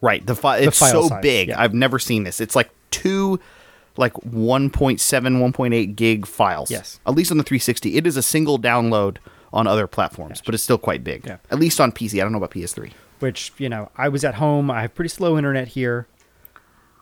Right. 0.00 0.24
The, 0.24 0.34
fi- 0.36 0.58
it's 0.58 0.78
file 0.78 1.02
so 1.02 1.08
size, 1.08 1.22
big. 1.22 1.48
yeah. 1.48 1.60
I've 1.60 1.74
never 1.74 1.98
seen 1.98 2.24
this. 2.24 2.40
It's 2.40 2.54
like 2.54 2.70
two 2.90 3.40
like 3.96 4.12
1.7 4.14 4.98
1.8 4.98 5.96
gig 5.96 6.26
files. 6.26 6.70
Yes. 6.70 7.00
At 7.06 7.14
least 7.14 7.30
on 7.30 7.38
the 7.38 7.44
360. 7.44 7.96
It 7.96 8.06
is 8.06 8.16
a 8.16 8.22
single 8.22 8.58
download 8.58 9.18
on 9.54 9.66
other 9.66 9.86
platforms, 9.86 10.42
but 10.44 10.52
it's 10.54 10.62
still 10.64 10.76
quite 10.76 11.02
big. 11.02 11.24
Yeah. 11.26 11.38
At 11.50 11.58
least 11.58 11.80
on 11.80 11.92
PC. 11.92 12.20
I 12.20 12.22
don't 12.24 12.32
know 12.32 12.38
about 12.38 12.50
PS3. 12.50 12.92
Which 13.20 13.52
you 13.56 13.68
know, 13.70 13.90
I 13.96 14.08
was 14.10 14.24
at 14.24 14.34
home. 14.34 14.70
I 14.70 14.82
have 14.82 14.94
pretty 14.94 15.08
slow 15.08 15.38
internet 15.38 15.68
here. 15.68 16.06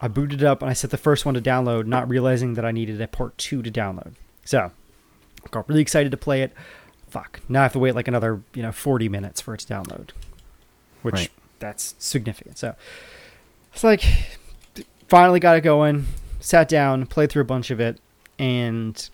I 0.00 0.08
booted 0.08 0.42
it 0.42 0.46
up 0.46 0.60
and 0.62 0.70
I 0.70 0.74
set 0.74 0.90
the 0.90 0.98
first 0.98 1.24
one 1.24 1.34
to 1.34 1.40
download, 1.40 1.86
not 1.86 2.08
realizing 2.08 2.54
that 2.54 2.64
I 2.64 2.70
needed 2.70 3.00
a 3.00 3.08
Part 3.08 3.36
Two 3.38 3.62
to 3.62 3.70
download. 3.70 4.12
So, 4.44 4.70
got 5.50 5.68
really 5.68 5.80
excited 5.80 6.10
to 6.12 6.16
play 6.18 6.42
it. 6.42 6.52
Fuck! 7.08 7.40
Now 7.48 7.60
I 7.60 7.62
have 7.64 7.72
to 7.72 7.78
wait 7.78 7.94
like 7.94 8.08
another 8.08 8.42
you 8.54 8.62
know 8.62 8.72
40 8.72 9.08
minutes 9.08 9.40
for 9.40 9.54
it 9.54 9.60
to 9.60 9.66
download, 9.74 10.10
which 11.02 11.14
Right. 11.14 11.30
that's 11.58 11.94
significant. 11.98 12.58
So, 12.58 12.74
it's 13.72 13.82
like 13.84 14.02
finally 15.08 15.40
got 15.40 15.56
it 15.56 15.62
going. 15.62 16.06
Sat 16.40 16.68
down, 16.68 17.06
played 17.06 17.30
through 17.30 17.42
a 17.42 17.46
bunch 17.46 17.70
of 17.70 17.80
it, 17.80 17.98
and 18.38 19.08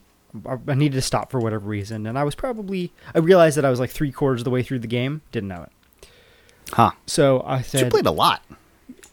I 0.68 0.74
needed 0.74 0.96
to 0.96 1.02
stop 1.02 1.30
for 1.30 1.40
whatever 1.40 1.66
reason. 1.66 2.06
And 2.06 2.18
I 2.18 2.24
was 2.24 2.34
probably 2.34 2.92
I 3.14 3.18
realized 3.18 3.56
that 3.56 3.64
I 3.64 3.70
was 3.70 3.80
like 3.80 3.90
three 3.90 4.12
quarters 4.12 4.40
of 4.40 4.44
the 4.44 4.50
way 4.50 4.62
through 4.62 4.80
the 4.80 4.86
game. 4.86 5.22
Didn't 5.32 5.48
know 5.48 5.62
it. 5.62 5.72
Huh. 6.72 6.90
So 7.06 7.42
I 7.46 7.62
said, 7.62 7.84
you 7.84 7.90
played 7.90 8.06
a 8.06 8.10
lot. 8.10 8.42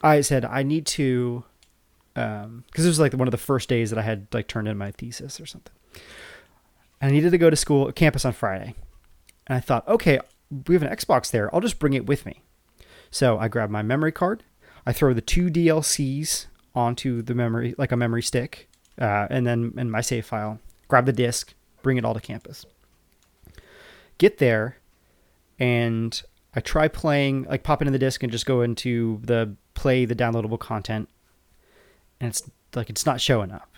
I 0.01 0.21
said 0.21 0.45
I 0.45 0.63
need 0.63 0.85
to, 0.87 1.43
um, 2.15 2.63
because 2.67 2.85
it 2.85 2.89
was 2.89 2.99
like 2.99 3.13
one 3.13 3.27
of 3.27 3.31
the 3.31 3.37
first 3.37 3.69
days 3.69 3.89
that 3.89 3.99
I 3.99 4.03
had 4.03 4.27
like 4.33 4.47
turned 4.47 4.67
in 4.67 4.77
my 4.77 4.91
thesis 4.91 5.39
or 5.39 5.45
something. 5.45 5.73
And 7.01 7.11
I 7.11 7.13
needed 7.13 7.31
to 7.31 7.37
go 7.37 7.49
to 7.49 7.55
school 7.55 7.91
campus 7.91 8.25
on 8.25 8.33
Friday, 8.33 8.75
and 9.47 9.57
I 9.57 9.59
thought, 9.59 9.87
okay, 9.87 10.19
we 10.67 10.75
have 10.75 10.83
an 10.83 10.95
Xbox 10.95 11.31
there. 11.31 11.53
I'll 11.53 11.61
just 11.61 11.79
bring 11.79 11.93
it 11.93 12.05
with 12.05 12.25
me. 12.25 12.41
So 13.11 13.37
I 13.37 13.47
grab 13.47 13.69
my 13.69 13.81
memory 13.81 14.11
card. 14.11 14.43
I 14.85 14.93
throw 14.93 15.13
the 15.13 15.21
two 15.21 15.47
DLCs 15.47 16.47
onto 16.73 17.21
the 17.21 17.33
memory, 17.33 17.73
like 17.77 17.91
a 17.91 17.97
memory 17.97 18.21
stick, 18.21 18.69
uh, 18.99 19.27
and 19.29 19.45
then 19.45 19.73
in 19.77 19.89
my 19.89 20.01
save 20.01 20.25
file, 20.25 20.59
grab 20.87 21.05
the 21.05 21.13
disc, 21.13 21.53
bring 21.81 21.97
it 21.97 22.05
all 22.05 22.13
to 22.13 22.19
campus. 22.19 22.65
Get 24.17 24.37
there, 24.37 24.77
and 25.59 26.21
I 26.55 26.61
try 26.61 26.87
playing, 26.87 27.43
like 27.43 27.63
pop 27.63 27.81
into 27.81 27.91
the 27.91 27.99
disc 27.99 28.23
and 28.23 28.31
just 28.31 28.45
go 28.45 28.61
into 28.61 29.19
the 29.23 29.55
play 29.73 30.05
the 30.05 30.15
downloadable 30.15 30.59
content, 30.59 31.09
and 32.19 32.29
it's 32.29 32.43
like 32.73 32.89
it's 32.89 33.05
not 33.05 33.21
showing 33.21 33.51
up. 33.51 33.69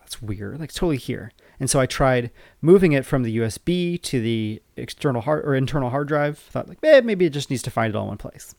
That's 0.00 0.20
weird. 0.20 0.60
Like 0.60 0.70
it's 0.70 0.78
totally 0.78 0.96
here. 0.96 1.32
And 1.60 1.70
so 1.70 1.80
I 1.80 1.86
tried 1.86 2.30
moving 2.60 2.92
it 2.92 3.06
from 3.06 3.22
the 3.22 3.38
USB 3.38 4.00
to 4.02 4.20
the 4.20 4.60
external 4.76 5.22
hard 5.22 5.44
or 5.44 5.54
internal 5.54 5.90
hard 5.90 6.08
drive. 6.08 6.38
Thought 6.38 6.68
like, 6.68 6.78
eh, 6.82 7.00
maybe 7.00 7.24
it 7.24 7.30
just 7.30 7.50
needs 7.50 7.62
to 7.62 7.70
find 7.70 7.94
it 7.94 7.96
all 7.96 8.02
in 8.04 8.08
one 8.08 8.18
place. 8.18 8.54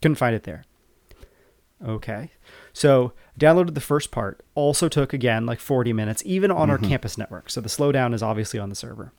Couldn't 0.00 0.16
find 0.16 0.34
it 0.34 0.44
there. 0.44 0.64
Okay. 1.84 2.30
So 2.72 3.12
downloaded 3.38 3.74
the 3.74 3.80
first 3.80 4.10
part. 4.10 4.40
Also 4.54 4.88
took 4.88 5.12
again 5.12 5.46
like 5.46 5.60
40 5.60 5.92
minutes, 5.92 6.22
even 6.24 6.50
on 6.50 6.70
our 6.70 6.78
campus 6.78 7.18
network. 7.18 7.50
So 7.50 7.60
the 7.60 7.68
slowdown 7.68 8.14
is 8.14 8.22
obviously 8.22 8.58
on 8.60 8.68
the 8.68 8.74
server. 8.74 9.12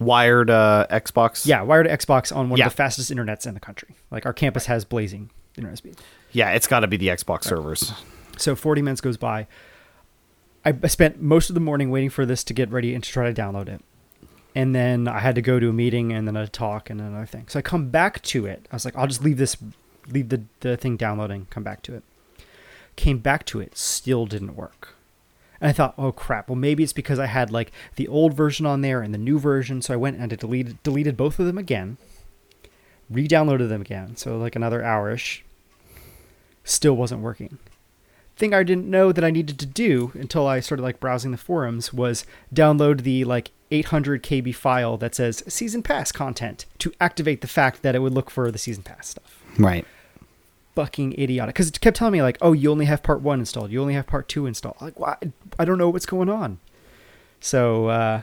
Wired 0.00 0.50
uh, 0.50 0.86
Xbox. 0.90 1.46
Yeah, 1.46 1.62
wired 1.62 1.86
Xbox 1.86 2.34
on 2.34 2.48
one 2.50 2.58
Yeah. 2.58 2.66
of 2.66 2.72
the 2.72 2.76
fastest 2.76 3.12
internets 3.12 3.46
in 3.46 3.54
the 3.54 3.60
country. 3.60 3.94
Like 4.10 4.26
our 4.26 4.32
campus 4.32 4.66
has 4.66 4.84
blazing 4.84 5.30
internet 5.56 5.78
speed. 5.78 5.96
Yeah, 6.32 6.50
it's 6.50 6.66
got 6.66 6.80
to 6.80 6.86
be 6.88 6.96
the 6.96 7.08
Xbox 7.08 7.44
servers. 7.44 7.92
So 8.36 8.56
40 8.56 8.82
minutes 8.82 9.00
goes 9.00 9.16
by. 9.16 9.46
I 10.64 10.74
I 10.82 10.86
spent 10.88 11.20
most 11.20 11.48
of 11.50 11.54
the 11.54 11.60
morning 11.60 11.90
waiting 11.90 12.10
for 12.10 12.26
this 12.26 12.42
to 12.44 12.54
get 12.54 12.70
ready 12.70 12.94
and 12.94 13.04
to 13.04 13.10
try 13.10 13.30
to 13.32 13.40
download 13.42 13.68
it. 13.68 13.82
And 14.56 14.74
then 14.74 15.06
I 15.08 15.18
had 15.18 15.34
to 15.34 15.42
go 15.42 15.58
to 15.60 15.68
a 15.68 15.72
meeting 15.72 16.12
and 16.12 16.26
then 16.26 16.36
a 16.36 16.46
talk 16.48 16.88
and 16.90 17.00
another 17.00 17.26
thing. 17.26 17.46
So 17.48 17.58
I 17.58 17.62
come 17.62 17.90
back 17.90 18.22
to 18.22 18.46
it. 18.46 18.66
I 18.72 18.76
was 18.76 18.84
like, 18.84 18.96
I'll 18.96 19.06
just 19.08 19.22
leave 19.22 19.36
this, 19.36 19.56
leave 20.08 20.28
the, 20.28 20.42
the 20.60 20.76
thing 20.76 20.96
downloading, 20.96 21.46
come 21.50 21.62
back 21.64 21.82
to 21.82 21.94
it. 21.94 22.04
Came 22.96 23.18
back 23.18 23.44
to 23.46 23.60
it, 23.60 23.76
still 23.76 24.26
didn't 24.26 24.56
work. 24.56 24.94
And 25.60 25.68
I 25.70 25.72
thought, 25.72 25.94
oh 25.96 26.12
crap, 26.12 26.48
well 26.48 26.56
maybe 26.56 26.82
it's 26.82 26.92
because 26.92 27.18
I 27.18 27.26
had 27.26 27.50
like 27.50 27.72
the 27.96 28.08
old 28.08 28.34
version 28.34 28.66
on 28.66 28.80
there 28.80 29.02
and 29.02 29.14
the 29.14 29.18
new 29.18 29.38
version, 29.38 29.82
so 29.82 29.94
I 29.94 29.96
went 29.96 30.18
and 30.18 30.32
I 30.32 30.36
deleted 30.36 30.82
deleted 30.82 31.16
both 31.16 31.38
of 31.38 31.46
them 31.46 31.58
again, 31.58 31.96
re-downloaded 33.10 33.68
them 33.68 33.80
again, 33.80 34.16
so 34.16 34.36
like 34.36 34.56
another 34.56 34.82
hourish. 34.82 35.42
Still 36.64 36.94
wasn't 36.94 37.20
working. 37.20 37.58
Thing 38.36 38.52
I 38.52 38.62
didn't 38.62 38.90
know 38.90 39.12
that 39.12 39.22
I 39.22 39.30
needed 39.30 39.58
to 39.60 39.66
do 39.66 40.10
until 40.14 40.46
I 40.46 40.60
started 40.60 40.82
like 40.82 40.98
browsing 40.98 41.30
the 41.30 41.36
forums 41.36 41.92
was 41.92 42.26
download 42.52 43.02
the 43.02 43.24
like 43.24 43.52
800 43.70 44.22
KB 44.22 44.54
file 44.54 44.96
that 44.96 45.14
says 45.14 45.42
season 45.46 45.82
pass 45.82 46.10
content 46.10 46.66
to 46.78 46.92
activate 47.00 47.42
the 47.42 47.46
fact 47.46 47.82
that 47.82 47.94
it 47.94 48.00
would 48.00 48.14
look 48.14 48.30
for 48.30 48.50
the 48.50 48.58
season 48.58 48.82
pass 48.82 49.08
stuff 49.08 49.42
Right. 49.58 49.86
Fucking 50.74 51.18
idiotic. 51.18 51.54
Because 51.54 51.68
it 51.68 51.80
kept 51.80 51.96
telling 51.96 52.12
me 52.12 52.22
like 52.22 52.38
oh 52.40 52.52
you 52.52 52.70
only 52.70 52.84
have 52.86 53.02
part 53.02 53.20
one 53.20 53.40
installed. 53.40 53.70
You 53.70 53.80
only 53.80 53.94
have 53.94 54.06
part 54.06 54.28
two 54.28 54.46
installed. 54.46 54.76
Like 54.80 54.98
why? 54.98 55.16
I 55.58 55.64
don't 55.64 55.78
know 55.78 55.90
what's 55.90 56.06
going 56.06 56.28
on. 56.28 56.58
So 57.40 57.88
uh 57.88 58.22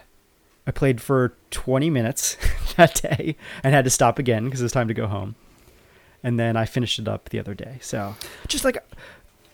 i 0.67 0.71
played 0.71 1.01
for 1.01 1.33
20 1.49 1.89
minutes 1.89 2.37
that 2.77 2.93
day 2.95 3.35
and 3.63 3.73
had 3.73 3.83
to 3.83 3.89
stop 3.89 4.19
again 4.19 4.45
because 4.45 4.61
it 4.61 4.63
was 4.63 4.71
time 4.71 4.87
to 4.87 4.93
go 4.93 5.07
home. 5.07 5.35
And 6.23 6.39
then 6.39 6.55
i 6.55 6.65
finished 6.65 6.99
it 6.99 7.07
up 7.07 7.29
the 7.29 7.39
other 7.39 7.53
day. 7.53 7.77
So 7.81 8.15
just 8.47 8.63
like 8.65 8.77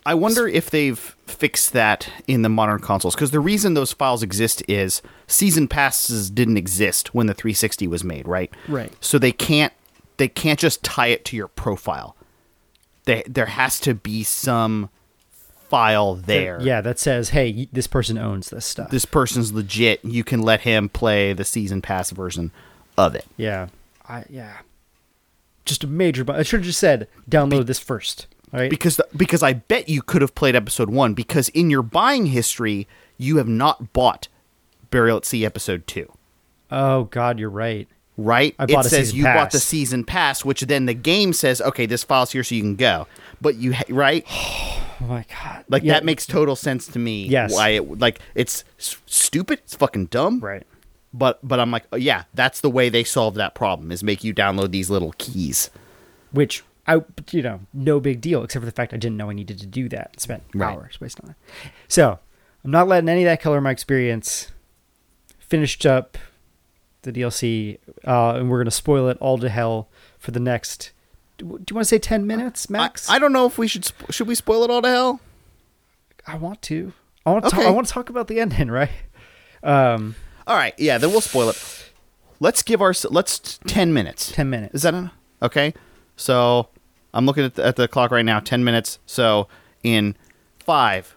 I 0.07 0.13
wonder 0.13 0.47
if 0.47 0.69
they've 0.69 0.97
fixed 1.25 1.73
that 1.73 2.09
in 2.27 2.41
the 2.41 2.47
modern 2.47 2.79
consoles. 2.79 3.13
Because 3.13 3.31
the 3.31 3.41
reason 3.41 3.73
those 3.73 3.91
files 3.91 4.23
exist 4.23 4.63
is 4.65 5.01
season 5.27 5.67
passes 5.67 6.29
didn't 6.29 6.55
exist 6.55 7.13
when 7.13 7.27
the 7.27 7.33
360 7.33 7.87
was 7.87 8.05
made, 8.05 8.25
right? 8.25 8.49
Right. 8.69 8.89
So 9.01 9.19
they 9.19 9.33
can't 9.33 9.73
they 10.15 10.29
can't 10.29 10.59
just 10.59 10.81
tie 10.81 11.07
it 11.07 11.25
to 11.25 11.35
your 11.35 11.49
profile. 11.49 12.15
They, 13.07 13.23
there 13.27 13.47
has 13.47 13.79
to 13.81 13.93
be 13.95 14.23
some 14.23 14.89
file 15.69 16.15
there. 16.15 16.59
yeah 16.61 16.79
that 16.79 16.97
says 16.97 17.29
hey 17.31 17.67
this 17.73 17.87
person 17.87 18.17
owns 18.17 18.49
this 18.51 18.65
stuff 18.65 18.89
This 18.89 19.03
person's 19.03 19.51
legit. 19.51 19.99
You 20.05 20.23
can 20.23 20.41
let 20.41 20.61
him 20.61 20.87
play 20.87 21.33
the 21.33 21.43
season 21.43 21.81
pass 21.81 22.09
version 22.11 22.51
of 22.97 23.15
it. 23.15 23.25
yeah 23.35 23.67
i 24.07 24.23
yeah 24.29 24.59
just 25.65 25.83
a 25.83 25.87
major 25.87 26.23
bu- 26.23 26.31
i 26.33 26.43
should 26.43 26.61
have 26.61 26.65
just 26.67 26.79
said 26.79 27.07
download 27.29 27.65
this 27.65 27.79
first 27.79 28.27
Right? 28.53 28.69
because 28.69 28.95
the, 28.95 29.05
because 29.13 29.43
I 29.43 29.51
bet 29.51 29.89
you 29.89 30.01
could 30.01 30.21
have 30.21 30.33
played 30.33 30.55
episode 30.55 30.89
one 30.89 31.13
because 31.13 31.49
in 31.49 31.69
your 31.69 31.81
buying 31.83 32.27
history 32.27 32.87
you 33.17 33.35
have 33.37 33.47
not 33.49 33.91
bought 33.91 34.29
Burial 34.89 35.17
at 35.17 35.25
Sea 35.25 35.45
episode 35.45 35.85
two, 35.85 36.09
oh 36.71 37.03
god 37.05 37.39
you're 37.39 37.49
right 37.49 37.89
right? 38.17 38.53
I 38.59 38.65
bought 38.65 38.85
it 38.85 38.87
a 38.87 38.89
says 38.89 39.07
season 39.09 39.17
you 39.17 39.23
bought 39.23 39.51
the 39.51 39.59
season 39.59 40.03
pass, 40.03 40.43
which 40.43 40.61
then 40.61 40.85
the 40.85 40.93
game 40.93 41.31
says, 41.33 41.61
okay, 41.61 41.85
this 41.85 42.03
file's 42.03 42.31
here 42.31 42.43
so 42.43 42.55
you 42.55 42.61
can 42.61 42.75
go. 42.75 43.07
But 43.39 43.55
you 43.55 43.73
ha- 43.73 43.83
right 43.89 44.25
oh 44.29 44.83
my 45.07 45.25
god 45.29 45.63
like 45.69 45.83
Yeah, 45.83 45.93
that 45.93 46.05
makes 46.05 46.25
total 46.25 46.55
sense 46.55 46.87
to 46.87 46.99
me. 46.99 47.27
Yes. 47.27 47.53
why 47.53 47.69
it 47.69 47.99
like 47.99 48.19
it's 48.35 48.63
s- 48.79 48.97
stupid, 49.05 49.59
it's 49.59 49.75
fucking 49.75 50.07
dumb, 50.07 50.39
right 50.39 50.65
But 51.13 51.39
but 51.47 51.59
I'm 51.59 51.71
like, 51.71 51.85
oh, 51.91 51.97
yeah, 51.97 52.23
that's 52.33 52.61
the 52.61 52.69
way 52.69 52.89
they 52.89 53.03
solve 53.03 53.35
that 53.35 53.53
problem 53.55 53.91
is 53.91 54.03
make 54.03 54.23
you 54.23 54.33
download 54.33 54.71
these 54.71 54.89
little 54.89 55.13
keys. 55.17 55.69
which 56.31 56.63
I, 56.89 57.01
you 57.31 57.41
know, 57.41 57.59
no 57.73 57.99
big 57.99 58.21
deal, 58.21 58.43
except 58.43 58.61
for 58.61 58.65
the 58.65 58.71
fact 58.71 58.93
I 58.93 58.97
didn't 58.97 59.17
know 59.17 59.29
I 59.29 59.33
needed 59.33 59.59
to 59.59 59.65
do 59.65 59.89
that. 59.89 60.19
Spent 60.21 60.41
Right. 60.55 60.73
hours 60.73 61.01
wasting 61.01 61.25
on 61.25 61.31
it. 61.31 61.71
So 61.89 62.17
I'm 62.63 62.71
not 62.71 62.87
letting 62.87 63.09
any 63.09 63.23
of 63.23 63.25
that 63.27 63.41
color 63.41 63.59
my 63.59 63.71
experience. 63.71 64.51
Finished 65.39 65.85
up 65.85 66.17
the 67.07 67.19
DLC, 67.19 67.79
uh, 68.05 68.35
and 68.35 68.49
we're 68.49 68.59
gonna 68.59 68.71
spoil 68.71 69.07
it 69.09 69.17
all 69.19 69.37
to 69.39 69.49
hell 69.49 69.89
for 70.19 70.31
the 70.31 70.39
next. 70.39 70.91
Do, 71.37 71.45
you 71.45 71.49
want 71.75 71.81
to 71.81 71.85
say 71.85 71.99
ten 71.99 72.25
minutes, 72.27 72.69
max? 72.69 73.09
I 73.09 73.19
don't 73.19 73.33
know 73.33 73.45
if 73.45 73.57
we 73.57 73.67
should 73.67 73.85
sp- 73.85 74.11
should 74.11 74.27
we 74.27 74.35
spoil 74.35 74.63
it 74.63 74.69
all 74.69 74.81
to 74.81 74.87
hell. 74.87 75.21
I 76.25 76.35
want 76.37 76.61
to. 76.63 76.93
I 77.25 77.31
want 77.31 77.45
to. 77.45 77.55
Okay. 77.55 77.65
I 77.67 77.69
want 77.71 77.87
to 77.87 77.93
talk 77.93 78.09
about 78.09 78.27
the 78.27 78.39
ending, 78.39 78.69
right? 78.71 78.89
Um, 79.63 80.15
All 80.45 80.55
right, 80.55 80.73
yeah, 80.77 80.97
then 80.97 81.11
we'll 81.11 81.21
spoil 81.21 81.49
it. 81.49 81.91
Let's 82.39 82.61
give 82.63 82.81
our 82.81 82.93
let's 83.09 83.59
ten 83.67 83.93
minutes. 83.93 84.31
ten 84.31 84.49
minutes. 84.49 84.75
Is 84.75 84.81
that 84.83 84.93
enough? 84.93 85.13
Okay. 85.41 85.73
So 86.15 86.69
I'm 87.13 87.25
looking 87.25 87.45
at 87.45 87.55
the, 87.55 87.65
at 87.65 87.75
the 87.75 87.87
clock 87.87 88.11
right 88.11 88.25
now. 88.25 88.39
Ten 88.39 88.63
minutes. 88.63 88.99
So 89.05 89.47
in 89.83 90.15
five, 90.59 91.15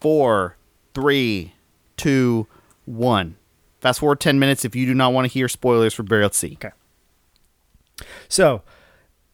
four, 0.00 0.56
three, 0.94 1.54
two, 1.96 2.46
one. 2.84 3.36
Fast 3.80 4.00
forward 4.00 4.20
ten 4.20 4.38
minutes 4.38 4.64
if 4.64 4.76
you 4.76 4.86
do 4.86 4.94
not 4.94 5.12
want 5.12 5.26
to 5.26 5.32
hear 5.32 5.48
spoilers 5.48 5.94
for 5.94 6.02
Burial 6.02 6.26
at 6.26 6.34
Sea. 6.34 6.58
Okay. 6.62 6.70
So, 8.28 8.62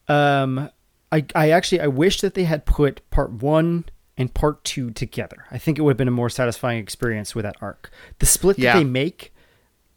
um, 0.07 0.69
I 1.11 1.25
I 1.35 1.49
actually 1.51 1.81
I 1.81 1.87
wish 1.87 2.21
that 2.21 2.33
they 2.33 2.43
had 2.43 2.65
put 2.65 3.07
part 3.09 3.31
one 3.31 3.85
and 4.17 4.33
part 4.33 4.63
two 4.63 4.91
together. 4.91 5.45
I 5.51 5.57
think 5.57 5.77
it 5.77 5.81
would 5.81 5.91
have 5.91 5.97
been 5.97 6.07
a 6.07 6.11
more 6.11 6.29
satisfying 6.29 6.79
experience 6.79 7.35
with 7.35 7.43
that 7.43 7.55
arc. 7.61 7.91
The 8.19 8.25
split 8.25 8.57
Yeah. 8.57 8.73
that 8.73 8.79
they 8.79 8.83
make 8.85 9.33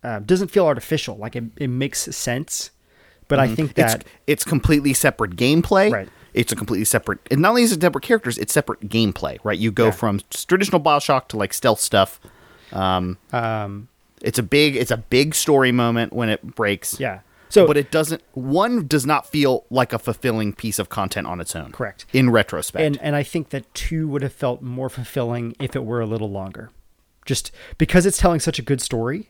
uh, 0.03 0.21
doesn't 0.21 0.49
feel 0.49 0.67
artificial. 0.67 1.17
Like 1.17 1.37
it, 1.37 1.45
it 1.57 1.69
makes 1.69 2.01
sense, 2.15 2.71
but 3.29 3.39
I 3.39 3.49
think 3.55 3.75
that 3.75 3.95
it's 3.97 4.05
it's 4.27 4.45
completely 4.45 4.95
separate 4.95 5.37
gameplay. 5.37 5.91
Right. 5.93 6.09
It's 6.33 6.53
a 6.53 6.57
completely 6.57 6.85
separate. 6.85 7.19
And 7.31 7.41
not 7.43 7.51
only 7.51 7.63
is 7.65 7.73
it 7.73 7.81
separate 7.81 8.03
characters, 8.05 8.39
it's 8.39 8.53
separate 8.53 8.89
gameplay. 8.89 9.39
Right. 9.43 9.59
You 9.59 9.73
go 9.73 9.87
Yeah. 9.87 9.91
from 9.93 10.21
traditional 10.31 10.81
Bioshock 10.81 11.27
to 11.29 11.37
like 11.37 11.53
stealth 11.53 11.81
stuff. 11.81 12.21
um, 12.73 13.19
um, 13.33 13.89
It's 14.23 14.39
a 14.39 14.43
big. 14.43 14.77
It's 14.77 14.91
a 14.91 14.97
big 14.99 15.35
story 15.35 15.73
moment 15.73 16.13
when 16.13 16.29
it 16.29 16.55
breaks. 16.55 16.99
yeah. 17.01 17.21
So 17.49 17.67
but 17.67 17.77
it 17.77 17.91
doesn't. 17.91 18.23
One 18.33 18.87
does 18.87 19.05
not 19.05 19.27
feel 19.27 19.65
like 19.71 19.93
a 19.93 19.99
fulfilling 19.99 20.53
piece 20.53 20.79
of 20.79 20.89
content 20.89 21.27
on 21.27 21.41
its 21.41 21.57
own. 21.57 21.73
Correct. 21.73 22.07
In 22.13 22.31
retrospect, 22.31 22.85
and 22.85 22.97
and 23.03 23.17
I 23.17 23.25
think 23.25 23.49
that 23.51 23.73
two 23.75 24.07
would 24.09 24.23
have 24.23 24.33
felt 24.33 24.63
more 24.63 24.89
fulfilling 24.89 25.57
if 25.59 25.75
it 25.75 25.85
were 25.85 26.01
a 26.01 26.07
little 26.07 26.31
longer, 26.31 26.71
just 27.25 27.51
because 27.77 28.07
it's 28.07 28.19
telling 28.19 28.39
such 28.39 28.61
a 28.61 28.63
good 28.63 28.81
story. 28.81 29.27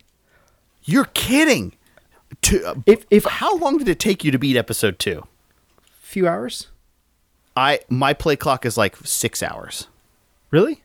you're 0.85 1.07
kidding. 1.15 1.73
To, 2.43 2.63
uh, 2.65 2.75
If 2.87 3.07
if 3.11 3.25
how 3.25 3.57
long 3.57 3.79
did 3.79 3.89
it 3.89 3.99
take 3.99 4.23
you 4.23 4.31
to 4.33 4.39
beat 4.39 4.57
episode 4.57 4.99
two? 4.99 5.27
few 6.03 6.29
hours, 6.29 6.69
I 7.57 7.81
my 7.89 8.13
play 8.13 8.37
clock 8.37 8.67
is 8.67 8.77
like 8.77 8.97
six 8.99 9.43
hours. 9.43 9.87
really. 10.51 10.83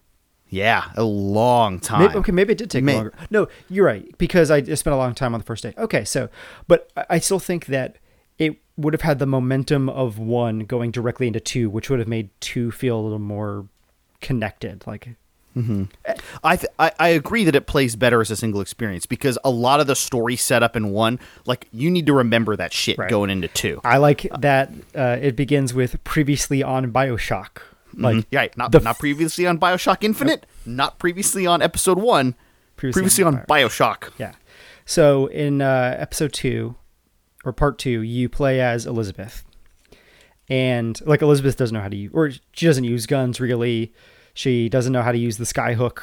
Yeah, 0.50 0.86
a 0.96 1.04
long 1.04 1.80
time. 1.80 2.02
Maybe, 2.02 2.16
okay, 2.16 2.32
maybe 2.32 2.52
it 2.54 2.58
did 2.60 2.70
take 2.70 2.86
longer. 2.86 3.14
No, 3.30 3.48
you're 3.70 3.86
right 3.86 4.06
because 4.18 4.52
I 4.52 4.62
spent 4.62 4.94
a 4.94 4.98
long 4.98 5.14
time 5.16 5.34
on 5.34 5.40
the 5.40 5.46
first 5.46 5.64
day. 5.64 5.74
Okay, 5.78 6.06
so 6.06 6.30
but 6.68 6.92
I- 7.10 7.20
still 7.20 7.40
think 7.40 7.66
that 7.66 7.98
it 8.38 8.58
would 8.78 8.94
have 8.94 9.02
had 9.02 9.20
the 9.20 9.26
momentum 9.26 9.90
of 9.90 10.20
one 10.20 10.60
going 10.60 10.92
directly 10.92 11.28
into 11.28 11.40
two, 11.40 11.70
which 11.70 11.90
would 11.90 12.00
have 12.00 12.08
made 12.08 12.30
two 12.42 12.72
feel 12.72 13.00
a 13.00 13.02
little 13.02 13.18
more 13.20 13.66
connected. 14.22 14.84
Like, 14.86 15.10
I, 16.44 16.58
th- 16.58 16.72
I 16.78 16.92
I 17.00 17.08
agree 17.10 17.46
that 17.46 17.56
it 17.56 17.66
plays 17.66 17.96
better 17.96 18.20
as 18.22 18.30
a 18.30 18.36
single 18.36 18.60
experience 18.62 19.06
because 19.06 19.38
a 19.46 19.50
lot 19.50 19.80
of 19.80 19.88
the 19.88 19.96
story 19.96 20.36
set 20.36 20.62
up 20.64 20.76
in 20.76 20.90
one, 20.92 21.18
like 21.46 21.68
you 21.72 21.90
need 21.90 22.06
to 22.08 22.14
remember 22.14 22.56
that 22.58 22.74
shit 22.74 22.98
Right. 22.98 23.10
going 23.10 23.30
into 23.30 23.48
two. 23.48 23.80
I 23.86 23.98
like 23.98 24.28
that 24.38 24.72
uh, 24.94 25.18
it 25.22 25.36
begins 25.38 25.74
with 25.74 26.04
previously 26.04 26.62
on 26.62 26.92
Bioshock. 26.92 27.60
Like, 27.96 28.26
Yeah, 28.32 28.48
not 28.58 28.74
not 28.84 29.00
previously 29.00 29.48
on 29.48 29.58
Bioshock 29.60 30.04
Infinite, 30.04 30.46
not 30.66 31.00
previously 31.00 31.46
on 31.48 31.62
Episode 31.62 31.98
One, 31.98 32.36
Previously 32.76 33.02
previously, 33.02 33.24
on 33.24 33.36
on 33.40 33.46
Bioshock. 33.46 34.12
Yeah. 34.18 34.34
So 34.86 35.28
in 35.28 35.62
uh, 35.62 35.96
episode 35.98 36.34
two, 36.34 36.76
or 37.44 37.54
part 37.54 37.80
two, 37.80 38.02
you 38.02 38.30
play 38.30 38.60
as 38.62 38.86
Elizabeth, 38.86 39.44
and 40.50 41.00
like 41.06 41.22
Elizabeth 41.22 41.58
doesn't 41.58 41.74
know 41.74 41.82
how 41.82 41.90
to 41.90 41.96
use, 41.96 42.12
or 42.14 42.32
she 42.52 42.66
doesn't 42.66 42.84
use 42.84 43.06
guns 43.06 43.40
really. 43.40 43.94
She 44.34 44.68
doesn't 44.68 44.92
know 44.92 45.02
how 45.02 45.12
to 45.14 45.18
use 45.18 45.38
the 45.38 45.46
skyhook 45.46 46.02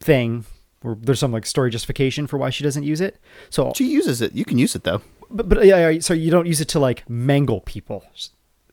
thing. 0.00 0.44
Or 0.84 0.96
there's 1.00 1.18
some 1.18 1.32
like 1.32 1.46
story 1.46 1.70
justification 1.70 2.26
for 2.28 2.38
why 2.38 2.50
she 2.50 2.62
doesn't 2.62 2.84
use 2.84 3.00
it. 3.00 3.18
So, 3.50 3.72
She 3.74 3.88
uses 3.90 4.22
it. 4.22 4.34
You 4.34 4.44
can 4.44 4.58
use 4.58 4.76
it 4.76 4.84
though. 4.84 5.00
but, 5.30 5.48
but 5.48 5.66
yeah, 5.66 5.98
so 5.98 6.14
you 6.14 6.30
don't 6.30 6.46
use 6.46 6.60
it 6.60 6.68
to 6.68 6.78
like 6.78 7.08
mangle 7.10 7.62
people. 7.62 8.04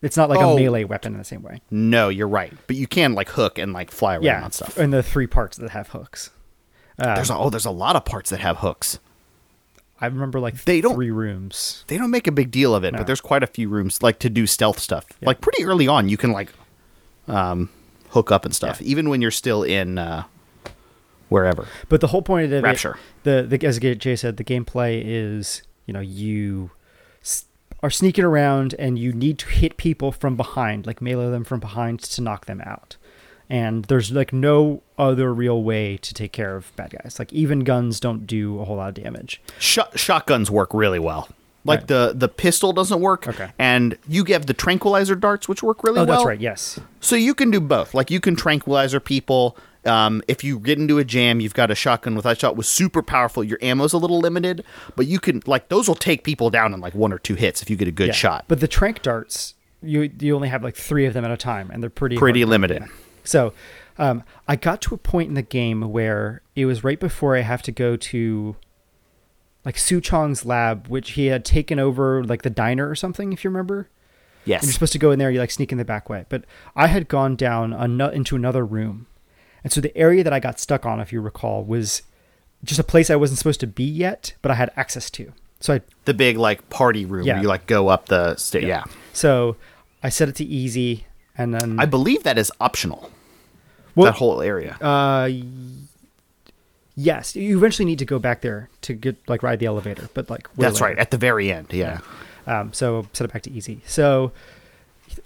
It's 0.04 0.16
not 0.18 0.30
like 0.30 0.40
Oh. 0.40 0.54
a 0.54 0.56
melee 0.60 0.84
weapon 0.84 1.14
in 1.14 1.18
the 1.18 1.24
same 1.26 1.42
way. 1.42 1.62
No, 1.72 2.10
you're 2.10 2.28
right. 2.28 2.54
But 2.68 2.76
you 2.76 2.86
can 2.86 3.14
like 3.14 3.30
hook 3.30 3.58
and 3.58 3.74
like 3.74 3.90
fly 3.90 4.14
around 4.16 4.24
Yeah, 4.24 4.44
on 4.44 4.52
stuff. 4.52 4.78
and 4.78 4.94
the 4.94 5.02
three 5.02 5.26
parts 5.28 5.58
that 5.58 5.72
have 5.72 5.88
hooks. 5.90 6.30
there's 6.98 7.30
a, 7.32 7.36
oh, 7.36 7.50
there's 7.50 7.66
a 7.66 7.72
lot 7.72 7.96
of 7.96 8.06
parts 8.06 8.30
that 8.30 8.40
have 8.42 8.58
hooks. 8.58 9.00
I 10.00 10.06
remember 10.08 10.40
like 10.40 10.66
They 10.66 10.82
don't- 10.82 10.94
three 10.96 11.10
rooms. 11.12 11.86
They 11.88 11.98
don't 11.98 12.12
make 12.12 12.28
a 12.28 12.32
big 12.32 12.52
deal 12.52 12.76
of 12.76 12.84
it, 12.84 12.92
No. 12.92 12.98
but 13.00 13.08
there's 13.08 13.22
quite 13.22 13.42
a 13.42 13.48
few 13.48 13.70
rooms 13.70 14.04
like 14.04 14.20
to 14.20 14.30
do 14.30 14.46
stealth 14.46 14.78
stuff. 14.80 15.06
Like 15.22 15.40
pretty 15.42 15.64
early 15.64 15.88
on, 15.88 16.10
you 16.10 16.18
can 16.18 16.32
like 16.32 16.50
um, 17.28 17.70
hook 18.10 18.30
up 18.32 18.44
and 18.46 18.54
stuff, 18.54 18.82
Yeah. 18.82 18.88
even 18.90 19.10
when 19.10 19.22
you're 19.22 19.32
still 19.32 19.64
in 19.64 19.98
uh, 19.98 20.24
wherever. 21.30 21.66
But 21.90 22.02
the 22.02 22.08
whole 22.08 22.22
point 22.22 22.46
of 22.48 22.52
it, 22.54 22.62
Rapture. 22.64 22.98
the 23.24 23.46
the 23.48 23.66
as 23.66 23.80
Jay 23.80 24.16
said, 24.18 24.36
the 24.38 24.44
gameplay 24.44 25.02
is 25.06 25.62
you 25.86 25.94
know 25.94 26.02
you 26.02 26.72
are 27.84 27.89
sneaking 27.91 28.23
around 28.26 28.73
and 28.80 28.97
you 28.97 29.11
need 29.14 29.38
to 29.39 29.47
hit 29.49 29.77
people 29.77 30.11
from 30.11 30.35
behind, 30.35 30.88
like 30.88 31.01
melee 31.01 31.30
them 31.30 31.43
from 31.43 31.60
behind 31.60 31.99
to 31.99 32.22
knock 32.22 32.45
them 32.45 32.61
out. 32.61 32.95
And 33.49 33.85
there's 33.85 34.11
like 34.11 34.31
no 34.34 34.81
other 34.97 35.34
real 35.34 35.61
way 35.61 35.97
to 35.97 36.14
take 36.14 36.31
care 36.31 36.55
of 36.55 36.73
bad 36.76 36.95
guys. 37.03 37.19
Like 37.19 37.31
even 37.34 37.60
guns 37.60 37.99
don't 37.99 38.26
do 38.26 38.60
a 38.60 38.65
whole 38.65 38.77
lot 38.77 38.97
of 38.97 39.03
damage. 39.03 39.41
Shot 39.60 39.99
shotguns 39.99 40.49
work 40.49 40.73
really 40.73 40.97
well. 40.99 41.27
Like 41.65 41.81
Right. 41.81 41.88
the 41.88 42.14
the 42.15 42.27
pistol 42.30 42.73
doesn't 42.73 42.99
work, 42.99 43.27
Okay. 43.27 43.49
and 43.60 43.97
you 44.07 44.23
have 44.26 44.45
the 44.47 44.53
tranquilizer 44.53 45.15
darts, 45.15 45.47
which 45.47 45.61
work 45.61 45.84
really 45.84 45.99
Oh, 45.99 46.05
well. 46.05 46.18
that's 46.18 46.26
right. 46.26 46.39
Yes. 46.39 46.80
So 47.01 47.15
you 47.15 47.34
can 47.35 47.51
do 47.51 47.60
both. 47.60 47.93
Like 47.93 48.10
you 48.10 48.19
can 48.19 48.35
tranquilizer 48.35 48.99
people 48.99 49.55
Um, 49.85 50.22
if 50.30 50.43
you 50.43 50.60
get 50.60 50.80
into 50.80 50.97
a 50.97 51.03
jam, 51.03 51.39
you've 51.41 51.53
got 51.53 51.69
a 51.69 51.76
shotgun 51.76 52.15
with 52.15 52.26
ice 52.26 52.39
shot 52.39 52.55
was 52.55 52.69
super 52.69 53.03
powerful. 53.03 53.43
Your 53.43 53.57
ammo's 53.61 53.91
a 53.93 53.97
little 53.97 54.19
limited, 54.19 54.64
but 54.95 55.07
you 55.07 55.19
can 55.19 55.41
like 55.45 55.68
those 55.69 55.88
will 55.89 55.95
take 55.95 56.23
people 56.23 56.49
down 56.49 56.73
in 56.73 56.80
like 56.80 56.95
one 56.95 57.11
or 57.11 57.19
two 57.19 57.35
hits 57.35 57.61
if 57.61 57.69
you 57.69 57.76
get 57.76 57.88
a 57.88 57.91
good 57.91 58.07
Yeah. 58.07 58.14
shot. 58.14 58.45
But 58.47 58.61
the 58.61 58.68
trank 58.68 59.01
darts, 59.01 59.55
you 59.81 60.10
you 60.19 60.35
only 60.35 60.47
have 60.49 60.64
like 60.64 60.76
three 60.77 61.05
of 61.05 61.14
them 61.14 61.26
at 61.26 61.31
a 61.31 61.38
time, 61.38 61.69
and 61.72 61.84
they're 61.84 61.89
pretty 61.89 62.15
Pretty 62.18 62.45
limited. 62.45 62.84
So, 63.26 63.53
um, 63.97 64.23
I 64.47 64.55
got 64.55 64.81
to 64.84 64.95
a 64.95 64.97
point 64.97 65.27
in 65.30 65.34
the 65.34 65.41
game 65.41 65.81
where 65.91 66.41
it 66.55 66.65
was 66.65 66.84
right 66.84 66.99
before 66.99 67.35
I 67.35 67.41
have 67.41 67.61
to 67.64 67.72
go 67.72 67.95
to 67.97 68.55
like 69.65 69.77
Su 69.77 69.99
Chong's 70.01 70.45
lab, 70.45 70.88
which 70.88 71.11
he 71.11 71.27
had 71.27 71.45
taken 71.45 71.80
over 71.80 72.23
like 72.23 72.41
the 72.41 72.49
diner 72.49 72.89
or 72.89 72.95
something, 72.95 73.31
if 73.34 73.43
you 73.43 73.49
remember. 73.49 73.89
yes. 74.45 74.61
And 74.61 74.68
you're 74.68 74.73
supposed 74.73 74.93
to 74.93 74.99
go 74.99 75.11
in 75.11 75.19
there, 75.19 75.31
you 75.31 75.39
like 75.39 75.51
sneak 75.51 75.72
in 75.72 75.77
the 75.77 75.85
back 75.85 76.10
way. 76.10 76.26
But 76.30 76.43
I 76.76 76.88
had 76.88 77.07
gone 77.07 77.35
down 77.38 77.73
ano- 77.73 78.10
into 78.10 78.35
another 78.35 78.65
room. 78.65 79.07
And 79.64 79.72
so 79.72 79.80
the 79.81 79.95
area 79.98 80.23
that 80.23 80.34
I 80.34 80.40
got 80.40 80.60
stuck 80.60 80.85
on, 80.85 80.99
if 80.99 81.14
you 81.14 81.22
recall, 81.22 81.64
was 81.64 82.02
just 82.64 82.80
a 82.80 82.84
place 82.84 83.10
I 83.10 83.15
wasn't 83.15 83.38
supposed 83.40 83.60
to 83.61 83.68
be 83.68 83.84
yet, 83.84 84.34
but 84.41 84.52
I 84.52 84.56
had 84.56 84.72
access 84.76 85.10
to. 85.11 85.31
So 85.60 85.76
I 85.76 85.81
the 86.06 86.14
big 86.14 86.38
like 86.38 86.69
party 86.69 87.06
room 87.06 87.26
Yeah. 87.26 87.34
where 87.35 87.41
you 87.44 87.48
like 87.48 87.65
go 87.68 87.88
up 87.88 88.07
the 88.07 88.35
sta- 88.35 88.60
yeah. 88.65 88.84
so 89.14 89.56
I 90.03 90.10
set 90.10 90.27
it 90.30 90.35
to 90.35 90.44
easy 90.44 91.06
and 91.38 91.53
then 91.53 91.80
I 91.80 91.85
believe 91.85 92.23
that 92.23 92.38
is 92.38 92.52
optional. 92.60 93.10
Well- 93.95 94.06
that 94.11 94.18
whole 94.18 94.41
area. 94.41 94.73
uh 94.81 95.30
yes, 96.95 97.35
you 97.35 97.57
eventually 97.57 97.85
need 97.85 97.99
to 97.99 98.06
go 98.06 98.19
back 98.19 98.41
there 98.41 98.69
to 98.81 98.94
get 98.94 99.15
like 99.27 99.44
ride 99.44 99.60
the 99.60 99.65
elevator, 99.65 100.10
but 100.14 100.30
like 100.30 100.48
That's 100.56 100.81
right. 100.81 100.98
At 100.98 101.11
the 101.11 101.18
very 101.18 101.52
end, 101.52 101.68
yeah. 101.72 101.99
Um, 102.45 102.73
so 102.73 103.07
set 103.14 103.26
it 103.26 103.34
back 103.34 103.44
to 103.44 103.52
easy. 103.52 103.81
So 103.88 104.31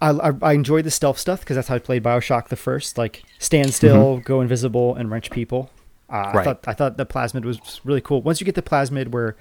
I, 0.02 0.10
I, 0.12 0.32
I 0.42 0.54
enjoyed 0.54 0.86
the 0.86 0.92
stealth 0.92 1.18
stuff 1.18 1.40
because 1.42 1.56
that's 1.56 1.68
how 1.68 1.76
I 1.76 1.80
played 1.80 2.04
Bioshock 2.04 2.48
the 2.50 2.56
first. 2.56 2.98
Like 2.98 3.24
stand 3.40 3.74
still, 3.74 4.18
go 4.20 4.42
invisible, 4.42 4.96
and 4.96 5.10
wrench 5.12 5.32
people. 5.32 5.70
Uh, 6.10 6.32
I 6.36 6.44
thought 6.44 6.60
I 6.68 6.74
thought 6.74 6.98
the 6.98 7.06
plasmid 7.06 7.44
was 7.44 7.82
really 7.84 8.02
cool. 8.02 8.22
Once 8.22 8.40
you 8.40 8.46
get 8.46 8.56
the 8.56 8.62
plasmid 8.62 9.10
where 9.10 9.36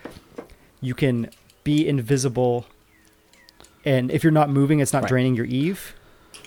you 0.81 0.94
can 0.94 1.31
be 1.64 1.86
invisible, 1.86 2.66
and 3.85 4.10
if 4.10 4.23
you're 4.24 4.32
not 4.32 4.51
moving, 4.51 4.81
it's 4.81 4.93
not 4.93 5.02
Right. 5.02 5.09
draining 5.09 5.35
your 5.35 5.47
Eve. 5.47 5.94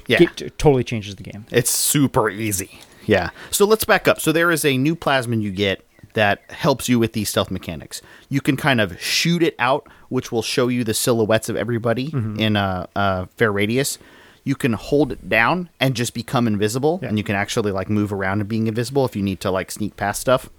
Yeah. 0.08 0.24
It 0.24 0.58
totally 0.58 0.84
changes 0.84 1.16
the 1.16 1.24
game. 1.24 1.46
It's 1.52 1.70
super 1.70 2.30
easy. 2.30 2.80
Yeah. 3.06 3.30
So 3.52 3.66
let's 3.66 3.86
back 3.86 4.08
up. 4.08 4.20
So 4.20 4.32
there 4.32 4.52
is 4.52 4.66
a 4.66 4.78
new 4.78 4.96
plasmid 4.96 5.42
you 5.42 5.52
get 5.52 5.86
that 6.14 6.42
helps 6.50 6.90
you 6.90 7.00
with 7.00 7.14
these 7.14 7.30
stealth 7.30 7.52
mechanics. 7.52 8.02
You 8.28 8.42
can 8.42 8.58
kind 8.58 8.82
of 8.82 9.00
shoot 9.02 9.44
it 9.44 9.56
out, 9.60 9.88
which 10.10 10.32
will 10.32 10.42
show 10.42 10.68
you 10.68 10.84
the 10.84 10.94
silhouettes 10.94 11.50
of 11.50 11.56
everybody 11.56 12.12
in 12.38 12.56
a, 12.56 12.88
a 12.96 13.28
fair 13.38 13.52
radius. 13.52 13.98
You 14.44 14.56
can 14.56 14.74
hold 14.74 15.12
it 15.12 15.30
down 15.30 15.70
and 15.80 15.96
just 15.96 16.14
become 16.14 16.48
invisible, 16.48 17.00
Yeah. 17.02 17.10
and 17.10 17.18
you 17.18 17.24
can 17.24 17.36
actually 17.36 17.72
like 17.72 17.90
move 17.90 18.12
around 18.12 18.40
and 18.42 18.50
being 18.50 18.68
invisible 18.68 19.06
if 19.06 19.16
you 19.16 19.22
need 19.22 19.40
to 19.42 19.52
like 19.52 19.70
sneak 19.72 19.96
past 19.98 20.22
stuff. 20.22 20.50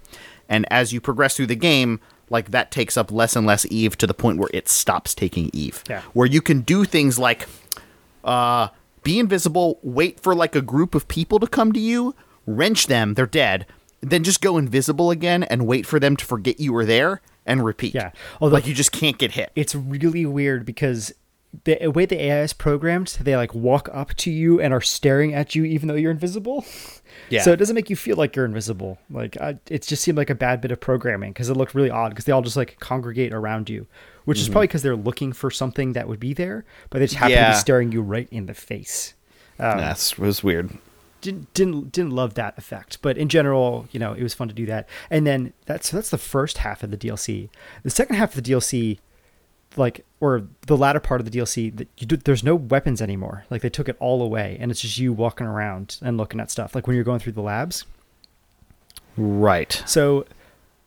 And 0.47 0.65
as 0.71 0.93
you 0.93 1.01
progress 1.01 1.35
through 1.35 1.47
the 1.47 1.55
game, 1.55 1.99
like 2.29 2.51
that 2.51 2.71
takes 2.71 2.95
up 2.95 3.11
less 3.11 3.35
and 3.35 3.45
less 3.45 3.65
Eve 3.69 3.97
to 3.97 4.07
the 4.07 4.13
point 4.13 4.37
where 4.37 4.49
it 4.53 4.69
stops 4.69 5.13
taking 5.13 5.49
Eve. 5.51 5.83
Yeah. 5.89 6.01
Where 6.13 6.27
you 6.27 6.41
can 6.41 6.61
do 6.61 6.85
things 6.85 7.19
like 7.19 7.47
uh, 8.23 8.69
be 9.03 9.19
invisible, 9.19 9.79
wait 9.81 10.19
for 10.19 10.35
like 10.35 10.55
a 10.55 10.61
group 10.61 10.95
of 10.95 11.07
people 11.07 11.39
to 11.39 11.47
come 11.47 11.71
to 11.73 11.79
you, 11.79 12.15
wrench 12.45 12.87
them, 12.87 13.15
they're 13.15 13.25
dead, 13.25 13.65
then 14.01 14.23
just 14.23 14.41
go 14.41 14.57
invisible 14.57 15.11
again 15.11 15.43
and 15.43 15.65
wait 15.67 15.85
for 15.85 15.99
them 15.99 16.15
to 16.15 16.25
forget 16.25 16.59
you 16.59 16.71
were 16.73 16.85
there 16.85 17.21
and 17.45 17.63
repeat. 17.65 17.93
Yeah. 17.93 18.11
Although- 18.39 18.55
like 18.55 18.67
you 18.67 18.73
just 18.73 18.91
can't 18.91 19.17
get 19.17 19.31
hit. 19.31 19.51
it's 19.55 19.75
really 19.75 20.25
weird 20.25 20.65
because 20.65 21.13
the 21.65 21.87
way 21.89 22.05
the 22.05 22.21
AI 22.21 22.41
is 22.43 22.53
programmed, 22.53 23.17
they 23.19 23.35
like 23.35 23.53
walk 23.53 23.89
up 23.91 24.13
to 24.15 24.31
you 24.31 24.61
and 24.61 24.73
are 24.73 24.79
staring 24.79 25.33
at 25.33 25.53
you 25.53 25.65
even 25.65 25.89
though 25.89 25.95
you're 25.95 26.11
invisible. 26.11 26.65
Yeah. 27.29 27.41
So 27.41 27.51
it 27.51 27.57
doesn't 27.57 27.75
make 27.75 27.89
you 27.89 27.97
feel 27.97 28.15
like 28.15 28.35
you're 28.37 28.45
invisible. 28.45 28.97
Like 29.09 29.35
I, 29.41 29.57
it 29.69 29.81
just 29.83 30.01
seemed 30.01 30.17
like 30.17 30.29
a 30.29 30.35
bad 30.35 30.61
bit 30.61 30.71
of 30.71 30.79
programming 30.79 31.31
because 31.33 31.49
it 31.49 31.57
looked 31.57 31.75
really 31.75 31.89
odd 31.89 32.09
because 32.09 32.23
they 32.23 32.31
all 32.31 32.41
just 32.41 32.55
like 32.55 32.79
congregate 32.79 33.33
around 33.33 33.69
you, 33.69 33.85
which 34.23 34.39
is 34.39 34.47
probably 34.47 34.67
because 34.67 34.81
they're 34.81 34.95
looking 34.95 35.33
for 35.33 35.51
something 35.51 35.91
that 35.93 36.07
would 36.07 36.19
be 36.21 36.33
there, 36.33 36.63
but 36.89 36.99
they 36.99 37.05
just 37.05 37.15
happen 37.15 37.35
to 37.35 37.41
Mm-hmm. 37.41 37.51
Be 37.51 37.57
staring 37.57 37.91
you 37.91 38.01
right 38.01 38.29
in 38.31 38.45
the 38.45 38.53
face. 38.53 39.13
Um, 39.59 39.77
That's 39.77 40.17
was 40.17 40.41
weird. 40.43 40.71
Didn't 41.21 41.53
didn't 41.53 41.91
didn't 41.91 42.11
love 42.11 42.33
that 42.33 42.57
effect, 42.57 43.01
but 43.01 43.17
in 43.17 43.29
general, 43.29 43.87
you 43.91 43.99
know, 43.99 44.13
it 44.13 44.23
was 44.23 44.33
fun 44.33 44.47
to 44.47 44.53
do 44.53 44.65
that. 44.65 44.87
And 45.09 45.25
then 45.25 45.53
that's 45.65 45.89
so 45.89 45.97
that's 45.97 46.09
the 46.09 46.17
first 46.17 46.59
half 46.59 46.83
of 46.83 46.91
the 46.91 46.97
DLC. 46.97 47.49
The 47.83 47.89
second 47.89 48.15
half 48.15 48.35
of 48.35 48.43
the 48.43 48.51
DLC, 48.51 48.99
like 49.77 50.05
or 50.19 50.47
the 50.67 50.77
latter 50.77 50.99
part 50.99 51.21
of 51.21 51.29
the 51.29 51.37
DLC, 51.37 51.75
that 51.77 51.87
you 51.97 52.07
do, 52.07 52.17
there's 52.17 52.43
no 52.43 52.55
weapons 52.55 53.01
anymore. 53.01 53.45
Like 53.49 53.61
they 53.61 53.69
took 53.69 53.87
it 53.87 53.97
all 53.99 54.21
away, 54.21 54.57
and 54.59 54.71
it's 54.71 54.81
just 54.81 54.97
you 54.97 55.13
walking 55.13 55.47
around 55.47 55.97
and 56.01 56.17
looking 56.17 56.39
at 56.39 56.51
stuff. 56.51 56.75
Like 56.75 56.87
when 56.87 56.95
you're 56.95 57.05
going 57.05 57.19
through 57.19 57.33
the 57.33 57.41
labs. 57.41 57.85
Right. 59.17 59.83
So 59.85 60.25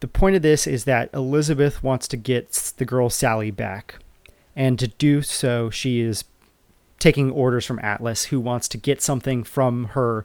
the 0.01 0.09
point 0.09 0.37
of 0.37 0.43
this 0.43 0.67
is 0.67 0.85
that 0.85 1.11
Elizabeth 1.15 1.83
wants 1.83 2.09
to 2.09 2.17
get 2.17 2.53
the 2.77 2.85
girl 2.85 3.09
Sally 3.11 3.51
back. 3.51 3.97
And 4.57 4.79
to 4.79 4.87
do 4.87 5.23
so, 5.23 5.71
she 5.71 6.01
is 6.01 6.25
taking 6.99 7.31
orders 7.31 7.67
from 7.67 7.79
Atlas, 7.81 8.25
who 8.27 8.41
wants 8.41 8.69
to 8.69 8.79
get 8.79 9.03
something 9.03 9.45
from 9.45 9.87
her, 9.87 10.25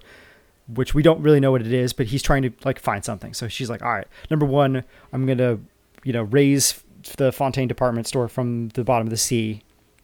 which 0.68 0.94
we 0.94 1.04
don't 1.04 1.22
really 1.22 1.40
know 1.40 1.52
what 1.52 1.62
it 1.62 1.74
is, 1.74 1.94
but 1.94 2.08
he's 2.08 2.22
trying 2.22 2.44
to 2.44 2.52
like 2.64 2.80
find 2.80 3.04
something. 3.04 3.34
So 3.34 3.48
she's 3.48 3.70
like, 3.70 3.82
all 3.82 3.92
right, 3.92 4.08
number 4.30 4.46
one, 4.46 4.84
I'm 5.12 5.26
going 5.26 5.40
to, 5.40 5.60
you 6.04 6.14
know, 6.14 6.24
raise 6.24 6.84
the 7.18 7.32
Fontaine 7.32 7.68
department 7.68 8.08
store 8.08 8.28
from 8.28 8.70
the 8.70 8.84
bottom 8.84 9.08
of 9.08 9.12
the 9.12 9.18
sea. 9.18 9.64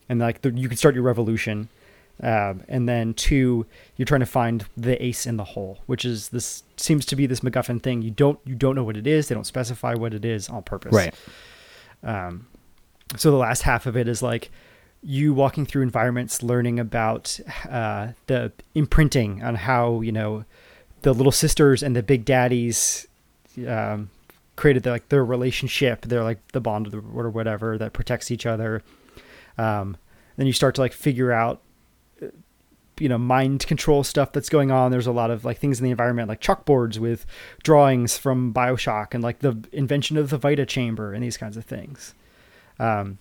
And 0.10 0.20
like 0.20 0.42
the, 0.42 0.52
you 0.52 0.68
can 0.68 0.78
start 0.78 0.96
your 0.96 1.04
revolution. 1.04 1.70
Um, 2.24 2.64
and 2.68 2.88
then 2.88 3.14
two, 3.14 3.66
you're 3.98 4.06
trying 4.06 4.22
to 4.22 4.26
find 4.26 4.66
the 4.78 5.04
ace 5.04 5.26
in 5.26 5.38
the 5.38 5.44
hole, 5.44 5.80
which 5.86 6.06
is 6.06 6.30
this 6.30 6.64
seems 6.78 7.06
to 7.08 7.16
be 7.16 7.26
this 7.26 7.42
MacGuffin 7.42 7.82
thing. 7.84 8.02
You 8.02 8.12
don't 8.12 8.40
you 8.46 8.56
don't 8.56 8.76
know 8.76 8.86
what 8.86 8.96
it 8.96 9.06
is. 9.06 9.28
They 9.28 9.36
don't 9.36 9.46
specify 9.46 9.96
what 9.96 10.14
it 10.14 10.24
is 10.24 10.48
on 10.48 10.64
purpose. 10.64 10.94
Right. 10.94 11.14
Um, 12.04 12.48
so 13.18 13.32
the 13.32 13.38
last 13.38 13.64
half 13.64 13.86
of 13.86 13.98
it 13.98 14.08
is 14.08 14.22
like 14.22 14.50
you 15.06 15.34
walking 15.34 15.65
through 15.65 15.84
environments, 15.84 16.41
learning 16.41 16.80
about 16.80 17.40
uh, 17.69 18.10
the 18.26 18.52
imprinting 18.73 19.44
on 19.44 19.56
how 19.56 20.02
you 20.02 20.11
know 20.11 20.45
the 21.03 21.14
little 21.14 21.32
sisters 21.32 21.84
and 21.84 21.95
the 21.95 22.02
big 22.02 22.26
daddies 22.26 23.07
um, 23.68 24.10
created 24.56 24.84
their, 24.84 24.94
like 24.94 25.10
their 25.10 25.23
relationship. 25.23 26.02
They're 26.02 26.23
like 26.23 26.40
the 26.52 26.61
bond 26.61 26.94
or 26.94 27.30
whatever 27.30 27.77
that 27.77 27.94
protects 27.94 28.32
each 28.32 28.48
other. 28.48 28.82
Um, 29.60 29.95
then 30.38 30.48
you 30.48 30.53
start 30.53 30.76
to 30.76 30.82
like 30.82 30.91
figure 30.91 31.32
out 31.32 31.61
uh, 32.22 32.27
you 32.99 33.07
know 33.07 33.19
mind 33.19 33.68
control 33.68 34.03
stuff 34.03 34.32
that's 34.32 34.49
going 34.49 34.72
on 34.72 34.91
there's 34.91 35.07
a 35.07 35.11
lot 35.11 35.32
of 35.32 35.45
like 35.45 35.57
things 35.60 35.80
in 35.80 35.86
the 35.86 35.91
environment 35.91 36.27
like 36.27 36.41
chalkboards 36.41 36.98
with 36.98 37.26
drawings 37.64 38.18
from 38.18 38.53
bioshock 38.53 39.14
and 39.14 39.23
like 39.23 39.40
the 39.40 39.57
invention 39.72 40.18
of 40.18 40.30
the 40.30 40.38
vita 40.38 40.65
chamber 40.65 41.14
and 41.14 41.23
these 41.23 41.38
kinds 41.38 41.56
of 41.56 41.64
things 41.64 42.14
um 42.80 43.18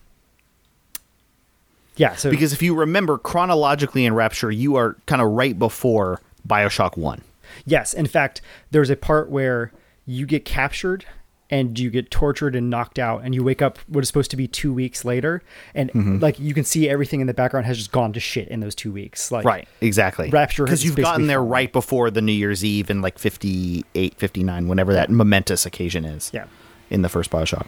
yeah 1.96 2.14
so 2.16 2.30
Because 2.30 2.52
if 2.52 2.62
you 2.62 2.74
remember 2.74 3.18
chronologically 3.18 4.04
in 4.04 4.14
Rapture, 4.14 4.50
you 4.50 4.76
are 4.76 4.96
kind 5.06 5.20
of 5.22 5.28
right 5.30 5.58
before 5.58 6.20
BioShock 6.46 6.96
1. 6.96 7.22
yes 7.64 7.92
in 7.94 8.06
fact 8.06 8.40
there's 8.70 8.90
a 8.90 8.96
part 8.96 9.30
where 9.30 9.72
you 10.06 10.26
get 10.26 10.44
captured 10.44 11.04
and 11.50 11.78
you 11.78 11.90
get 11.90 12.10
tortured 12.10 12.56
and 12.56 12.68
knocked 12.70 12.98
out 12.98 13.22
and 13.22 13.34
you 13.34 13.44
wake 13.44 13.60
up 13.62 13.78
what 13.86 14.00
is 14.02 14.08
supposed 14.08 14.30
to 14.30 14.36
be 14.36 14.48
two 14.48 14.72
weeks 14.72 15.04
later 15.04 15.42
and 15.74 15.90
Mm-hmm. 15.92 16.18
like 16.18 16.38
you 16.40 16.52
can 16.54 16.64
see 16.64 16.88
everything 16.88 17.20
in 17.20 17.26
the 17.26 17.34
background 17.34 17.66
has 17.66 17.76
just 17.78 17.92
gone 17.92 18.12
to 18.14 18.20
shit 18.20 18.48
in 18.48 18.60
those 18.60 18.74
two 18.74 18.90
weeks 18.92 19.30
like 19.30 19.44
Right, 19.44 19.68
exactly. 19.80 20.30
Rapture 20.30 20.64
Because 20.64 20.84
you've 20.84 20.96
gotten 20.96 21.26
there 21.26 21.42
right 21.42 21.70
before 21.72 22.10
the 22.10 22.22
New 22.22 22.32
Year's 22.32 22.64
Eve 22.64 22.90
in 22.90 23.02
like 23.02 23.18
58, 23.18 24.14
59, 24.16 24.68
whenever 24.68 24.92
that 24.94 25.10
momentous 25.10 25.64
occasion 25.66 26.04
is. 26.04 26.30
yeah 26.34 26.46
In 26.90 27.02
the 27.02 27.08
first 27.10 27.30
BioShock. 27.30 27.66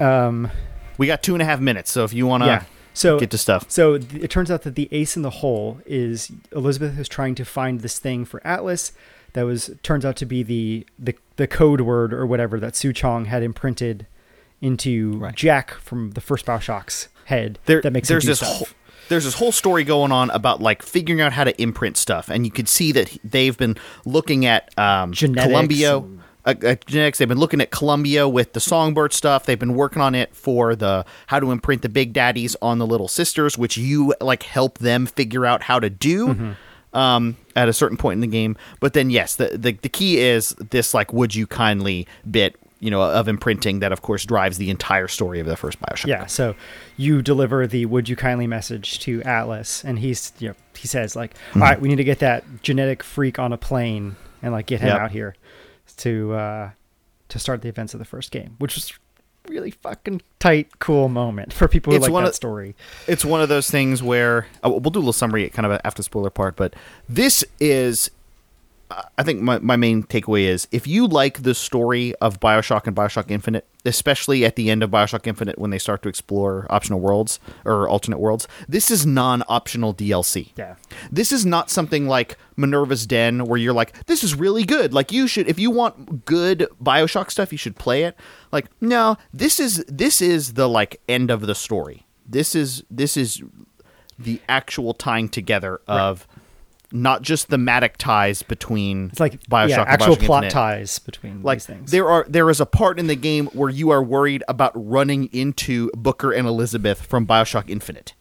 um 0.00 0.50
We 0.98 1.06
got 1.06 1.22
two 1.22 1.34
and 1.34 1.42
a 1.42 1.44
half 1.44 1.60
minutes, 1.60 1.90
so 1.90 2.04
if 2.04 2.12
you 2.12 2.26
want 2.26 2.42
to 2.44 2.46
yeah 2.48 2.64
so 2.96 3.18
get 3.18 3.30
to 3.32 3.38
stuff. 3.38 3.64
So 3.68 3.94
it 3.94 4.30
turns 4.30 4.50
out 4.52 4.62
that 4.62 4.76
the 4.76 4.88
ace 4.92 5.16
in 5.16 5.22
the 5.22 5.30
hole 5.30 5.80
is 5.84 6.30
Elizabeth 6.52 6.96
is 6.98 7.08
trying 7.08 7.34
to 7.34 7.44
find 7.44 7.80
this 7.80 7.98
thing 7.98 8.24
for 8.24 8.40
Atlas 8.46 8.92
that 9.32 9.42
was 9.42 9.70
turns 9.82 10.04
out 10.04 10.14
to 10.16 10.26
be 10.26 10.42
the 10.44 10.86
the, 10.96 11.16
the 11.36 11.48
code 11.48 11.80
word 11.80 12.14
or 12.14 12.24
whatever 12.24 12.60
that 12.60 12.76
Su 12.76 12.92
Chong 12.92 13.24
had 13.24 13.42
imprinted 13.42 14.06
into 14.60 15.18
Right. 15.18 15.34
Jack 15.34 15.72
from 15.74 16.12
the 16.12 16.20
first 16.20 16.46
Bioshock's 16.46 17.08
head 17.24 17.58
there, 17.66 17.82
that 17.82 17.92
makes 17.92 18.06
there's 18.08 18.24
this 18.24 18.38
stuff. 18.38 18.48
whole 18.58 18.68
there's 19.08 19.24
this 19.24 19.34
whole 19.34 19.52
story 19.52 19.84
going 19.84 20.12
on 20.12 20.30
about 20.30 20.62
like 20.62 20.82
figuring 20.82 21.20
out 21.20 21.32
how 21.32 21.44
to 21.44 21.60
imprint 21.60 21.96
stuff, 21.96 22.28
and 22.30 22.46
you 22.46 22.52
could 22.52 22.68
see 22.68 22.92
that 22.92 23.14
they've 23.22 23.56
been 23.58 23.76
looking 24.06 24.46
at 24.46 24.76
um, 24.78 25.12
Genetics 25.12 25.46
Columbia. 25.46 25.98
and- 25.98 26.20
Uh, 26.46 26.74
genetics. 26.86 27.18
They've 27.18 27.28
been 27.28 27.38
looking 27.38 27.60
at 27.62 27.70
Columbia 27.70 28.28
with 28.28 28.52
the 28.52 28.60
Songbird 28.60 29.12
stuff. 29.14 29.46
They've 29.46 29.58
been 29.58 29.74
working 29.74 30.02
on 30.02 30.14
it 30.14 30.34
for 30.34 30.76
the 30.76 31.06
how 31.28 31.40
to 31.40 31.50
imprint 31.50 31.82
the 31.82 31.88
big 31.88 32.12
daddies 32.12 32.54
on 32.60 32.78
the 32.78 32.86
little 32.86 33.08
sisters, 33.08 33.56
which 33.56 33.76
you 33.78 34.14
like 34.20 34.42
help 34.42 34.78
them 34.78 35.06
figure 35.06 35.46
out 35.46 35.62
how 35.62 35.78
to 35.80 35.88
do. 35.88 36.28
Mm-hmm. 36.28 36.50
Um, 36.92 37.36
at 37.56 37.68
a 37.68 37.72
certain 37.72 37.96
point 37.96 38.18
in 38.18 38.20
the 38.20 38.28
game, 38.28 38.56
but 38.78 38.92
then 38.92 39.10
yes, 39.10 39.34
the, 39.34 39.58
the 39.58 39.72
the 39.72 39.88
key 39.88 40.18
is 40.18 40.50
this 40.70 40.94
like 40.94 41.12
would 41.12 41.34
you 41.34 41.44
kindly 41.44 42.06
bit 42.30 42.54
you 42.78 42.88
know 42.88 43.02
of 43.02 43.26
imprinting 43.26 43.80
that 43.80 43.90
of 43.90 44.00
course 44.00 44.24
drives 44.24 44.58
the 44.58 44.70
entire 44.70 45.08
story 45.08 45.40
of 45.40 45.46
the 45.46 45.56
first 45.56 45.80
Bioshock. 45.80 46.06
Yeah, 46.06 46.26
so 46.26 46.54
you 46.96 47.20
deliver 47.20 47.66
the 47.66 47.86
"Would 47.86 48.08
you 48.08 48.14
kindly" 48.14 48.46
message 48.46 49.00
to 49.00 49.20
Atlas, 49.24 49.82
and 49.82 49.98
he's 49.98 50.32
you 50.38 50.50
know 50.50 50.54
he 50.76 50.86
says 50.86 51.16
like, 51.16 51.34
Mm-hmm. 51.34 51.62
"All 51.62 51.68
right, 51.68 51.80
we 51.80 51.88
need 51.88 51.96
to 51.96 52.04
get 52.04 52.20
that 52.20 52.44
genetic 52.62 53.02
freak 53.02 53.40
on 53.40 53.52
a 53.52 53.56
plane 53.58 54.14
and 54.40 54.52
like 54.52 54.66
get 54.66 54.80
him 54.80 54.88
Yep. 54.90 55.00
out 55.00 55.10
here 55.10 55.34
to 55.98 56.32
uh, 56.34 56.70
to 57.28 57.38
start 57.38 57.62
the 57.62 57.68
events 57.68 57.94
of 57.94 57.98
the 57.98 58.04
first 58.04 58.30
game," 58.30 58.56
which 58.58 58.74
was 58.74 58.92
really 59.48 59.70
fucking 59.72 60.22
tight, 60.38 60.78
cool 60.78 61.08
moment 61.10 61.52
for 61.52 61.68
people 61.68 61.92
who 61.92 61.96
It's 61.98 62.04
like 62.04 62.12
one 62.12 62.22
that 62.24 62.30
of- 62.30 62.34
story. 62.34 62.74
it's 63.06 63.24
one 63.26 63.42
of 63.42 63.48
those 63.50 63.70
things 63.70 64.02
where 64.02 64.46
uh, 64.64 64.70
we'll 64.70 64.80
do 64.90 64.98
a 64.98 65.00
little 65.00 65.12
summary 65.12 65.48
kind 65.50 65.66
of 65.66 65.78
after 65.84 66.02
spoiler 66.02 66.30
part 66.30 66.56
but 66.56 66.74
this 67.10 67.44
is 67.60 68.10
i 69.18 69.22
think 69.22 69.40
my, 69.40 69.58
my 69.58 69.76
main 69.76 70.02
takeaway 70.02 70.42
is 70.42 70.68
if 70.70 70.86
you 70.86 71.06
like 71.06 71.42
the 71.42 71.54
story 71.54 72.14
of 72.16 72.40
bioshock 72.40 72.86
and 72.86 72.94
bioshock 72.96 73.30
infinite 73.30 73.66
especially 73.84 74.44
at 74.44 74.56
the 74.56 74.70
end 74.70 74.82
of 74.82 74.90
bioshock 74.90 75.26
infinite 75.26 75.58
when 75.58 75.70
they 75.70 75.78
start 75.78 76.02
to 76.02 76.08
explore 76.08 76.66
optional 76.70 77.00
worlds 77.00 77.40
or 77.64 77.88
alternate 77.88 78.18
worlds 78.18 78.46
this 78.68 78.90
is 78.90 79.04
non-optional 79.06 79.94
dlc 79.94 80.50
Yeah. 80.56 80.76
this 81.10 81.32
is 81.32 81.44
not 81.44 81.70
something 81.70 82.06
like 82.06 82.36
Minerva's 82.56 83.04
Den 83.04 83.46
where 83.46 83.58
you're 83.58 83.72
like, 83.72 84.06
this 84.06 84.22
is 84.22 84.36
really 84.36 84.62
good. 84.62 84.94
Like 84.94 85.10
you 85.10 85.26
should 85.26 85.48
if 85.48 85.58
you 85.58 85.72
want 85.72 86.24
good 86.24 86.68
BioShock 86.80 87.32
stuff, 87.32 87.50
you 87.50 87.58
should 87.58 87.74
play 87.74 88.04
it. 88.04 88.16
Like, 88.52 88.66
no, 88.80 89.16
this 89.32 89.58
is 89.58 89.84
this 89.88 90.22
is 90.22 90.52
the 90.52 90.68
like 90.68 91.00
end 91.08 91.32
of 91.32 91.48
the 91.48 91.54
story. 91.56 92.06
This 92.24 92.54
is 92.54 92.84
this 92.88 93.16
is 93.16 93.42
the 94.16 94.40
actual 94.48 94.94
tying 94.94 95.28
together 95.28 95.80
of 95.88 96.28
not 96.92 97.22
just 97.22 97.48
thematic 97.48 97.96
ties 97.96 98.42
between 98.42 99.08
It's 99.10 99.20
like 99.20 99.40
BioShock 99.44 99.68
yeah, 99.68 99.82
actual 99.86 100.16
BioShock 100.16 100.24
plot 100.26 100.44
Infinite. 100.44 100.52
ties 100.52 100.98
between 101.00 101.42
Like 101.42 101.58
these 101.58 101.66
things. 101.66 101.90
there 101.90 102.08
are 102.08 102.24
there 102.28 102.48
is 102.50 102.60
a 102.60 102.66
part 102.66 102.98
in 102.98 103.06
the 103.08 103.16
game 103.16 103.46
where 103.46 103.70
you 103.70 103.90
are 103.90 104.02
worried 104.02 104.44
about 104.48 104.72
running 104.74 105.26
into 105.32 105.90
Booker 105.96 106.30
and 106.32 106.46
Elizabeth 106.46 107.02
from 107.02 107.26
BioShock 107.26 107.68
Infinite. 107.68 108.14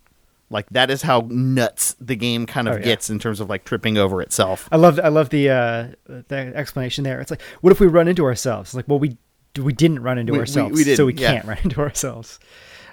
Like 0.49 0.69
that 0.69 0.91
is 0.91 1.01
how 1.03 1.27
nuts 1.29 1.95
the 1.99 2.15
game 2.15 2.45
kind 2.45 2.67
of 2.67 2.75
Oh, 2.75 2.77
yeah. 2.77 2.83
gets 2.83 3.09
in 3.09 3.17
terms 3.19 3.39
of 3.39 3.49
like 3.49 3.63
tripping 3.65 3.97
over 3.97 4.21
itself. 4.21 4.69
I 4.71 4.77
love 4.77 4.99
I 5.03 5.07
love 5.09 5.29
the 5.29 5.49
uh, 5.49 5.87
the 6.27 6.51
explanation 6.55 7.03
there. 7.03 7.19
It's 7.21 7.31
like, 7.31 7.41
what 7.61 7.71
if 7.71 7.79
we 7.79 7.87
run 7.87 8.07
into 8.07 8.23
ourselves? 8.25 8.69
It's 8.69 8.75
like, 8.75 8.87
well, 8.87 8.99
we 8.99 9.17
we 9.59 9.73
didn't 9.73 10.01
run 10.03 10.17
into 10.17 10.31
We- 10.33 10.37
we- 10.37 10.41
ourselves, 10.41 10.73
we 10.85 10.95
so 10.95 11.05
we 11.05 11.13
didn't, 11.13 11.21
yeah. 11.21 11.33
can't 11.33 11.45
run 11.47 11.57
into 11.63 11.79
ourselves. 11.81 12.39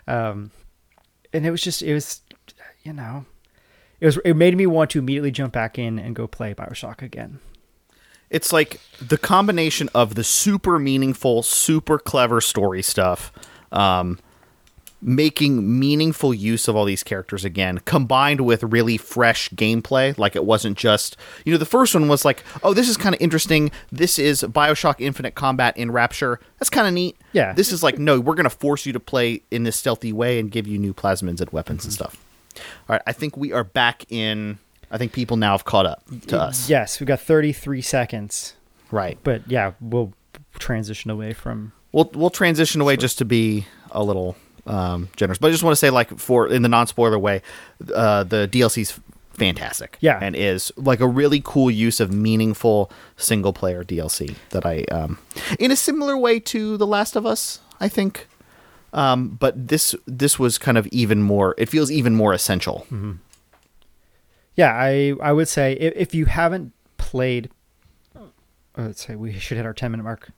Um, 0.07 0.51
and 1.33 1.45
it 1.47 1.51
was 1.51 1.61
just 1.63 1.83
it 1.83 1.93
was, 1.95 2.23
you 2.83 2.93
know, 2.95 3.25
it 4.01 4.07
was 4.07 4.19
it 4.25 4.35
made 4.35 4.57
me 4.57 4.67
want 4.67 4.91
to 4.91 4.99
immediately 4.99 5.31
jump 5.31 5.53
back 5.53 5.79
in 5.79 5.99
and 5.99 6.15
go 6.15 6.27
play 6.27 6.55
Bioshock 6.55 7.03
again. 7.03 7.41
It's 8.31 8.53
like 8.53 8.81
the 9.01 9.19
combination 9.19 9.89
of 9.95 10.15
the 10.15 10.25
super 10.25 10.79
meaningful, 10.79 11.43
super 11.43 11.99
clever 11.99 12.41
story 12.41 12.81
stuff, 12.81 13.33
um, 13.73 14.21
making 15.03 15.81
meaningful 15.81 16.33
use 16.33 16.69
of 16.69 16.77
all 16.77 16.85
these 16.85 17.03
characters 17.03 17.45
again, 17.45 17.79
combined 17.79 18.43
with 18.43 18.63
really 18.63 18.97
fresh 18.97 19.49
gameplay. 19.51 20.17
Like 20.17 20.37
it 20.37 20.45
wasn't 20.45 20.79
just, 20.79 21.17
you 21.45 21.51
know, 21.51 21.59
the 21.59 21.67
first 21.67 21.93
one 21.93 22.07
was 22.07 22.25
like, 22.25 22.45
oh, 22.63 22.73
this 22.73 22.89
is 22.89 22.97
kind 22.97 23.17
of 23.17 23.21
interesting. 23.21 23.73
This 23.91 24.17
is 24.17 24.43
Bioshock 24.43 24.97
Infinite 25.01 25.35
Combat 25.35 25.77
in 25.77 25.91
Rapture. 25.91 26.39
That's 26.61 26.71
kind 26.71 26.87
of 26.87 26.95
neat. 26.95 27.17
Yeah. 27.33 27.53
This 27.53 27.73
is 27.73 27.83
like, 27.83 27.99
no, 27.99 28.21
we're 28.21 28.37
going 28.37 28.45
to 28.45 28.51
force 28.51 28.87
you 28.87 28.93
to 28.93 29.01
play 29.01 29.43
in 29.51 29.65
this 29.65 29.77
stealthy 29.77 30.13
way 30.13 30.39
and 30.39 30.53
give 30.53 30.69
you 30.69 30.79
new 30.79 30.95
plasmids 30.95 31.41
and 31.41 31.51
weapons 31.51 31.85
and 31.85 31.93
stuff. 31.93 32.25
All 32.57 32.63
right. 32.95 33.03
I 33.07 33.13
think 33.13 33.37
we 33.37 33.53
are 33.53 33.65
back 33.65 34.05
in. 34.11 34.59
I 34.91 34.99
think 34.99 35.13
people 35.13 35.37
now 35.37 35.53
have 35.53 35.65
caught 35.65 35.87
up 35.87 36.03
to 36.29 36.41
us. 36.41 36.69
Yes, 36.69 36.99
we've 36.99 37.07
got 37.07 37.21
33 37.21 37.81
seconds, 37.81 38.55
Right. 38.91 39.19
but 39.23 39.43
yeah, 39.49 39.73
we'll 39.81 40.13
transition 40.59 41.11
away 41.11 41.33
from. 41.33 41.73
We'll 41.93 42.11
we'll 42.15 42.31
transition 42.31 42.81
away 42.81 42.97
just 42.97 43.19
to 43.19 43.25
be 43.25 43.67
a 43.93 44.03
little 44.03 44.37
um, 44.67 45.09
generous, 45.17 45.39
but 45.39 45.49
I 45.49 45.51
just 45.53 45.63
want 45.63 45.73
to 45.73 45.77
say, 45.77 45.91
like, 45.91 46.19
for 46.19 46.49
in 46.49 46.63
the 46.63 46.69
non 46.69 46.87
spoiler 46.87 47.19
way, 47.19 47.43
uh, 47.95 48.25
the 48.25 48.49
DLC's 48.51 48.99
fantastic, 49.33 49.97
Yeah. 50.01 50.19
and 50.21 50.37
is 50.37 50.71
like 50.77 51.01
a 51.01 51.07
really 51.09 51.41
cool 51.43 51.71
use 51.71 51.99
of 52.01 52.13
meaningful 52.13 52.91
single 53.17 53.53
player 53.53 53.83
DLC 53.85 54.37
that 54.51 54.67
I, 54.67 54.83
um, 54.91 55.19
in 55.59 55.71
a 55.71 55.77
similar 55.77 56.17
way 56.19 56.39
to 56.41 56.77
The 56.77 56.87
Last 56.87 57.17
of 57.17 57.25
Us, 57.27 57.61
I 57.81 57.89
think. 57.89 58.27
Um, 58.93 59.29
but 59.41 59.69
this 59.69 59.95
this 60.07 60.39
was 60.39 60.59
kind 60.59 60.77
of 60.77 60.87
even 60.89 61.23
more. 61.23 61.55
It 61.59 61.69
feels 61.69 61.91
even 61.91 62.15
more 62.17 62.33
essential. 62.33 62.87
Yeah, 64.57 64.73
I 64.75 65.15
I 65.23 65.33
would 65.33 65.49
say 65.49 65.75
if, 65.75 65.93
if 65.97 66.15
you 66.15 66.27
haven't 66.27 66.73
played, 66.99 67.51
uh, 68.17 68.21
let's 68.77 69.07
say 69.07 69.15
we 69.17 69.33
should 69.39 69.57
hit 69.57 69.67
our 69.67 69.73
10 69.73 69.91
minute 69.93 70.03
mark. 70.05 70.31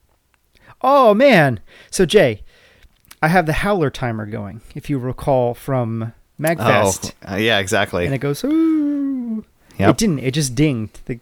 Oh 0.80 1.14
man! 1.14 1.60
So 1.90 2.04
Jay, 2.06 2.42
I 3.22 3.28
have 3.28 3.46
the 3.46 3.52
Howler 3.54 3.90
timer 3.90 4.26
going. 4.26 4.60
If 4.74 4.90
you 4.90 4.98
recall 4.98 5.54
from 5.54 6.12
Magfest, 6.40 7.12
Oh, 7.26 7.32
uh, 7.34 7.36
yeah, 7.36 7.58
exactly. 7.58 8.04
and 8.04 8.14
it 8.14 8.18
goes 8.18 8.44
ooh. 8.44 9.44
Yep. 9.78 9.90
It 9.90 9.96
didn't. 9.96 10.18
It 10.20 10.34
just 10.34 10.54
dinged. 10.54 11.00
The, 11.06 11.18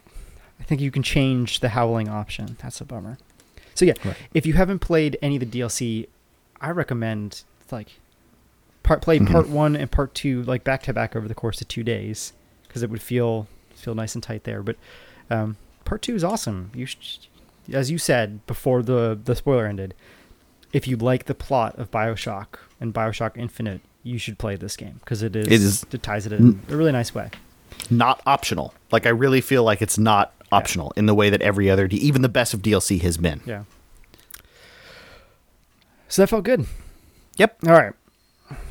I 0.59 0.65
think 0.65 0.81
you 0.81 0.91
can 0.91 1.03
change 1.03 1.61
the 1.61 1.71
howling 1.71 2.09
option. 2.09 2.57
That's 2.61 2.81
a 2.81 2.85
bummer. 2.85 3.19
So 3.75 3.85
yeah, 3.85 3.95
Right. 4.05 4.17
if 4.35 4.45
you 4.47 4.55
haven't 4.55 4.81
played 4.81 5.17
any 5.23 5.37
of 5.37 5.41
the 5.41 5.61
DLC, 5.61 6.07
I 6.61 6.71
recommend 6.71 7.43
like 7.71 7.99
part 8.83 9.03
play 9.03 9.19
Mm-hmm. 9.19 9.33
part 9.33 9.49
one 9.49 9.77
and 9.77 9.91
part 9.91 10.15
two 10.15 10.43
like 10.45 10.65
back 10.65 10.83
to 10.85 10.93
back 10.93 11.15
over 11.17 11.29
the 11.29 11.35
course 11.35 11.61
of 11.61 11.69
two 11.69 11.83
days 11.85 12.33
because 12.67 12.83
it 12.83 12.91
would 12.91 13.03
feel 13.03 13.47
feel 13.75 13.95
nice 13.95 14.15
and 14.15 14.23
tight 14.23 14.45
there. 14.45 14.63
But 14.63 14.77
um, 15.31 15.57
part 15.85 16.03
two 16.03 16.15
is 16.15 16.25
awesome. 16.25 16.71
You 16.75 16.87
sh- 16.87 17.19
as 17.73 17.91
you 17.91 17.99
said 17.99 18.45
before 18.47 18.83
the 18.83 19.19
the 19.23 19.35
spoiler 19.37 19.67
ended, 19.67 19.95
if 20.73 20.87
you 20.89 20.97
like 20.97 21.25
the 21.27 21.35
plot 21.35 21.79
of 21.79 21.91
Bioshock 21.91 22.59
and 22.81 22.93
Bioshock 22.93 23.37
Infinite, 23.37 23.81
you 24.03 24.19
should 24.19 24.39
play 24.39 24.57
this 24.57 24.77
game 24.77 24.97
because 25.01 25.23
it 25.23 25.37
is 25.37 25.47
It 25.47 25.53
is- 25.53 25.87
it 25.93 26.03
ties 26.03 26.27
it 26.27 26.33
in 26.33 26.61
a 26.69 26.77
really 26.77 26.93
nice 26.93 27.15
way. 27.15 27.31
not 27.91 28.21
optional. 28.27 28.75
Like 28.91 29.07
I 29.07 29.11
really 29.11 29.41
feel 29.41 29.63
like 29.65 29.81
it's 29.83 29.99
not 29.99 30.33
optional 30.53 30.93
in 30.97 31.07
the 31.07 31.15
way 31.15 31.31
that 31.31 31.41
every 31.43 31.71
other, 31.71 31.87
even 31.91 32.23
the 32.23 32.29
best 32.29 32.53
of 32.55 32.61
DLC 32.63 33.01
has 33.03 33.17
been. 33.17 33.41
Yeah. 33.47 33.63
So 36.11 36.23
that 36.23 36.27
felt 36.27 36.45
good. 36.45 36.67
Yep. 37.37 37.59
All 37.67 37.73
right. 37.73 37.93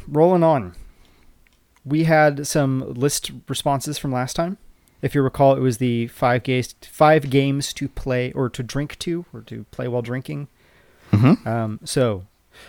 Rolling 0.07 0.43
on. 0.43 0.75
We 1.85 2.03
had 2.03 2.45
some 2.45 2.93
list 2.93 3.31
responses 3.47 3.97
from 3.97 4.11
last 4.11 4.35
time. 4.35 4.57
If 5.01 5.15
you 5.15 5.21
recall, 5.21 5.55
it 5.55 5.61
was 5.61 5.77
the 5.77 6.07
five 6.07 6.43
games, 6.43 6.75
five 6.81 7.29
games 7.29 7.73
to 7.73 7.87
play 7.87 8.33
or 8.33 8.49
to 8.49 8.61
drink 8.61 8.99
to 8.99 9.25
or 9.33 9.41
to 9.43 9.63
play 9.71 9.87
while 9.87 10.01
drinking. 10.01 10.49
Mm-hmm. 11.13 11.47
Um, 11.47 11.79
so, 11.85 12.25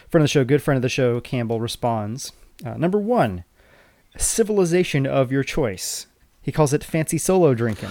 friend 0.08 0.22
of 0.22 0.24
the 0.24 0.28
show, 0.28 0.44
good 0.44 0.62
friend 0.62 0.76
of 0.76 0.82
the 0.82 0.88
show, 0.88 1.20
Campbell 1.20 1.60
responds. 1.60 2.32
Uh, 2.64 2.74
number 2.74 2.98
one, 2.98 3.42
civilization 4.16 5.04
of 5.04 5.32
your 5.32 5.42
choice. 5.42 6.06
He 6.40 6.52
calls 6.52 6.72
it 6.72 6.84
fancy 6.84 7.18
solo 7.18 7.54
drinking. 7.54 7.90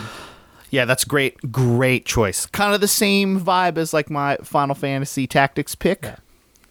Yeah, 0.70 0.86
that's 0.86 1.04
great. 1.04 1.52
Great 1.52 2.06
choice. 2.06 2.46
Kind 2.46 2.74
of 2.74 2.80
the 2.80 2.88
same 2.88 3.42
vibe 3.42 3.78
as 3.78 3.94
like 3.94 4.10
my 4.10 4.38
Final 4.38 4.76
Fantasy 4.76 5.28
Tactics 5.28 5.76
pick. 5.76 6.04
Yeah. 6.04 6.16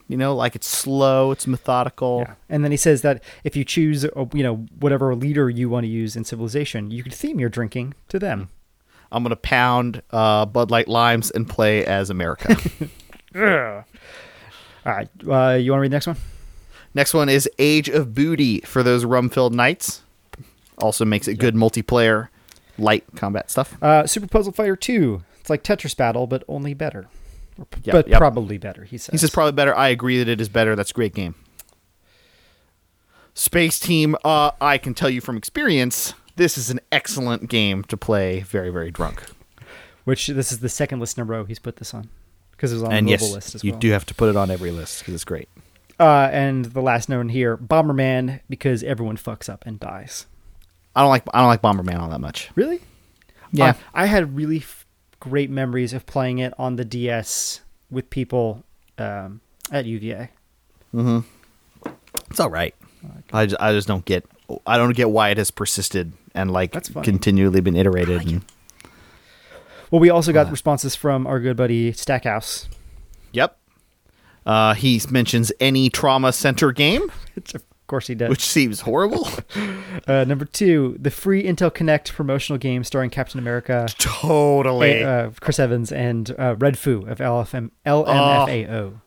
You 0.09 0.17
know, 0.17 0.35
like 0.35 0.57
it's 0.57 0.67
slow, 0.67 1.31
it's 1.31 1.47
methodical. 1.47 2.25
Yeah. 2.27 2.35
And 2.49 2.65
then 2.65 2.71
he 2.71 2.77
says 2.79 3.03
that 3.03 3.23
if 3.45 3.55
you 3.55 3.65
choose, 3.65 4.05
uh, 4.05 4.25
you 4.33 4.43
know, 4.43 4.67
whatever 4.81 5.15
leader 5.15 5.51
you 5.51 5.69
want 5.69 5.85
to 5.85 5.89
use 5.89 6.17
in 6.17 6.25
Civilization, 6.25 6.91
you 6.91 7.03
could 7.03 7.13
theme 7.13 7.39
your 7.39 7.51
drinking 7.51 7.95
to 8.09 8.19
them. 8.19 8.49
I'm 9.13 9.23
gonna 9.23 9.37
pound 9.37 10.03
uh, 10.11 10.47
Bud 10.47 10.71
Light 10.71 10.89
limes 10.89 11.31
and 11.31 11.49
play 11.49 11.85
as 11.85 12.11
America. 12.11 12.57
All 13.37 14.93
right. 14.95 15.09
Uh, 15.27 15.57
you 15.57 15.71
want 15.71 15.79
to 15.79 15.83
read 15.83 15.91
the 15.91 15.97
next 15.97 16.07
one? 16.07 16.17
Next 16.95 17.13
one 17.15 17.29
is 17.29 17.49
Age 17.59 17.89
of 17.89 18.15
Booty 18.15 18.61
for 18.61 18.83
those 18.83 19.05
rum-filled 19.05 19.55
nights. 19.55 20.03
Also 20.79 21.05
makes 21.05 21.29
it 21.29 21.35
good 21.35 21.55
multiplayer, 21.55 22.29
light 22.79 23.05
combat 23.17 23.51
stuff. 23.51 23.81
Uh, 23.83 24.07
Super 24.07 24.27
Puzzle 24.27 24.53
Fighter 24.53 24.77
2. 24.77 25.23
It's 25.41 25.51
like 25.51 25.63
Tetris 25.63 25.97
Battle, 25.97 26.27
but 26.27 26.45
only 26.49 26.73
better. 26.73 27.09
Yep, 27.59 27.93
but 27.93 28.09
yep. 28.09 28.19
probably 28.19 28.59
better, 28.59 28.85
he 28.85 28.99
says. 28.99 29.13
He 29.13 29.19
says 29.19 29.31
probably 29.31 29.53
better. 29.53 29.77
I 29.77 29.89
agree 29.89 30.19
that 30.19 30.29
it 30.29 30.41
is 30.41 30.49
better. 30.49 30.77
That's 30.77 30.91
a 30.91 30.95
great 30.95 31.15
game. 31.15 31.35
Space 33.35 33.79
Team, 33.79 34.17
uh, 34.25 34.53
I 34.61 34.79
can 34.79 34.95
tell 34.95 35.11
you 35.11 35.21
from 35.21 35.37
experience, 35.37 36.15
this 36.37 36.59
is 36.59 36.71
an 36.71 36.81
excellent 36.91 37.49
game 37.49 37.85
to 37.85 37.97
play 37.97 38.41
very, 38.41 38.71
very 38.71 38.91
drunk. 38.91 39.25
Which 40.05 40.29
this 40.29 40.51
is 40.53 40.61
the 40.61 40.69
second 40.69 41.01
list 41.01 41.19
in 41.19 41.23
a 41.23 41.25
row 41.25 41.45
he's 41.45 41.59
put 41.59 41.77
this 41.77 41.93
on. 41.95 42.09
Because 42.53 42.73
it 42.73 42.77
was 42.77 42.85
on 42.85 42.93
and 42.93 43.07
the 43.07 43.13
mobile 43.13 43.27
yes, 43.27 43.35
list 43.35 43.55
as 43.57 43.65
you 43.65 43.73
well. 43.73 43.81
do 43.81 43.91
have 43.91 44.07
to 44.07 44.15
put 44.15 44.29
it 44.29 44.37
on 44.37 44.51
every 44.51 44.71
list 44.71 45.01
because 45.01 45.15
it's 45.15 45.25
great. 45.25 45.49
Uh, 46.01 46.29
and 46.33 46.65
the 46.67 46.81
last 46.81 47.09
known 47.09 47.29
here 47.29 47.57
Bomberman, 47.57 48.41
because 48.49 48.83
everyone 48.83 49.17
fucks 49.17 49.49
up 49.49 49.65
and 49.67 49.79
dies. 49.79 50.27
I 50.97 51.03
don't 51.03 51.11
like 51.11 51.25
I 51.33 51.41
don't 51.41 51.49
like 51.49 51.63
Bomberman 51.63 52.01
all 52.01 52.09
that 52.09 52.21
much. 52.21 52.51
Really? 52.57 52.81
Yeah. 53.53 53.67
Uh, 53.67 53.75
I 53.95 54.07
had 54.07 54.37
really 54.37 54.59
great 55.21 55.51
memories 55.51 55.93
of 55.93 56.07
playing 56.07 56.39
it 56.39 56.53
on 56.59 56.77
the 56.77 56.85
DS 56.85 57.61
with 57.91 58.09
people 58.11 58.65
um, 58.99 59.41
at 59.73 59.85
UVA. 59.85 60.31
It's 60.95 62.41
all 62.41 62.51
right. 62.51 62.75
I 63.33 63.47
just, 63.47 63.61
I 63.61 63.73
just 63.73 63.89
don't 63.89 64.05
get 64.05 64.25
I 64.67 64.77
don't 64.79 64.95
get 64.97 65.11
why 65.11 65.29
it 65.31 65.39
has 65.39 65.51
persisted 65.51 66.13
and 66.35 66.51
like 66.51 66.73
continually 67.03 67.61
been 67.61 67.77
iterated. 67.77 68.23
and- 68.27 68.45
Well, 69.91 70.01
we 70.01 70.11
also 70.11 70.33
got 70.33 70.51
responses 70.51 70.95
from 70.95 71.27
our 71.27 71.39
good 71.41 71.57
buddy 71.57 71.93
Stackhouse. 71.93 72.69
yep. 73.33 73.57
Uh, 74.47 74.73
he 74.75 74.99
mentions 75.11 75.53
any 75.61 75.91
trauma 75.91 76.33
center 76.33 76.73
game, 76.73 77.13
Which 77.35 77.55
of 77.55 77.63
course 77.89 78.07
he 78.07 78.15
does. 78.15 78.29
which 78.31 78.45
seems 78.45 78.81
horrible. 78.83 79.29
Uh, 80.07 80.25
number 80.25 80.45
two, 80.45 80.97
the 81.01 81.11
free 81.11 81.43
Intel 81.43 81.75
Connect 81.75 82.13
promotional 82.15 82.57
game 82.57 82.85
starring 82.85 83.11
Captain 83.11 83.39
America, 83.41 83.89
totally. 83.99 85.03
uh, 85.03 85.31
Chris 85.41 85.59
Evans, 85.59 85.91
and 85.93 86.35
uh, 86.39 86.55
Red 86.59 86.79
Foo 86.79 87.05
of 87.07 87.19
LFM, 87.19 87.73
LMFAO. 87.85 89.01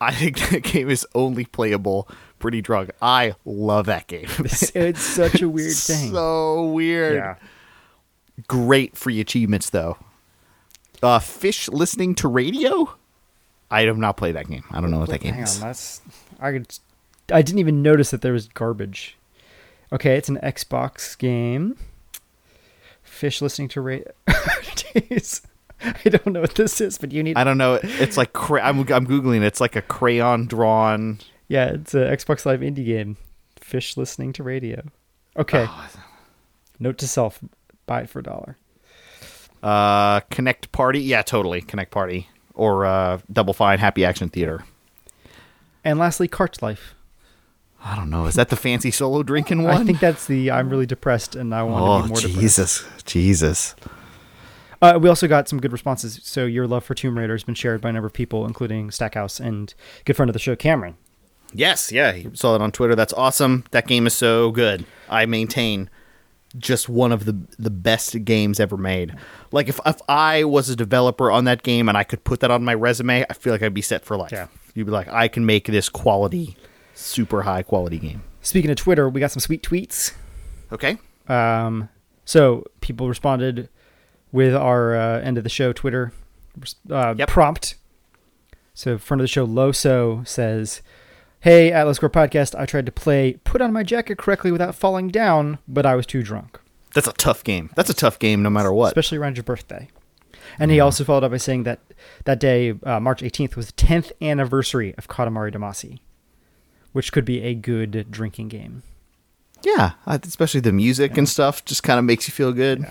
I 0.00 0.14
think 0.14 0.38
that 0.50 0.62
game 0.62 0.88
is 0.88 1.06
only 1.14 1.44
playable 1.44 2.08
pretty 2.38 2.62
drunk. 2.62 2.90
I 3.02 3.34
love 3.44 3.86
that 3.86 4.06
game. 4.06 4.26
It's, 4.40 4.74
it's 4.74 5.02
such 5.02 5.42
a 5.42 5.48
weird 5.48 5.74
thing. 5.74 6.10
so 6.10 6.66
weird. 6.68 7.16
yeah. 7.16 7.34
Great 8.48 8.96
free 8.96 9.20
achievements 9.20 9.70
though. 9.70 9.98
Uh, 11.02 11.18
fish 11.18 11.68
listening 11.68 12.14
to 12.16 12.28
radio. 12.28 12.94
I 13.70 13.82
have 13.82 13.98
not 13.98 14.16
played 14.16 14.34
that 14.36 14.48
game. 14.48 14.64
I 14.70 14.80
don't 14.80 14.90
know 14.90 14.98
what 15.00 15.10
that 15.10 15.20
game 15.20 15.34
Hang 15.34 15.42
is. 15.44 15.60
on, 15.60 15.68
that's 15.68 16.00
I 16.40 16.52
could. 16.52 16.78
I 17.32 17.42
didn't 17.42 17.58
even 17.60 17.82
notice 17.82 18.10
that 18.10 18.22
there 18.22 18.32
was 18.32 18.48
garbage. 18.48 19.16
Okay, 19.92 20.16
it's 20.16 20.28
an 20.28 20.38
Xbox 20.42 21.16
game. 21.18 21.76
Fish 23.02 23.42
listening 23.42 23.68
to 23.68 23.80
radio. 23.80 24.10
Jeez, 24.28 25.42
I 25.82 26.08
don't 26.08 26.26
know 26.28 26.40
what 26.40 26.54
this 26.54 26.80
is, 26.80 26.98
but 26.98 27.12
you 27.12 27.22
need. 27.22 27.36
I 27.36 27.44
don't 27.44 27.58
know. 27.58 27.80
It's 27.82 28.16
like 28.16 28.32
cra- 28.32 28.62
I'm 28.62 28.80
I'm 28.80 29.06
googling. 29.06 29.38
it. 29.38 29.44
It's 29.44 29.60
like 29.60 29.76
a 29.76 29.82
crayon 29.82 30.46
drawn. 30.46 31.18
Yeah, 31.48 31.66
it's 31.70 31.94
an 31.94 32.02
Xbox 32.02 32.46
Live 32.46 32.60
indie 32.60 32.84
game. 32.84 33.16
Fish 33.56 33.96
listening 33.96 34.32
to 34.34 34.42
radio. 34.42 34.82
Okay. 35.36 35.66
Oh. 35.68 35.90
Note 36.78 36.98
to 36.98 37.08
self: 37.08 37.40
buy 37.86 38.02
it 38.02 38.08
for 38.08 38.20
a 38.20 38.22
dollar. 38.22 38.56
Uh, 39.62 40.20
Kinect 40.20 40.72
Party. 40.72 41.00
Yeah, 41.00 41.22
totally. 41.22 41.60
Kinect 41.62 41.90
Party 41.90 42.28
or 42.54 42.86
uh, 42.86 43.18
Double 43.32 43.52
Fine 43.54 43.78
Happy 43.78 44.04
Action 44.04 44.28
Theater. 44.28 44.64
And 45.84 45.98
lastly, 45.98 46.28
Cart 46.28 46.62
Life. 46.62 46.94
I 47.82 47.96
don't 47.96 48.10
know. 48.10 48.26
Is 48.26 48.34
that 48.34 48.50
the 48.50 48.56
fancy 48.56 48.90
solo 48.90 49.22
drinking 49.22 49.62
one? 49.62 49.74
I 49.80 49.84
think 49.84 50.00
that's 50.00 50.26
the 50.26 50.50
I'm 50.50 50.68
really 50.68 50.86
depressed 50.86 51.34
and 51.34 51.54
I 51.54 51.62
want 51.62 51.78
to 51.78 51.90
Oh 51.90 52.02
be 52.02 52.08
more 52.08 52.20
depressed. 52.20 52.40
Jesus, 52.40 52.84
Jesus! 53.04 53.74
Uh, 54.82 54.98
we 55.00 55.08
also 55.08 55.28
got 55.28 55.48
some 55.48 55.60
good 55.60 55.72
responses. 55.72 56.20
So 56.22 56.46
your 56.46 56.66
love 56.66 56.84
for 56.84 56.94
Tomb 56.94 57.18
Raider 57.18 57.34
has 57.34 57.44
been 57.44 57.54
shared 57.54 57.80
by 57.80 57.90
a 57.90 57.92
number 57.92 58.06
of 58.06 58.12
people, 58.12 58.46
including 58.46 58.90
Stackhouse 58.90 59.38
and 59.38 59.72
good 60.04 60.16
friend 60.16 60.28
of 60.28 60.32
the 60.32 60.38
show, 60.38 60.56
Cameron. 60.56 60.96
Yes, 61.52 61.90
yeah, 61.90 62.14
you 62.14 62.30
saw 62.34 62.54
it 62.54 62.62
on 62.62 62.70
Twitter. 62.70 62.94
That's 62.94 63.12
awesome. 63.12 63.64
That 63.72 63.86
game 63.86 64.06
is 64.06 64.14
so 64.14 64.50
good. 64.52 64.86
I 65.08 65.26
maintain 65.26 65.90
just 66.56 66.88
one 66.88 67.12
of 67.12 67.24
the 67.26 67.38
the 67.58 67.70
best 67.70 68.24
games 68.24 68.58
ever 68.58 68.76
made. 68.76 69.14
Like 69.52 69.68
if 69.68 69.80
if 69.84 70.00
I 70.08 70.44
was 70.44 70.68
a 70.68 70.76
developer 70.76 71.30
on 71.30 71.44
that 71.44 71.62
game 71.62 71.88
and 71.88 71.96
I 71.98 72.04
could 72.04 72.24
put 72.24 72.40
that 72.40 72.50
on 72.50 72.64
my 72.64 72.74
resume, 72.74 73.24
I 73.28 73.32
feel 73.34 73.52
like 73.52 73.62
I'd 73.62 73.74
be 73.74 73.82
set 73.82 74.04
for 74.04 74.16
life. 74.16 74.32
Yeah. 74.32 74.46
You'd 74.74 74.86
be 74.86 74.92
like, 74.92 75.08
I 75.08 75.28
can 75.28 75.44
make 75.44 75.66
this 75.66 75.88
quality, 75.88 76.56
super 77.00 77.42
high 77.42 77.62
quality 77.62 77.98
game. 77.98 78.22
Speaking 78.42 78.70
of 78.70 78.76
Twitter, 78.76 79.08
we 79.08 79.20
got 79.20 79.30
some 79.30 79.40
sweet 79.40 79.62
tweets. 79.62 80.12
Okay. 80.72 80.98
Um, 81.28 81.88
so 82.24 82.64
people 82.80 83.08
responded 83.08 83.68
with 84.32 84.54
our 84.54 84.94
uh, 84.96 85.20
end 85.20 85.36
of 85.38 85.44
the 85.44 85.50
show 85.50 85.72
Twitter 85.72 86.12
uh, 86.90 87.14
Yep. 87.16 87.28
prompt. 87.28 87.74
So 88.74 88.98
front 88.98 89.20
of 89.20 89.24
the 89.24 89.28
show 89.28 89.46
Loso 89.46 90.26
says, 90.26 90.80
"Hey 91.40 91.70
Atlas 91.72 91.98
Core 91.98 92.08
podcast, 92.10 92.58
I 92.58 92.66
tried 92.66 92.86
to 92.86 92.92
play 92.92 93.34
Put 93.44 93.60
on 93.60 93.72
My 93.72 93.82
Jacket 93.82 94.16
correctly 94.18 94.50
without 94.52 94.74
falling 94.74 95.08
down, 95.08 95.58
but 95.68 95.84
I 95.84 95.94
was 95.96 96.06
too 96.06 96.22
drunk, 96.22 96.58
That's 96.94 97.06
a 97.08 97.12
tough 97.12 97.44
game. 97.44 97.70
That's 97.76 97.90
a 97.90 97.94
tough 97.94 98.18
game 98.18 98.42
no 98.42 98.50
matter 98.50 98.72
what. 98.72 98.88
especially 98.88 99.18
around 99.18 99.36
your 99.36 99.44
birthday." 99.44 99.88
And 100.58 100.70
he 100.70 100.80
also 100.80 101.04
followed 101.04 101.22
up 101.24 101.30
by 101.30 101.36
saying 101.36 101.62
that 101.64 101.78
that 102.24 102.40
day, 102.40 102.74
uh, 102.84 102.98
March 102.98 103.22
18th, 103.22 103.54
was 103.56 103.66
the 103.66 103.72
10th 103.74 104.10
anniversary 104.22 104.94
of 104.98 105.06
Katamari 105.06 105.54
Damacy, 105.54 106.00
which 106.92 107.12
could 107.12 107.24
be 107.24 107.42
a 107.42 107.54
good 107.54 108.10
drinking 108.10 108.48
game. 108.48 108.82
Yeah, 109.62 109.92
especially 110.06 110.60
the 110.60 110.72
music 110.72 111.18
and 111.18 111.28
stuff 111.28 111.64
just 111.64 111.82
kind 111.82 111.98
of 111.98 112.04
makes 112.04 112.26
you 112.26 112.32
feel 112.32 112.52
good. 112.52 112.86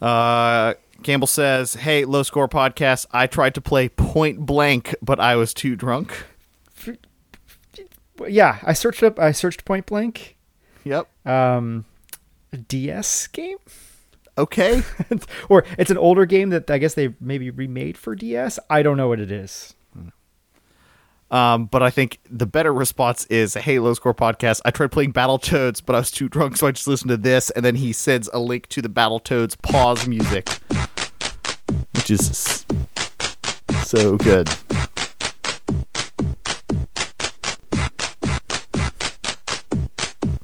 Uh, 0.00 0.74
Campbell 1.02 1.26
says, 1.26 1.74
"Hey, 1.74 2.04
low 2.04 2.22
score 2.22 2.48
podcast. 2.48 3.06
I 3.10 3.26
tried 3.26 3.54
to 3.54 3.60
play 3.60 3.88
Point 3.88 4.46
Blank, 4.46 4.94
but 5.02 5.18
I 5.18 5.36
was 5.36 5.52
too 5.52 5.74
drunk." 5.76 6.24
Yeah, 8.26 8.58
I 8.62 8.72
searched 8.72 9.02
up. 9.02 9.18
I 9.18 9.32
searched 9.32 9.64
Point 9.64 9.86
Blank. 9.86 10.36
Yep. 10.84 11.08
um 11.26 11.84
DS 12.68 13.26
game 13.26 13.58
Okay. 14.38 14.82
or 15.48 15.64
it's 15.76 15.90
an 15.90 15.98
older 15.98 16.24
game 16.24 16.50
that 16.50 16.70
I 16.70 16.78
guess 16.78 16.94
they 16.94 17.14
maybe 17.20 17.50
remade 17.50 17.98
for 17.98 18.14
DS. 18.14 18.58
I 18.70 18.82
don't 18.82 18.96
know 18.96 19.08
what 19.08 19.20
it 19.20 19.32
is. 19.32 19.74
Um, 21.30 21.66
but 21.66 21.82
I 21.82 21.90
think 21.90 22.18
the 22.30 22.46
better 22.46 22.72
response 22.72 23.24
is, 23.26 23.54
"Hey, 23.54 23.78
low 23.78 23.94
score 23.94 24.14
podcast. 24.14 24.60
I 24.64 24.70
tried 24.70 24.92
playing 24.92 25.12
Battletoads, 25.12 25.82
but 25.84 25.94
I 25.94 25.98
was 25.98 26.10
too 26.10 26.28
drunk, 26.28 26.56
so 26.56 26.66
I 26.66 26.70
just 26.72 26.88
listened 26.88 27.10
to 27.10 27.16
this." 27.16 27.50
And 27.50 27.64
then 27.64 27.76
he 27.76 27.92
sends 27.92 28.28
a 28.32 28.38
link 28.38 28.66
to 28.68 28.82
the 28.82 28.88
Battletoads 28.88 29.60
pause 29.62 30.06
music, 30.08 30.48
which 31.94 32.10
is 32.10 32.64
so 33.84 34.16
good. 34.16 34.48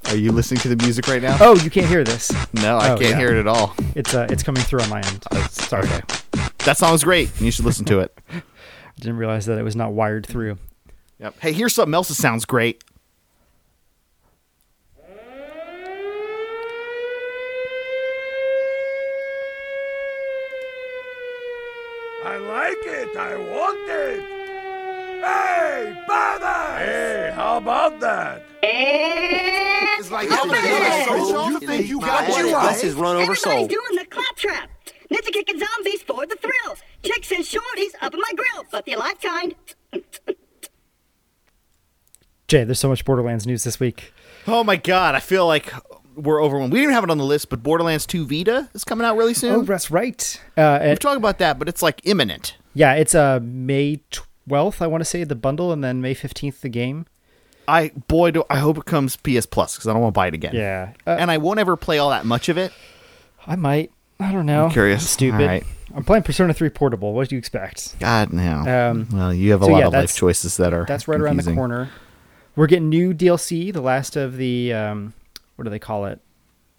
Are 0.09 0.17
you 0.17 0.31
listening 0.33 0.61
to 0.61 0.69
the 0.69 0.77
music 0.85 1.09
right 1.09 1.21
now? 1.23 1.37
Oh, 1.41 1.57
you 1.57 1.71
can't 1.71 1.87
hear 1.87 2.05
this. 2.05 2.31
No, 2.53 2.77
I 2.77 2.91
Oh, 2.91 2.97
can't 2.99 3.11
yeah. 3.11 3.19
hear 3.19 3.35
it 3.35 3.41
at 3.41 3.49
all. 3.49 3.75
It's 3.97 4.15
uh, 4.15 4.27
it's 4.31 4.43
coming 4.43 4.63
through 4.63 4.81
on 4.83 4.89
my 4.91 5.01
end. 5.01 5.25
Sorry. 5.51 5.89
That 6.65 6.77
song's 6.77 7.03
great. 7.03 7.31
You 7.41 7.51
should 7.51 7.65
listen 7.65 7.85
to 7.87 8.01
it. 8.01 8.17
I 8.31 8.43
didn't 9.01 9.17
realize 9.17 9.47
that 9.47 9.59
it 9.59 9.63
was 9.63 9.75
not 9.75 9.93
wired 9.93 10.27
through. 10.27 10.59
Yep. 11.19 11.35
Hey, 11.41 11.53
here's 11.53 11.75
something 11.75 11.95
else 11.95 12.09
that 12.09 12.15
sounds 12.15 12.45
great. 12.45 12.83
I 22.25 22.37
like 22.39 22.79
it. 22.87 23.17
I 23.17 23.37
want 23.37 23.91
it. 23.91 24.21
Hey, 25.23 26.05
Baba! 26.09 26.79
Hey, 26.79 27.33
how 27.35 27.59
about 27.59 28.01
that? 28.01 28.43
It's 28.63 30.11
like 30.11 30.29
You 30.31 31.61
think 31.61 31.87
you 31.89 32.01
got 32.01 32.29
what? 32.29 32.73
This 32.73 32.85
is 32.85 32.95
run 32.95 33.17
over 33.17 33.33
Everybody's 33.33 33.43
soul. 33.43 33.67
doing 33.67 33.97
the 33.99 34.07
clap 34.07 34.37
trap. 34.37 34.71
Ninja 35.11 35.33
kicking 35.33 35.59
zombies 35.59 36.03
for 36.03 36.27
the 36.27 36.37
thrills. 36.37 36.79
Chicks 37.03 37.31
and 37.31 37.45
shorties 37.45 37.93
up 38.01 38.15
in 38.15 38.21
my 38.21 38.33
grill, 38.35 38.65
but 38.71 38.85
the 38.87 38.95
alive 38.95 39.21
kind. 39.21 39.55
Jay, 42.49 42.65
there's 42.65 42.79
so 42.79 42.89
much 42.89 43.05
Borderlands 43.05 43.47
news 43.47 43.65
this 43.65 43.81
week. 43.81 44.13
Oh 44.47 44.63
my 44.65 44.77
god, 44.77 45.15
I 45.15 45.21
feel 45.21 45.47
like 45.47 45.73
we're 46.15 46.43
overwhelmed. 46.43 46.73
We 46.73 46.79
didn't 46.79 46.91
even 46.91 46.95
have 46.95 47.05
it 47.05 47.11
on 47.11 47.19
the 47.19 47.25
list, 47.25 47.49
but 47.49 47.63
Borderlands 47.63 48.07
2 48.07 48.27
Vita 48.27 48.69
is 48.75 48.85
coming 48.85 49.07
out 49.07 49.17
really 49.17 49.35
soon. 49.35 49.55
Oh, 49.55 49.63
that's 49.63 49.91
right. 49.91 50.41
Uh, 50.57 50.79
We're 50.83 50.97
talking 50.97 51.17
about 51.17 51.39
that, 51.39 51.59
but 51.59 51.69
it's 51.69 51.83
like 51.83 52.01
imminent. 52.05 52.57
yeah, 52.75 52.95
it's 52.95 53.15
uh 53.15 53.41
May 53.43 54.01
12th. 54.49 54.83
I 54.83 54.87
want 54.87 55.01
to 55.01 55.05
say 55.07 55.25
the 55.25 55.35
bundle, 55.35 55.73
and 55.73 55.83
then 55.83 56.01
May 56.01 56.15
15th 56.15 56.61
the 56.61 56.69
game. 56.69 57.07
I 57.67 57.93
boy, 58.09 58.31
do 58.31 58.45
I 58.51 58.59
hope 58.59 58.77
it 58.77 58.85
comes 58.85 59.17
PS 59.17 59.47
Plus 59.47 59.77
because 59.77 59.89
I 59.89 59.95
don't 59.95 60.03
want 60.03 60.15
to 60.15 60.19
buy 60.19 60.27
it 60.27 60.35
again. 60.35 60.55
Yeah, 60.55 60.93
uh, 61.07 61.17
and 61.19 61.31
I 61.31 61.39
won't 61.39 61.59
ever 61.59 61.77
play 61.77 61.99
all 61.99 62.11
that 62.11 62.27
much 62.27 62.51
of 62.51 62.59
it. 62.59 62.73
I 63.47 63.57
might. 63.57 63.91
I 64.21 64.33
don't 64.33 64.47
know. 64.47 64.67
I'm 64.67 64.71
curious. 64.71 65.03
I'm 65.03 65.07
stupid. 65.07 65.47
Right. 65.47 65.65
I'm 65.95 66.05
playing 66.05 66.23
Persona 66.25 66.53
3 66.55 66.71
Portable. 66.71 67.13
What 67.15 67.29
do 67.29 67.35
you 67.35 67.39
expect? 67.39 67.99
God 68.01 68.33
no. 68.33 68.91
Um, 68.91 69.09
well, 69.13 69.33
you 69.33 69.53
have 69.53 69.63
a 69.63 69.67
so 69.67 69.73
lot 69.73 69.79
yeah, 69.79 69.87
of 69.87 69.93
life 69.93 70.15
choices 70.15 70.57
that 70.59 70.73
are 70.75 70.85
That's 70.87 71.09
right 71.09 71.21
around 71.21 71.39
the 71.39 71.55
corner. 71.55 71.91
We're 72.57 72.67
getting 72.67 72.89
new 72.89 73.13
DLC. 73.13 73.73
The 73.73 73.81
last 73.81 74.17
of 74.17 74.37
the 74.37 74.73
um, 74.73 75.15
what 75.57 75.65
do 75.65 75.71
they 75.71 75.79
call 75.79 76.07
it? 76.07 76.21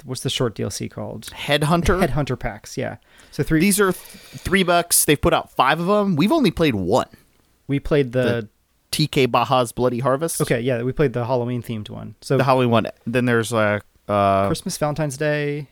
What's 0.03 0.22
the 0.22 0.30
short 0.30 0.56
DLC 0.56 0.89
called? 0.89 1.27
Headhunter. 1.27 2.06
Headhunter 2.06 2.38
packs. 2.38 2.77
Yeah. 2.77 2.97
So 3.31 3.43
three. 3.43 3.60
These 3.60 3.80
are 3.80 3.91
th- 3.91 4.03
three 4.41 4.64
bucks. 4.64 5.06
They've 5.06 5.19
put 5.19 5.34
out 5.34 5.52
five 5.52 5.80
of 5.80 5.88
them. 5.88 6.15
We've 6.15 6.31
only 6.31 6.52
played 6.52 6.76
one. 6.76 7.07
we 7.68 7.80
played 7.80 8.11
the, 8.11 8.49
TK 8.95 9.30
Baha's 9.30 9.73
Bloody 9.73 9.99
Harvest. 9.99 10.39
okay. 10.41 10.61
Yeah, 10.61 10.81
we 10.84 10.93
played 10.93 11.11
the 11.11 11.26
Halloween 11.26 11.61
themed 11.61 11.89
one. 11.89 12.15
So 12.22 12.38
The 12.38 12.45
Halloween 12.45 12.69
one. 12.69 12.88
Then 13.06 13.26
there's 13.26 13.52
uh, 13.52 13.80
uh 14.07 14.47
Christmas, 14.47 14.77
Valentine's 14.77 15.18
Day, 15.18 15.68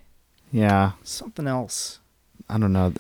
yeah. 0.52 0.94
something 1.04 1.48
else. 1.48 2.00
I 2.50 2.58
don't 2.58 2.74
know. 2.74 2.94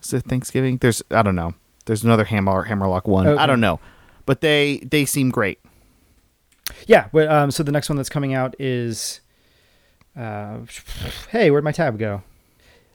Is 0.00 0.12
it 0.12 0.24
Thanksgiving? 0.24 0.76
There's 0.76 1.02
I 1.10 1.22
don't 1.22 1.34
know. 1.34 1.54
There's 1.86 2.04
another 2.04 2.24
Hammer 2.24 2.62
Hammerlock 2.62 3.08
one. 3.08 3.26
Okay. 3.26 3.42
I 3.42 3.46
don't 3.46 3.60
know, 3.60 3.80
but 4.26 4.42
they 4.42 4.78
they 4.78 5.04
seem 5.04 5.30
great. 5.30 5.58
Yeah. 6.86 7.08
But, 7.12 7.28
um, 7.28 7.50
so 7.50 7.62
the 7.62 7.72
next 7.72 7.88
one 7.88 7.96
that's 7.96 8.08
coming 8.08 8.34
out 8.34 8.54
is, 8.58 9.20
uh, 10.16 10.58
hey, 11.30 11.50
where'd 11.50 11.64
my 11.64 11.72
tab 11.72 11.98
go? 11.98 12.22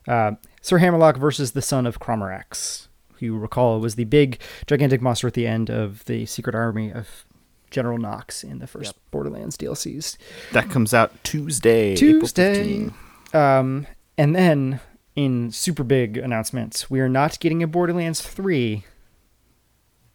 Uh, 0.07 0.33
Sir 0.61 0.77
Hammerlock 0.77 1.17
versus 1.17 1.51
the 1.51 1.61
son 1.61 1.85
of 1.85 1.99
Crawmerax. 1.99 2.87
Who 3.15 3.25
you 3.27 3.37
recall 3.37 3.79
was 3.79 3.95
the 3.95 4.05
big, 4.05 4.39
gigantic 4.67 5.01
monster 5.01 5.27
at 5.27 5.33
the 5.33 5.47
end 5.47 5.69
of 5.69 6.05
the 6.05 6.25
Secret 6.25 6.55
Army 6.55 6.91
of 6.91 7.25
General 7.69 7.97
Knoxx 7.97 8.43
in 8.43 8.59
the 8.59 8.67
first 8.67 8.93
Borderlands 9.11 9.57
DLCs. 9.57 10.17
That 10.51 10.69
comes 10.69 10.93
out 10.93 11.11
Tuesday. 11.23 11.95
Tuesday. 11.95 12.89
Um, 13.33 13.87
and 14.17 14.35
then 14.35 14.79
in 15.15 15.51
super 15.51 15.83
big 15.83 16.17
announcements, 16.17 16.89
we 16.89 16.99
are 16.99 17.09
not 17.09 17.39
getting 17.39 17.63
a 17.63 17.67
Borderlands 17.67 18.21
3, 18.21 18.83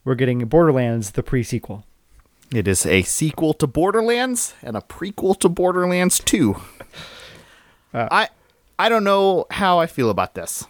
we're 0.05 0.15
getting 0.15 0.39
Borderlands 0.47 1.13
the 1.13 1.23
pre-sequel. 1.23 1.85
It 2.53 2.69
is 2.69 2.87
a 2.87 3.03
sequel 3.03 3.55
to 3.55 3.67
Borderlands 3.67 4.55
and 4.63 4.77
a 4.77 4.81
prequel 4.81 5.39
to 5.41 5.49
Borderlands 5.49 6.19
2. 6.21 6.57
Uh, 7.93 8.09
I 8.11 8.29
I 8.79 8.89
don't 8.89 9.05
know 9.05 9.47
how 9.51 9.79
I 9.79 9.87
feel 9.87 10.11
about 10.11 10.35
this. 10.35 10.65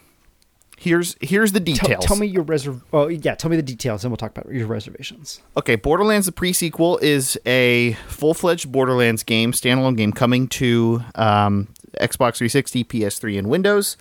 Here's 0.79 1.15
here's 1.21 1.51
the 1.53 1.59
details. 1.59 2.05
tell 2.05 2.17
me 2.17 2.27
your 2.27 2.43
reserv. 2.43 2.81
Oh 2.93 3.07
yeah, 3.07 3.35
tell 3.35 3.49
me 3.49 3.57
the 3.57 3.63
details, 3.63 4.03
and 4.03 4.11
we'll 4.11 4.17
talk 4.17 4.37
about 4.37 4.53
your 4.53 4.67
reservations. 4.67 5.41
Okay, 5.57 5.75
Borderlands 5.75 6.27
the 6.27 6.31
pre-sequel 6.31 6.99
is 6.99 7.37
a 7.47 7.93
full-fledged 8.07 8.71
Borderlands 8.71 9.23
game, 9.23 9.51
standalone 9.51 9.97
game 9.97 10.13
coming 10.13 10.47
to 10.49 11.03
um, 11.15 11.67
Xbox 11.99 12.37
360, 12.37 12.83
PS3, 12.83 13.39
and 13.39 13.49
Windows. 13.49 13.97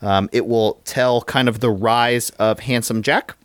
Um, 0.00 0.28
it 0.32 0.46
will 0.46 0.80
tell 0.84 1.22
kind 1.22 1.48
of 1.48 1.58
the 1.60 1.70
rise 1.70 2.30
of 2.30 2.60
Handsome 2.60 3.02
Jack. 3.02 3.36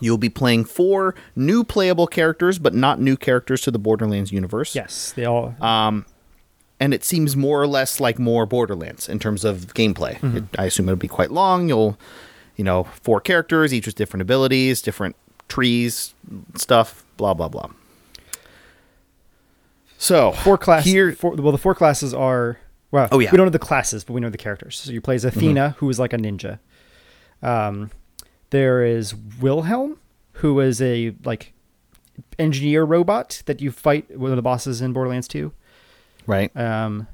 You'll 0.00 0.18
be 0.18 0.28
playing 0.28 0.64
four 0.64 1.14
new 1.34 1.64
playable 1.64 2.06
characters, 2.06 2.58
but 2.58 2.74
not 2.74 3.00
new 3.00 3.16
characters 3.16 3.62
to 3.62 3.70
the 3.70 3.78
Borderlands 3.78 4.30
universe. 4.32 4.74
Yes, 4.74 5.12
they 5.12 5.24
all. 5.24 5.54
Um, 5.60 6.04
and 6.78 6.92
it 6.92 7.04
seems 7.04 7.36
more 7.36 7.60
or 7.62 7.66
less 7.66 8.00
like 8.00 8.18
more 8.18 8.44
Borderlands 8.46 9.08
in 9.08 9.18
terms 9.18 9.44
of 9.44 9.68
gameplay. 9.74 10.18
Mm-hmm. 10.18 10.36
It, 10.36 10.44
I 10.58 10.64
assume 10.66 10.88
it'll 10.88 10.96
be 10.96 11.08
quite 11.08 11.30
long. 11.30 11.68
You'll, 11.68 11.98
you 12.56 12.64
know, 12.64 12.84
four 12.84 13.20
characters, 13.20 13.72
each 13.72 13.86
with 13.86 13.94
different 13.94 14.20
abilities, 14.22 14.82
different 14.82 15.16
trees, 15.48 16.14
stuff, 16.54 17.04
blah 17.16 17.32
blah 17.34 17.48
blah. 17.48 17.70
So 19.98 20.32
four 20.32 20.58
classes. 20.58 20.92
here. 20.92 21.12
Four, 21.12 21.32
well, 21.36 21.52
the 21.52 21.58
four 21.58 21.74
classes 21.74 22.12
are. 22.12 22.58
Well, 22.90 23.08
Oh, 23.10 23.18
yeah. 23.18 23.30
we 23.32 23.36
don't 23.36 23.46
know 23.46 23.50
the 23.50 23.58
classes, 23.58 24.04
but 24.04 24.12
we 24.12 24.20
know 24.20 24.30
the 24.30 24.38
characters. 24.38 24.76
So 24.76 24.92
you 24.92 25.00
play 25.00 25.16
as 25.16 25.24
Athena, 25.24 25.60
mm-hmm. 25.70 25.78
who 25.78 25.90
is 25.90 25.98
like 25.98 26.12
a 26.12 26.16
ninja. 26.18 26.58
Um, 27.42 27.90
there 28.50 28.84
is 28.84 29.14
Wilhelm, 29.40 29.98
who 30.34 30.58
is 30.60 30.80
a 30.82 31.14
like 31.24 31.52
engineer 32.38 32.84
robot 32.84 33.42
that 33.46 33.60
you 33.60 33.70
fight 33.70 34.16
one 34.16 34.30
of 34.30 34.36
the 34.36 34.42
bosses 34.42 34.80
in 34.80 34.92
Borderlands 34.92 35.28
Two. 35.28 35.52
right. 36.26 36.54
Um, 36.56 37.06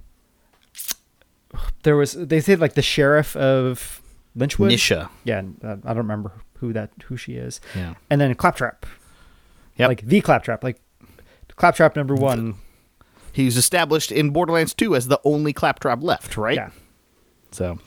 there 1.82 1.96
was 1.96 2.12
they 2.12 2.40
said 2.40 2.60
like 2.60 2.74
the 2.74 2.82
sheriff 2.82 3.36
of 3.36 4.00
Lynchwood. 4.36 4.72
Nisha. 4.72 5.08
Yeah, 5.24 5.42
uh, 5.62 5.76
I 5.84 5.88
don't 5.88 5.98
remember 5.98 6.32
who 6.58 6.72
that 6.72 6.90
who 7.04 7.16
she 7.16 7.34
is. 7.34 7.60
Yeah. 7.74 7.94
and 8.08 8.20
then 8.20 8.34
Claptrap. 8.34 8.86
Yeah. 9.76 9.86
like 9.88 10.02
the 10.06 10.20
Claptrap, 10.20 10.62
like 10.64 10.80
Claptrap 11.56 11.96
number 11.96 12.14
one. 12.14 12.56
He's 13.34 13.56
established 13.56 14.12
in 14.12 14.28
Borderlands 14.28 14.74
2 14.74 14.94
as 14.94 15.08
the 15.08 15.18
only 15.24 15.54
claptrap 15.54 16.02
left, 16.02 16.36
right? 16.36 16.54
Yeah, 16.56 16.68
So 17.50 17.78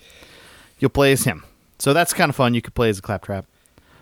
you'll 0.79 0.89
play 0.89 1.11
as 1.11 1.23
him. 1.25 1.43
So 1.79 1.93
that's 1.93 2.13
kind 2.13 2.29
of 2.29 2.35
fun. 2.35 2.53
You 2.53 2.61
could 2.61 2.75
play 2.75 2.89
as 2.89 2.99
a 2.99 3.01
claptrap. 3.01 3.45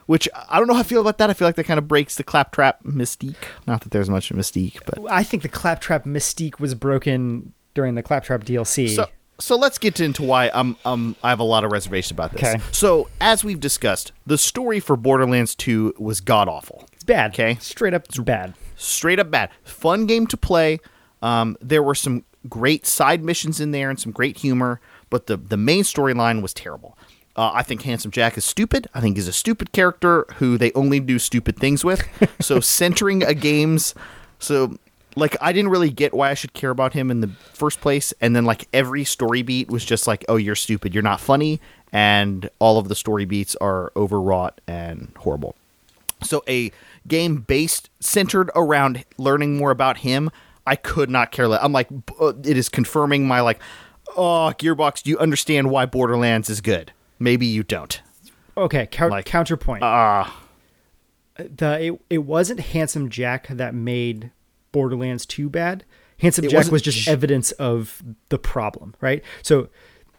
Which 0.05 0.27
I 0.49 0.57
don't 0.59 0.67
know 0.67 0.73
how 0.73 0.81
I 0.81 0.83
feel 0.83 0.99
about 0.99 1.17
that. 1.19 1.29
I 1.29 1.33
feel 1.33 1.47
like 1.47 1.55
that 1.55 1.63
kind 1.63 1.77
of 1.77 1.87
breaks 1.87 2.15
the 2.15 2.23
claptrap 2.23 2.83
mystique. 2.83 3.35
Not 3.65 3.81
that 3.81 3.91
there's 3.91 4.09
much 4.09 4.33
mystique, 4.33 4.79
but 4.85 4.99
I 5.09 5.23
think 5.23 5.43
the 5.43 5.49
Claptrap 5.49 6.03
mystique 6.03 6.59
was 6.59 6.75
broken 6.75 7.53
during 7.73 7.95
the 7.95 8.03
Claptrap 8.03 8.43
DLC. 8.43 8.93
So, 8.93 9.07
so 9.39 9.55
let's 9.55 9.77
get 9.77 10.01
into 10.01 10.21
why 10.23 10.51
I'm 10.53 10.75
um 10.83 11.15
I 11.23 11.29
have 11.29 11.39
a 11.39 11.45
lot 11.45 11.63
of 11.63 11.71
reservations 11.71 12.11
about 12.11 12.33
this. 12.33 12.43
Okay. 12.43 12.61
So 12.73 13.09
as 13.21 13.45
we've 13.45 13.61
discussed, 13.61 14.11
the 14.25 14.37
story 14.37 14.81
for 14.81 14.97
Borderlands 14.97 15.55
2 15.55 15.95
was 15.97 16.19
god 16.19 16.49
awful. 16.49 16.85
it's 16.91 17.05
bad. 17.05 17.31
okay. 17.31 17.55
straight 17.61 17.93
up, 17.93 18.03
it's 18.05 18.19
bad. 18.19 18.55
Straight 18.75 19.19
up 19.19 19.31
bad. 19.31 19.51
Fun 19.63 20.05
game 20.05 20.27
to 20.27 20.35
play. 20.37 20.79
Um, 21.21 21.55
there 21.61 21.81
were 21.81 21.95
some 21.95 22.25
great 22.49 22.85
side 22.85 23.23
missions 23.23 23.61
in 23.61 23.71
there 23.71 23.89
and 23.89 23.97
some 23.97 24.11
great 24.11 24.37
humor, 24.39 24.81
but 25.09 25.27
the 25.27 25.37
the 25.37 25.57
main 25.57 25.83
storyline 25.83 26.41
was 26.41 26.53
terrible. 26.53 26.97
Uh, 27.35 27.51
I 27.53 27.63
think 27.63 27.81
Handsome 27.81 28.11
Jack 28.11 28.37
is 28.37 28.45
stupid. 28.45 28.87
I 28.93 29.01
think 29.01 29.17
he's 29.17 29.27
a 29.27 29.33
stupid 29.33 29.71
character 29.71 30.25
who 30.35 30.57
they 30.57 30.71
only 30.73 30.99
do 30.99 31.17
stupid 31.17 31.57
things 31.57 31.83
with. 31.83 32.07
so 32.39 32.59
centering 32.59 33.23
a 33.23 33.33
game's 33.33 33.95
so 34.39 34.77
like 35.15 35.35
I 35.41 35.51
didn't 35.51 35.71
really 35.71 35.89
get 35.89 36.13
why 36.13 36.29
I 36.29 36.33
should 36.33 36.53
care 36.53 36.69
about 36.69 36.93
him 36.93 37.09
in 37.11 37.21
the 37.21 37.29
first 37.53 37.81
place, 37.81 38.13
and 38.21 38.35
then 38.35 38.45
like 38.45 38.67
every 38.73 39.03
story 39.03 39.41
beat 39.41 39.69
was 39.69 39.85
just 39.85 40.07
like, 40.07 40.25
oh, 40.29 40.35
you're 40.35 40.55
stupid, 40.55 40.93
you're 40.93 41.03
not 41.03 41.19
funny, 41.19 41.59
and 41.91 42.49
all 42.59 42.77
of 42.77 42.87
the 42.87 42.95
story 42.95 43.25
beats 43.25 43.55
are 43.57 43.91
overwrought 43.95 44.61
and 44.67 45.11
horrible. 45.17 45.55
So 46.23 46.43
a 46.47 46.71
game 47.07 47.37
based 47.37 47.89
centered 47.99 48.49
around 48.55 49.03
learning 49.17 49.57
more 49.57 49.71
about 49.71 49.97
him, 49.97 50.31
I 50.65 50.75
could 50.75 51.09
not 51.09 51.31
care 51.31 51.47
less. 51.47 51.59
I'm 51.61 51.73
like, 51.73 51.89
uh, 52.19 52.33
it 52.43 52.57
is 52.57 52.69
confirming 52.69 53.27
my 53.27 53.41
like, 53.41 53.59
oh, 54.15 54.53
Gearbox, 54.57 55.03
do 55.03 55.09
you 55.09 55.19
understand 55.19 55.69
why 55.69 55.85
Borderlands 55.85 56.49
is 56.49 56.61
good? 56.61 56.91
Maybe 57.23 57.45
you 57.45 57.63
don't. 57.63 58.01
Okay, 58.57 58.85
cou- 58.87 59.07
Like, 59.07 59.23
counterpoint. 59.25 59.81
Ah, 59.81 60.43
the 61.37 61.81
it, 61.93 62.01
it 62.09 62.17
wasn't 62.19 62.59
Handsome 62.59 63.09
Jack 63.09 63.47
that 63.47 63.73
made 63.73 64.31
Borderlands 64.73 65.25
2 65.25 65.49
bad. 65.49 65.85
Handsome 66.19 66.47
Jack 66.49 66.69
wasn't 66.71 66.83
just 66.83 67.07
evidence 67.07 67.51
of 67.53 68.03
the 68.29 68.37
problem, 68.37 68.93
right? 69.01 69.23
So 69.41 69.69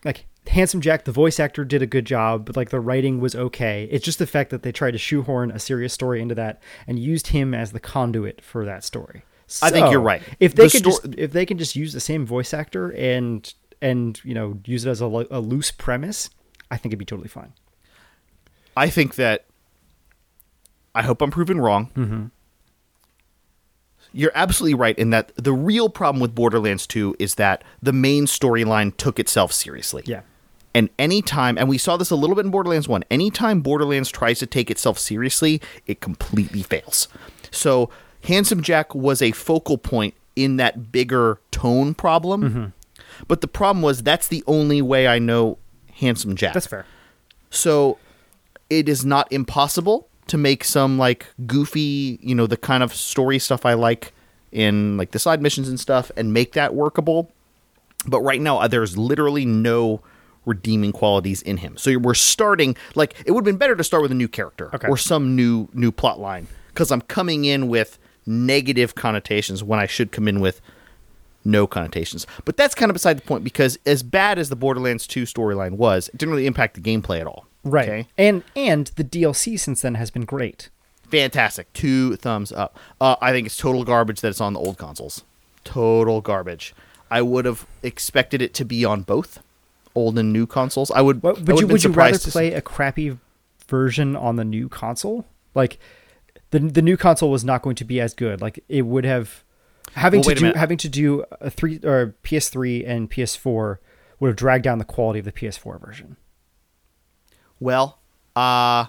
like 0.05 0.27
Handsome 0.49 0.81
Jack, 0.81 1.05
the 1.05 1.13
voice 1.13 1.39
actor 1.39 1.65
did 1.65 1.83
a 1.83 1.87
good 1.87 2.07
job, 2.07 2.47
but 2.47 2.57
like 2.57 2.71
the 2.71 2.81
writing 2.81 3.21
was 3.21 3.35
okay. 3.37 3.87
It's 3.91 4.05
just 4.05 4.19
the 4.19 4.27
fact 4.27 4.49
that 4.51 4.63
they 4.63 4.73
tried 4.73 4.93
to 4.93 4.99
shoehorn 4.99 5.51
a 5.51 5.59
serious 5.59 5.93
story 5.93 6.21
into 6.23 6.35
that 6.37 6.63
and 6.87 6.99
used 6.99 7.29
him 7.29 7.53
as 7.55 7.73
the 7.73 7.81
conduit 7.81 8.41
for 8.41 8.65
that 8.65 8.83
story. 8.83 9.25
I 9.63 9.71
think 9.71 9.91
you're 9.91 10.01
right. 10.01 10.23
If 10.41 10.55
they 10.55 10.65
The 10.69 10.71
could 10.71 10.79
sto- 10.81 10.91
just 11.09 11.19
if 11.19 11.33
they 11.33 11.45
can 11.45 11.59
just 11.59 11.77
use 11.77 11.93
the 11.93 12.01
same 12.01 12.25
voice 12.25 12.55
actor 12.55 12.91
and 12.93 13.53
and 13.83 14.19
you 14.25 14.33
know 14.35 14.59
use 14.65 14.87
it 14.87 14.91
as 14.91 15.01
a, 15.03 15.07
a 15.31 15.41
loose 15.41 15.71
premise, 15.71 16.31
I 16.75 16.77
think 16.77 16.91
it'd 16.91 16.99
be 16.99 17.05
totally 17.05 17.29
fine. 17.29 17.53
I 18.77 18.91
think 18.91 19.15
that. 19.15 19.45
I 20.97 21.03
hope 21.03 21.23
I'm 21.23 21.31
proven 21.31 21.61
wrong. 21.61 21.91
Mm-hmm. 21.97 22.25
You're 24.13 24.33
absolutely 24.35 24.75
right 24.75 24.97
in 24.97 25.11
that 25.11 25.33
the 25.37 25.53
real 25.53 25.89
problem 25.89 26.21
with 26.21 26.35
Borderlands 26.35 26.87
2 26.87 27.17
is 27.19 27.35
that 27.35 27.65
the 27.83 27.93
main 27.93 28.27
storyline 28.27 28.97
took 28.97 29.19
itself 29.19 29.53
seriously. 29.53 30.05
Yeah. 30.07 30.21
And 30.73 30.89
anytime, 30.99 31.59
and 31.59 31.69
we 31.69 31.79
saw 31.79 31.97
this 31.97 32.11
a 32.11 32.17
little 32.17 32.37
bit 32.37 32.45
in 32.45 32.51
Borderlands 32.51 32.89
1, 32.89 33.05
anytime 33.11 33.61
Borderlands 33.61 34.11
tries 34.11 34.39
to 34.41 34.47
take 34.47 34.71
itself 34.71 34.99
seriously, 34.99 35.61
it 35.87 36.01
completely 36.01 36.63
fails. 36.63 37.09
So, 37.51 37.91
Handsome 38.25 38.63
Jack 38.63 38.95
was 38.95 39.21
a 39.21 39.33
focal 39.33 39.79
point 39.79 40.15
in 40.37 40.57
that 40.57 40.93
bigger 40.93 41.41
tone 41.51 41.95
problem. 41.95 42.43
Mm-hmm. 42.43 42.65
But 43.29 43.41
the 43.41 43.49
problem 43.49 43.83
was 43.83 44.03
that's 44.03 44.29
the 44.29 44.43
only 44.47 44.81
way 44.81 45.07
I 45.09 45.19
know 45.19 45.59
Handsome 45.95 46.37
Jack. 46.37 46.55
That's 46.55 46.67
fair. 46.67 46.87
So 47.51 47.99
it 48.71 48.89
is 48.89 49.05
not 49.05 49.31
impossible 49.33 50.09
to 50.27 50.37
make 50.39 50.65
some 50.65 50.99
like 50.99 51.27
goofy, 51.47 52.19
you 52.23 52.35
know, 52.35 52.47
the 52.47 52.57
kind 52.57 52.83
of 52.83 52.95
story 52.95 53.39
stuff 53.39 53.65
I 53.67 53.75
like 53.75 54.13
in 54.53 54.97
like 54.97 55.11
the 55.11 55.19
side 55.19 55.43
missions 55.43 55.69
and 55.69 55.79
stuff 55.79 56.11
and 56.17 56.33
make 56.33 56.53
that 56.55 56.75
workable. 56.75 57.31
But 58.07 58.21
right 58.21 58.41
now, 58.41 58.59
uh, 58.59 58.69
there's 58.69 58.97
literally 58.99 59.45
no 59.47 60.01
redeeming 60.47 60.93
qualities 60.93 61.41
in 61.43 61.59
him. 61.59 61.77
So 61.77 61.97
we're 61.99 62.15
starting 62.15 62.77
like 62.95 63.15
it 63.25 63.33
would 63.33 63.41
have 63.41 63.45
been 63.47 63.57
better 63.57 63.77
to 63.77 63.85
start 63.85 64.03
with 64.03 64.13
a 64.13 64.17
new 64.17 64.29
character 64.29 64.71
Okay. 64.75 64.89
or 64.89 64.97
some 64.97 65.35
new 65.37 65.69
new 65.73 65.91
plot 65.93 66.21
line 66.21 66.47
because 66.69 66.91
I'm 66.91 67.01
coming 67.03 67.45
in 67.45 67.69
with 67.69 67.99
negative 68.27 68.95
connotations 68.95 69.63
when 69.63 69.79
I 69.79 69.87
should 69.87 70.13
come 70.13 70.29
in 70.29 70.41
with 70.41 70.61
no 71.45 71.67
connotations. 71.67 72.27
But 72.45 72.57
that's 72.57 72.75
kind 72.75 72.91
of 72.91 72.95
beside 72.95 73.19
the 73.19 73.23
point 73.23 73.45
because 73.45 73.79
as 73.87 74.03
bad 74.03 74.39
as 74.39 74.49
the 74.49 74.57
Borderlands 74.57 75.07
2 75.07 75.25
storyline 75.25 75.73
was, 75.73 76.09
it 76.09 76.19
didn't 76.19 76.33
really 76.33 76.47
impact 76.47 76.75
the 76.75 76.81
gameplay 76.81 77.21
at 77.21 77.27
all. 77.27 77.47
Right. 77.65 77.89
Okay? 77.89 78.09
And 78.19 78.43
and 78.55 78.89
the 78.97 79.05
DLC 79.05 79.59
since 79.59 79.83
then 79.83 79.95
has 79.95 80.11
been 80.11 80.25
great. 80.25 80.69
Fantastic. 81.11 81.73
Two 81.73 82.17
thumbs 82.17 82.53
up. 82.53 82.77
Uh, 83.01 83.17
I 83.21 83.33
think 83.33 83.47
it's 83.47 83.57
total 83.57 83.85
garbage 83.85 84.21
that 84.21 84.29
it's 84.29 84.41
on 84.41 84.53
the 84.53 84.61
old 84.61 84.79
consoles. 84.79 85.25
Total 85.63 86.21
garbage. 86.21 86.75
I 87.11 87.23
would 87.23 87.45
have 87.45 87.67
expected 87.83 88.43
it 88.43 88.53
to 88.55 88.65
be 88.65 88.85
on 88.85 89.03
both 89.03 89.43
old 89.95 90.19
and 90.19 90.33
new 90.33 90.47
consoles. 90.47 90.91
I 90.91 91.01
would. 91.01 91.23
What, 91.23 91.37
I 91.37 91.41
would 91.41 91.49
you 91.49 91.55
would've 91.55 91.69
been 91.69 91.73
would 91.73 91.85
you 91.85 91.91
rather 91.91 92.19
to 92.19 92.19
see- 92.19 92.31
play 92.31 92.53
a 92.53 92.61
crappy 92.61 93.19
version 93.69 94.17
on 94.17 94.37
the 94.37 94.45
new 94.45 94.69
console? 94.69 95.25
Like 95.55 95.79
the 96.51 96.59
the 96.59 96.83
new 96.83 96.97
console 96.97 97.31
was 97.31 97.45
not 97.45 97.63
going 97.63 97.77
to 97.77 97.85
be 97.85 98.01
as 98.01 98.13
good. 98.15 98.41
Like 98.41 98.63
it 98.69 98.83
would 98.83 99.05
have 99.05 99.44
having 99.95 100.21
Well, 100.21 100.35
to 100.35 100.53
do 100.53 100.53
having 100.55 100.79
to 100.79 100.89
do 100.89 101.25
a 101.41 101.51
three 101.51 101.81
or 101.83 102.15
PS3 102.25 102.87
and 102.87 103.11
PS4 103.11 103.79
would 104.21 104.29
have 104.29 104.37
dragged 104.37 104.65
down 104.65 104.79
the 104.79 104.85
quality 104.85 105.19
of 105.21 105.25
the 105.25 105.33
PS4 105.33 105.81
version. 105.81 106.17
Well, 107.61 107.99
uh 108.37 108.87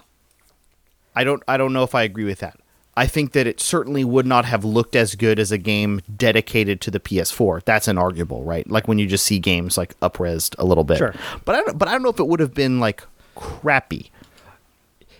I 1.14 1.24
don't 1.24 1.42
I 1.48 1.56
don't 1.56 1.72
know 1.72 1.82
if 1.82 1.94
I 1.94 2.02
agree 2.02 2.24
with 2.24 2.40
that. 2.40 2.58
I 2.98 3.06
think 3.06 3.32
that 3.32 3.46
it 3.46 3.60
certainly 3.60 4.04
would 4.04 4.24
not 4.26 4.46
have 4.46 4.64
looked 4.64 4.96
as 4.96 5.14
good 5.16 5.38
as 5.38 5.52
a 5.52 5.58
game 5.58 6.00
dedicated 6.16 6.80
to 6.82 6.90
the 6.90 6.98
PS4. 6.98 7.62
That's 7.64 7.88
inarguable, 7.88 8.44
right? 8.44 8.68
Like 8.70 8.88
when 8.88 8.98
you 8.98 9.06
just 9.06 9.26
see 9.26 9.38
games 9.38 9.76
like 9.76 9.98
upresed 10.00 10.54
a 10.58 10.64
little 10.64 10.84
bit. 10.84 10.96
Sure. 10.98 11.14
But 11.44 11.56
I 11.56 11.60
don't, 11.60 11.78
but 11.78 11.88
I 11.88 11.92
don't 11.92 12.02
know 12.02 12.08
if 12.08 12.18
it 12.18 12.26
would 12.26 12.40
have 12.40 12.54
been 12.54 12.80
like 12.80 13.02
crappy. 13.34 14.10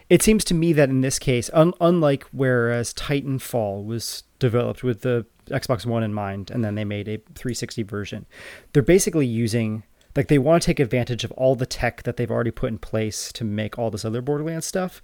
It 0.09 0.23
seems 0.23 0.43
to 0.45 0.55
me 0.55 0.73
that 0.73 0.89
in 0.89 1.03
this 1.03 1.19
case, 1.19 1.51
un- 1.53 1.75
unlike 1.81 2.25
whereas 2.33 2.95
Titanfall 2.95 3.85
was 3.85 4.23
developed 4.39 4.83
with 4.83 5.03
the 5.03 5.27
Xbox 5.47 5.86
One 5.86 6.02
in 6.02 6.14
mind, 6.14 6.51
and 6.51 6.64
then 6.64 6.74
they 6.74 6.85
made 6.85 7.09
a 7.09 7.18
360 7.35 7.82
version, 7.82 8.27
they're 8.73 8.82
basically 8.82 9.27
using 9.27 9.85
like 10.14 10.28
they 10.28 10.39
want 10.39 10.62
to 10.62 10.66
take 10.66 10.81
advantage 10.81 11.24
of 11.24 11.32
all 11.32 11.55
the 11.55 11.66
tech 11.66 12.02
that 12.05 12.16
they've 12.16 12.31
already 12.31 12.51
put 12.51 12.70
in 12.70 12.78
place 12.78 13.31
to 13.32 13.44
make 13.44 13.78
all 13.78 13.90
this 13.90 14.05
other 14.05 14.23
Borderlands 14.23 14.66
stuff, 14.66 15.02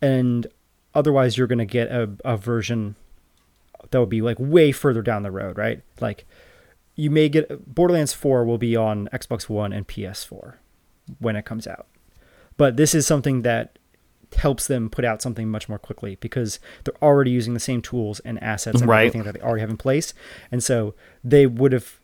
and 0.00 0.46
otherwise 0.94 1.36
you're 1.36 1.48
going 1.48 1.58
to 1.58 1.64
get 1.64 1.88
a, 1.88 2.10
a 2.24 2.36
version 2.36 2.94
that 3.90 4.00
would 4.00 4.08
be 4.08 4.22
like 4.22 4.36
way 4.38 4.72
further 4.72 5.02
down 5.02 5.22
the 5.22 5.30
road, 5.30 5.58
right? 5.58 5.82
Like 6.00 6.24
you 6.94 7.10
may 7.10 7.28
get 7.28 7.74
Borderlands 7.74 8.12
4 8.12 8.44
will 8.44 8.58
be 8.58 8.76
on 8.76 9.08
Xbox 9.12 9.48
One 9.48 9.72
and 9.72 9.86
PS4 9.86 10.54
when 11.18 11.36
it 11.36 11.44
comes 11.44 11.66
out. 11.66 11.86
But 12.56 12.76
this 12.76 12.94
is 12.94 13.06
something 13.06 13.42
that 13.42 13.78
helps 14.36 14.66
them 14.66 14.88
put 14.90 15.04
out 15.04 15.20
something 15.22 15.48
much 15.48 15.68
more 15.68 15.78
quickly 15.78 16.16
because 16.20 16.58
they're 16.84 16.94
already 17.02 17.30
using 17.30 17.54
the 17.54 17.60
same 17.60 17.80
tools 17.82 18.20
and 18.20 18.42
assets 18.42 18.80
and 18.80 18.88
Right. 18.88 19.00
everything 19.06 19.22
that 19.24 19.34
they 19.34 19.40
already 19.40 19.60
have 19.60 19.70
in 19.70 19.76
place. 19.76 20.14
And 20.52 20.62
so 20.62 20.94
they 21.22 21.46
would 21.46 21.72
have 21.72 21.98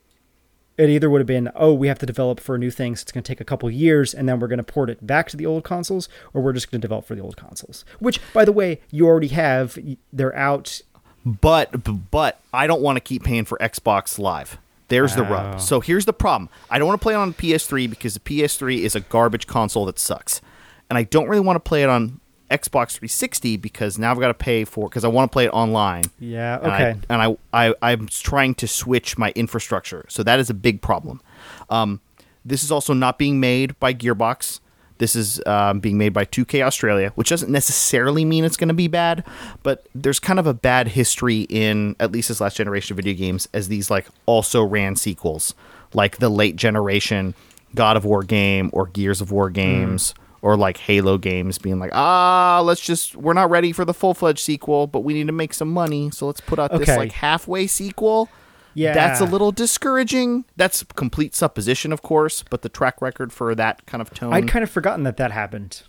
it 0.78 0.88
either 0.88 1.10
would 1.10 1.20
have 1.20 1.26
been, 1.26 1.50
oh, 1.54 1.74
we 1.74 1.88
have 1.88 1.98
to 1.98 2.06
develop 2.06 2.40
for 2.40 2.54
a 2.54 2.58
new 2.58 2.70
thing, 2.70 2.96
so 2.96 3.02
it's 3.02 3.12
going 3.12 3.22
to 3.22 3.28
take 3.28 3.40
a 3.40 3.44
couple 3.44 3.70
years, 3.70 4.14
and 4.14 4.26
then 4.26 4.40
we're 4.40 4.46
going 4.48 4.56
to 4.56 4.62
port 4.62 4.88
it 4.88 5.06
back 5.06 5.28
to 5.28 5.36
the 5.36 5.44
old 5.44 5.62
consoles, 5.62 6.08
or 6.32 6.40
we're 6.40 6.54
just 6.54 6.70
going 6.70 6.80
to 6.80 6.82
develop 6.86 7.04
for 7.04 7.14
the 7.14 7.20
old 7.20 7.36
consoles. 7.36 7.84
Which, 7.98 8.18
by 8.32 8.46
the 8.46 8.52
way, 8.52 8.80
you 8.90 9.06
already 9.06 9.28
have. 9.28 9.78
They're 10.10 10.34
out. 10.34 10.80
But 11.26 12.10
but 12.10 12.40
I 12.54 12.66
don't 12.66 12.80
want 12.80 12.96
to 12.96 13.00
keep 13.00 13.24
paying 13.24 13.44
for 13.44 13.58
Xbox 13.58 14.18
Live. 14.18 14.56
There's 14.88 15.14
the 15.16 15.26
Oh. 15.26 15.30
rub. 15.30 15.60
So 15.60 15.80
here's 15.80 16.06
the 16.06 16.14
problem. 16.14 16.48
I 16.70 16.78
don't 16.78 16.88
want 16.88 16.98
to 16.98 17.02
play 17.02 17.12
it 17.12 17.18
on 17.18 17.34
PS3 17.34 17.86
because 17.86 18.14
the 18.14 18.20
PS3 18.20 18.78
is 18.82 18.94
a 18.94 19.00
garbage 19.00 19.46
console 19.46 19.84
that 19.84 19.98
sucks. 19.98 20.40
And 20.88 20.96
I 20.96 21.02
don't 21.02 21.28
really 21.28 21.44
want 21.44 21.56
to 21.56 21.60
play 21.60 21.82
it 21.82 21.90
on 21.90 22.19
Xbox 22.50 22.92
360 22.92 23.56
because 23.56 23.98
now 23.98 24.10
I've 24.10 24.18
got 24.18 24.28
to 24.28 24.34
pay 24.34 24.64
for 24.64 24.88
because 24.88 25.04
I 25.04 25.08
want 25.08 25.30
to 25.30 25.32
play 25.32 25.44
it 25.46 25.50
online. 25.50 26.04
Yeah, 26.18 26.58
And 26.62 26.72
I- 26.72 26.74
okay. 26.90 27.00
And 27.08 27.22
I, 27.52 27.68
I, 27.68 27.74
I'm 27.82 28.06
trying 28.08 28.54
to 28.56 28.66
switch 28.68 29.16
my 29.16 29.32
infrastructure. 29.36 30.04
So 30.08 30.22
that 30.24 30.40
is 30.40 30.50
a 30.50 30.54
big 30.54 30.82
problem. 30.82 31.20
Um, 31.68 32.00
this 32.44 32.62
is 32.64 32.72
also 32.72 32.92
not 32.94 33.18
being 33.18 33.38
made 33.40 33.78
by 33.78 33.94
Gearbox. 33.94 34.60
This 34.98 35.16
is 35.16 35.40
um, 35.46 35.80
being 35.80 35.96
made 35.96 36.12
by 36.12 36.24
2K 36.26 36.62
Australia, 36.62 37.12
which 37.14 37.30
doesn't 37.30 37.50
necessarily 37.50 38.24
mean 38.24 38.44
it's 38.44 38.56
going 38.58 38.68
to 38.68 38.74
be 38.74 38.88
bad, 38.88 39.24
but 39.62 39.86
there's 39.94 40.18
kind 40.18 40.38
of 40.38 40.46
a 40.46 40.52
bad 40.52 40.88
history 40.88 41.46
in 41.48 41.96
at 42.00 42.12
least 42.12 42.28
this 42.28 42.40
last 42.40 42.56
generation 42.56 42.92
of 42.92 42.96
video 42.96 43.14
games 43.14 43.48
as 43.54 43.68
these 43.68 43.90
like 43.90 44.06
also 44.26 44.62
ran 44.62 44.96
sequels, 44.96 45.54
like 45.94 46.18
the 46.18 46.28
late 46.28 46.56
generation 46.56 47.34
God 47.74 47.96
of 47.96 48.04
War 48.04 48.22
game 48.22 48.68
or 48.74 48.86
Gears 48.86 49.20
of 49.22 49.30
War 49.32 49.48
games 49.48 50.12
or 50.42 50.56
like 50.56 50.76
Halo 50.78 51.18
games 51.18 51.58
being 51.58 51.78
like, 51.78 51.90
ah, 51.94 52.60
let's 52.64 52.80
just 52.80 53.16
we're 53.16 53.32
not 53.34 53.50
ready 53.50 53.72
for 53.72 53.84
the 53.84 53.94
full 53.94 54.14
fledged 54.14 54.40
sequel, 54.40 54.86
but 54.86 55.00
we 55.00 55.14
need 55.14 55.26
to 55.26 55.32
make 55.32 55.52
some 55.54 55.70
money, 55.70 56.10
so 56.10 56.26
let's 56.26 56.40
put 56.40 56.58
out 56.58 56.70
this 56.70 56.88
like 56.96 57.12
halfway 57.12 57.66
sequel. 57.66 58.28
Yeah. 58.72 58.94
That's 58.94 59.20
a 59.20 59.24
little 59.24 59.50
discouraging. 59.50 60.44
That's 60.56 60.84
complete 60.94 61.34
supposition, 61.34 61.92
of 61.92 62.02
course, 62.02 62.44
but 62.48 62.62
the 62.62 62.68
track 62.68 63.02
record 63.02 63.32
for 63.32 63.52
that 63.56 63.84
kind 63.86 64.00
of 64.00 64.14
tone. 64.14 64.32
I'd 64.32 64.46
kind 64.46 64.62
of 64.62 64.70
forgotten 64.70 65.02
that 65.04 65.16
that 65.16 65.32
happened. 65.32 65.82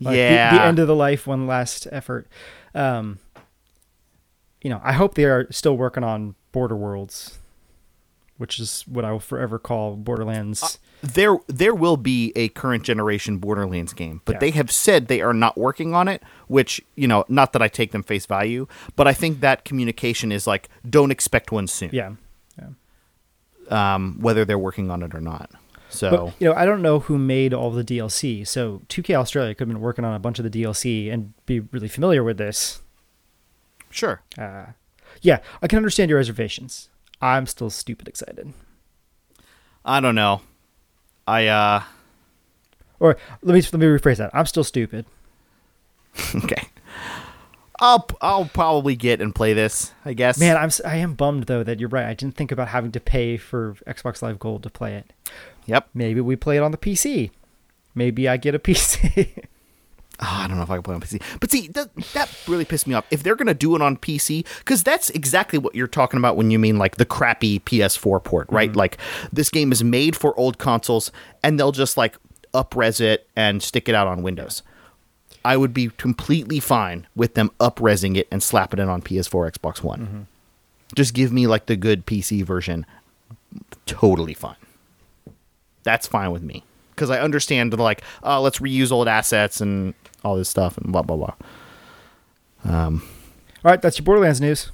Like, 0.00 0.12
the- 0.14 0.18
Yeah. 0.18 0.54
The, 0.56 0.62
end 0.62 0.78
of 0.78 0.86
the 0.86 0.94
life, 0.94 1.26
one 1.26 1.48
last 1.48 1.88
effort. 1.90 2.28
Um, 2.72 3.18
you 4.62 4.70
know, 4.70 4.80
I 4.84 4.92
hope 4.92 5.14
they 5.14 5.24
are 5.24 5.48
still 5.50 5.76
working 5.76 6.04
on 6.04 6.36
Border 6.52 6.76
Worlds, 6.76 7.39
which 8.40 8.58
is 8.58 8.82
what 8.88 9.04
I 9.04 9.12
will 9.12 9.20
forever 9.20 9.58
call 9.58 9.96
Borderlands. 9.96 10.78
there 11.02 11.36
there 11.46 11.74
will 11.74 11.96
be 11.98 12.32
a 12.34 12.48
current 12.48 12.82
generation 12.84 13.36
Borderlands 13.38 13.92
game, 13.92 14.22
but 14.24 14.36
Yeah. 14.36 14.38
they 14.40 14.50
have 14.52 14.70
said 14.70 15.06
they 15.08 15.20
are 15.20 15.34
not 15.34 15.56
working 15.58 15.94
on 15.94 16.08
it, 16.08 16.22
which, 16.48 16.80
you 16.96 17.06
know, 17.06 17.24
not 17.28 17.52
that 17.52 17.60
I 17.62 17.68
take 17.68 17.92
them 17.92 18.02
face 18.02 18.24
value, 18.26 18.66
but 18.96 19.06
I 19.06 19.12
think 19.12 19.40
that 19.40 19.64
communication 19.64 20.32
is 20.32 20.46
like 20.46 20.68
don't 20.88 21.10
expect 21.10 21.52
one 21.52 21.66
soon. 21.68 21.90
yeah. 21.92 22.12
Um, 23.70 24.16
whether 24.20 24.44
they're 24.44 24.58
working 24.58 24.90
on 24.90 25.02
it 25.04 25.14
or 25.14 25.20
not. 25.20 25.50
So 25.90 26.10
But 26.10 26.34
you 26.40 26.48
know, 26.48 26.54
I 26.56 26.64
don't 26.64 26.82
know 26.82 26.98
who 27.00 27.18
made 27.18 27.54
all 27.54 27.70
the 27.70 27.84
DLC. 27.84 28.44
So 28.46 28.82
2K 28.88 29.14
Australia 29.14 29.54
could 29.54 29.68
have 29.68 29.74
been 29.74 29.80
working 29.82 30.04
on 30.04 30.12
a 30.14 30.18
bunch 30.18 30.38
of 30.40 30.44
the 30.44 30.50
DLC 30.50 31.12
and 31.12 31.34
be 31.46 31.60
really 31.60 31.88
familiar 31.88 32.24
with 32.24 32.36
this. 32.38 32.80
sure. 33.90 34.22
Uh, 34.38 34.66
yeah, 35.22 35.38
I 35.62 35.66
can 35.68 35.76
understand 35.76 36.08
your 36.08 36.18
reservations. 36.18 36.88
I'm 37.20 37.46
still 37.46 37.70
stupid 37.70 38.08
excited. 38.08 38.52
I 39.84 40.00
don't 40.00 40.14
know. 40.14 40.42
I 41.26 41.46
uh 41.46 41.82
Or 42.98 43.16
let 43.42 43.54
me 43.54 43.60
let 43.60 43.74
me 43.74 43.86
rephrase 43.86 44.18
that. 44.18 44.30
I'm 44.34 44.46
still 44.46 44.64
stupid. 44.64 45.06
okay. 46.36 46.64
I'll 47.80 48.06
I'll 48.20 48.44
probably 48.44 48.94
get 48.94 49.20
and 49.22 49.34
play 49.34 49.54
this, 49.54 49.92
I 50.04 50.12
guess. 50.12 50.38
Man, 50.38 50.56
I'm 50.56 50.70
I 50.84 50.96
am 50.96 51.14
bummed 51.14 51.44
though 51.44 51.62
that 51.62 51.80
you're 51.80 51.88
right. 51.88 52.06
I 52.06 52.14
didn't 52.14 52.36
think 52.36 52.52
about 52.52 52.68
having 52.68 52.92
to 52.92 53.00
pay 53.00 53.36
for 53.36 53.74
Xbox 53.86 54.20
Live 54.22 54.38
Gold 54.38 54.62
to 54.64 54.70
play 54.70 54.96
it. 54.96 55.12
Yep. 55.66 55.88
Maybe 55.94 56.20
we 56.20 56.36
play 56.36 56.56
it 56.56 56.62
on 56.62 56.72
the 56.72 56.78
PC. 56.78 57.30
Maybe 57.94 58.28
I 58.28 58.36
get 58.36 58.54
a 58.54 58.58
PC. 58.58 59.44
Oh, 60.22 60.40
I 60.42 60.48
don't 60.48 60.58
know 60.58 60.62
if 60.62 60.70
I 60.70 60.76
can 60.76 60.82
play 60.82 60.94
on 60.94 61.00
PC. 61.00 61.22
But 61.40 61.50
see, 61.50 61.68
that, 61.68 61.94
that 62.12 62.30
really 62.46 62.66
pissed 62.66 62.86
me 62.86 62.92
off. 62.92 63.06
If 63.10 63.22
they're 63.22 63.36
going 63.36 63.46
to 63.46 63.54
do 63.54 63.74
it 63.74 63.80
on 63.80 63.96
PC, 63.96 64.46
because 64.58 64.82
that's 64.82 65.08
exactly 65.10 65.58
what 65.58 65.74
you're 65.74 65.86
talking 65.86 66.18
about 66.18 66.36
when 66.36 66.50
you 66.50 66.58
mean 66.58 66.76
like 66.76 66.96
the 66.96 67.06
crappy 67.06 67.60
PS4 67.60 68.22
port, 68.22 68.46
right? 68.50 68.70
Mm-hmm. 68.70 68.78
Like 68.78 68.98
this 69.32 69.48
game 69.48 69.72
is 69.72 69.82
made 69.82 70.14
for 70.14 70.38
old 70.38 70.58
consoles 70.58 71.10
and 71.42 71.58
they'll 71.58 71.72
just 71.72 71.96
like 71.96 72.18
upres 72.52 73.00
it 73.00 73.28
and 73.34 73.62
stick 73.62 73.88
it 73.88 73.94
out 73.94 74.06
on 74.06 74.22
Windows. 74.22 74.62
I 75.42 75.56
would 75.56 75.72
be 75.72 75.88
completely 75.88 76.60
fine 76.60 77.06
with 77.16 77.32
them 77.32 77.50
upresing 77.58 78.16
it 78.16 78.28
and 78.30 78.42
slapping 78.42 78.78
it 78.78 78.88
on 78.88 79.00
PS4, 79.00 79.52
Xbox 79.52 79.82
One. 79.82 80.00
Mm-hmm. 80.00 80.20
Just 80.94 81.14
give 81.14 81.32
me 81.32 81.46
like 81.46 81.64
the 81.64 81.76
good 81.76 82.04
PC 82.04 82.42
version. 82.42 82.84
Totally 83.86 84.34
fine. 84.34 84.56
That's 85.82 86.06
fine 86.06 86.30
with 86.30 86.42
me 86.42 86.64
because 86.90 87.08
I 87.08 87.20
understand 87.20 87.72
the 87.72 87.82
like, 87.82 88.02
oh, 88.22 88.42
let's 88.42 88.58
reuse 88.58 88.92
old 88.92 89.08
assets 89.08 89.62
and 89.62 89.94
all 90.24 90.36
this 90.36 90.48
stuff 90.48 90.76
and 90.78 90.92
blah 90.92 91.02
blah 91.02 91.16
blah. 91.16 91.34
Um, 92.64 93.02
all 93.64 93.70
right, 93.70 93.80
that's 93.80 93.98
your 93.98 94.04
Borderlands 94.04 94.40
news. 94.40 94.70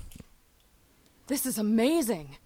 This 1.28 1.46
is 1.46 1.58
amazing. 1.58 2.36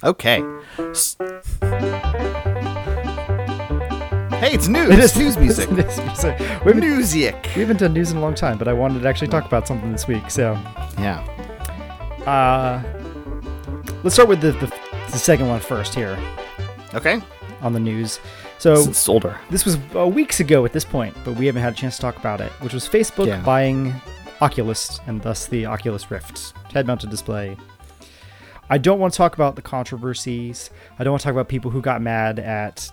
Okay. 0.04 0.44
S- 4.36 4.42
hey, 4.42 4.54
it's 4.54 4.68
news. 4.68 4.90
It 4.90 5.00
is 5.00 5.16
news 5.18 5.38
music. 5.46 5.70
It 5.72 5.80
is 5.86 5.98
music. 6.00 6.40
We 6.40 6.46
haven't, 6.46 6.80
Music. 6.80 7.36
we 7.56 7.62
haven't 7.62 7.80
done 7.80 7.94
news 7.94 8.12
in 8.12 8.18
a 8.18 8.22
long 8.22 8.36
time, 8.36 8.58
but 8.58 8.68
I 8.68 8.74
wanted 8.74 9.02
to 9.02 9.08
actually 9.08 9.28
talk 9.30 9.46
about 9.46 9.68
something 9.68 9.92
this 9.92 10.08
week. 10.08 10.30
So, 10.30 10.54
Yeah. 10.98 11.20
uh, 12.26 12.82
let's 14.04 14.16
start 14.16 14.30
with 14.30 14.42
the, 14.42 14.52
the 14.54 14.68
the 15.12 15.20
second 15.20 15.48
one 15.48 15.60
first 15.62 15.94
here 15.96 16.18
Okay. 16.94 17.22
on 17.62 17.72
the 17.74 17.80
news. 17.80 18.20
So 18.58 18.74
It's 18.74 19.08
older. 19.08 19.38
this 19.50 19.64
was 19.64 19.78
uh, 19.96 20.08
weeks 20.08 20.40
ago 20.40 20.66
at 20.66 20.74
this 20.74 20.84
point, 20.84 21.16
but 21.24 21.36
we 21.36 21.46
haven't 21.46 21.62
had 21.62 21.74
a 21.74 21.76
chance 21.76 21.96
to 21.98 22.02
talk 22.02 22.18
about 22.18 22.42
it, 22.42 22.52
which 22.62 22.74
was 22.74 22.88
Facebook 22.90 23.28
Yeah. 23.28 23.42
buying 23.42 23.94
Oculus 24.42 25.00
and 25.08 25.22
thus 25.22 25.46
the 25.48 25.66
Oculus 25.68 26.10
Rift 26.12 26.54
head-mounted 26.74 27.10
display. 27.10 27.56
I 28.70 28.78
don't 28.80 29.00
want 29.00 29.14
to 29.14 29.18
talk 29.18 29.36
about 29.36 29.56
the 29.56 29.62
controversies. 29.62 30.70
I 31.00 31.04
don't 31.04 31.12
want 31.12 31.22
to 31.22 31.26
talk 31.26 31.34
about 31.34 31.48
people 31.48 31.70
who 31.72 31.82
got 31.82 32.02
mad 32.02 32.40
at 32.40 32.90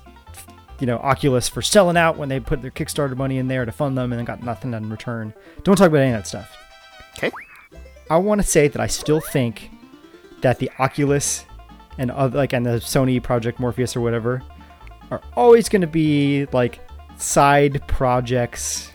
you 0.83 0.87
know 0.87 0.99
Oculus 0.99 1.49
for 1.49 1.63
selling 1.63 1.97
out 1.97 2.17
when 2.19 2.29
they 2.29 2.41
put 2.41 2.61
their 2.61 2.73
Kickstarter 2.73 3.17
money 3.17 3.39
in 3.39 3.47
there 3.47 3.65
to 3.65 3.71
fund 3.71 3.97
them 3.97 4.11
and 4.13 4.19
then 4.19 4.25
got 4.25 4.43
nothing 4.43 4.75
in 4.75 4.91
return. 4.91 5.33
Don't 5.63 5.77
talk 5.77 5.87
about 5.87 6.01
any 6.01 6.11
of 6.13 6.19
that 6.19 6.27
stuff. 6.27 6.57
Okay. 7.17 7.31
I 8.11 8.17
want 8.17 8.41
to 8.41 8.47
say 8.47 8.67
that 8.67 8.81
I 8.81 8.89
still 8.89 9.21
think 9.21 9.71
that 10.41 10.59
the 10.59 10.73
Oculus 10.81 11.47
and 11.99 12.11
other, 12.11 12.37
like 12.37 12.53
and 12.53 12.67
the 12.67 12.81
Sony 12.81 13.23
Project 13.23 13.61
Morpheus 13.61 13.95
or 13.95 14.01
whatever 14.01 14.43
are 15.13 15.23
always 15.37 15.69
going 15.69 15.83
to 15.83 15.87
be 15.87 16.47
like 16.53 16.81
side 17.17 17.81
projects. 17.87 18.91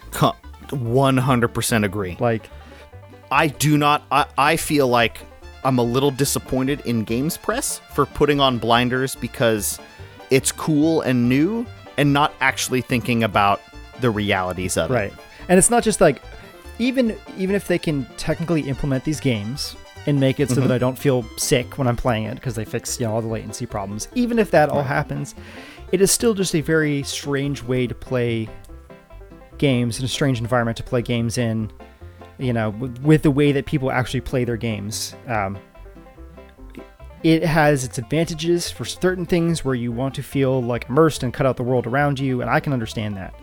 One 0.72 1.15
hundred 1.15 1.53
percent 1.53 1.85
agree. 1.85 2.18
Like 2.19 2.49
I 3.31 3.47
do 3.47 3.77
not. 3.77 4.03
I, 4.11 4.26
I 4.38 4.57
feel 4.57 4.89
like 4.89 5.19
I'm 5.64 5.80
a 5.80 5.84
little 5.84 6.11
disappointed 6.11 6.81
in 6.81 7.05
Games 7.05 7.38
Press 7.38 7.80
for 7.93 8.05
putting 8.05 8.41
on 8.41 8.57
blinders 8.57 9.15
because 9.15 9.80
it's 10.30 10.51
cool 10.51 10.99
and 11.01 11.30
new 11.30 11.65
and 11.98 12.14
not 12.14 12.34
actually 12.40 12.82
thinking 12.82 13.24
about 13.24 13.61
the 13.99 14.10
realities 14.10 14.78
of 14.78 14.91
it. 14.91 14.94
right, 14.94 15.14
and 15.49 15.57
it's 15.57 15.69
not 15.69 15.84
just 15.84 16.02
like 16.02 16.22
even 16.80 17.18
even 17.38 17.56
if 17.56 17.68
they 17.68 17.80
can 17.80 18.06
technically 18.18 18.61
implement 18.69 19.03
these 19.03 19.19
games 19.19 19.76
and 20.06 20.19
make 20.19 20.40
it 20.40 20.49
so 20.49 20.61
that 20.61 20.72
I 20.72 20.78
don't 20.78 20.98
feel 20.98 21.24
sick 21.38 21.78
when 21.78 21.88
I'm 21.88 21.98
playing 21.98 22.24
it 22.26 22.36
because 22.36 22.56
they 22.56 22.65
fix 22.65 22.99
you 22.99 23.06
know 23.06 23.14
all 23.14 23.22
the 23.22 23.28
latency 23.28 23.65
problems. 23.65 24.07
Even 24.15 24.40
if 24.40 24.52
that 24.52 24.69
all 24.69 24.84
happens, 24.84 25.36
it 25.91 26.02
is 26.02 26.11
still 26.11 26.34
just 26.34 26.56
a 26.56 26.61
very 26.61 27.03
strange 27.03 27.61
way 27.61 27.88
to 27.88 27.95
play 27.95 28.48
games 29.57 29.99
in 29.99 30.06
a 30.06 30.07
strange 30.07 30.40
environment 30.40 30.78
to 30.78 30.84
play 30.84 31.02
games 31.02 31.38
in. 31.38 31.72
You 32.40 32.53
know, 32.53 32.69
with, 32.69 32.99
with 32.99 33.24
the 33.24 33.32
way 33.32 33.52
that 33.52 33.65
people 33.65 33.91
actually 33.91 34.22
play 34.22 34.44
their 34.45 34.57
games. 34.57 35.15
Um, 35.28 35.57
it 37.23 37.44
has 37.44 37.84
its 37.84 37.98
advantages 37.98 38.69
for 38.69 38.85
certain 38.85 39.26
things 39.26 39.65
where 39.65 39.76
you 39.76 39.91
want 39.91 40.15
to 40.15 40.23
feel 40.23 40.61
like 40.61 40.88
immersed 40.89 41.23
and 41.23 41.34
cut 41.34 41.45
out 41.45 41.57
the 41.57 41.64
world 41.64 41.88
around 41.88 42.19
you, 42.19 42.41
and 42.41 42.49
I 42.49 42.60
can 42.60 42.73
understand 42.73 43.15
that. 43.18 43.34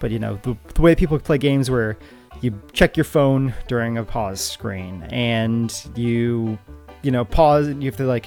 But 0.00 0.10
you 0.10 0.18
know, 0.18 0.38
the, 0.42 0.56
the 0.74 0.82
way 0.82 0.94
people 0.94 1.18
play 1.18 1.38
games 1.38 1.70
where 1.70 1.96
you 2.40 2.60
check 2.72 2.96
your 2.96 3.04
phone 3.04 3.54
during 3.68 3.96
a 3.96 4.04
pause 4.04 4.40
screen 4.40 5.02
and 5.10 5.72
you, 5.94 6.58
you 7.02 7.10
know, 7.10 7.24
pause 7.24 7.68
and 7.68 7.82
you 7.82 7.88
have 7.90 7.96
to 7.98 8.04
like, 8.04 8.26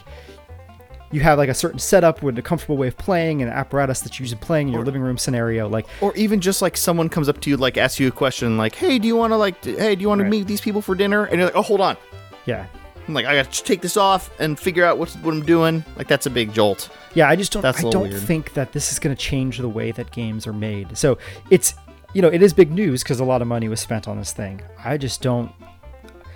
you 1.11 1.19
have 1.21 1.37
like 1.37 1.49
a 1.49 1.53
certain 1.53 1.77
setup 1.77 2.23
with 2.23 2.37
a 2.39 2.41
comfortable 2.41 2.77
way 2.77 2.87
of 2.87 2.97
playing 2.97 3.41
and 3.41 3.51
apparatus 3.51 4.01
that 4.01 4.17
you 4.17 4.23
use 4.23 4.31
in 4.31 4.39
playing 4.39 4.67
in 4.69 4.73
your 4.73 4.83
living 4.83 5.01
room 5.01 5.17
scenario. 5.17 5.67
Like, 5.69 5.85
Or 6.01 6.15
even 6.15 6.41
just 6.41 6.61
like 6.61 6.75
someone 6.77 7.09
comes 7.09 7.29
up 7.29 7.39
to 7.41 7.49
you, 7.49 7.57
like 7.57 7.77
asks 7.77 7.99
you 7.99 8.07
a 8.07 8.11
question, 8.11 8.57
like, 8.57 8.73
"Hey, 8.75 8.97
do 8.97 9.07
you 9.07 9.15
want 9.15 9.31
to 9.31 9.37
like, 9.37 9.63
hey, 9.63 9.95
do 9.95 10.01
you 10.01 10.07
want 10.09 10.21
Right. 10.21 10.25
to 10.27 10.31
meet 10.31 10.47
these 10.47 10.61
people 10.61 10.81
for 10.81 10.95
dinner?" 10.95 11.25
And 11.25 11.35
you're 11.37 11.45
like, 11.47 11.55
"Oh, 11.55 11.61
hold 11.61 11.81
on." 11.81 11.97
yeah, 12.45 12.65
I'm 13.07 13.13
like, 13.13 13.25
I 13.25 13.35
got 13.35 13.51
to 13.51 13.63
take 13.63 13.81
this 13.81 13.95
off 13.97 14.29
and 14.39 14.59
figure 14.59 14.83
out 14.83 14.97
what's, 14.97 15.15
what 15.17 15.33
I'm 15.33 15.45
doing. 15.45 15.83
Like 15.95 16.07
that's 16.07 16.25
a 16.25 16.29
big 16.29 16.53
jolt. 16.53 16.89
Yeah, 17.13 17.29
I 17.29 17.35
just 17.35 17.51
don't. 17.53 17.61
That's 17.61 17.83
I 17.83 17.89
don't 17.89 18.09
weird. 18.09 18.21
think 18.21 18.53
that 18.53 18.73
this 18.73 18.91
is 18.91 18.99
going 18.99 19.15
to 19.15 19.21
change 19.21 19.57
the 19.59 19.69
way 19.69 19.91
that 19.91 20.11
games 20.11 20.45
are 20.45 20.53
made. 20.53 20.97
So 20.97 21.17
it's 21.49 21.73
you 22.13 22.21
know 22.21 22.27
it 22.27 22.41
is 22.41 22.53
big 22.53 22.71
news 22.71 23.03
because 23.03 23.19
a 23.19 23.25
lot 23.25 23.41
of 23.41 23.47
money 23.47 23.69
was 23.69 23.79
spent 23.79 24.07
on 24.07 24.17
this 24.17 24.33
thing. 24.33 24.61
I 24.83 24.97
just 24.97 25.21
don't. 25.21 25.51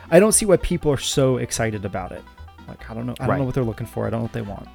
I 0.10 0.20
don't 0.20 0.32
see 0.34 0.46
why 0.46 0.58
people 0.58 0.92
are 0.92 0.98
so 0.98 1.38
excited 1.38 1.86
about 1.86 2.12
it. 2.12 2.24
Like 2.68 2.90
I 2.90 2.94
don't 2.94 3.06
know. 3.06 3.14
I 3.20 3.24
don't 3.24 3.30
Right. 3.30 3.40
know 3.40 3.46
what 3.46 3.54
they're 3.56 3.64
looking 3.64 3.88
for. 3.88 4.08
I 4.08 4.10
don't 4.10 4.20
know 4.22 4.24
what 4.24 4.34
they 4.34 4.42
want. 4.42 4.68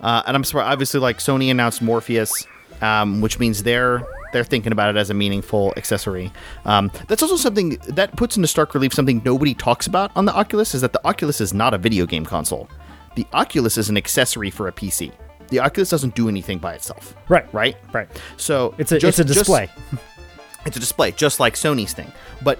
Uh, 0.00 0.22
and 0.26 0.36
I'm 0.36 0.44
surprised. 0.44 0.70
Obviously, 0.72 1.00
like 1.00 1.18
Sony 1.18 1.50
announced 1.50 1.80
Morpheus, 1.80 2.46
um, 2.82 3.20
which 3.22 3.38
means 3.38 3.62
they're 3.62 4.06
they're 4.34 4.44
thinking 4.44 4.72
about 4.72 4.94
it 4.94 4.98
as 4.98 5.08
a 5.08 5.14
meaningful 5.14 5.72
accessory. 5.78 6.30
Um, 6.66 6.90
that's 7.08 7.22
also 7.22 7.36
something 7.36 7.78
that 7.88 8.14
puts 8.16 8.36
into 8.36 8.48
stark 8.48 8.74
relief 8.74 8.92
something 8.92 9.22
nobody 9.24 9.54
talks 9.54 9.86
about 9.86 10.10
on 10.14 10.26
the 10.26 10.34
Oculus 10.34 10.74
is 10.74 10.82
that 10.82 10.92
the 10.92 11.00
Oculus 11.06 11.40
is 11.40 11.54
not 11.54 11.72
a 11.72 11.78
video 11.78 12.04
game 12.04 12.26
console. 12.26 12.68
The 13.14 13.26
Oculus 13.32 13.78
is 13.78 13.88
an 13.88 13.96
accessory 13.96 14.50
for 14.50 14.68
a 14.68 14.72
PC. 14.72 15.12
The 15.48 15.60
Oculus 15.60 15.88
doesn't 15.88 16.14
do 16.14 16.28
anything 16.28 16.58
by 16.58 16.74
itself. 16.74 17.14
Right. 17.28 17.46
Right. 17.54 17.76
Right. 17.92 18.08
So 18.36 18.74
It's 18.76 18.92
a 18.92 18.98
just- 18.98 19.20
it's 19.20 19.30
a 19.30 19.32
just- 19.32 19.38
display. 19.46 19.70
it's 20.66 20.76
a 20.76 20.80
display, 20.80 21.12
just 21.12 21.38
like 21.40 21.54
Sony's 21.54 21.92
thing. 21.92 22.10
But 22.42 22.58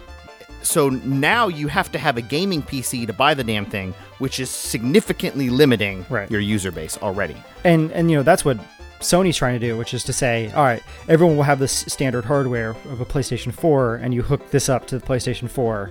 so 0.62 0.88
now 0.88 1.48
you 1.48 1.68
have 1.68 1.90
to 1.92 1.98
have 1.98 2.16
a 2.16 2.22
gaming 2.22 2.62
PC 2.62 3.06
to 3.06 3.12
buy 3.12 3.34
the 3.34 3.44
damn 3.44 3.66
thing, 3.66 3.92
which 4.18 4.38
is 4.40 4.48
significantly 4.48 5.50
limiting 5.50 6.06
Right. 6.08 6.30
your 6.30 6.40
user 6.40 6.70
base 6.70 6.96
already. 7.02 7.36
and 7.64 7.90
and 7.92 8.10
you 8.10 8.16
know 8.16 8.22
that's 8.22 8.44
what 8.44 8.58
Sony's 9.04 9.36
trying 9.36 9.58
to 9.58 9.66
do, 9.66 9.76
which 9.76 9.94
is 9.94 10.02
to 10.04 10.12
say, 10.12 10.50
all 10.52 10.64
right, 10.64 10.82
everyone 11.08 11.36
will 11.36 11.42
have 11.44 11.58
this 11.58 11.72
standard 11.88 12.24
hardware 12.24 12.70
of 12.70 13.00
a 13.00 13.04
PlayStation 13.04 13.52
4, 13.52 13.96
and 13.96 14.12
you 14.14 14.22
hook 14.22 14.50
this 14.50 14.68
up 14.68 14.86
to 14.88 14.98
the 14.98 15.06
PlayStation 15.06 15.48
4, 15.48 15.90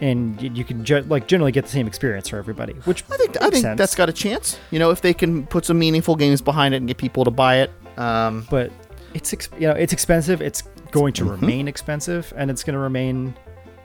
and 0.00 0.40
you 0.56 0.64
can 0.64 0.84
ge- 0.84 1.06
like 1.06 1.26
generally 1.28 1.52
get 1.52 1.64
the 1.64 1.70
same 1.70 1.86
experience 1.86 2.28
for 2.28 2.36
everybody. 2.36 2.72
Which 2.84 3.04
I 3.10 3.16
think 3.16 3.36
I 3.40 3.50
think 3.50 3.62
sense. 3.62 3.78
that's 3.78 3.94
got 3.94 4.08
a 4.08 4.12
chance. 4.12 4.58
You 4.70 4.78
know, 4.78 4.90
if 4.90 5.00
they 5.00 5.14
can 5.14 5.46
put 5.46 5.64
some 5.64 5.78
meaningful 5.78 6.16
games 6.16 6.40
behind 6.40 6.74
it 6.74 6.78
and 6.78 6.88
get 6.88 6.96
people 6.98 7.24
to 7.24 7.30
buy 7.30 7.56
it. 7.60 7.70
Um, 7.98 8.46
but 8.50 8.72
it's 9.14 9.32
ex- 9.32 9.48
you 9.58 9.68
know 9.68 9.74
it's 9.74 9.92
expensive. 9.92 10.40
It's 10.42 10.62
going 10.90 11.12
to 11.14 11.24
Mhm. 11.24 11.40
remain 11.40 11.68
expensive, 11.68 12.32
and 12.36 12.50
it's 12.50 12.64
going 12.64 12.74
to 12.74 12.80
remain. 12.80 13.34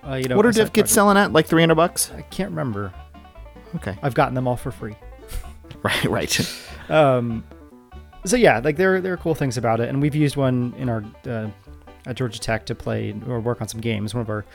Uh, 0.07 0.15
you 0.15 0.27
know, 0.27 0.35
what 0.37 0.45
are 0.45 0.51
diff 0.51 0.67
kits 0.73 0.73
project. 0.73 0.89
selling 0.89 1.17
at? 1.17 1.33
Like 1.33 1.45
three 1.47 1.61
hundred 1.61 1.75
bucks. 1.75 2.11
I 2.17 2.21
can't 2.23 2.49
remember. 2.49 2.91
Okay, 3.75 3.95
I've 4.01 4.13
gotten 4.13 4.33
them 4.33 4.47
all 4.47 4.55
for 4.57 4.71
free. 4.71 4.95
right, 5.83 6.03
right. 6.05 6.63
Um, 6.89 7.43
so 8.25 8.35
yeah, 8.35 8.59
like 8.59 8.77
there 8.77 9.01
there 9.01 9.13
are 9.13 9.17
cool 9.17 9.35
things 9.35 9.57
about 9.57 9.79
it, 9.79 9.89
and 9.89 10.01
we've 10.01 10.15
used 10.15 10.35
one 10.35 10.73
in 10.77 10.89
our 10.89 11.03
uh, 11.25 11.49
at 12.05 12.15
Georgia 12.15 12.39
Tech 12.39 12.65
to 12.67 12.75
play 12.75 13.13
or 13.27 13.39
work 13.39 13.61
on 13.61 13.67
some 13.67 13.81
games. 13.81 14.13
One 14.13 14.21
of 14.21 14.29
our 14.29 14.45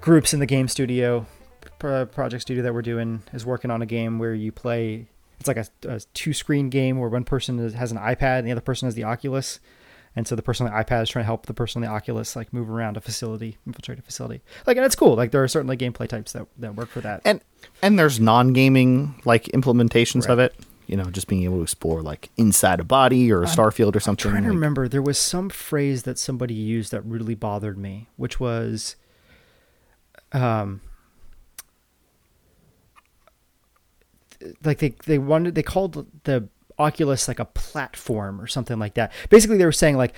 groups 0.00 0.32
in 0.32 0.40
the 0.40 0.46
game 0.46 0.68
studio, 0.68 1.26
project 1.78 2.42
studio 2.42 2.62
that 2.62 2.72
we're 2.72 2.82
doing, 2.82 3.22
is 3.32 3.44
working 3.44 3.70
on 3.70 3.82
a 3.82 3.86
game 3.86 4.18
where 4.18 4.34
you 4.34 4.52
play. 4.52 5.06
It's 5.40 5.48
like 5.48 5.56
a, 5.56 5.66
a 5.88 6.00
two 6.14 6.32
screen 6.32 6.70
game 6.70 7.00
where 7.00 7.08
one 7.08 7.24
person 7.24 7.58
is, 7.58 7.74
has 7.74 7.90
an 7.90 7.98
iPad 7.98 8.38
and 8.38 8.46
the 8.46 8.52
other 8.52 8.60
person 8.60 8.86
has 8.86 8.94
the 8.94 9.02
Oculus. 9.02 9.58
And 10.14 10.28
so 10.28 10.36
the 10.36 10.42
person 10.42 10.66
on 10.66 10.72
the 10.72 10.84
iPad 10.84 11.02
is 11.02 11.08
trying 11.08 11.22
to 11.22 11.26
help 11.26 11.46
the 11.46 11.54
person 11.54 11.82
on 11.82 11.88
the 11.88 11.92
Oculus 11.92 12.36
like 12.36 12.52
move 12.52 12.70
around 12.70 12.96
a 12.96 13.00
facility, 13.00 13.56
infiltrate 13.66 13.98
a 13.98 14.02
facility. 14.02 14.42
Like, 14.66 14.76
and 14.76 14.86
it's 14.86 14.94
cool. 14.94 15.16
Like, 15.16 15.32
there 15.32 15.42
are 15.42 15.48
certainly 15.48 15.76
gameplay 15.76 16.06
types 16.06 16.32
that, 16.32 16.46
that 16.58 16.76
work 16.76 16.90
for 16.90 17.00
that. 17.00 17.22
And 17.24 17.40
and 17.80 17.98
there's 17.98 18.20
non-gaming 18.20 19.20
like 19.24 19.44
implementations 19.46 20.28
of 20.28 20.38
it. 20.38 20.54
You 20.86 20.96
know, 20.96 21.04
just 21.04 21.28
being 21.28 21.44
able 21.44 21.56
to 21.58 21.62
explore 21.62 22.02
like 22.02 22.30
inside 22.36 22.80
a 22.80 22.84
body 22.84 23.32
or 23.32 23.42
a 23.42 23.46
starfield 23.46 23.94
or 23.96 24.00
something. 24.00 24.30
trying 24.30 24.42
to 24.42 24.48
like- 24.48 24.54
remember 24.54 24.88
there 24.88 25.00
was 25.02 25.16
some 25.18 25.48
phrase 25.48 26.02
that 26.02 26.18
somebody 26.18 26.54
used 26.54 26.90
that 26.92 27.02
really 27.04 27.34
bothered 27.34 27.78
me 27.78 28.08
which 28.16 28.38
was 28.40 28.96
um 30.32 30.80
th- 34.40 34.54
like 34.64 34.78
they 34.78 34.94
they 35.06 35.18
wanted 35.18 35.54
they 35.54 35.62
called 35.62 36.06
the 36.24 36.48
oculus 36.78 37.28
like 37.28 37.38
a 37.38 37.44
platform 37.44 38.40
or 38.40 38.46
something 38.46 38.78
like 38.78 38.94
that 38.94 39.12
basically 39.30 39.56
they 39.56 39.64
were 39.64 39.72
saying 39.72 39.96
like 39.96 40.14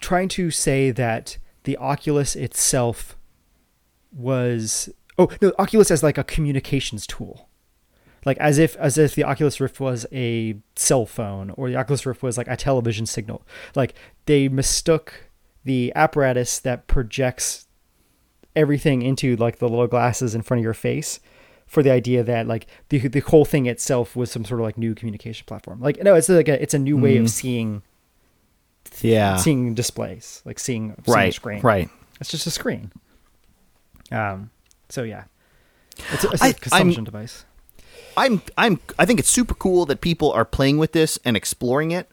trying 0.00 0.28
to 0.28 0.50
say 0.50 0.90
that 0.90 1.38
the 1.64 1.76
oculus 1.76 2.34
itself 2.34 3.16
was 4.12 4.88
oh 5.18 5.28
no 5.40 5.52
oculus 5.58 5.90
as 5.90 6.02
like 6.02 6.18
a 6.18 6.24
communications 6.24 7.06
tool 7.06 7.48
like 8.26 8.36
as 8.38 8.58
if 8.58 8.76
as 8.76 8.98
if 8.98 9.14
the 9.14 9.24
Oculus 9.24 9.58
Rift 9.60 9.80
was 9.80 10.04
a 10.12 10.56
cell 10.74 11.06
phone 11.06 11.48
or 11.50 11.70
the 11.70 11.76
Oculus 11.76 12.04
Rift 12.04 12.22
was 12.22 12.36
like 12.36 12.48
a 12.48 12.56
television 12.56 13.06
signal. 13.06 13.40
Like 13.74 13.94
they 14.26 14.48
mistook 14.48 15.30
the 15.64 15.90
apparatus 15.96 16.58
that 16.58 16.86
projects 16.86 17.66
everything 18.54 19.00
into 19.02 19.36
like 19.36 19.58
the 19.58 19.68
little 19.68 19.86
glasses 19.86 20.34
in 20.34 20.42
front 20.42 20.58
of 20.60 20.64
your 20.64 20.74
face 20.74 21.20
for 21.66 21.82
the 21.82 21.90
idea 21.90 22.22
that 22.22 22.46
like 22.46 22.66
the 22.90 22.98
the 23.08 23.20
whole 23.20 23.44
thing 23.44 23.66
itself 23.66 24.14
was 24.14 24.30
some 24.30 24.44
sort 24.44 24.60
of 24.60 24.64
like 24.66 24.76
new 24.78 24.94
communication 24.94 25.44
platform. 25.46 25.80
Like 25.80 26.02
no, 26.02 26.14
it's 26.14 26.28
like 26.28 26.48
a 26.48 26.60
it's 26.62 26.74
a 26.74 26.78
new 26.78 26.96
way 26.96 27.16
of 27.16 27.30
seeing 27.30 27.82
Yeah. 29.00 29.36
seeing 29.36 29.74
displays, 29.74 30.42
like 30.44 30.58
seeing, 30.58 30.94
seeing 31.04 31.08
a 31.08 31.12
right. 31.12 31.34
screen. 31.34 31.60
Right. 31.60 31.88
It's 32.20 32.30
just 32.30 32.46
a 32.46 32.50
screen. 32.50 32.92
Um. 34.10 34.50
So 34.88 35.02
yeah, 35.02 35.24
it's 36.12 36.24
a, 36.24 36.30
it's 36.30 36.42
I- 36.42 36.46
I'm- 36.46 36.54
consumption 36.54 37.04
device. 37.04 37.44
I'm 38.16 38.42
I'm 38.56 38.80
I 38.98 39.04
think 39.06 39.18
it's 39.20 39.28
super 39.28 39.54
cool 39.54 39.86
that 39.86 40.00
people 40.00 40.32
are 40.32 40.44
playing 40.44 40.78
with 40.78 40.92
this 40.92 41.18
and 41.24 41.36
exploring 41.36 41.90
it, 41.90 42.10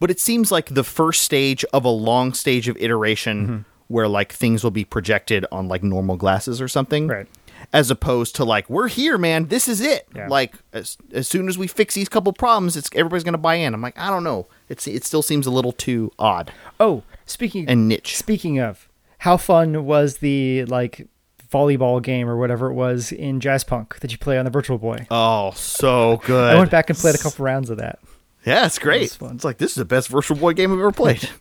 but 0.00 0.10
it 0.10 0.20
seems 0.20 0.50
like 0.52 0.74
the 0.74 0.84
first 0.84 1.22
stage 1.22 1.64
of 1.72 1.84
a 1.84 1.90
long 1.90 2.32
stage 2.34 2.68
of 2.68 2.76
iteration 2.78 3.46
Mm-hmm. 3.46 3.58
where 3.88 4.08
like 4.08 4.32
things 4.32 4.64
will 4.64 4.70
be 4.72 4.84
projected 4.84 5.46
on 5.52 5.68
like 5.68 5.82
normal 5.82 6.16
glasses 6.16 6.60
or 6.60 6.68
something. 6.68 7.06
Right. 7.08 7.26
As 7.72 7.90
opposed 7.90 8.36
to 8.36 8.44
like 8.44 8.68
we're 8.70 8.88
here, 8.88 9.18
man. 9.18 9.46
This 9.48 9.66
is 9.68 9.80
it. 9.80 10.06
Yeah. 10.14 10.28
Like 10.28 10.54
as, 10.72 10.96
as 11.12 11.26
soon 11.26 11.48
as 11.48 11.56
we 11.58 11.66
fix 11.66 11.94
these 11.94 12.08
couple 12.08 12.32
problems, 12.32 12.76
it's 12.76 12.88
everybody's 12.94 13.24
gonna 13.24 13.38
buy 13.38 13.54
in. 13.56 13.74
I'm 13.74 13.82
like 13.82 13.98
I 13.98 14.10
don't 14.10 14.24
know. 14.24 14.46
It's 14.68 14.86
it 14.86 15.04
still 15.04 15.22
seems 15.22 15.46
a 15.46 15.50
little 15.50 15.72
too 15.72 16.12
odd 16.18 16.52
Oh, 16.78 17.02
speaking 17.24 17.68
and 17.68 17.88
niche. 17.88 18.16
Speaking 18.16 18.58
of, 18.60 18.88
how 19.18 19.36
fun 19.36 19.84
was 19.84 20.18
the 20.18 20.64
like 20.66 21.08
volleyball 21.56 22.02
game 22.02 22.28
or 22.28 22.36
whatever 22.36 22.70
it 22.70 22.74
was 22.74 23.12
in 23.12 23.40
Jazzpunk 23.40 23.98
that 24.00 24.12
you 24.12 24.18
play 24.18 24.38
on 24.38 24.44
the 24.44 24.50
Virtual 24.50 24.78
Boy? 24.78 25.06
Oh, 25.10 25.52
so 25.52 26.20
good. 26.24 26.54
I 26.54 26.58
went 26.58 26.70
back 26.70 26.90
and 26.90 26.98
played 26.98 27.14
a 27.14 27.18
couple 27.18 27.44
rounds 27.44 27.70
of 27.70 27.78
that. 27.78 27.98
Yeah, 28.44 28.66
it's 28.66 28.78
great. 28.78 29.16
It's 29.20 29.44
like 29.44 29.58
this 29.58 29.72
is 29.72 29.76
the 29.76 29.84
best 29.84 30.08
Virtual 30.08 30.36
Boy 30.36 30.52
game 30.52 30.72
I've 30.72 30.78
ever 30.78 30.92
played. 30.92 31.28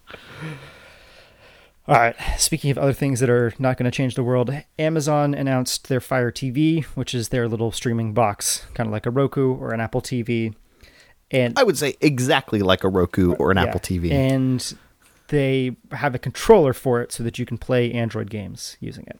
All 1.88 1.96
right. 1.96 2.16
Speaking 2.40 2.72
of 2.72 2.80
other 2.80 2.94
things 2.94 3.20
that 3.20 3.30
are 3.30 3.54
not 3.60 3.78
going 3.78 3.86
to 3.86 3.96
change 3.96 4.16
the 4.16 4.24
world, 4.24 4.50
Amazon 4.80 5.36
announced 5.36 5.88
their 5.88 6.00
Fire 6.00 6.32
TV, 6.32 6.84
which 6.84 7.14
is 7.14 7.30
their 7.30 7.48
little 7.48 7.72
streaming 7.72 8.14
box, 8.14 8.66
kind 8.74 8.88
of 8.88 8.92
like 8.92 9.06
a 9.06 9.12
Roku 9.12 9.54
or 9.54 9.72
an 9.72 9.80
Apple 9.80 10.02
TV. 10.02 10.56
And 11.30 11.58
I 11.60 11.64
would 11.64 11.78
say 11.78 11.96
exactly 12.02 12.60
like 12.60 12.84
a 12.84 12.90
Roku 12.90 13.34
or 13.34 13.52
an 13.52 13.58
yeah, 13.58 13.66
Apple 13.66 13.82
TV. 13.82 14.12
And 14.12 14.74
they 15.28 15.76
have 15.92 16.16
a 16.16 16.20
controller 16.20 16.74
for 16.74 17.02
it 17.02 17.12
so 17.12 17.24
that 17.24 17.38
you 17.38 17.46
can 17.46 17.60
play 17.60 17.92
Android 17.92 18.32
games 18.32 18.78
using 18.80 19.06
it. 19.06 19.20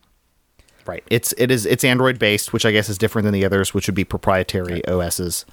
Right. 0.86 1.04
It's 1.10 1.34
it 1.38 1.50
is 1.52 1.66
it's 1.66 1.84
Android 1.84 2.20
based, 2.20 2.54
which 2.54 2.66
I 2.66 2.72
guess 2.72 2.90
is 2.90 2.98
different 2.98 3.24
than 3.24 3.34
the 3.34 3.46
others, 3.46 3.74
which 3.74 3.88
would 3.88 3.96
be 3.96 4.04
proprietary 4.04 4.86
OSs. 4.88 5.46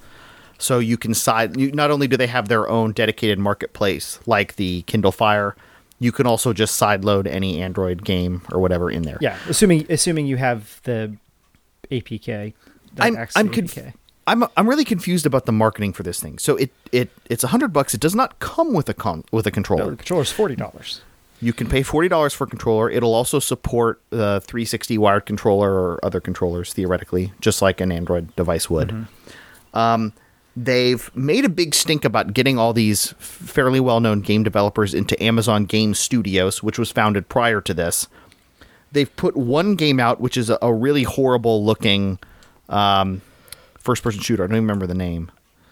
So 0.59 0.79
you 0.79 0.97
can 0.97 1.13
side. 1.13 1.59
You, 1.59 1.71
not 1.71 1.91
only 1.91 2.07
do 2.07 2.15
they 2.17 2.27
have 2.27 2.47
their 2.47 2.69
own 2.69 2.91
dedicated 2.91 3.39
marketplace, 3.39 4.19
like 4.25 4.55
the 4.55 4.83
Kindle 4.83 5.11
Fire, 5.11 5.55
you 5.99 6.11
can 6.11 6.27
also 6.27 6.53
just 6.53 6.79
sideload 6.79 7.27
any 7.27 7.61
Android 7.61 8.05
game 8.05 8.43
or 8.51 8.59
whatever 8.59 8.91
in 8.91 9.01
there. 9.03 9.17
Yeah, 9.21 9.37
assuming 9.47 9.85
assuming 9.89 10.27
you 10.27 10.37
have 10.37 10.79
the 10.83 11.17
APK. 11.91 12.53
I'm 12.99 13.17
I'm 13.35 13.49
conf- 13.49 13.93
I'm 14.27 14.45
I'm 14.55 14.69
really 14.69 14.85
confused 14.85 15.25
about 15.25 15.45
the 15.45 15.51
marketing 15.51 15.93
for 15.93 16.03
this 16.03 16.19
thing. 16.19 16.37
So 16.37 16.55
it 16.57 16.71
it 16.91 17.09
it's 17.29 17.43
a 17.43 17.47
hundred 17.47 17.73
bucks. 17.73 17.93
It 17.93 17.99
does 17.99 18.15
not 18.15 18.39
come 18.39 18.73
with 18.73 18.87
a 18.89 18.93
con 18.93 19.23
with 19.31 19.47
a 19.47 19.51
controller. 19.51 19.85
No, 19.85 19.89
the 19.91 19.97
controller's 19.97 20.31
forty 20.31 20.55
dollars. 20.55 21.01
You 21.43 21.51
can 21.53 21.67
pay 21.67 21.83
forty 21.83 22.07
dollars 22.07 22.33
for 22.33 22.45
a 22.45 22.47
controller. 22.47 22.89
It'll 22.89 23.13
also 23.13 23.39
support 23.39 24.01
the 24.11 24.39
360 24.45 24.97
wired 24.97 25.25
controller 25.25 25.71
or 25.73 25.99
other 26.05 26.19
controllers 26.21 26.71
theoretically, 26.73 27.33
just 27.41 27.61
like 27.61 27.81
an 27.81 27.91
Android 27.91 28.33
device 28.35 28.69
would. 28.69 29.07
Um, 29.73 30.13
they've 30.55 31.13
made 31.15 31.43
a 31.45 31.49
big 31.49 31.75
stink 31.75 32.05
about 32.05 32.33
getting 32.33 32.57
all 32.57 32.73
these 32.73 33.13
fairly 33.17 33.79
well-known 33.79 34.21
game 34.21 34.43
developers 34.43 34.93
into 34.93 35.21
Amazon 35.21 35.65
Game 35.65 35.93
Studios, 35.93 36.63
which 36.63 36.79
was 36.79 36.91
founded 36.91 37.27
prior 37.27 37.59
to 37.61 37.73
this. 37.73 38.07
They've 38.91 39.13
put 39.15 39.35
one 39.35 39.75
game 39.75 39.99
out, 39.99 40.21
which 40.21 40.37
is 40.37 40.49
a, 40.51 40.57
a 40.61 40.71
really 40.73 41.03
horrible-looking 41.03 42.19
um, 42.69 43.21
first 43.77 44.03
person 44.03 44.21
shooter. 44.21 44.43
I 44.43 44.47
don't 44.47 44.55
even 44.57 44.63
remember 44.65 44.85
the 44.87 44.93
name. 44.93 45.31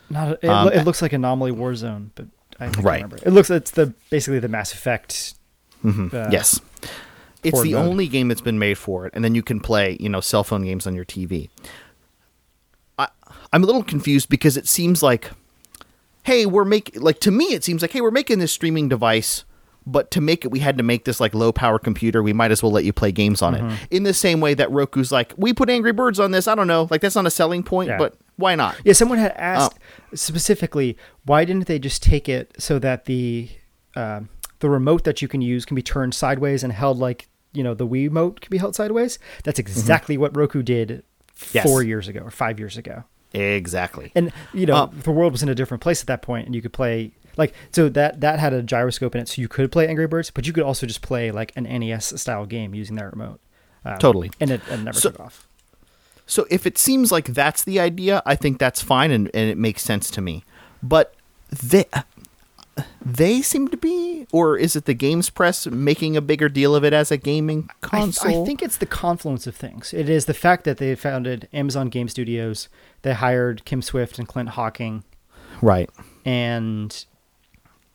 Not 0.09 0.29
a, 0.29 0.45
it, 0.45 0.49
Um, 0.49 0.67
it 0.73 0.83
looks 0.83 1.01
like 1.01 1.13
Anomaly 1.13 1.51
Warzone, 1.51 2.09
but 2.15 2.25
I 2.59 2.65
can't 2.65 2.77
Right. 2.83 2.95
remember. 3.03 3.17
It 3.23 3.29
looks 3.31 3.49
it's 3.49 3.71
the 3.71 3.93
basically 4.09 4.39
the 4.39 4.47
Mass 4.49 4.73
Effect. 4.73 5.35
Uh, 5.83 6.29
yes. 6.31 6.59
It's 7.43 7.59
the 7.63 7.73
mode. 7.73 7.85
only 7.87 8.07
game 8.07 8.27
that's 8.27 8.41
been 8.41 8.59
made 8.59 8.77
for 8.77 9.07
it, 9.07 9.13
and 9.15 9.23
then 9.23 9.33
you 9.33 9.41
can 9.41 9.59
play, 9.59 9.97
you 9.99 10.09
know, 10.09 10.21
cell 10.21 10.43
phone 10.43 10.63
games 10.63 10.85
on 10.85 10.93
your 10.93 11.05
TV. 11.05 11.49
I, 12.99 13.07
I'm 13.51 13.63
a 13.63 13.65
little 13.65 13.83
confused 13.83 14.29
because 14.29 14.57
it 14.57 14.67
seems 14.67 15.01
like, 15.01 15.31
hey, 16.23 16.45
we're 16.45 16.65
making 16.65 17.01
like 17.01 17.19
to 17.21 17.31
me 17.31 17.45
it 17.53 17.63
seems 17.63 17.81
like, 17.81 17.91
hey, 17.91 18.01
we're 18.01 18.11
making 18.11 18.39
this 18.39 18.51
streaming 18.51 18.89
device, 18.89 19.43
but 19.87 20.11
to 20.11 20.21
make 20.21 20.45
it, 20.45 20.49
we 20.51 20.59
had 20.59 20.77
to 20.77 20.83
make 20.83 21.05
this 21.05 21.19
like 21.19 21.33
low 21.33 21.51
power 21.51 21.79
computer. 21.79 22.21
We 22.21 22.33
might 22.33 22.51
as 22.51 22.61
well 22.61 22.71
let 22.71 22.83
you 22.85 22.93
play 22.93 23.11
games 23.11 23.41
on 23.41 23.55
Mm-hmm. 23.55 23.69
it. 23.69 23.79
In 23.89 24.03
the 24.03 24.13
same 24.13 24.39
way 24.39 24.53
that 24.53 24.69
Roku's 24.71 25.11
like, 25.11 25.33
we 25.35 25.51
put 25.53 25.69
Angry 25.69 25.93
Birds 25.93 26.19
on 26.19 26.29
this. 26.31 26.47
I 26.47 26.53
don't 26.53 26.67
know, 26.67 26.87
like 26.91 27.01
that's 27.01 27.15
not 27.15 27.25
a 27.25 27.31
selling 27.31 27.63
point, 27.63 27.89
Yeah. 27.89 27.97
but 27.97 28.15
why 28.35 28.53
not? 28.55 28.75
Yeah, 28.85 28.93
someone 28.93 29.17
had 29.17 29.31
asked 29.31 29.77
Oh. 29.79 30.15
specifically 30.15 30.95
why 31.25 31.43
didn't 31.45 31.65
they 31.67 31.79
just 31.79 32.03
take 32.03 32.29
it 32.29 32.53
so 32.59 32.77
that 32.79 33.05
the 33.05 33.49
um 33.95 34.29
the 34.61 34.69
remote 34.69 35.03
that 35.03 35.21
you 35.21 35.27
can 35.27 35.41
use 35.41 35.65
can 35.65 35.75
be 35.75 35.81
turned 35.83 36.13
sideways 36.15 36.63
and 36.63 36.71
held 36.73 36.97
like 36.97 37.27
you 37.53 37.63
know 37.63 37.73
the 37.73 37.85
Wii 37.87 38.05
remote 38.07 38.39
can 38.41 38.49
be 38.49 38.57
held 38.57 38.75
sideways. 38.75 39.19
That's 39.43 39.59
exactly 39.59 40.17
what 40.17 40.35
Roku 40.35 40.63
did 40.63 41.03
Mm-hmm. 41.41 41.57
Yes. 41.57 41.65
four 41.65 41.81
years 41.81 42.07
ago 42.07 42.19
or 42.19 42.29
five 42.29 42.59
years 42.59 42.77
ago. 42.77 43.03
Exactly. 43.33 44.11
And 44.15 44.31
you 44.53 44.65
know 44.67 44.75
Uh, 44.75 44.85
the 45.03 45.11
world 45.11 45.31
was 45.31 45.41
in 45.43 45.49
a 45.49 45.55
different 45.55 45.81
place 45.81 46.01
at 46.01 46.07
that 46.07 46.21
point, 46.21 46.45
and 46.45 46.53
you 46.55 46.61
could 46.61 46.73
play 46.73 47.11
like 47.37 47.53
so 47.71 47.89
that 47.89 48.21
that 48.21 48.39
had 48.39 48.53
a 48.53 48.61
gyroscope 48.61 49.15
in 49.15 49.21
it, 49.21 49.27
so 49.29 49.41
you 49.41 49.47
could 49.47 49.71
play 49.71 49.87
Angry 49.87 50.05
Birds, 50.07 50.29
but 50.29 50.45
you 50.45 50.53
could 50.53 50.63
also 50.63 50.85
just 50.85 51.01
play 51.01 51.31
like 51.31 51.51
an 51.55 51.63
NES 51.63 52.21
style 52.21 52.45
game 52.45 52.75
using 52.75 52.95
that 52.97 53.09
remote. 53.11 53.39
Um, 53.83 53.97
Totally. 53.97 54.29
and 54.39 54.51
it, 54.51 54.61
it 54.69 54.77
never 54.81 54.99
So- 54.99 55.09
took 55.09 55.19
off. 55.19 55.47
So 56.27 56.45
if 56.51 56.65
it 56.67 56.77
seems 56.77 57.11
like 57.11 57.25
that's 57.33 57.63
the 57.63 57.79
idea, 57.79 58.21
I 58.25 58.35
think 58.35 58.59
that's 58.59 58.81
fine 58.83 59.09
and, 59.11 59.29
and 59.33 59.49
it 59.49 59.57
makes 59.57 59.81
sense 59.81 60.11
to 60.11 60.21
me. 60.21 60.43
But 60.83 61.13
they 61.63 61.85
they 63.05 63.41
seem 63.41 63.67
to 63.69 63.77
be, 63.77 64.27
or 64.31 64.57
is 64.57 64.75
it 64.75 64.85
the 64.85 64.93
Games 64.93 65.29
Press 65.29 65.65
making 65.67 66.15
a 66.17 66.21
bigger 66.21 66.49
deal 66.49 66.75
of 66.75 66.83
it 66.83 66.93
as 66.93 67.11
a 67.11 67.17
gaming 67.17 67.69
I, 67.69 67.73
th- 67.73 67.91
console? 67.91 68.43
I 68.43 68.45
think 68.45 68.61
it's 68.61 68.77
the 68.77 68.85
confluence 68.85 69.47
of 69.47 69.55
things. 69.55 69.93
It 69.93 70.09
is 70.09 70.25
the 70.25 70.33
fact 70.33 70.63
that 70.65 70.77
they 70.77 70.95
founded 70.95 71.47
Amazon 71.53 71.89
Game 71.89 72.07
Studios. 72.07 72.69
They 73.01 73.13
hired 73.13 73.65
Kim 73.65 73.81
Swift 73.81 74.19
and 74.19 74.27
Clint 74.27 74.49
Hocking, 74.49 75.03
right. 75.61 75.89
and 76.25 77.05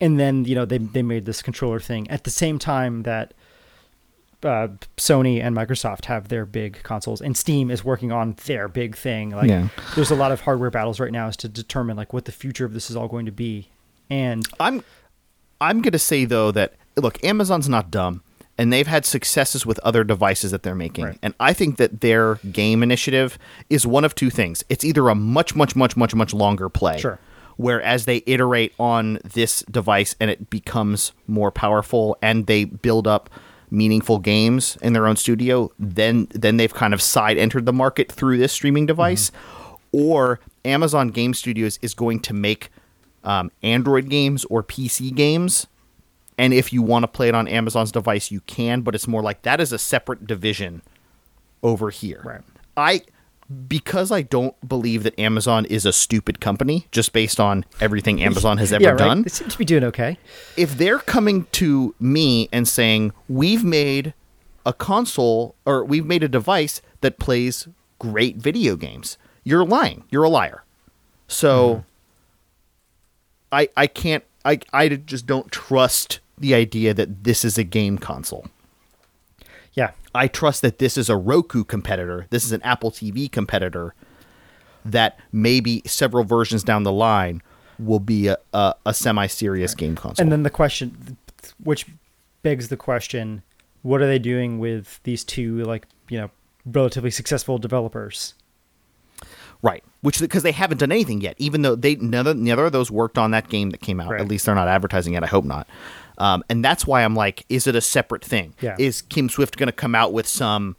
and 0.00 0.18
then 0.20 0.44
you 0.44 0.54
know 0.54 0.64
they 0.64 0.78
they 0.78 1.02
made 1.02 1.24
this 1.26 1.42
controller 1.42 1.80
thing 1.80 2.08
at 2.10 2.24
the 2.24 2.30
same 2.30 2.58
time 2.58 3.02
that 3.04 3.32
uh, 4.42 4.68
Sony 4.96 5.42
and 5.42 5.56
Microsoft 5.56 6.04
have 6.06 6.28
their 6.28 6.44
big 6.46 6.82
consoles, 6.82 7.20
and 7.20 7.36
Steam 7.36 7.70
is 7.70 7.84
working 7.84 8.12
on 8.12 8.36
their 8.44 8.68
big 8.68 8.96
thing. 8.96 9.30
Like, 9.30 9.48
Yeah. 9.48 9.68
there's 9.94 10.10
a 10.10 10.14
lot 10.14 10.30
of 10.30 10.42
hardware 10.42 10.70
battles 10.70 11.00
right 11.00 11.10
now 11.10 11.26
as 11.28 11.36
to 11.38 11.48
determine 11.48 11.96
like 11.96 12.12
what 12.12 12.26
the 12.26 12.32
future 12.32 12.64
of 12.64 12.72
this 12.74 12.90
is 12.90 12.96
all 12.96 13.08
going 13.08 13.26
to 13.26 13.32
be. 13.32 13.70
And 14.10 14.46
I'm 14.60 14.82
I'm 15.60 15.82
gonna 15.82 15.98
say 15.98 16.24
though 16.24 16.50
that 16.52 16.74
look, 16.96 17.22
Amazon's 17.24 17.68
not 17.68 17.90
dumb, 17.90 18.22
and 18.58 18.72
they've 18.72 18.86
had 18.86 19.04
successes 19.04 19.66
with 19.66 19.78
other 19.80 20.04
devices 20.04 20.50
that 20.50 20.62
they're 20.62 20.74
making, 20.74 21.04
Right. 21.04 21.18
and 21.22 21.34
I 21.40 21.52
think 21.52 21.76
that 21.76 22.00
their 22.00 22.36
game 22.52 22.82
initiative 22.82 23.38
is 23.68 23.86
one 23.86 24.04
of 24.04 24.14
two 24.14 24.30
things. 24.30 24.64
It's 24.68 24.84
either 24.84 25.08
a 25.08 25.14
much, 25.14 25.54
much, 25.54 25.76
much, 25.76 25.96
much, 25.96 26.14
much 26.14 26.32
longer 26.32 26.68
play, 26.68 26.98
Sure. 26.98 27.18
where 27.56 27.82
as 27.82 28.04
they 28.06 28.22
iterate 28.26 28.72
on 28.78 29.18
this 29.24 29.62
device 29.70 30.14
and 30.20 30.30
it 30.30 30.48
becomes 30.50 31.12
more 31.26 31.50
powerful, 31.50 32.16
and 32.22 32.46
they 32.46 32.64
build 32.64 33.06
up 33.06 33.28
meaningful 33.70 34.18
games 34.20 34.78
in 34.80 34.92
their 34.92 35.06
own 35.06 35.16
studio, 35.16 35.70
then 35.78 36.28
then 36.30 36.56
they've 36.56 36.72
kind 36.72 36.94
of 36.94 37.02
side 37.02 37.36
entered 37.36 37.66
the 37.66 37.72
market 37.72 38.10
through 38.10 38.38
this 38.38 38.52
streaming 38.52 38.86
device, 38.86 39.30
mm-hmm. 39.30 39.74
or 39.92 40.40
Amazon 40.64 41.08
Game 41.08 41.34
Studios 41.34 41.78
is 41.82 41.92
going 41.92 42.20
to 42.20 42.32
make 42.32 42.70
um, 43.26 43.50
Android 43.62 44.08
games 44.08 44.46
or 44.46 44.62
PC 44.62 45.14
games. 45.14 45.66
And 46.38 46.54
if 46.54 46.72
you 46.72 46.80
want 46.80 47.02
to 47.02 47.08
play 47.08 47.28
it 47.28 47.34
on 47.34 47.48
Amazon's 47.48 47.92
device, 47.92 48.30
you 48.30 48.40
can, 48.42 48.82
but 48.82 48.94
it's 48.94 49.08
more 49.08 49.22
like 49.22 49.42
that 49.42 49.60
is 49.60 49.72
a 49.72 49.78
separate 49.78 50.26
division 50.26 50.82
over 51.62 51.90
here. 51.90 52.22
Right. 52.24 52.42
I 52.76 53.02
because 53.68 54.10
I 54.10 54.22
don't 54.22 54.56
believe 54.68 55.04
that 55.04 55.18
Amazon 55.20 55.66
is 55.66 55.86
a 55.86 55.92
stupid 55.92 56.40
company 56.40 56.88
just 56.90 57.12
based 57.12 57.38
on 57.38 57.64
everything 57.80 58.20
Amazon 58.20 58.58
has 58.58 58.72
ever 58.72 58.82
yeah, 58.82 58.90
right? 58.90 58.98
done. 58.98 59.22
They 59.22 59.28
seem 59.28 59.48
to 59.48 59.58
be 59.58 59.64
doing 59.64 59.84
okay. 59.84 60.18
If 60.56 60.76
they're 60.78 60.98
coming 60.98 61.46
to 61.52 61.94
me 62.00 62.48
and 62.52 62.66
saying, 62.66 63.12
"We've 63.28 63.64
made 63.64 64.14
a 64.64 64.72
console 64.72 65.54
or 65.64 65.84
we've 65.84 66.06
made 66.06 66.22
a 66.22 66.28
device 66.28 66.82
that 67.00 67.18
plays 67.18 67.68
great 67.98 68.36
video 68.36 68.76
games." 68.76 69.16
You're 69.44 69.64
lying. 69.64 70.04
You're 70.10 70.24
a 70.24 70.28
liar. 70.28 70.64
So 71.28 71.84
I 73.52 73.68
I 73.76 73.86
can't 73.86 74.24
I 74.44 74.60
I 74.72 74.88
just 74.88 75.26
don't 75.26 75.50
trust 75.50 76.20
the 76.38 76.54
idea 76.54 76.92
that 76.94 77.24
this 77.24 77.44
is 77.44 77.58
a 77.58 77.64
game 77.64 77.98
console. 77.98 78.46
Yeah, 79.72 79.92
I 80.14 80.28
trust 80.28 80.62
that 80.62 80.78
this 80.78 80.96
is 80.96 81.10
a 81.10 81.16
Roku 81.16 81.64
competitor. 81.64 82.26
This 82.30 82.44
is 82.44 82.52
an 82.52 82.62
Apple 82.62 82.90
TV 82.90 83.30
competitor 83.30 83.94
that 84.84 85.18
maybe 85.32 85.82
several 85.84 86.24
versions 86.24 86.62
down 86.62 86.84
the 86.84 86.92
line 86.92 87.42
will 87.78 88.00
be 88.00 88.28
a, 88.28 88.38
a, 88.54 88.74
a 88.86 88.94
semi-serious 88.94 89.74
game 89.74 89.96
console. 89.96 90.22
And 90.22 90.32
then 90.32 90.44
the 90.44 90.50
question, 90.50 91.18
which 91.62 91.86
begs 92.42 92.68
the 92.68 92.76
question, 92.76 93.42
what 93.82 94.00
are 94.00 94.06
they 94.06 94.18
doing 94.18 94.58
with 94.58 95.00
these 95.02 95.24
two, 95.24 95.62
like, 95.64 95.86
you 96.08 96.18
know, 96.18 96.30
relatively 96.64 97.10
successful 97.10 97.58
developers? 97.58 98.34
right, 99.62 99.82
which 100.06 100.20
because 100.20 100.44
they 100.44 100.52
haven't 100.52 100.78
done 100.78 100.92
anything 100.92 101.20
yet, 101.20 101.34
even 101.38 101.62
though 101.62 101.74
they 101.74 101.96
neither 101.96 102.32
neither 102.32 102.66
of 102.66 102.70
those 102.70 102.92
worked 102.92 103.18
on 103.18 103.32
that 103.32 103.48
game 103.48 103.70
that 103.70 103.80
came 103.80 103.98
out. 103.98 104.12
Right. 104.12 104.20
At 104.20 104.28
least 104.28 104.46
they're 104.46 104.54
not 104.54 104.68
advertising 104.68 105.14
it. 105.14 105.24
I 105.24 105.26
hope 105.26 105.44
not. 105.44 105.66
Um, 106.18 106.44
and 106.48 106.64
that's 106.64 106.86
why 106.86 107.02
I'm 107.02 107.16
like, 107.16 107.44
is 107.48 107.66
it 107.66 107.74
a 107.74 107.80
separate 107.80 108.24
thing? 108.24 108.54
Yeah. 108.60 108.76
Is 108.78 109.02
Kim 109.02 109.28
Swift 109.28 109.56
going 109.56 109.66
to 109.66 109.72
come 109.72 109.96
out 109.96 110.12
with 110.12 110.28
some 110.28 110.76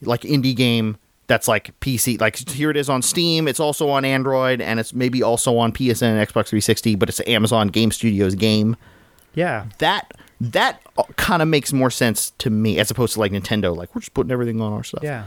like 0.00 0.22
indie 0.22 0.56
game 0.56 0.96
that's 1.28 1.46
like 1.46 1.78
PC? 1.78 2.20
Like 2.20 2.48
here 2.48 2.68
it 2.68 2.76
is 2.76 2.88
on 2.88 3.00
Steam. 3.00 3.46
It's 3.46 3.60
also 3.60 3.90
on 3.90 4.04
Android, 4.04 4.60
and 4.60 4.80
it's 4.80 4.92
maybe 4.92 5.22
also 5.22 5.56
on 5.56 5.70
PSN 5.70 6.02
and 6.02 6.28
Xbox 6.28 6.48
360. 6.48 6.96
But 6.96 7.08
it's 7.08 7.20
an 7.20 7.28
Amazon 7.28 7.68
Game 7.68 7.92
Studios 7.92 8.34
game. 8.34 8.74
Yeah. 9.34 9.66
That 9.78 10.10
that 10.40 10.82
kind 11.14 11.42
of 11.42 11.46
makes 11.46 11.72
more 11.72 11.90
sense 11.90 12.32
to 12.38 12.50
me 12.50 12.80
as 12.80 12.90
opposed 12.90 13.12
to 13.12 13.20
like 13.20 13.30
Nintendo. 13.30 13.76
Like 13.76 13.94
we're 13.94 14.00
just 14.00 14.14
putting 14.14 14.32
everything 14.32 14.60
on 14.60 14.72
our 14.72 14.82
stuff. 14.82 15.04
Yeah. 15.04 15.26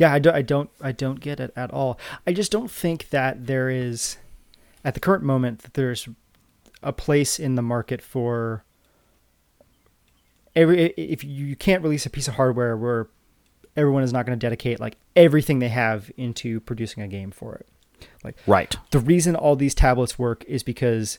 Yeah, 0.00 0.12
I, 0.14 0.18
do, 0.18 0.30
I 0.30 0.40
don't, 0.42 0.70
I 0.80 0.92
don't 0.92 1.20
get 1.20 1.40
it 1.40 1.52
at 1.54 1.70
all. 1.72 1.98
I 2.26 2.32
just 2.32 2.50
don't 2.50 2.70
think 2.70 3.10
that 3.10 3.46
there 3.46 3.68
is, 3.68 4.16
at 4.82 4.94
the 4.94 5.00
current 5.00 5.22
moment, 5.22 5.58
that 5.60 5.74
there's 5.74 6.08
a 6.82 6.90
place 6.92 7.38
in 7.38 7.54
the 7.54 7.60
market 7.62 8.00
for 8.00 8.64
every. 10.56 10.86
If 10.96 11.22
you, 11.24 11.44
you 11.46 11.56
can't 11.56 11.82
release 11.82 12.06
a 12.06 12.10
piece 12.10 12.28
of 12.28 12.34
hardware 12.34 12.76
where 12.76 13.08
everyone 13.76 14.02
is 14.02 14.12
not 14.12 14.26
going 14.26 14.38
to 14.38 14.42
dedicate 14.44 14.80
like 14.80 14.96
everything 15.14 15.58
they 15.58 15.68
have 15.68 16.10
into 16.16 16.60
producing 16.60 17.02
a 17.02 17.08
game 17.08 17.30
for 17.30 17.54
it. 17.56 17.66
Like 18.24 18.36
Right. 18.46 18.74
the 18.90 18.98
reason 18.98 19.36
all 19.36 19.54
these 19.56 19.74
tablets 19.74 20.18
work 20.18 20.44
is 20.48 20.62
because 20.62 21.18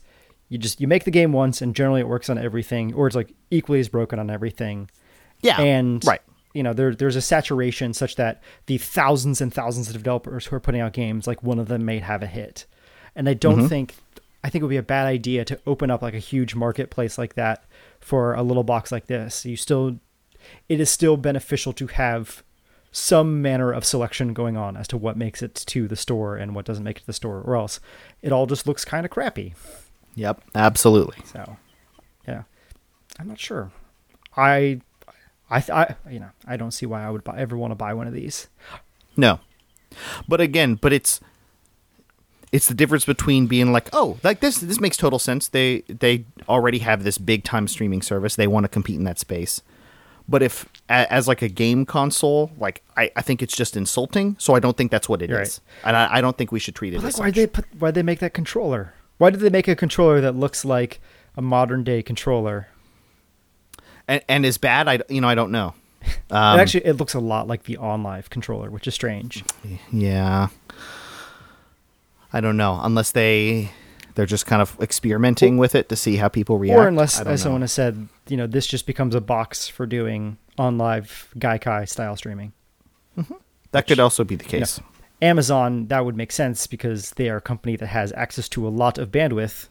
you 0.50 0.58
just 0.58 0.82
you 0.82 0.88
make 0.88 1.04
the 1.06 1.12
game 1.12 1.32
once 1.32 1.62
and 1.62 1.76
generally 1.76 2.02
it 2.02 2.08
works 2.08 2.30
on 2.30 2.38
everything 2.38 2.94
or 2.94 3.08
it's 3.08 3.16
like 3.16 3.34
equally 3.52 3.80
as 3.80 3.88
broken 3.90 4.20
on 4.20 4.30
everything 4.30 4.90
Yeah. 5.42 5.62
and 5.62 6.04
right. 6.06 6.22
You 6.54 6.64
know 6.64 6.74
there 6.74 6.94
there's 6.96 7.16
a 7.16 7.22
saturation 7.22 7.94
such 7.94 8.16
that 8.16 8.42
the 8.66 8.78
thousands 8.78 9.42
and 9.42 9.54
thousands 9.54 9.88
of 9.88 9.94
developers 9.94 10.46
who 10.46 10.56
are 10.56 10.60
putting 10.60 10.82
out 10.82 10.94
games 10.94 11.28
like 11.28 11.42
one 11.44 11.60
of 11.60 11.68
them 11.68 11.86
may 11.86 12.00
have 12.00 12.22
a 12.24 12.28
hit 12.28 12.66
and 13.16 13.28
i 13.30 13.32
Mm-hmm. 13.34 13.40
don't 13.40 13.68
think 13.70 13.96
i 14.44 14.50
think 14.50 14.62
it 14.62 14.66
would 14.66 14.70
be 14.70 14.78
a 14.78 14.84
bad 14.84 15.06
idea 15.08 15.46
to 15.46 15.60
open 15.66 15.90
up 15.92 16.02
like 16.02 16.14
a 16.14 16.20
huge 16.20 16.56
marketplace 16.56 17.18
like 17.18 17.36
that 17.36 17.64
for 18.00 18.34
a 18.34 18.44
little 18.44 18.64
box 18.64 18.92
like 18.92 19.08
this 19.08 19.46
you 19.46 19.56
still 19.56 19.98
it 20.68 20.80
is 20.80 20.90
still 20.90 21.18
beneficial 21.18 21.72
to 21.74 21.88
have 21.88 22.44
some 22.92 23.42
manner 23.42 23.72
of 23.72 23.86
selection 23.86 24.34
going 24.34 24.58
on 24.58 24.76
as 24.76 24.88
to 24.90 24.98
what 24.98 25.16
makes 25.16 25.42
it 25.42 25.56
to 25.56 25.88
the 25.88 25.96
store 25.96 26.36
and 26.36 26.54
what 26.54 26.66
doesn't 26.66 26.84
make 26.84 26.98
it 26.98 27.02
to 27.02 27.06
the 27.08 27.14
store 27.14 27.40
or 27.42 27.56
else 27.56 27.80
it 28.22 28.32
all 28.34 28.46
just 28.46 28.68
looks 28.68 28.84
kind 28.84 29.06
of 29.06 29.12
crappy 29.12 29.54
Yep. 30.16 30.42
Absolutely. 30.54 31.16
so, 31.24 31.56
yeah, 32.28 32.44
I'm 33.18 33.30
not 33.30 33.40
sure. 33.40 33.72
I, 34.36 34.82
I, 35.52 35.64
I, 35.72 35.96
you 36.10 36.20
know, 36.20 36.30
I 36.48 36.58
don't 36.58 36.72
see 36.72 36.86
why 36.86 37.04
I 37.06 37.10
would 37.10 37.24
buy, 37.24 37.38
ever 37.38 37.58
want 37.58 37.72
to 37.72 37.76
buy 37.76 37.94
one 37.94 38.08
of 38.08 38.14
these. 38.14 38.48
No. 39.18 39.40
But 40.28 40.40
again, 40.42 40.76
but 40.76 40.94
it's 40.94 41.20
it's 42.52 42.68
the 42.68 42.74
difference 42.74 43.06
between 43.06 43.48
being 43.48 43.72
like, 43.72 43.90
oh, 43.94 44.18
like 44.24 44.40
this 44.40 44.60
this 44.60 44.80
makes 44.80 44.98
total 44.98 45.20
sense. 45.20 45.48
They 45.50 45.82
they 45.88 46.26
already 46.48 46.80
have 46.80 47.04
this 47.04 47.18
big 47.18 47.44
time 47.44 47.68
streaming 47.68 48.02
service. 48.02 48.36
They 48.36 48.48
want 48.48 48.64
to 48.64 48.70
compete 48.70 48.96
in 48.98 49.04
that 49.04 49.20
space. 49.20 49.62
But 50.30 50.42
if 50.42 50.66
as 50.88 51.28
like 51.28 51.42
a 51.42 51.50
game 51.50 51.86
console, 51.86 52.52
like 52.58 52.84
I, 52.96 53.12
I 53.18 53.22
think 53.22 53.42
it's 53.42 53.56
just 53.56 53.76
insulting. 53.76 54.38
So 54.40 54.56
I 54.56 54.60
don't 54.60 54.78
think 54.78 54.92
that's 54.92 55.10
what 55.10 55.22
it 55.22 55.26
is, 55.26 55.30
You're 55.30 55.40
right. 55.40 55.60
and 55.84 55.98
I, 55.98 56.18
I 56.18 56.22
don't 56.22 56.38
think 56.38 56.52
we 56.54 56.60
should 56.60 56.76
treat 56.76 56.94
it 56.94 57.02
But 57.02 57.08
as 57.08 57.20
like, 57.20 57.28
why 57.28 57.32
they 57.32 57.48
put, 57.48 57.66
why 57.78 57.92
they 57.92 58.04
make 58.04 58.20
that 58.20 58.34
controller? 58.34 58.94
Why 59.18 59.30
did 59.30 59.42
they 59.42 59.50
make 59.50 59.68
a 59.68 59.76
controller 59.76 60.22
that 60.22 60.36
looks 60.36 60.64
like 60.64 61.02
a 61.36 61.42
modern 61.42 61.84
day 61.84 62.02
controller? 62.02 62.68
And, 64.12 64.24
and 64.28 64.46
is 64.46 64.58
bad. 64.58 64.88
I 64.88 65.00
you 65.10 65.22
know 65.22 65.28
I 65.28 65.36
don't 65.36 65.52
know. 65.52 65.74
Um, 66.32 66.54
and 66.54 66.62
actually, 66.62 66.86
it 66.86 66.94
looks 66.94 67.14
a 67.14 67.20
lot 67.20 67.48
like 67.48 67.64
the 67.64 67.76
OnLive 67.76 68.30
controller, 68.30 68.72
which 68.72 68.88
is 68.88 68.96
strange. 68.96 69.44
Yeah. 69.92 70.48
I 72.32 72.40
don't 72.40 72.56
know 72.56 72.80
unless 72.82 73.12
they 73.12 73.70
they're 74.16 74.26
just 74.26 74.46
kind 74.46 74.62
of 74.62 74.80
experimenting 74.82 75.58
with 75.58 75.76
it 75.76 75.90
to 75.90 75.96
see 75.96 76.16
how 76.16 76.28
people 76.28 76.58
react. 76.58 76.80
or 76.80 76.88
unless, 76.88 77.20
as 77.20 77.26
know. 77.26 77.36
someone 77.36 77.62
has 77.62 77.72
said, 77.72 78.08
you 78.28 78.38
know, 78.38 78.48
this 78.48 78.66
just 78.68 78.86
becomes 78.86 79.16
a 79.16 79.22
box 79.22 79.68
for 79.68 79.86
doing 79.86 80.38
OnLive 80.58 81.28
Gaikai 81.38 81.88
style 81.88 82.16
streaming. 82.16 82.54
Mm-hmm. 83.18 83.34
that 83.72 83.88
could 83.88 84.00
also 84.00 84.24
be 84.24 84.36
the 84.36 84.46
case. 84.46 84.80
Amazon, 85.22 85.88
that 85.88 86.06
would 86.06 86.16
make 86.16 86.32
sense 86.32 86.66
because 86.66 87.12
they 87.12 87.30
are 87.30 87.38
a 87.38 87.42
company 87.42 87.76
that 87.76 87.88
has 87.88 88.14
access 88.14 88.48
to 88.50 88.66
a 88.68 88.70
lot 88.70 88.98
of 88.98 89.12
bandwidth. 89.12 89.68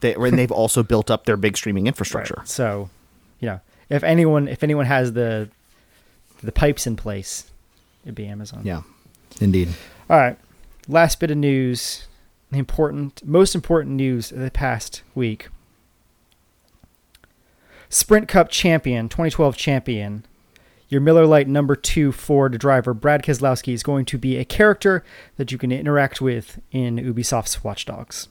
They, 0.00 0.14
and 0.14 0.38
they've 0.38 0.50
also 0.50 0.82
built 0.82 1.10
up 1.10 1.26
their 1.26 1.36
big 1.36 1.56
streaming 1.56 1.86
infrastructure. 1.86 2.40
So, 2.44 2.64
you 2.66 2.74
know, 2.78 2.90
if 3.90 4.02
anyone 4.02 4.48
if 4.48 4.62
anyone 4.62 4.86
has 4.86 5.12
the 5.12 5.48
the 6.42 6.52
pipes 6.52 6.86
in 6.86 6.96
place, 6.96 7.50
it'd 8.04 8.14
be 8.14 8.26
Amazon. 8.26 8.62
Yeah, 8.64 8.82
indeed. 9.40 9.68
All 10.08 10.16
right. 10.16 10.38
Last 10.86 11.20
bit 11.20 11.30
of 11.30 11.36
news. 11.36 12.06
The 12.50 12.58
important, 12.58 13.26
most 13.26 13.54
important 13.54 13.94
news 13.94 14.32
of 14.32 14.38
the 14.38 14.50
past 14.50 15.02
week. 15.14 15.48
Sprint 17.90 18.26
Cup 18.26 18.50
champion, 18.50 19.08
2012 19.08 19.56
champion, 19.56 20.24
your 20.88 21.00
Miller 21.02 21.26
Lite 21.26 21.48
number 21.48 21.76
two 21.76 22.12
Ford 22.12 22.58
driver, 22.58 22.94
Brad 22.94 23.22
Keselowski, 23.22 23.74
is 23.74 23.82
going 23.82 24.06
to 24.06 24.16
be 24.16 24.36
a 24.36 24.44
character 24.44 25.04
that 25.36 25.52
you 25.52 25.58
can 25.58 25.70
interact 25.70 26.20
with 26.20 26.60
in 26.70 26.96
Ubisoft's 26.96 27.62
Watch 27.62 27.84
Dogs. 27.84 28.28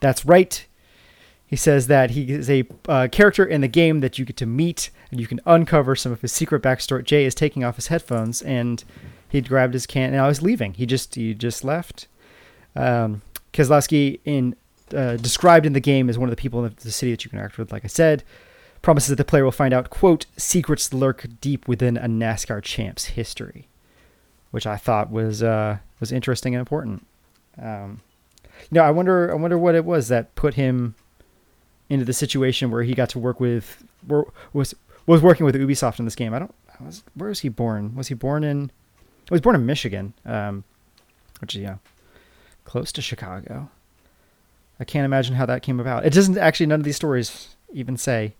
That's 0.00 0.24
right. 0.24 0.66
He 1.54 1.58
says 1.58 1.86
that 1.86 2.10
he 2.10 2.32
is 2.32 2.50
a 2.50 2.64
uh, 2.88 3.06
character 3.12 3.44
in 3.44 3.60
the 3.60 3.68
game 3.68 4.00
that 4.00 4.18
you 4.18 4.24
get 4.24 4.36
to 4.38 4.44
meet 4.44 4.90
and 5.12 5.20
you 5.20 5.28
can 5.28 5.38
uncover 5.46 5.94
some 5.94 6.10
of 6.10 6.20
his 6.20 6.32
secret 6.32 6.64
backstory. 6.64 7.04
Jay 7.04 7.24
is 7.24 7.32
taking 7.32 7.62
off 7.62 7.76
his 7.76 7.86
headphones 7.86 8.42
and 8.42 8.82
he 9.28 9.40
grabbed 9.40 9.72
his 9.72 9.86
can 9.86 10.12
and 10.12 10.20
I 10.20 10.26
was 10.26 10.42
leaving. 10.42 10.74
He 10.74 10.84
just 10.84 11.14
he 11.14 11.32
just 11.32 11.62
left. 11.62 12.08
Um, 12.74 13.22
Keselowski 13.52 14.18
in 14.24 14.56
uh, 14.92 15.14
described 15.14 15.64
in 15.64 15.74
the 15.74 15.78
game 15.78 16.10
as 16.10 16.18
one 16.18 16.28
of 16.28 16.32
the 16.32 16.42
people 16.42 16.64
in 16.64 16.74
the 16.76 16.90
city 16.90 17.12
that 17.12 17.24
you 17.24 17.30
can 17.30 17.38
interact 17.38 17.56
with. 17.56 17.70
Like 17.70 17.84
I 17.84 17.86
said, 17.86 18.24
promises 18.82 19.10
that 19.10 19.16
the 19.18 19.24
player 19.24 19.44
will 19.44 19.52
find 19.52 19.72
out 19.72 19.90
quote 19.90 20.26
secrets 20.36 20.92
lurk 20.92 21.24
deep 21.40 21.68
within 21.68 21.96
a 21.96 22.08
NASCAR 22.08 22.64
champ's 22.64 23.04
history, 23.04 23.68
which 24.50 24.66
I 24.66 24.76
thought 24.76 25.08
was 25.08 25.40
uh, 25.40 25.78
was 26.00 26.10
interesting 26.10 26.52
and 26.56 26.58
important. 26.58 27.06
Um, 27.62 28.00
you 28.44 28.72
know, 28.72 28.82
I 28.82 28.90
wonder 28.90 29.30
I 29.30 29.36
wonder 29.36 29.56
what 29.56 29.76
it 29.76 29.84
was 29.84 30.08
that 30.08 30.34
put 30.34 30.54
him 30.54 30.96
into 31.88 32.04
the 32.04 32.12
situation 32.12 32.70
where 32.70 32.82
he 32.82 32.94
got 32.94 33.10
to 33.10 33.18
work 33.18 33.40
with 33.40 33.84
was 34.52 34.74
was 35.06 35.20
working 35.20 35.44
with 35.44 35.54
Ubisoft 35.54 35.98
in 35.98 36.04
this 36.04 36.14
game. 36.14 36.32
I 36.34 36.38
don't. 36.38 36.54
Was, 36.80 37.04
where 37.14 37.28
was 37.28 37.40
he 37.40 37.48
born? 37.48 37.94
Was 37.94 38.08
he 38.08 38.14
born 38.14 38.42
in? 38.42 38.70
He 39.28 39.30
was 39.30 39.40
born 39.40 39.54
in 39.54 39.64
Michigan, 39.64 40.12
um, 40.24 40.64
which 41.40 41.54
is 41.54 41.62
yeah, 41.62 41.76
close 42.64 42.90
to 42.92 43.02
Chicago. 43.02 43.70
I 44.80 44.84
can't 44.84 45.04
imagine 45.04 45.36
how 45.36 45.46
that 45.46 45.62
came 45.62 45.78
about. 45.78 46.04
It 46.04 46.12
doesn't 46.12 46.38
actually. 46.38 46.66
None 46.66 46.80
of 46.80 46.84
these 46.84 46.96
stories 46.96 47.56
even 47.72 47.96
say. 47.96 48.34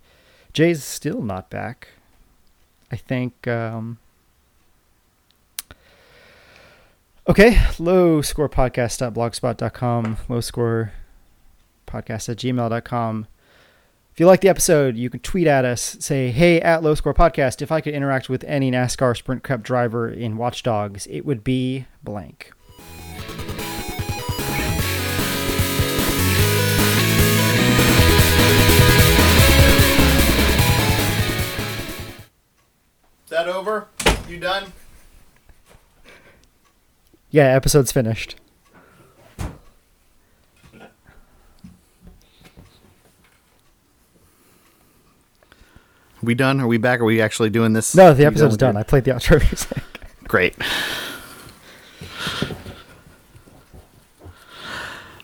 Jay's 0.53 0.83
still 0.83 1.23
not 1.23 1.51
back. 1.51 1.89
I 2.91 2.97
think. 2.97 3.47
Um, 3.47 3.99
okay, 7.29 7.61
low 7.79 8.21
score 8.21 8.49
podcast.blogspot.com, 8.49 10.17
low 10.29 10.41
score 10.41 10.93
podcast 11.87 12.29
at 12.29 12.39
gmail.com. 12.39 13.27
If 14.15 14.21
you 14.21 14.27
like 14.27 14.43
the 14.43 14.49
episode, 14.49 14.97
you 14.97 15.11
can 15.11 15.19
tweet 15.19 15.49
at 15.49 15.65
us, 15.65 15.97
say, 15.99 16.31
hey, 16.31 16.61
at 16.61 16.85
Low 16.85 16.95
Score 16.95 17.13
Podcast, 17.13 17.61
if 17.63 17.73
I 17.73 17.81
could 17.81 17.95
interact 17.95 18.29
with 18.29 18.45
any 18.45 18.71
NASCAR 18.71 19.17
Sprint 19.17 19.43
Cup 19.43 19.65
driver 19.65 20.09
in 20.09 20.37
Watch 20.37 20.63
Dogs, 20.63 21.09
it 21.09 21.27
would 21.27 21.43
be 21.43 21.87
blank. 22.01 22.53
Is 33.25 33.31
that 33.31 33.49
over? 33.49 33.89
You 34.29 34.39
done? 34.39 34.73
Yeah, 37.33 37.47
episode's 37.47 37.91
finished. 37.91 38.37
We 46.25 46.35
done? 46.35 46.61
Are 46.61 46.67
we 46.67 46.79
back? 46.79 47.01
Are 47.01 47.05
we 47.05 47.21
actually 47.21 47.51
doing 47.51 47.73
this? 47.73 47.95
No, 47.95 48.13
the 48.15 48.23
You 48.23 48.29
episode's 48.29 48.53
with 48.55 48.61
done. 48.61 48.77
I 48.77 48.83
played 48.83 49.05
the 49.05 49.13
outro 49.13 49.39
music. 49.51 49.79
Great. 50.29 50.55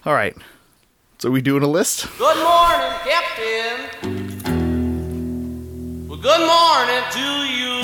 All 0.06 0.14
right. 0.14 0.35
So 1.18 1.31
we 1.31 1.43
doing 1.43 1.62
a 1.62 1.66
list? 1.68 2.06
Good 2.18 2.36
morning, 2.43 2.93
Captain. 3.05 3.77
Well, 6.09 6.18
good 6.18 6.47
morning 6.47 7.05
to 7.12 7.20
you, 7.20 7.82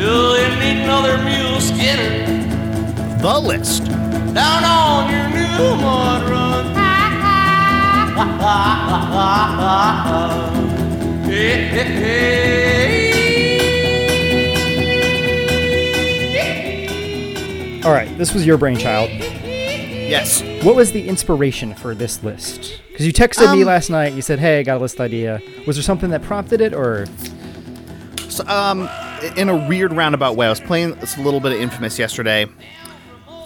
Do 0.00 0.06
you 0.40 0.48
need 0.60 0.82
another 0.84 1.18
mule 1.22 1.60
skinner 1.60 2.26
The 3.20 3.38
list. 3.40 3.84
down 3.84 4.64
on 4.64 5.10
your 5.12 5.28
new 5.28 5.76
mud 5.82 6.30
run? 6.30 6.89
Hey, 11.24 11.68
hey, 11.68 11.84
hey. 16.34 17.82
All 17.82 17.92
right, 17.92 18.18
this 18.18 18.34
was 18.34 18.44
your 18.44 18.58
brainchild. 18.58 19.08
Yes. 19.10 20.42
What 20.62 20.76
was 20.76 20.92
the 20.92 21.08
inspiration 21.08 21.74
for 21.74 21.94
this 21.94 22.22
list? 22.22 22.82
Because 22.90 23.06
you 23.06 23.12
texted 23.14 23.50
me 23.54 23.62
Um, 23.62 23.66
last 23.66 23.88
night. 23.88 24.12
You 24.12 24.20
said, 24.20 24.38
"Hey, 24.38 24.58
I 24.58 24.64
got 24.64 24.76
a 24.76 24.80
list 24.80 25.00
idea." 25.00 25.40
Was 25.66 25.76
there 25.76 25.82
something 25.82 26.10
that 26.10 26.22
prompted 26.22 26.60
it, 26.60 26.74
or 26.74 27.06
So, 28.28 28.46
um, 28.48 28.86
in 29.36 29.48
a 29.48 29.56
weird 29.56 29.94
roundabout 29.94 30.36
way, 30.36 30.46
I 30.46 30.50
was 30.50 30.60
playing 30.60 30.96
this 30.96 31.16
little 31.16 31.40
bit 31.40 31.52
of 31.52 31.60
Infamous 31.60 31.98
yesterday, 31.98 32.46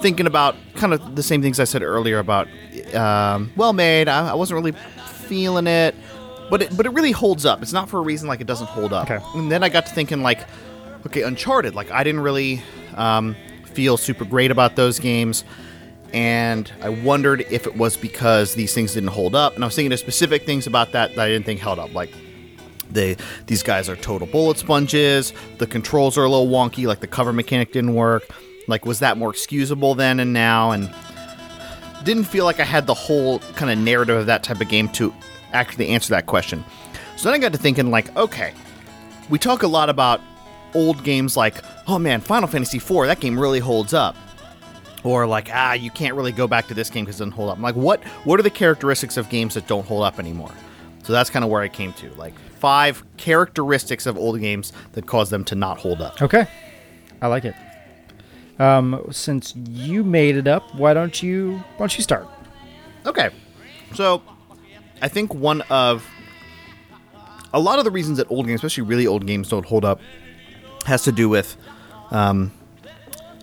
thinking 0.01 0.27
about 0.27 0.57
kind 0.75 0.93
of 0.93 1.16
the 1.16 1.23
same 1.23 1.43
things 1.43 1.61
I 1.61 1.65
said 1.65 1.83
earlier 1.83 2.19
about 2.19 2.49
um, 2.95 3.53
well 3.57 3.73
made. 3.73 4.09
I, 4.09 4.31
I 4.31 4.35
wasn't 4.35 4.62
really 4.62 4.79
feeling 5.27 5.66
it, 5.66 5.95
but 6.51 6.62
it 6.62 6.77
but 6.77 6.87
it 6.87 6.91
really 6.91 7.12
holds 7.12 7.47
up. 7.47 7.62
It's 7.62 7.73
not 7.73 7.89
for 7.89 7.99
a 7.99 8.03
reason 8.03 8.29
like 8.29 8.41
it 8.41 8.47
doesn't 8.47 8.69
hold 8.69 8.93
up. 8.93 9.11
Okay. 9.11 9.25
And 9.35 9.51
then 9.51 9.62
I 9.62 9.69
got 9.69 9.87
to 9.87 9.93
thinking 9.93 10.23
like, 10.23 10.41
okay, 11.07 11.23
Uncharted. 11.23 11.75
Like 11.75 11.91
I 11.91 12.05
didn't 12.05 12.21
really 12.21 12.62
um, 12.95 13.37
feel 13.66 13.97
super 13.97 14.25
great 14.25 14.51
about 14.51 14.77
those 14.77 14.99
games. 14.99 15.45
And 16.12 16.71
I 16.81 16.91
wondered 16.91 17.41
if 17.51 17.66
it 17.66 17.77
was 17.77 17.97
because 17.97 18.55
these 18.55 18.73
things 18.73 18.95
didn't 18.95 19.09
hold 19.09 19.35
up. 19.35 19.57
And 19.57 19.65
I 19.65 19.66
was 19.66 19.75
thinking 19.75 19.93
of 19.93 19.99
specific 19.99 20.47
things 20.47 20.69
about 20.69 20.93
that 20.93 21.16
that 21.16 21.25
I 21.25 21.29
didn't 21.29 21.45
think 21.45 21.59
held 21.59 21.81
up. 21.81 21.93
Like 21.93 22.11
they 22.91 23.16
these 23.47 23.62
guys 23.62 23.89
are 23.89 23.97
total 23.97 24.27
bullet 24.27 24.59
sponges. 24.59 25.33
The 25.59 25.66
controls 25.66 26.16
are 26.16 26.25
a 26.25 26.29
little 26.29 26.49
wonky, 26.49 26.87
like 26.87 27.01
the 27.01 27.07
cover 27.07 27.33
mechanic 27.33 27.73
didn't 27.73 27.95
work. 27.95 28.29
Like 28.66 28.86
was 28.86 29.01
that 29.01 29.19
more 29.19 29.31
excusable 29.31 29.95
then 29.95 30.20
and 30.20 30.32
now? 30.32 30.70
And 30.70 30.93
didn't 32.05 32.24
feel 32.24 32.45
like 32.45 32.61
I 32.61 32.65
had 32.65 32.86
the 32.86 32.95
whole 32.95 33.39
kind 33.57 33.70
of 33.70 33.78
narrative 33.78 34.16
of 34.16 34.27
that 34.27 34.43
type 34.43 34.61
of 34.61 34.69
game 34.69 34.89
to 34.91 35.12
actually 35.53 35.89
answer 35.89 36.11
that 36.11 36.27
question. 36.27 36.65
So 37.16 37.24
then 37.24 37.35
I 37.35 37.39
got 37.39 37.53
to 37.53 37.59
thinking 37.59 37.91
like, 37.91 38.15
okay, 38.16 38.53
we 39.31 39.39
talk 39.39 39.62
a 39.62 39.66
lot 39.66 39.89
about 39.89 40.20
old 40.74 41.03
games 41.05 41.36
like, 41.36 41.62
oh 41.86 41.99
man, 41.99 42.20
Final 42.20 42.49
Fantasy 42.49 42.78
IV, 42.78 43.07
that 43.07 43.20
game 43.20 43.39
really 43.39 43.61
holds 43.61 43.95
up. 43.95 44.16
Or 45.03 45.27
like, 45.27 45.51
ah, 45.53 45.74
you 45.74 45.91
can't 45.91 46.15
really 46.15 46.32
go 46.32 46.47
back 46.47 46.66
to 46.69 46.74
this 46.74 46.89
game 46.89 47.05
because 47.05 47.16
it 47.16 47.24
doesn't 47.24 47.32
hold 47.32 47.51
up. 47.51 47.57
I'm 47.57 47.62
like, 47.62 47.77
what 47.77 48.03
what 48.24 48.41
are 48.41 48.43
the 48.43 48.51
characteristics 48.51 49.16
of 49.16 49.28
games 49.28 49.55
that 49.55 49.66
don't 49.66 49.86
hold 49.86 50.03
up 50.03 50.19
anymore? 50.19 50.53
So 51.03 51.12
that's 51.12 51.28
kind 51.28 51.45
of 51.45 51.51
where 51.51 51.61
I 51.61 51.69
came 51.69 51.93
to. 51.95 52.11
Like 52.15 52.32
five 52.59 53.05
characteristics 53.19 54.07
of 54.07 54.16
old 54.16 54.41
games 54.41 54.73
that 54.93 55.07
cause 55.07 55.28
them 55.28 55.45
to 55.45 55.55
not 55.55 55.78
hold 55.78 56.01
up. 56.01 56.23
okay? 56.23 56.47
I 57.20 57.27
like 57.27 57.45
it. 57.45 57.55
Um, 58.59 59.05
since 59.10 59.55
you 59.56 60.05
made 60.05 60.36
it 60.36 60.47
up, 60.47 60.74
why 60.74 60.94
don't 60.94 61.22
you 61.22 61.56
why 61.56 61.78
don't 61.78 61.97
you 61.97 62.02
start? 62.02 62.26
Okay. 63.06 63.31
So, 63.94 64.22
I 65.02 65.09
think 65.09 65.35
one 65.35 65.60
of 65.62 66.06
a 67.52 67.60
lot 67.60 67.78
of 67.78 67.85
the 67.85 67.90
reasons 67.90 68.18
that 68.18 68.31
old 68.31 68.47
games, 68.47 68.59
especially 68.59 68.85
really 68.85 69.06
old 69.06 69.26
games, 69.26 69.48
don't 69.48 69.64
hold 69.66 69.85
up, 69.85 70.01
has 70.86 71.02
to 71.05 71.12
do 71.12 71.28
with 71.28 71.56
um, 72.10 72.52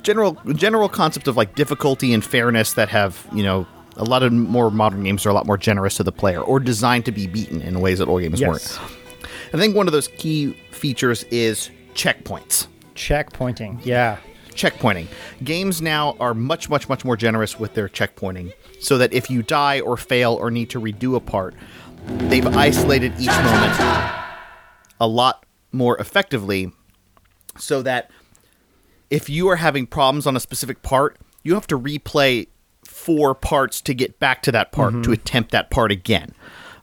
general 0.01 0.37
general 0.55 0.89
concept 0.89 1.27
of 1.27 1.37
like 1.37 1.55
difficulty 1.55 2.13
and 2.13 2.23
fairness 2.23 2.73
that 2.73 2.89
have 2.89 3.25
you 3.33 3.43
know 3.43 3.67
a 3.97 4.03
lot 4.05 4.23
of 4.23 4.31
more 4.31 4.71
modern 4.71 5.03
games 5.03 5.25
are 5.25 5.29
a 5.29 5.33
lot 5.33 5.45
more 5.45 5.57
generous 5.57 5.95
to 5.97 6.03
the 6.03 6.11
player 6.11 6.39
or 6.41 6.59
designed 6.59 7.03
to 7.05 7.11
be 7.11 7.27
beaten 7.27 7.61
in 7.61 7.81
ways 7.81 7.99
that 7.99 8.07
old 8.07 8.21
games 8.21 8.39
Yes. 8.39 8.47
weren't. 8.79 8.91
I 9.53 9.57
think 9.57 9.75
one 9.75 9.85
of 9.87 9.91
those 9.91 10.07
key 10.07 10.53
features 10.71 11.23
is 11.25 11.69
checkpoints 11.93 12.67
Checkpointing. 12.95 13.85
Yeah. 13.85 14.17
Checkpointing. 14.53 15.07
Games 15.43 15.81
now 15.81 16.15
are 16.19 16.33
much, 16.33 16.69
much, 16.69 16.87
much 16.89 17.03
more 17.05 17.17
generous 17.17 17.59
with 17.59 17.73
their 17.73 17.89
checkpointing, 17.89 18.53
so 18.79 18.97
that 18.97 19.13
if 19.13 19.29
you 19.29 19.43
die 19.43 19.79
or 19.79 19.97
fail 19.97 20.33
or 20.33 20.51
need 20.51 20.69
to 20.71 20.79
redo 20.79 21.15
a 21.15 21.19
part, 21.19 21.55
they've 22.05 22.47
isolated 22.47 23.13
each 23.19 23.27
moment 23.27 23.79
a 24.99 25.07
lot 25.07 25.45
more 25.71 25.97
effectively, 25.99 26.71
so 27.57 27.81
that 27.81 28.11
if 29.09 29.29
you 29.29 29.47
are 29.49 29.57
having 29.57 29.87
problems 29.87 30.25
on 30.27 30.35
a 30.35 30.39
specific 30.39 30.81
part, 30.81 31.17
you 31.43 31.53
have 31.53 31.67
to 31.67 31.79
replay 31.79 32.47
four 32.85 33.33
parts 33.33 33.81
to 33.81 33.93
get 33.93 34.19
back 34.19 34.41
to 34.43 34.51
that 34.51 34.71
part 34.71 35.03
to 35.03 35.11
attempt 35.11 35.51
that 35.51 35.69
part 35.69 35.91
again. 35.91 36.33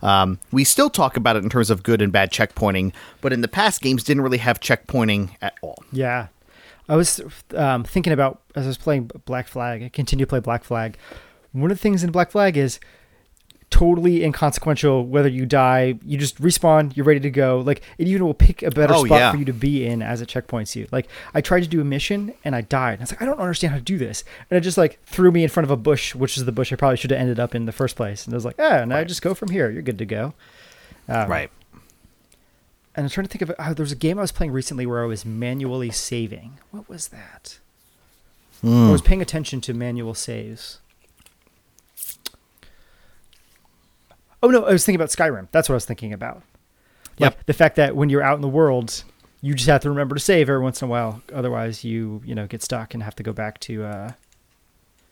Um, 0.02 0.38
we 0.52 0.64
still 0.64 0.90
talk 0.90 1.16
about 1.16 1.36
it 1.36 1.44
in 1.44 1.50
terms 1.50 1.70
of 1.70 1.82
good 1.82 2.02
and 2.02 2.12
bad 2.12 2.30
checkpointing, 2.30 2.92
but 3.20 3.32
in 3.32 3.40
the 3.40 3.48
past, 3.48 3.80
games 3.82 4.04
didn't 4.04 4.22
really 4.22 4.38
have 4.38 4.60
checkpointing 4.60 5.30
at 5.42 5.54
all. 5.60 5.82
Yeah. 5.92 6.28
I 6.88 6.96
was 6.96 7.20
um, 7.54 7.84
thinking 7.84 8.12
about 8.12 8.40
as 8.54 8.64
I 8.64 8.68
was 8.68 8.78
playing 8.78 9.10
Black 9.26 9.46
Flag, 9.48 9.82
I 9.82 9.88
continue 9.88 10.24
to 10.24 10.28
play 10.28 10.40
Black 10.40 10.64
Flag. 10.64 10.96
One 11.52 11.70
of 11.70 11.76
the 11.76 11.82
things 11.82 12.02
in 12.04 12.10
Black 12.10 12.30
Flag 12.30 12.56
is 12.56 12.80
totally 13.70 14.24
inconsequential 14.24 15.04
whether 15.06 15.28
you 15.28 15.44
die, 15.44 15.98
you 16.02 16.16
just 16.16 16.40
respawn, 16.40 16.96
you're 16.96 17.04
ready 17.04 17.20
to 17.20 17.30
go. 17.30 17.58
Like 17.60 17.82
it 17.98 18.08
even 18.08 18.24
will 18.24 18.32
pick 18.32 18.62
a 18.62 18.70
better 18.70 18.94
Oh, 18.94 19.04
spot 19.04 19.18
yeah. 19.18 19.30
for 19.30 19.36
you 19.36 19.44
to 19.44 19.52
be 19.52 19.84
in 19.86 20.00
as 20.00 20.22
it 20.22 20.28
checkpoints 20.28 20.74
you. 20.74 20.88
Like 20.90 21.06
I 21.34 21.42
tried 21.42 21.60
to 21.64 21.68
do 21.68 21.80
a 21.80 21.84
mission 21.84 22.32
and 22.44 22.56
I 22.56 22.62
died. 22.62 22.94
And 22.94 23.00
I 23.00 23.02
was 23.02 23.12
like, 23.12 23.20
I 23.22 23.26
don't 23.26 23.38
understand 23.38 23.72
how 23.72 23.78
to 23.78 23.84
do 23.84 23.98
this. 23.98 24.24
And 24.50 24.56
it 24.56 24.62
just 24.62 24.78
like 24.78 25.02
threw 25.04 25.30
me 25.30 25.42
in 25.42 25.50
front 25.50 25.64
of 25.64 25.70
a 25.70 25.76
bush, 25.76 26.14
which 26.14 26.38
is 26.38 26.46
the 26.46 26.52
bush 26.52 26.72
I 26.72 26.76
probably 26.76 26.96
should 26.96 27.10
have 27.10 27.20
ended 27.20 27.38
up 27.38 27.54
in 27.54 27.66
the 27.66 27.72
first 27.72 27.94
place. 27.96 28.24
And 28.24 28.32
I 28.32 28.36
was 28.36 28.46
like, 28.46 28.56
ah, 28.58 28.84
now 28.86 28.96
I 28.96 29.04
just 29.04 29.20
go 29.20 29.34
from 29.34 29.50
here. 29.50 29.70
You're 29.70 29.82
good 29.82 29.98
to 29.98 30.06
go. 30.06 30.32
Um, 31.06 31.28
Right. 31.30 31.50
And 32.98 33.04
I'm 33.04 33.10
trying 33.10 33.26
to 33.28 33.30
think 33.30 33.42
of 33.42 33.54
oh, 33.60 33.74
there 33.74 33.84
was 33.84 33.92
a 33.92 33.96
game 33.96 34.18
I 34.18 34.22
was 34.22 34.32
playing 34.32 34.50
recently 34.50 34.84
where 34.84 35.04
I 35.04 35.06
was 35.06 35.24
manually 35.24 35.92
saving. 35.92 36.58
What 36.72 36.88
was 36.88 37.08
that? 37.08 37.58
I 38.64 38.90
was 38.90 39.02
paying 39.02 39.22
attention 39.22 39.60
to 39.60 39.72
manual 39.72 40.14
saves. 40.14 40.80
Oh 44.42 44.48
no, 44.48 44.64
I 44.64 44.72
was 44.72 44.84
thinking 44.84 45.00
about 45.00 45.10
Skyrim. 45.10 45.46
That's 45.52 45.68
what 45.68 45.74
I 45.74 45.76
was 45.76 45.84
thinking 45.84 46.12
about. 46.12 46.42
Like 47.20 47.34
Yep. 47.34 47.46
the 47.46 47.52
fact 47.52 47.76
that 47.76 47.94
when 47.94 48.08
you're 48.08 48.22
out 48.22 48.34
in 48.34 48.40
the 48.42 48.48
world, 48.48 49.04
you 49.42 49.54
just 49.54 49.68
have 49.68 49.82
to 49.82 49.90
remember 49.90 50.16
to 50.16 50.20
save 50.20 50.48
every 50.50 50.60
once 50.60 50.82
in 50.82 50.88
a 50.88 50.90
while. 50.90 51.22
Otherwise, 51.32 51.84
you 51.84 52.20
you 52.24 52.34
know 52.34 52.48
get 52.48 52.64
stuck 52.64 52.94
and 52.94 53.04
have 53.04 53.14
to 53.14 53.22
go 53.22 53.32
back 53.32 53.60
to 53.60 53.84
uh, 53.84 54.12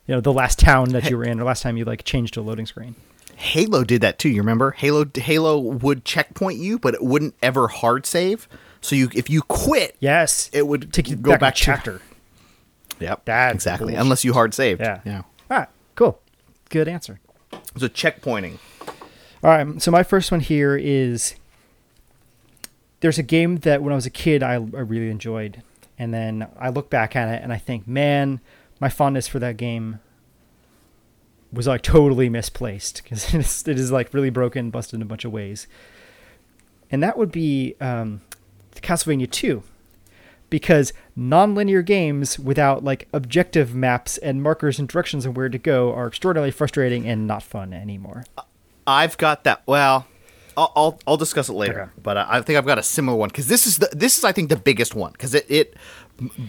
you 0.09 0.15
know 0.17 0.21
the 0.21 0.33
last 0.33 0.59
town 0.59 0.89
that 0.89 1.05
you 1.11 1.17
were 1.17 1.25
in 1.25 1.39
or 1.39 1.45
last 1.45 1.63
time 1.63 1.77
you 1.77 1.85
like 1.85 2.03
changed 2.03 2.37
a 2.37 2.41
loading 2.41 2.67
screen. 2.67 2.97
Halo 3.37 3.85
did 3.85 4.01
that 4.01 4.19
too. 4.19 4.29
You 4.31 4.41
remember? 4.41 4.71
Halo 4.73 5.05
Halo 5.15 5.59
would 5.59 6.05
checkpoint 6.05 6.59
you, 6.59 6.79
but 6.79 6.95
it 6.95 7.03
wouldn't 7.03 7.35
ever 7.43 7.69
hard 7.69 8.07
save. 8.07 8.49
So 8.81 8.95
you, 8.97 9.11
if 9.15 9.29
you 9.29 9.43
quit, 9.43 9.97
Yes, 10.01 10.49
it 10.53 10.67
would 10.67 10.93
take 10.93 11.09
you 11.11 11.17
go 11.17 11.33
back, 11.33 11.41
back 11.41 11.55
to- 11.57 11.63
chapter. 11.63 12.01
Yep, 12.99 13.27
That's 13.27 13.55
exactly. 13.55 13.89
bullshit. 13.89 14.01
Unless 14.01 14.25
you 14.25 14.33
hard 14.33 14.55
saved. 14.55 14.81
Yeah. 14.81 15.01
yeah. 15.05 15.19
All 15.51 15.59
right, 15.59 15.69
cool, 15.97 16.19
good 16.71 16.89
answer. 16.89 17.21
So 17.77 17.89
checkpointing. 17.89 18.59
All 19.45 19.51
right, 19.51 19.83
so 19.83 19.91
my 19.91 20.03
first 20.03 20.31
one 20.33 20.41
here 20.41 20.77
is 20.77 21.35
there's 23.01 23.19
a 23.19 23.23
game 23.23 23.57
that 23.59 23.83
when 23.83 23.93
I 23.93 23.97
was 23.97 24.07
a 24.07 24.11
kid 24.11 24.43
I, 24.43 24.55
I 24.55 24.57
really 24.59 25.11
enjoyed, 25.11 25.63
and 25.99 26.15
then 26.15 26.49
I 26.59 26.71
look 26.71 26.89
back 26.89 27.15
at 27.15 27.29
it 27.29 27.43
and 27.43 27.53
I 27.53 27.59
think, 27.59 27.87
man, 27.87 28.41
my 28.81 28.89
fondness 28.89 29.29
for 29.29 29.39
that 29.41 29.57
game 29.59 30.01
was 31.53 31.67
like 31.67 31.83
totally 31.83 32.29
misplaced 32.29 33.03
because 33.03 33.35
it 33.35 33.41
is, 33.41 33.67
it 33.67 33.79
is 33.79 33.93
like 33.93 34.13
really 34.13 34.31
broken, 34.31 34.71
busted 34.71 34.95
in 34.99 35.03
a 35.03 35.07
bunch 35.07 35.25
of 35.25 35.33
ways, 35.33 35.67
and 36.91 37.03
that 37.03 37.17
would 37.19 37.33
be 37.33 37.75
um, 37.81 38.21
Castlevania 38.77 39.31
Two. 39.31 39.63
Because 40.49 40.93
non-linear 41.17 41.83
games 41.83 42.39
without 42.39 42.85
like 42.85 43.09
objective 43.13 43.75
maps 43.75 44.17
and 44.17 44.41
markers 44.41 44.79
and 44.79 44.89
directions 44.89 45.27
on 45.27 45.35
where 45.35 45.49
to 45.49 45.59
go 45.59 45.93
are 45.93 46.07
extraordinarily 46.07 46.53
frustrating 46.53 47.05
and 47.05 47.27
not 47.27 47.43
fun 47.43 47.73
anymore. 47.73 48.25
I've 48.87 49.19
got 49.19 49.43
that. 49.43 49.63
Well, 49.67 50.07
I'll 50.57 50.73
I'll, 50.77 51.01
I'll 51.05 51.17
discuss 51.17 51.49
it 51.49 51.55
later. 51.55 51.83
Okay. 51.83 51.91
But 52.01 52.17
I 52.17 52.27
I 52.29 52.43
think 52.43 52.59
I've 52.59 52.67
got 52.67 52.79
a 52.79 52.83
similar 52.85 53.19
one 53.19 53.29
because 53.29 53.49
this 53.49 53.67
is 53.67 53.79
the 53.79 53.89
this 53.93 54.19
is 54.19 54.25
I 54.25 54.31
think 54.31 54.49
the 54.49 54.57
biggest 54.57 54.95
one 54.95 55.13
because 55.13 55.35
it 55.35 55.47
it 55.49 55.75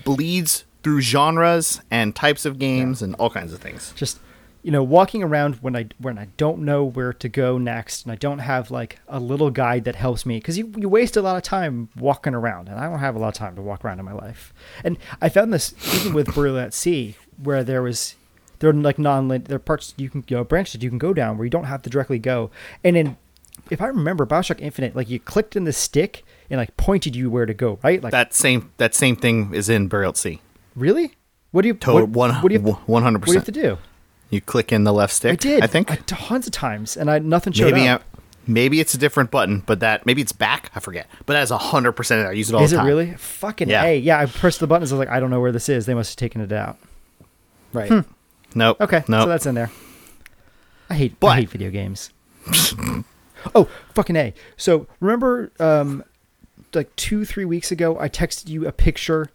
bleeds 0.06 0.66
through 0.84 1.02
genres 1.02 1.82
and 1.92 2.16
types 2.16 2.46
of 2.46 2.60
games 2.60 3.02
and 3.02 3.16
all 3.16 3.30
kinds 3.30 3.52
of 3.52 3.60
things. 3.60 3.92
just 3.96 4.20
you 4.64 4.72
know 4.72 4.84
walking 4.84 5.24
around 5.24 5.56
when 5.56 5.76
i 5.76 5.88
when 6.00 6.18
i 6.18 6.28
don't 6.38 6.60
know 6.60 6.84
where 6.84 7.14
to 7.14 7.30
go 7.30 7.58
next 7.58 8.04
and 8.04 8.12
i 8.12 8.16
don't 8.16 8.40
have 8.40 8.70
like 8.72 9.00
a 9.08 9.20
little 9.20 9.50
guide 9.50 9.84
that 9.86 9.96
helps 9.96 10.26
me 10.26 10.38
because 10.38 10.58
you, 10.58 10.74
you 10.78 10.90
waste 10.90 11.16
a 11.16 11.22
lot 11.22 11.38
of 11.38 11.44
time 11.44 11.90
walking 11.98 12.34
around 12.34 12.68
and 12.68 12.80
i 12.80 12.90
don't 12.90 13.00
have 13.00 13.16
a 13.16 13.20
lot 13.20 13.30
of 13.30 13.34
time 13.34 13.56
to 13.56 13.62
walk 13.62 13.86
around 13.86 14.00
in 14.00 14.06
my 14.06 14.14
life. 14.14 14.54
And 14.84 14.98
i 15.22 15.30
found 15.30 15.54
this 15.54 15.74
even 15.96 16.14
with 16.14 16.34
burial 16.34 16.58
at 16.60 16.74
sea 16.74 17.16
where 17.42 17.64
there 17.64 17.82
was 17.82 18.16
there 18.60 18.70
are 18.70 18.74
like 18.74 18.98
non 18.98 19.28
there 19.28 19.56
are 19.56 19.60
parts 19.60 19.94
you 19.98 20.10
can 20.10 20.24
you 20.28 20.38
know 20.38 20.44
branches 20.44 20.74
that 20.74 20.82
you 20.84 20.90
can 20.90 20.98
go 20.98 21.14
down 21.14 21.38
where 21.38 21.46
you 21.46 21.52
don't 21.52 21.66
have 21.66 21.82
to 21.84 21.90
directly 21.90 22.20
go. 22.20 22.50
And 22.84 22.98
in 22.98 23.18
if 23.70 23.82
i 23.82 23.88
remember 23.88 24.26
bioshock 24.26 24.60
infinite 24.62 24.96
like 24.96 25.10
you 25.10 25.20
clicked 25.20 25.56
in 25.56 25.64
the 25.66 25.74
stick 25.74 26.24
and 26.50 26.58
like 26.58 26.76
pointed 26.78 27.16
you 27.16 27.30
where 27.30 27.46
to 27.46 27.54
go 27.54 27.80
right? 27.84 28.02
Like 28.02 28.12
That 28.12 28.34
same 28.34 28.72
that 28.78 28.96
same 28.96 29.16
thing 29.16 29.54
is 29.54 29.70
in 29.70 29.88
Burial 29.88 30.10
at 30.10 30.18
Sea. 30.18 30.42
really? 30.76 31.16
What 31.52 31.62
do 31.62 31.70
you 31.70 31.74
Total 31.76 32.02
what, 32.02 32.10
one 32.10 32.34
what 32.42 32.50
do 32.50 32.56
you 32.56 32.62
one 32.62 33.04
hundred 33.04 33.20
what 33.22 33.28
do 33.28 33.32
you 33.34 33.38
have 33.38 33.46
percent. 33.46 33.56
to 33.56 33.76
do 33.76 33.78
You 34.30 34.42
click 34.42 34.72
in 34.72 34.84
the 34.84 34.94
left 34.94 35.14
stick. 35.14 35.32
I 35.34 35.36
did. 35.36 35.64
I 35.64 35.68
think. 35.68 36.06
tons 36.06 36.48
of 36.48 36.52
times, 36.52 36.98
and 36.98 37.10
I 37.10 37.20
nothing 37.20 37.54
showed 37.54 37.74
maybe 37.74 37.88
up. 37.88 38.02
I, 38.16 38.20
maybe 38.46 38.80
it's 38.80 38.94
a 38.94 38.98
different 38.98 39.32
button, 39.32 39.64
but 39.66 39.80
that 39.80 40.06
maybe 40.06 40.22
it's 40.22 40.34
back. 40.34 40.70
I 40.76 40.80
forget. 40.80 41.08
But 41.26 41.34
that's 41.34 41.52
hundred 41.52 41.94
percent. 41.94 42.28
I 42.28 42.32
use 42.34 42.50
it 42.50 42.56
all 42.56 42.64
Is 42.64 42.74
it 42.74 42.82
really? 42.82 43.14
Fucking 43.16 43.70
Yeah. 43.70 43.84
a. 43.86 43.98
Yeah, 43.98 44.20
I 44.20 44.26
pressed 44.26 44.60
the 44.60 44.68
buttons. 44.68 44.92
I 44.92 44.96
was 44.96 45.00
like, 45.08 45.16
I 45.16 45.20
don't 45.20 45.30
know 45.30 45.40
where 45.40 45.52
this 45.52 45.70
is. 45.70 45.86
They 45.86 45.94
must 45.94 46.12
have 46.12 46.18
taken 46.18 46.42
it 46.42 46.52
out. 46.52 46.78
Right. 47.74 48.04
Nope. 48.56 48.82
Okay. 48.82 49.04
Nope. 49.08 49.24
So 49.24 49.30
that's 49.30 49.46
in 49.46 49.56
there. 49.56 49.72
I 50.90 50.96
hate. 50.96 51.20
But- 51.20 51.28
I 51.28 51.36
hate 51.38 51.50
video 51.50 51.70
games. 51.70 52.12
oh, 53.56 53.70
fucking 53.94 54.16
a. 54.16 54.34
So 54.56 54.88
remember, 55.00 55.52
um, 55.60 56.04
like 56.74 56.94
two, 56.96 57.26
three 57.26 57.46
weeks 57.46 57.72
ago, 57.72 58.00
I 58.00 58.10
texted 58.10 58.50
you 58.50 58.68
a 58.68 58.72
picture 58.72 59.30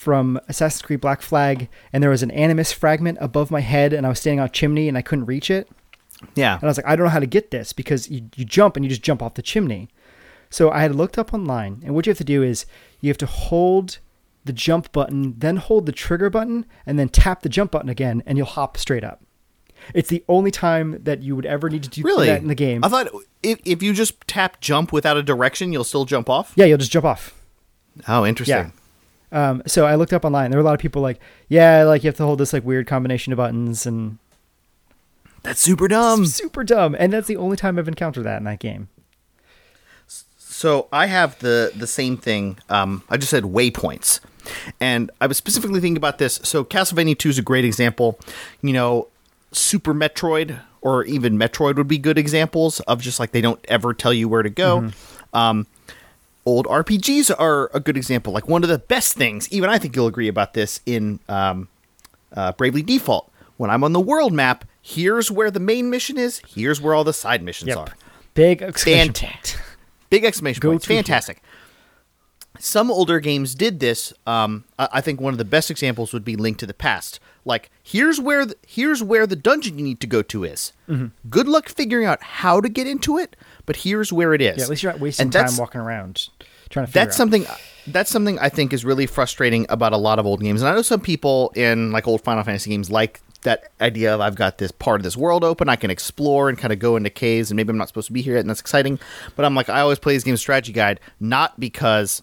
from 0.00 0.38
Assassin's 0.48 0.82
Creed 0.82 1.00
Black 1.00 1.22
Flag, 1.22 1.68
and 1.92 2.02
there 2.02 2.10
was 2.10 2.22
an 2.22 2.30
Animus 2.30 2.72
fragment 2.72 3.18
above 3.20 3.50
my 3.50 3.60
head, 3.60 3.92
and 3.92 4.06
I 4.06 4.08
was 4.10 4.20
standing 4.20 4.40
on 4.40 4.46
a 4.46 4.50
chimney, 4.50 4.88
and 4.88 4.96
I 4.96 5.02
couldn't 5.02 5.26
reach 5.26 5.50
it. 5.50 5.68
yeah. 6.34 6.54
And 6.54 6.64
I 6.64 6.66
was 6.66 6.76
like, 6.78 6.86
I 6.86 6.96
don't 6.96 7.04
know 7.06 7.10
how 7.10 7.20
to 7.20 7.26
get 7.26 7.50
this 7.50 7.72
because 7.72 8.08
you, 8.10 8.22
you 8.36 8.44
jump 8.44 8.76
and 8.76 8.84
you 8.84 8.88
just 8.88 9.02
jump 9.02 9.22
off 9.22 9.34
the 9.34 9.42
chimney. 9.42 9.88
So 10.50 10.70
I 10.70 10.80
had 10.80 10.94
looked 10.94 11.18
up 11.18 11.34
online, 11.34 11.82
and 11.84 11.94
what 11.94 12.06
you 12.06 12.10
have 12.10 12.18
to 12.18 12.24
do 12.24 12.42
is 12.42 12.66
you 13.00 13.08
have 13.10 13.18
to 13.18 13.26
hold 13.26 13.98
the 14.44 14.52
jump 14.52 14.92
button, 14.92 15.34
then 15.38 15.56
hold 15.56 15.86
the 15.86 15.92
trigger 15.92 16.30
button, 16.30 16.66
and 16.86 16.98
then 16.98 17.08
tap 17.08 17.42
the 17.42 17.48
jump 17.48 17.72
button 17.72 17.88
again, 17.88 18.22
and 18.26 18.38
you'll 18.38 18.46
hop 18.46 18.76
straight 18.76 19.02
up. 19.02 19.22
It's 19.92 20.08
the 20.08 20.24
only 20.28 20.50
time 20.50 20.98
that 21.02 21.22
you 21.22 21.36
would 21.36 21.44
ever 21.46 21.68
need 21.68 21.82
to 21.82 21.90
do 21.90 22.02
Really? 22.02 22.26
that 22.28 22.40
in 22.40 22.48
the 22.48 22.54
game. 22.54 22.82
I 22.84 22.88
thought 22.88 23.08
if, 23.42 23.60
if 23.64 23.82
you 23.82 23.92
just 23.92 24.20
tap 24.26 24.60
jump 24.60 24.92
without 24.92 25.16
a 25.16 25.22
direction, 25.22 25.72
you'll 25.72 25.84
still 25.84 26.04
jump 26.06 26.30
off. 26.30 26.52
yeah, 26.56 26.64
you'll 26.64 26.78
just 26.78 26.92
jump 26.92 27.04
off. 27.04 27.34
Oh, 28.08 28.24
interesting. 28.24 28.56
Yeah. 28.56 28.70
Um, 29.36 29.62
so 29.66 29.84
I 29.86 29.96
looked 29.96 30.12
up 30.14 30.24
online. 30.24 30.50
There 30.50 30.58
were 30.58 30.62
a 30.62 30.64
lot 30.64 30.72
of 30.74 30.80
people 30.80 31.02
like, 31.02 31.20
yeah, 31.48 31.82
like 31.84 32.02
you 32.02 32.08
have 32.08 32.16
to 32.16 32.22
hold 32.24 32.38
this 32.40 32.52
like 32.52 32.64
weird 32.64 32.86
combination 32.86 33.32
of 33.32 33.36
buttons 33.36 33.84
and 33.84 34.16
That's 35.42 35.60
super 35.60 35.88
dumb. 35.88 36.24
super 36.24 36.64
dumb. 36.64 36.96
And 36.98 37.12
that's 37.12 37.26
the 37.26 37.36
only 37.36 37.56
time 37.56 37.78
I've 37.78 37.86
encountered 37.88 38.24
that 38.24 38.38
in 38.38 38.44
that 38.44 38.60
game. 38.60 38.88
So 40.38 40.88
I 40.90 41.06
have 41.06 41.38
the 41.40 41.70
the 41.76 41.86
same 41.86 42.16
thing. 42.16 42.56
Um, 42.70 43.02
I 43.10 43.18
just 43.18 43.30
said 43.30 43.44
waypoints, 43.44 44.20
and 44.80 45.10
I 45.20 45.26
was 45.26 45.36
specifically 45.36 45.80
thinking 45.80 45.98
about 45.98 46.16
this. 46.16 46.40
So 46.44 46.64
Castlevania 46.64 47.18
Two 47.18 47.28
is 47.28 47.38
a 47.38 47.42
great 47.42 47.66
example. 47.66 48.18
You 48.62 48.72
know, 48.72 49.08
Super 49.52 49.92
Metroid 49.92 50.58
or 50.80 51.04
even 51.04 51.36
Metroid 51.36 51.76
would 51.76 51.88
be 51.88 51.98
good 51.98 52.16
examples 52.16 52.80
of 52.80 53.02
just 53.02 53.20
like 53.20 53.32
they 53.32 53.42
don't 53.42 53.62
ever 53.68 53.92
tell 53.92 54.14
you 54.14 54.30
where 54.30 54.42
to 54.42 54.48
go. 54.48 54.90
Um, 55.34 55.66
old 56.46 56.66
RPGs 56.66 57.34
are 57.38 57.70
a 57.74 57.80
good 57.80 57.96
example. 57.96 58.32
Like 58.32 58.48
one 58.48 58.62
of 58.62 58.70
the 58.70 58.78
best 58.78 59.16
things, 59.16 59.52
even 59.52 59.68
I 59.68 59.78
think 59.78 59.94
you'll 59.94 60.06
agree 60.06 60.28
about 60.28 60.54
this 60.54 60.80
in 60.86 61.18
um, 61.28 61.68
uh, 62.32 62.52
Bravely 62.52 62.82
Default. 62.82 63.30
When 63.56 63.70
I'm 63.70 63.82
on 63.84 63.92
the 63.92 64.00
world 64.00 64.32
map, 64.32 64.64
here's 64.80 65.30
where 65.30 65.50
the 65.50 65.60
main 65.60 65.90
mission 65.90 66.16
is. 66.16 66.40
Here's 66.46 66.80
where 66.80 66.94
all 66.94 67.04
the 67.04 67.12
side 67.12 67.42
missions 67.42 67.74
are. 67.74 67.88
Big 68.34 68.62
exclamation 68.62 69.12
Fant-. 69.12 69.56
Big 70.10 70.24
exclamation 70.24 70.60
Go 70.60 70.70
point. 70.70 70.82
to 70.82 70.92
here. 70.92 71.02
Fantastic. 71.02 71.42
Some 72.58 72.90
older 72.90 73.18
games 73.20 73.54
did 73.54 73.80
this. 73.80 74.12
Um, 74.26 74.64
I, 74.78 74.88
I 74.94 75.00
think 75.00 75.20
one 75.20 75.34
of 75.34 75.38
the 75.38 75.44
best 75.44 75.70
examples 75.70 76.12
would 76.12 76.24
be 76.24 76.36
Link 76.36 76.58
to 76.58 76.66
the 76.66 76.74
Past. 76.74 77.18
Like, 77.44 77.70
here's 77.82 78.20
where 78.20 78.44
the, 78.44 78.56
here's 78.66 79.02
where 79.02 79.26
the 79.26 79.36
dungeon 79.36 79.78
you 79.78 79.84
need 79.84 80.00
to 80.00 80.06
go 80.06 80.20
to 80.22 80.44
is. 80.44 80.72
Mm-hmm. 80.88 81.06
Good 81.30 81.48
luck 81.48 81.68
figuring 81.68 82.06
out 82.06 82.22
how 82.22 82.60
to 82.60 82.68
get 82.68 82.86
into 82.86 83.18
it, 83.18 83.36
but 83.66 83.76
here's 83.76 84.12
where 84.12 84.32
it 84.34 84.40
is. 84.40 84.58
Yeah, 84.58 84.64
at 84.64 84.70
least 84.70 84.82
you're 84.82 84.92
not 84.92 85.00
wasting 85.00 85.24
And 85.24 85.32
time 85.32 85.56
walking 85.56 85.80
around 85.80 86.28
trying 86.70 86.86
to 86.86 86.92
figure 86.92 87.04
that's 87.04 87.16
out. 87.16 87.18
something 87.18 87.46
that's 87.86 88.10
something 88.10 88.38
I 88.38 88.48
think 88.48 88.72
is 88.72 88.84
really 88.84 89.06
frustrating 89.06 89.66
about 89.68 89.92
a 89.92 89.96
lot 89.96 90.18
of 90.18 90.26
old 90.26 90.40
games. 90.40 90.62
And 90.62 90.68
I 90.68 90.74
know 90.74 90.82
some 90.82 91.00
people 91.00 91.52
in 91.54 91.92
like 91.92 92.08
old 92.08 92.22
Final 92.22 92.42
Fantasy 92.42 92.70
games 92.70 92.90
like 92.90 93.20
that 93.42 93.70
idea 93.80 94.14
of 94.14 94.20
I've 94.20 94.34
got 94.34 94.58
this 94.58 94.72
part 94.72 95.00
of 95.00 95.04
this 95.04 95.16
world 95.16 95.44
open, 95.44 95.68
I 95.68 95.76
can 95.76 95.90
explore 95.90 96.48
and 96.48 96.58
kind 96.58 96.72
of 96.72 96.78
go 96.80 96.96
into 96.96 97.10
caves, 97.10 97.50
and 97.50 97.56
maybe 97.56 97.70
I'm 97.70 97.78
not 97.78 97.86
supposed 97.86 98.08
to 98.08 98.12
be 98.12 98.22
here 98.22 98.34
yet, 98.34 98.40
and 98.40 98.50
that's 98.50 98.60
exciting. 98.60 98.98
But 99.36 99.44
I'm 99.44 99.54
like, 99.54 99.68
I 99.68 99.80
always 99.80 100.00
play 100.00 100.14
these 100.14 100.24
games 100.24 100.40
strategy 100.40 100.72
guide, 100.72 100.98
not 101.20 101.58
because 101.60 102.22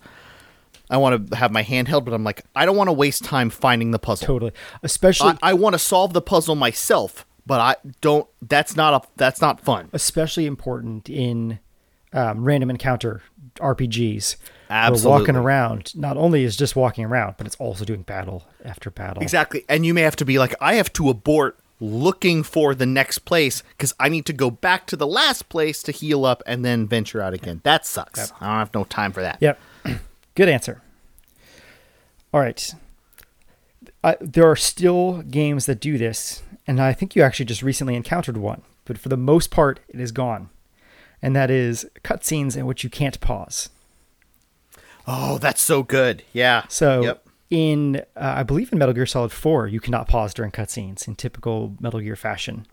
I 0.89 0.97
want 0.97 1.29
to 1.29 1.35
have 1.37 1.51
my 1.51 1.63
hand 1.63 1.87
held, 1.87 2.03
but 2.03 2.13
I'm 2.13 2.23
like, 2.25 2.43
I 2.55 2.65
don't 2.65 2.75
want 2.75 2.89
to 2.89 2.93
waste 2.93 3.23
time 3.23 3.49
finding 3.49 3.91
the 3.91 3.99
puzzle. 3.99 4.27
Totally. 4.27 4.51
Especially 4.83 5.31
I, 5.41 5.51
I 5.51 5.53
want 5.53 5.73
to 5.73 5.79
solve 5.79 6.13
the 6.13 6.21
puzzle 6.21 6.55
myself, 6.55 7.25
but 7.45 7.59
I 7.59 7.75
don't. 8.01 8.27
That's 8.41 8.75
not 8.75 9.03
a. 9.03 9.07
That's 9.15 9.41
not 9.41 9.59
fun. 9.59 9.89
especially 9.93 10.45
important 10.45 11.09
in 11.09 11.59
um, 12.13 12.43
random 12.43 12.69
encounter 12.69 13.21
RPGs. 13.57 14.37
Where 14.37 14.79
Absolutely. 14.79 15.19
walking 15.19 15.35
around 15.35 15.95
not 15.95 16.17
only 16.17 16.43
is 16.43 16.57
just 16.57 16.75
walking 16.75 17.05
around, 17.05 17.35
but 17.37 17.45
it's 17.45 17.55
also 17.57 17.85
doing 17.85 18.01
battle 18.01 18.47
after 18.65 18.89
battle. 18.89 19.21
Exactly. 19.21 19.65
And 19.69 19.85
you 19.85 19.93
may 19.93 20.01
have 20.01 20.15
to 20.15 20.25
be 20.25 20.39
like, 20.39 20.55
I 20.59 20.75
have 20.75 20.91
to 20.93 21.09
abort 21.09 21.59
looking 21.79 22.43
for 22.43 22.73
the 22.73 22.85
next 22.85 23.19
place 23.19 23.61
because 23.77 23.93
I 23.99 24.09
need 24.09 24.25
to 24.27 24.33
go 24.33 24.49
back 24.49 24.87
to 24.87 24.95
the 24.95 25.05
last 25.05 25.49
place 25.49 25.83
to 25.83 25.91
heal 25.91 26.25
up 26.25 26.41
and 26.47 26.63
then 26.63 26.87
venture 26.87 27.21
out 27.21 27.33
again. 27.33 27.61
That 27.63 27.85
sucks. 27.85 28.31
I 28.39 28.47
don't 28.47 28.59
have 28.59 28.73
no 28.73 28.83
time 28.85 29.11
for 29.11 29.21
that. 29.21 29.37
Yep. 29.41 29.59
Good 30.35 30.49
answer. 30.49 30.81
All 32.33 32.39
right. 32.39 32.73
I, 34.03 34.17
there 34.19 34.49
are 34.49 34.55
still 34.55 35.21
games 35.23 35.65
that 35.65 35.79
do 35.79 35.97
this, 35.97 36.43
and 36.67 36.81
I 36.81 36.93
think 36.93 37.15
you 37.15 37.21
actually 37.21 37.45
just 37.45 37.63
recently 37.63 37.95
encountered 37.95 38.37
one, 38.37 38.61
but 38.85 38.97
for 38.97 39.09
the 39.09 39.17
most 39.17 39.49
part, 39.51 39.79
it 39.87 39.99
is 39.99 40.11
gone. 40.11 40.49
And 41.21 41.35
that 41.35 41.49
is 41.49 41.85
cutscenes 42.03 42.57
in 42.57 42.65
which 42.65 42.83
you 42.83 42.89
can't 42.89 43.19
pause. 43.21 43.69
Oh, 45.07 45.37
that's 45.37 45.61
so 45.61 45.83
good. 45.83 46.23
Yeah. 46.33 46.63
So, 46.69 47.01
Yep. 47.03 47.25
in, 47.49 47.95
uh, 48.15 48.33
I 48.37 48.43
believe 48.43 48.71
in 48.73 48.79
Metal 48.79 48.93
Gear 48.93 49.05
Solid 49.05 49.31
4, 49.31 49.67
you 49.67 49.79
cannot 49.79 50.07
pause 50.07 50.33
during 50.33 50.51
cutscenes 50.51 51.07
in 51.07 51.15
typical 51.15 51.75
Metal 51.79 51.99
Gear 52.01 52.15
fashion. 52.15 52.65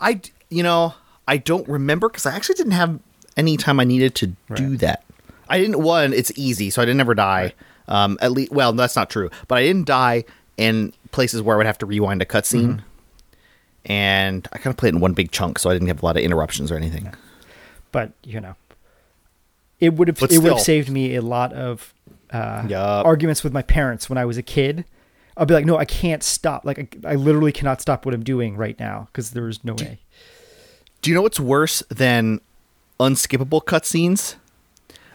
I, 0.00 0.20
you 0.50 0.62
know, 0.62 0.94
I 1.26 1.38
don't 1.38 1.66
remember 1.68 2.08
because 2.08 2.26
I 2.26 2.34
actually 2.34 2.56
didn't 2.56 2.72
have 2.72 3.00
any 3.36 3.56
time 3.56 3.80
I 3.80 3.84
needed 3.84 4.14
to 4.16 4.26
do 4.54 4.76
that. 4.78 5.04
I 5.48 5.58
didn't. 5.58 5.80
One, 5.80 6.12
it's 6.12 6.32
easy, 6.36 6.70
so 6.70 6.82
I 6.82 6.84
didn't 6.84 7.00
ever 7.00 7.14
die. 7.14 7.54
Um, 7.88 8.18
at 8.20 8.32
least, 8.32 8.52
well, 8.52 8.72
that's 8.72 8.96
not 8.96 9.10
true. 9.10 9.30
But 9.48 9.58
I 9.58 9.62
didn't 9.62 9.86
die 9.86 10.24
in 10.56 10.92
places 11.12 11.42
where 11.42 11.54
I 11.54 11.58
would 11.58 11.66
have 11.66 11.78
to 11.78 11.86
rewind 11.86 12.22
a 12.22 12.24
cutscene, 12.24 12.82
and 13.84 14.48
I 14.52 14.58
kind 14.58 14.72
of 14.72 14.76
played 14.76 14.94
in 14.94 15.00
one 15.00 15.12
big 15.12 15.30
chunk, 15.30 15.58
so 15.58 15.70
I 15.70 15.74
didn't 15.74 15.88
have 15.88 16.02
a 16.02 16.06
lot 16.06 16.16
of 16.16 16.22
interruptions 16.22 16.72
or 16.72 16.76
anything. 16.76 17.12
But, 17.92 18.12
you 18.24 18.40
know, 18.40 18.56
it 19.80 19.94
would 19.94 20.08
have 20.08 20.18
But 20.18 20.32
it 20.32 20.38
would 20.38 20.52
have 20.52 20.60
saved 20.60 20.90
me 20.90 21.14
a 21.14 21.22
lot 21.22 21.52
of 21.52 21.94
uh, 22.30 22.64
Yup. 22.68 23.06
arguments 23.06 23.44
with 23.44 23.52
my 23.52 23.62
parents 23.62 24.08
when 24.08 24.18
I 24.18 24.24
was 24.24 24.36
a 24.36 24.42
kid. 24.42 24.84
I'll 25.36 25.46
be 25.46 25.54
like, 25.54 25.66
no, 25.66 25.76
I 25.76 25.84
can't 25.84 26.22
stop. 26.22 26.64
Like, 26.64 26.98
I, 27.04 27.12
I 27.12 27.14
literally 27.14 27.52
cannot 27.52 27.80
stop 27.80 28.06
what 28.06 28.14
I'm 28.14 28.24
doing 28.24 28.56
right 28.56 28.78
now 28.80 29.08
because 29.12 29.32
there's 29.32 29.62
no 29.62 29.74
way. 29.74 29.98
Do 31.02 31.10
you 31.10 31.14
know 31.14 31.22
what's 31.22 31.38
worse 31.38 31.82
than 31.90 32.40
unskippable 32.98 33.62
cutscenes? 33.62 34.36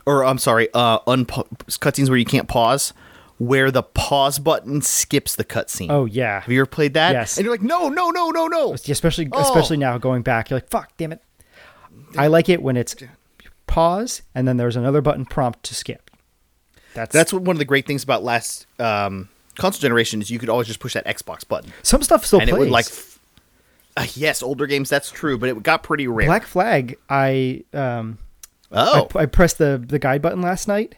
Or 0.05 0.23
I'm 0.25 0.37
sorry, 0.37 0.67
uh, 0.73 0.99
unpa- 1.01 1.47
cutscenes 1.79 2.09
where 2.09 2.17
you 2.17 2.25
can't 2.25 2.47
pause, 2.47 2.93
where 3.37 3.69
the 3.71 3.83
pause 3.83 4.39
button 4.39 4.81
skips 4.81 5.35
the 5.35 5.43
cutscene. 5.45 5.89
Oh 5.89 6.05
yeah, 6.05 6.41
Have 6.41 6.51
you 6.51 6.59
ever 6.61 6.65
played 6.65 6.93
that? 6.95 7.13
Yes. 7.13 7.37
And 7.37 7.45
you're 7.45 7.53
like, 7.53 7.61
no, 7.61 7.89
no, 7.89 8.09
no, 8.09 8.29
no, 8.29 8.47
no. 8.47 8.73
especially 8.73 9.29
Oh. 9.31 9.41
especially 9.41 9.77
now 9.77 9.97
going 9.97 10.21
back, 10.21 10.49
you're 10.49 10.57
like, 10.57 10.69
fuck, 10.69 10.91
damn 10.97 11.11
it. 11.11 11.21
I 12.17 12.27
like 12.27 12.49
it 12.49 12.61
when 12.61 12.77
it's 12.77 12.95
pause 13.67 14.21
and 14.35 14.47
then 14.47 14.57
there's 14.57 14.75
another 14.75 15.01
button 15.01 15.25
prompt 15.25 15.63
to 15.63 15.75
skip. 15.75 16.09
That's 16.93 17.13
That's 17.13 17.31
one 17.31 17.55
of 17.55 17.57
the 17.59 17.65
great 17.65 17.85
things 17.87 18.03
about 18.03 18.23
last 18.23 18.65
um, 18.79 19.29
console 19.55 19.79
generation 19.81 20.21
is 20.21 20.29
you 20.29 20.39
could 20.39 20.49
always 20.49 20.67
just 20.67 20.79
push 20.79 20.93
that 20.93 21.05
Xbox 21.05 21.47
button, 21.47 21.71
some 21.83 22.01
stuff 22.03 22.25
still 22.25 22.39
and 22.41 22.49
plays. 22.49 22.57
it 22.57 22.59
would 22.59 22.69
like. 22.71 22.85
Uh, 23.97 24.07
yes, 24.13 24.41
older 24.43 24.67
games 24.67 24.89
that's 24.89 25.09
true, 25.11 25.37
but 25.37 25.49
it 25.49 25.63
got 25.63 25.83
pretty 25.83 26.07
rare. 26.07 26.27
Black 26.27 26.45
Flag. 26.45 26.97
I 27.09 27.63
um, 27.73 28.17
oh, 28.71 29.07
I, 29.15 29.19
I 29.19 29.25
pressed 29.25 29.57
the 29.57 29.81
the 29.85 29.99
guide 29.99 30.21
button 30.21 30.41
last 30.41 30.67
night 30.67 30.95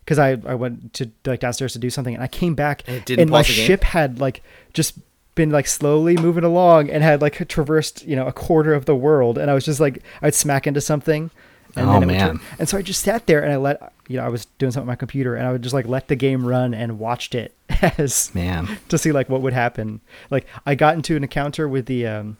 because 0.00 0.18
I, 0.18 0.36
I 0.46 0.54
went 0.54 0.92
to 0.94 1.10
like 1.24 1.40
downstairs 1.40 1.72
to 1.74 1.78
do 1.78 1.90
something 1.90 2.14
and 2.14 2.22
I 2.22 2.26
came 2.28 2.54
back 2.54 2.82
And 2.86 2.96
it 2.96 3.06
didn't 3.06 3.30
my 3.30 3.38
pause 3.38 3.48
the 3.48 3.54
game? 3.54 3.66
ship 3.66 3.84
had 3.84 4.18
like 4.20 4.42
just 4.74 4.98
been 5.34 5.50
like 5.50 5.66
slowly 5.66 6.16
moving 6.16 6.44
along 6.44 6.90
and 6.90 7.02
had 7.02 7.20
like 7.22 7.48
traversed 7.48 8.04
you 8.06 8.14
know 8.14 8.26
a 8.26 8.32
quarter 8.32 8.72
of 8.74 8.84
the 8.84 8.94
world 8.94 9.36
and 9.38 9.50
I 9.50 9.54
was 9.54 9.64
just 9.64 9.80
like 9.80 10.02
I'd 10.22 10.34
smack 10.34 10.66
into 10.66 10.80
something 10.80 11.30
and 11.76 11.88
Oh, 11.90 11.98
then 11.98 12.06
man. 12.08 12.40
and 12.58 12.68
so 12.68 12.78
I 12.78 12.82
just 12.82 13.02
sat 13.02 13.26
there 13.26 13.42
and 13.42 13.52
I 13.52 13.56
let 13.56 13.92
you 14.06 14.18
know 14.18 14.24
I 14.24 14.28
was 14.28 14.44
doing 14.58 14.70
something 14.70 14.84
on 14.88 14.92
my 14.92 14.94
computer 14.96 15.34
and 15.34 15.46
I 15.46 15.50
would 15.52 15.62
just 15.62 15.74
like 15.74 15.86
let 15.88 16.06
the 16.08 16.14
game 16.16 16.46
run 16.46 16.72
and 16.74 16.98
watched 17.00 17.34
it 17.34 17.52
as 17.98 18.32
man. 18.34 18.78
to 18.90 18.98
see 18.98 19.10
like 19.10 19.28
what 19.28 19.40
would 19.40 19.54
happen. 19.54 20.00
Like 20.30 20.46
I 20.66 20.74
got 20.76 20.94
into 20.94 21.16
an 21.16 21.24
encounter 21.24 21.66
with 21.66 21.86
the 21.86 22.06
um, 22.06 22.36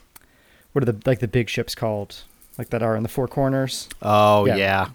what 0.72 0.82
are 0.86 0.92
the 0.92 1.00
like 1.06 1.18
the 1.20 1.26
big 1.28 1.48
ships 1.48 1.74
called? 1.74 2.22
Like 2.58 2.70
that 2.70 2.82
are 2.82 2.96
in 2.96 3.02
the 3.02 3.08
four 3.08 3.26
corners. 3.28 3.88
Oh 4.02 4.46
Yeah. 4.46 4.56
yeah, 4.56 4.88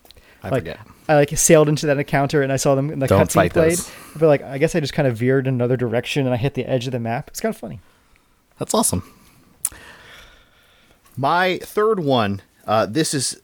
I 0.44 0.50
like 0.50 0.62
forget. 0.64 0.80
I 1.08 1.16
like 1.16 1.30
sailed 1.38 1.68
into 1.70 1.88
that 1.88 1.98
encounter 1.98 2.42
and 2.44 2.52
I 2.54 2.56
saw 2.58 2.76
them 2.76 2.90
in 2.92 3.00
the 3.00 3.08
Don't 3.08 3.22
cutscene 3.28 3.52
played. 3.52 3.52
those. 3.52 3.92
But 4.16 4.28
like 4.28 4.42
I 4.44 4.58
guess 4.60 4.76
I 4.76 4.80
just 4.80 4.94
kind 4.94 5.08
of 5.08 5.18
veered 5.18 5.48
in 5.48 5.56
another 5.56 5.76
direction 5.78 6.26
and 6.26 6.34
I 6.34 6.38
hit 6.38 6.54
the 6.54 6.66
edge 6.66 6.86
of 6.86 6.92
the 6.92 7.00
map. 7.00 7.28
It's 7.30 7.40
kind 7.42 7.54
of 7.54 7.60
funny. 7.60 7.80
That's 8.60 8.74
awesome. 8.74 9.04
My 11.18 11.58
third 11.64 12.00
one. 12.00 12.42
Uh, 12.66 12.86
this 12.86 13.14
is 13.14 13.42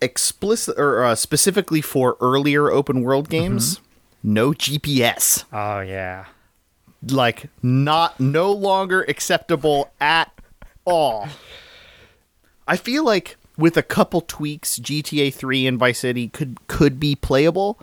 explicit 0.00 0.78
or 0.78 1.02
uh, 1.04 1.14
specifically 1.14 1.80
for 1.80 2.16
earlier 2.20 2.70
open 2.70 3.02
world 3.02 3.28
games. 3.28 3.80
No 4.22 4.52
GPS. 4.52 5.44
Oh 5.52 5.80
yeah. 5.80 6.26
like 7.10 7.50
not 7.62 8.18
no 8.20 8.52
longer 8.52 9.02
acceptable 9.08 9.90
at 10.00 10.30
all. 10.84 11.28
I 12.66 12.76
feel 12.76 13.04
like 13.04 13.36
with 13.56 13.76
a 13.76 13.82
couple 13.82 14.20
tweaks, 14.20 14.78
GTA 14.78 15.32
3 15.32 15.66
and 15.66 15.78
Vice 15.78 15.98
City 16.00 16.28
could 16.28 16.58
could 16.66 16.98
be 16.98 17.14
playable. 17.14 17.78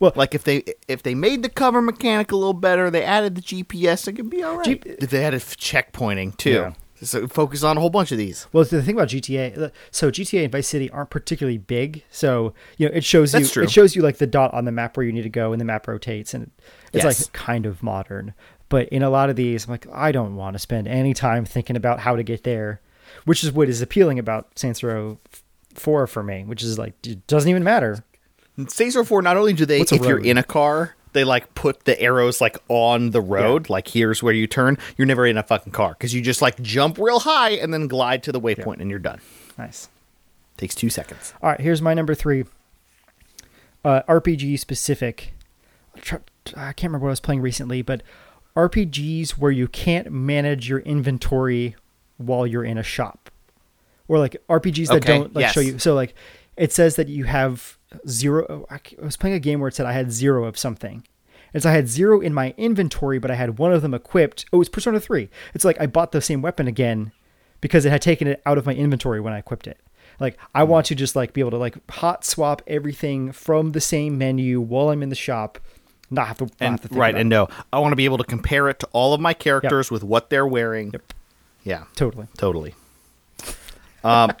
Well- 0.00 0.12
like 0.16 0.34
if 0.34 0.44
they 0.44 0.64
if 0.88 1.02
they 1.02 1.14
made 1.14 1.42
the 1.42 1.48
cover 1.48 1.82
mechanic 1.82 2.32
a 2.32 2.36
little 2.36 2.54
better, 2.54 2.90
they 2.90 3.02
added 3.04 3.34
the 3.34 3.42
GPS, 3.42 4.06
it 4.08 4.12
could 4.14 4.30
be 4.30 4.42
all 4.42 4.56
right. 4.56 4.64
G- 4.64 4.80
if 4.98 5.10
they 5.10 5.24
added 5.24 5.40
checkpointing 5.42 6.36
too, 6.36 6.50
Yeah. 6.50 6.72
so 7.02 7.26
focus 7.28 7.62
on 7.62 7.76
a 7.76 7.80
whole 7.80 7.90
bunch 7.90 8.12
of 8.12 8.18
these. 8.18 8.46
Well, 8.52 8.64
the 8.64 8.82
thing 8.82 8.94
about 8.94 9.08
GTA, 9.08 9.58
uh, 9.58 9.68
so 9.90 10.10
GTA 10.10 10.44
and 10.44 10.52
Vice 10.52 10.68
City 10.68 10.88
aren't 10.90 11.10
particularly 11.10 11.58
big, 11.58 12.04
so 12.10 12.54
you 12.78 12.88
know 12.88 12.94
it 12.94 13.04
shows 13.04 13.32
That's 13.32 13.48
you 13.48 13.52
true. 13.52 13.62
it 13.64 13.70
shows 13.70 13.94
you 13.96 14.02
like 14.02 14.18
the 14.18 14.26
dot 14.26 14.54
on 14.54 14.64
the 14.64 14.72
map 14.72 14.96
where 14.96 15.04
you 15.04 15.12
need 15.12 15.22
to 15.22 15.28
go, 15.28 15.52
and 15.52 15.60
the 15.60 15.64
map 15.64 15.86
rotates, 15.88 16.32
and 16.32 16.50
it's 16.92 17.04
Yes. 17.04 17.20
like 17.24 17.32
kind 17.32 17.66
of 17.66 17.82
modern. 17.82 18.34
But 18.68 18.88
in 18.88 19.02
a 19.02 19.10
lot 19.10 19.28
of 19.30 19.36
these, 19.36 19.66
I'm 19.66 19.72
like, 19.72 19.86
I 19.92 20.12
don't 20.12 20.34
want 20.36 20.54
to 20.54 20.58
spend 20.58 20.88
any 20.88 21.12
time 21.12 21.44
thinking 21.44 21.76
about 21.76 22.00
how 22.00 22.16
to 22.16 22.22
get 22.22 22.44
there, 22.44 22.80
which 23.24 23.44
is 23.44 23.52
what 23.52 23.68
is 23.68 23.80
appealing 23.80 24.18
about 24.18 24.58
Saints 24.58 24.82
Row 24.82 25.18
Four 25.74 26.06
for 26.06 26.22
me, 26.22 26.44
which 26.44 26.62
is 26.62 26.78
like 26.78 26.94
it 27.06 27.26
doesn't 27.26 27.48
even 27.48 27.64
matter. 27.64 28.04
In 28.58 28.68
Saints 28.68 28.94
Row 28.94 29.04
4, 29.04 29.22
not 29.22 29.38
only 29.38 29.54
do 29.54 29.64
they, 29.64 29.80
if 29.80 30.04
you're 30.04 30.18
in 30.18 30.36
a 30.36 30.42
car, 30.42 30.94
they 31.14 31.24
like 31.24 31.54
put 31.54 31.84
the 31.84 31.98
arrows 32.00 32.40
like 32.40 32.58
on 32.68 33.10
the 33.10 33.20
road, 33.20 33.70
like 33.70 33.88
here's 33.88 34.22
where 34.22 34.34
you 34.34 34.46
turn. 34.46 34.76
You're 34.96 35.06
never 35.06 35.26
in 35.26 35.38
a 35.38 35.42
fucking 35.42 35.72
car 35.72 35.92
because 35.92 36.12
you 36.12 36.20
just 36.20 36.42
like 36.42 36.60
jump 36.60 36.98
real 36.98 37.20
high 37.20 37.50
and 37.52 37.72
then 37.72 37.88
glide 37.88 38.22
to 38.24 38.32
the 38.32 38.40
waypoint 38.40 38.80
and 38.80 38.90
you're 38.90 38.98
done. 38.98 39.20
Nice. 39.56 39.88
Takes 40.58 40.74
two 40.74 40.90
seconds. 40.90 41.32
All 41.42 41.50
right, 41.50 41.60
here's 41.60 41.80
my 41.80 41.94
number 41.94 42.14
three. 42.14 42.44
Uh, 43.84 44.02
RPG 44.08 44.58
specific. 44.58 45.32
I 45.96 46.72
can't 46.72 46.82
remember 46.82 47.04
what 47.04 47.10
I 47.10 47.12
was 47.12 47.20
playing 47.20 47.40
recently, 47.40 47.82
but 47.82 48.02
RPGs 48.56 49.32
where 49.32 49.50
you 49.50 49.66
can't 49.68 50.12
manage 50.12 50.68
your 50.68 50.80
inventory 50.80 51.74
while 52.26 52.46
you're 52.46 52.64
in 52.64 52.78
a 52.78 52.82
shop, 52.82 53.30
or 54.08 54.18
like 54.18 54.36
RPGs 54.48 54.88
that 54.88 54.96
Okay, 54.96 55.18
don't 55.18 55.34
like 55.34 55.52
show 55.52 55.60
you. 55.60 55.78
So 55.78 55.94
like, 55.94 56.14
it 56.56 56.72
says 56.72 56.96
that 56.96 57.08
you 57.08 57.24
have 57.24 57.78
zero. 58.08 58.46
oh, 58.48 58.66
I 58.70 58.80
was 59.02 59.16
playing 59.16 59.36
a 59.36 59.40
game 59.40 59.60
where 59.60 59.68
it 59.68 59.74
said 59.74 59.86
I 59.86 59.92
had 59.92 60.12
zero 60.12 60.44
of 60.44 60.58
something. 60.58 61.04
And 61.54 61.62
so 61.62 61.68
I 61.68 61.72
had 61.72 61.88
zero 61.88 62.20
in 62.20 62.32
my 62.32 62.54
inventory, 62.56 63.18
but 63.18 63.30
I 63.30 63.34
had 63.34 63.58
one 63.58 63.72
of 63.72 63.82
them 63.82 63.92
equipped. 63.92 64.46
Oh, 64.52 64.60
it's 64.60 64.70
Persona 64.70 64.98
3. 64.98 65.28
It's 65.54 65.64
like 65.64 65.78
I 65.80 65.86
bought 65.86 66.12
the 66.12 66.22
same 66.22 66.40
weapon 66.40 66.66
again 66.66 67.12
because 67.60 67.84
it 67.84 67.90
had 67.90 68.02
taken 68.02 68.26
it 68.26 68.42
out 68.46 68.58
of 68.58 68.66
my 68.66 68.74
inventory 68.74 69.20
when 69.20 69.32
I 69.32 69.38
equipped 69.38 69.66
it. 69.66 69.78
Like 70.20 70.38
I 70.54 70.64
hmm. 70.64 70.70
want 70.70 70.86
to 70.86 70.94
just 70.94 71.16
like 71.16 71.32
be 71.32 71.40
able 71.40 71.50
to 71.52 71.58
like 71.58 71.76
hot 71.90 72.24
swap 72.24 72.62
everything 72.66 73.32
from 73.32 73.72
the 73.72 73.80
same 73.80 74.18
menu 74.18 74.60
while 74.60 74.90
I'm 74.90 75.02
in 75.02 75.08
the 75.08 75.14
shop, 75.14 75.58
not 76.10 76.28
have 76.28 76.38
to, 76.38 76.44
not 76.44 76.54
And 76.60 76.70
have 76.72 76.80
to 76.82 76.88
think 76.88 77.00
right, 77.00 77.14
and 77.14 77.28
no, 77.28 77.48
I 77.72 77.78
want 77.78 77.92
to 77.92 77.96
be 77.96 78.04
able 78.04 78.18
to 78.18 78.24
compare 78.24 78.68
it 78.68 78.78
to 78.80 78.88
all 78.92 79.14
of 79.14 79.20
my 79.20 79.34
characters 79.34 79.90
with 79.90 80.04
what 80.04 80.30
they're 80.30 80.46
wearing. 80.46 80.90
Yep. 80.92 81.12
Yeah, 81.64 81.84
totally. 81.94 82.26
totally. 82.36 82.74
Um, 84.04 84.32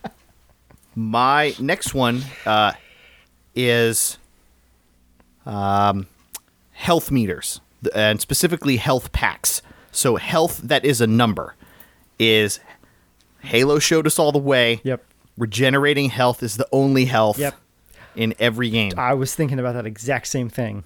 my 0.94 1.54
next 1.60 1.94
one 1.94 2.22
uh, 2.44 2.72
is 3.54 4.18
um, 5.46 6.06
health 6.72 7.10
meters, 7.10 7.60
and 7.94 8.20
specifically 8.20 8.76
health 8.76 9.12
packs. 9.12 9.62
So 9.92 10.16
health 10.16 10.58
that 10.64 10.84
is 10.84 11.00
a 11.00 11.06
number 11.06 11.54
is 12.18 12.60
Halo 13.40 13.78
showed 13.78 14.06
us 14.06 14.18
all 14.18 14.32
the 14.32 14.38
way. 14.38 14.80
Yep. 14.84 15.04
Regenerating 15.38 16.10
health 16.10 16.42
is 16.42 16.56
the 16.56 16.66
only 16.72 17.04
health 17.06 17.38
Yep. 17.38 17.54
in 18.16 18.34
every 18.38 18.70
game. 18.70 18.92
I 18.96 19.14
was 19.14 19.34
thinking 19.34 19.58
about 19.58 19.74
that 19.74 19.86
exact 19.86 20.26
same 20.28 20.48
thing. 20.48 20.84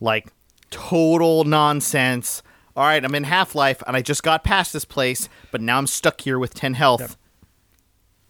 like 0.00 0.28
total 0.70 1.44
nonsense. 1.44 2.42
All 2.78 2.84
right, 2.84 3.04
I'm 3.04 3.12
in 3.16 3.24
Half 3.24 3.56
Life 3.56 3.82
and 3.88 3.96
I 3.96 4.02
just 4.02 4.22
got 4.22 4.44
past 4.44 4.72
this 4.72 4.84
place, 4.84 5.28
but 5.50 5.60
now 5.60 5.78
I'm 5.78 5.88
stuck 5.88 6.20
here 6.20 6.38
with 6.38 6.54
10 6.54 6.74
health. 6.74 7.00
Yep. 7.00 7.10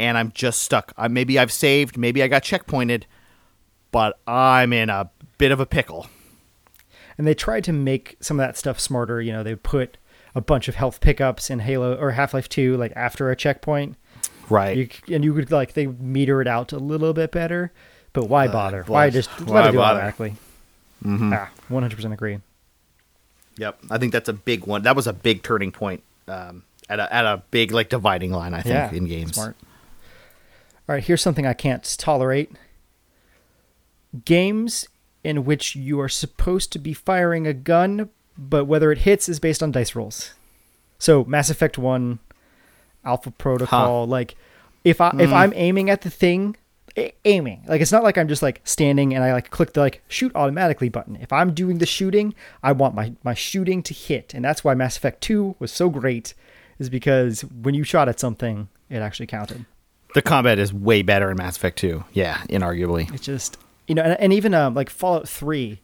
And 0.00 0.16
I'm 0.16 0.32
just 0.32 0.62
stuck. 0.62 0.94
I, 0.96 1.06
maybe 1.08 1.38
I've 1.38 1.52
saved, 1.52 1.98
maybe 1.98 2.22
I 2.22 2.28
got 2.28 2.44
checkpointed, 2.44 3.02
but 3.90 4.18
I'm 4.26 4.72
in 4.72 4.88
a 4.88 5.10
bit 5.36 5.52
of 5.52 5.60
a 5.60 5.66
pickle. 5.66 6.06
And 7.18 7.26
they 7.26 7.34
tried 7.34 7.62
to 7.64 7.74
make 7.74 8.16
some 8.20 8.40
of 8.40 8.46
that 8.46 8.56
stuff 8.56 8.80
smarter. 8.80 9.20
You 9.20 9.32
know, 9.32 9.42
they 9.42 9.54
put 9.54 9.98
a 10.34 10.40
bunch 10.40 10.66
of 10.66 10.76
health 10.76 11.02
pickups 11.02 11.50
in 11.50 11.58
Halo 11.58 11.94
or 11.96 12.12
Half 12.12 12.32
Life 12.32 12.48
Two, 12.48 12.74
like 12.78 12.94
after 12.96 13.30
a 13.30 13.36
checkpoint. 13.36 13.96
Right. 14.48 14.78
You, 14.78 14.88
and 15.14 15.22
you 15.22 15.34
could 15.34 15.52
like 15.52 15.74
they 15.74 15.88
meter 15.88 16.40
it 16.40 16.48
out 16.48 16.72
a 16.72 16.78
little 16.78 17.12
bit 17.12 17.32
better, 17.32 17.70
but 18.14 18.30
why 18.30 18.48
bother? 18.48 18.82
but 18.84 18.92
why 18.92 19.10
just 19.10 19.28
why 19.42 19.56
let 19.56 19.68
it 19.68 19.72
do 19.72 19.76
it 19.76 19.80
bother? 19.82 20.00
automatically? 20.00 20.36
Ah, 21.04 21.50
one 21.68 21.82
hundred 21.82 21.96
percent 21.96 22.14
agree. 22.14 22.38
Yep, 23.58 23.80
I 23.90 23.98
think 23.98 24.12
that's 24.12 24.28
a 24.28 24.32
big 24.32 24.66
one. 24.66 24.82
That 24.82 24.96
was 24.96 25.06
a 25.06 25.12
big 25.12 25.42
turning 25.42 25.72
point 25.72 26.02
um, 26.28 26.62
at 26.88 27.00
a 27.00 27.12
at 27.12 27.24
a 27.24 27.42
big 27.50 27.72
like 27.72 27.88
dividing 27.88 28.32
line. 28.32 28.54
I 28.54 28.62
think 28.62 28.74
Yeah, 28.74 28.92
in 28.92 29.06
games. 29.06 29.34
Smart. 29.34 29.56
All 30.88 30.94
right, 30.94 31.04
here's 31.04 31.20
something 31.20 31.46
I 31.46 31.52
can't 31.52 31.84
tolerate. 31.98 32.52
Games 34.24 34.88
in 35.22 35.44
which 35.44 35.76
you 35.76 36.00
are 36.00 36.08
supposed 36.08 36.72
to 36.72 36.78
be 36.78 36.94
firing 36.94 37.46
a 37.46 37.52
gun, 37.52 38.08
but 38.38 38.64
whether 38.64 38.90
it 38.90 38.98
hits 38.98 39.28
is 39.28 39.38
based 39.38 39.62
on 39.62 39.72
dice 39.72 39.94
rolls. 39.94 40.32
So 40.98 41.24
Mass 41.24 41.50
Effect 41.50 41.76
1, 41.76 42.18
Alpha 43.04 43.30
Protocol, 43.30 44.06
like 44.06 44.36
if 44.84 45.00
I 45.00 45.12
if 45.18 45.32
I'm 45.32 45.52
aiming 45.54 45.90
at 45.90 46.02
the 46.02 46.10
thing, 46.10 46.56
aiming. 47.24 47.64
Like 47.66 47.80
it's 47.80 47.92
not 47.92 48.02
like 48.02 48.18
I'm 48.18 48.28
just 48.28 48.42
like 48.42 48.60
standing 48.64 49.14
and 49.14 49.24
I 49.24 49.32
like 49.32 49.50
click 49.50 49.72
the 49.72 49.80
like 49.80 50.02
shoot 50.08 50.32
automatically 50.34 50.88
button. 50.88 51.16
If 51.16 51.32
I'm 51.32 51.54
doing 51.54 51.78
the 51.78 51.86
shooting, 51.86 52.34
I 52.62 52.72
want 52.72 52.94
my 52.94 53.12
my 53.22 53.34
shooting 53.34 53.82
to 53.84 53.94
hit. 53.94 54.34
And 54.34 54.44
that's 54.44 54.64
why 54.64 54.74
Mass 54.74 54.96
Effect 54.96 55.20
2 55.22 55.56
was 55.58 55.72
so 55.72 55.90
great 55.90 56.34
is 56.78 56.88
because 56.88 57.42
when 57.42 57.74
you 57.74 57.84
shot 57.84 58.08
at 58.08 58.20
something, 58.20 58.68
it 58.88 58.98
actually 58.98 59.26
counted. 59.26 59.64
The 60.14 60.22
combat 60.22 60.58
is 60.58 60.72
way 60.72 61.02
better 61.02 61.30
in 61.30 61.36
Mass 61.36 61.56
Effect 61.56 61.78
2. 61.78 62.04
Yeah, 62.12 62.38
inarguably. 62.48 63.12
It's 63.12 63.24
just 63.24 63.58
you 63.86 63.94
know, 63.94 64.02
and, 64.02 64.20
and 64.20 64.32
even 64.32 64.54
um, 64.54 64.74
like 64.74 64.90
Fallout 64.90 65.28
Three, 65.28 65.80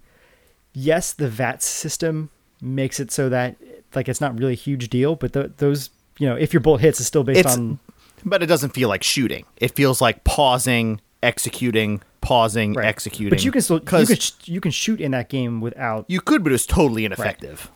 yes, 0.73 1.13
the 1.13 1.29
VATS 1.29 1.67
system 1.67 2.31
makes 2.61 3.01
it 3.01 3.11
so 3.11 3.29
that 3.29 3.57
like 3.95 4.09
it's 4.09 4.21
not 4.21 4.39
really 4.39 4.53
a 4.53 4.57
huge 4.57 4.89
deal, 4.89 5.17
but 5.17 5.33
th 5.33 5.53
those 5.59 5.91
you 6.19 6.29
know, 6.29 6.37
if 6.37 6.53
your 6.53 6.61
bullet 6.61 6.81
hits, 6.81 7.01
is 7.01 7.07
still 7.07 7.25
based 7.25 7.41
It's 7.41 7.57
on 7.57 7.81
but 8.25 8.43
it 8.43 8.47
doesn't 8.47 8.71
feel 8.71 8.89
like 8.89 9.03
shooting. 9.03 9.45
It 9.57 9.75
feels 9.75 10.01
like 10.01 10.25
pausing, 10.25 11.01
executing, 11.25 12.03
pausing, 12.21 12.75
right. 12.75 12.87
executing. 12.87 13.31
But 13.31 13.45
you 13.45 13.51
can 13.51 13.63
still 13.63 13.79
you 13.79 14.07
can, 14.07 14.17
sh- 14.17 14.33
you 14.45 14.61
can 14.61 14.71
shoot 14.71 15.01
in 15.01 15.11
that 15.13 15.29
game 15.29 15.61
without. 15.61 16.05
you 16.09 16.21
could, 16.21 16.45
but 16.45 16.53
it's 16.53 16.67
totally 16.67 17.05
ineffective. 17.05 17.71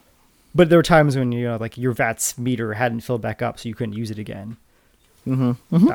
But 0.55 0.69
there 0.71 0.79
were 0.79 0.83
times 0.85 1.17
when 1.17 1.33
you 1.33 1.45
know 1.47 1.57
like 1.57 1.77
your 1.77 1.93
VATS 1.93 2.39
meter 2.39 2.75
hadn't 2.75 3.01
filled 3.01 3.23
back 3.23 3.43
up, 3.43 3.59
so 3.59 3.69
you 3.69 3.75
couldn't 3.75 3.95
use 3.95 4.11
it 4.11 4.19
again. 4.19 4.57
Mm-hmm. 5.27 5.89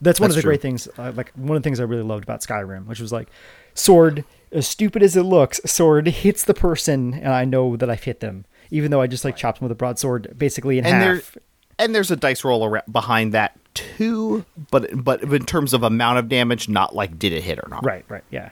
That's 0.00 0.20
one 0.20 0.28
That's 0.28 0.36
of 0.36 0.36
the 0.36 0.42
true. 0.42 0.50
great 0.50 0.60
things. 0.62 0.88
Uh, 0.98 1.12
like 1.14 1.32
one 1.34 1.56
of 1.56 1.62
the 1.62 1.66
things 1.66 1.80
I 1.80 1.84
really 1.84 2.02
loved 2.02 2.24
about 2.24 2.40
Skyrim, 2.40 2.86
which 2.86 3.00
was 3.00 3.12
like, 3.12 3.28
sword, 3.74 4.24
as 4.52 4.66
stupid 4.68 5.02
as 5.02 5.16
it 5.16 5.22
looks, 5.22 5.60
sword 5.64 6.06
hits 6.08 6.44
the 6.44 6.54
person, 6.54 7.14
and 7.14 7.28
I 7.28 7.44
know 7.44 7.76
that 7.76 7.88
I've 7.88 8.02
hit 8.04 8.20
them, 8.20 8.44
even 8.70 8.90
though 8.90 9.00
I 9.00 9.06
just 9.06 9.24
like 9.24 9.36
chopped 9.36 9.58
them 9.60 9.64
with 9.66 9.72
a 9.72 9.76
broadsword, 9.76 10.34
basically 10.36 10.78
in 10.78 10.86
And 10.86 11.02
there, 11.02 11.14
half. 11.16 11.38
and 11.78 11.94
there's 11.94 12.10
a 12.10 12.16
dice 12.16 12.44
roll 12.44 12.78
behind 12.90 13.32
that 13.32 13.58
too. 13.76 14.44
But 14.70 15.04
but 15.04 15.22
in 15.22 15.44
terms 15.46 15.72
of 15.72 15.82
amount 15.82 16.18
of 16.18 16.28
damage, 16.28 16.68
not 16.68 16.94
like 16.94 17.18
did 17.18 17.32
it 17.32 17.42
hit 17.42 17.58
or 17.58 17.68
not. 17.68 17.84
Right, 17.84 18.04
right, 18.08 18.24
yeah. 18.30 18.50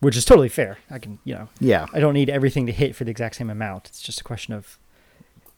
Which 0.00 0.16
is 0.16 0.24
totally 0.24 0.48
fair. 0.48 0.78
I 0.90 0.98
can, 0.98 1.18
you 1.24 1.34
know, 1.34 1.48
Yeah. 1.60 1.86
I 1.94 2.00
don't 2.00 2.12
need 2.14 2.28
everything 2.28 2.66
to 2.66 2.72
hit 2.72 2.94
for 2.94 3.04
the 3.04 3.10
exact 3.10 3.36
same 3.36 3.48
amount. 3.48 3.86
It's 3.86 4.02
just 4.02 4.20
a 4.20 4.24
question 4.24 4.52
of 4.52 4.78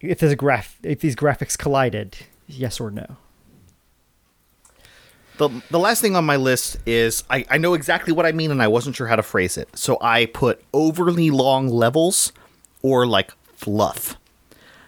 if 0.01 0.19
there's 0.21 0.33
a 0.33 0.37
graph, 0.37 0.79
if 0.83 1.01
these 1.01 1.17
graphics 1.17 1.57
collided, 1.59 2.17
yes 2.47 2.79
or 2.79 2.91
no. 2.91 3.17
The, 5.39 5.51
the 5.71 5.79
last 5.79 6.01
thing 6.01 6.17
on 6.17 6.25
my 6.25 6.37
list 6.37 6.79
is 6.87 7.23
I, 7.29 7.45
I 7.51 7.59
know 7.59 7.75
exactly 7.75 8.13
what 8.13 8.25
I 8.25 8.33
mean 8.33 8.51
and 8.51 8.63
I 8.63 8.69
wasn't 8.69 8.97
sure 8.97 9.07
how 9.07 9.17
to 9.17 9.23
phrase 9.23 9.59
it. 9.59 9.69
So 9.77 9.99
I 10.01 10.27
put 10.27 10.63
overly 10.73 11.31
long 11.31 11.69
levels 11.69 12.33
or 12.83 13.07
like 13.07 13.33
fluff. 13.55 14.17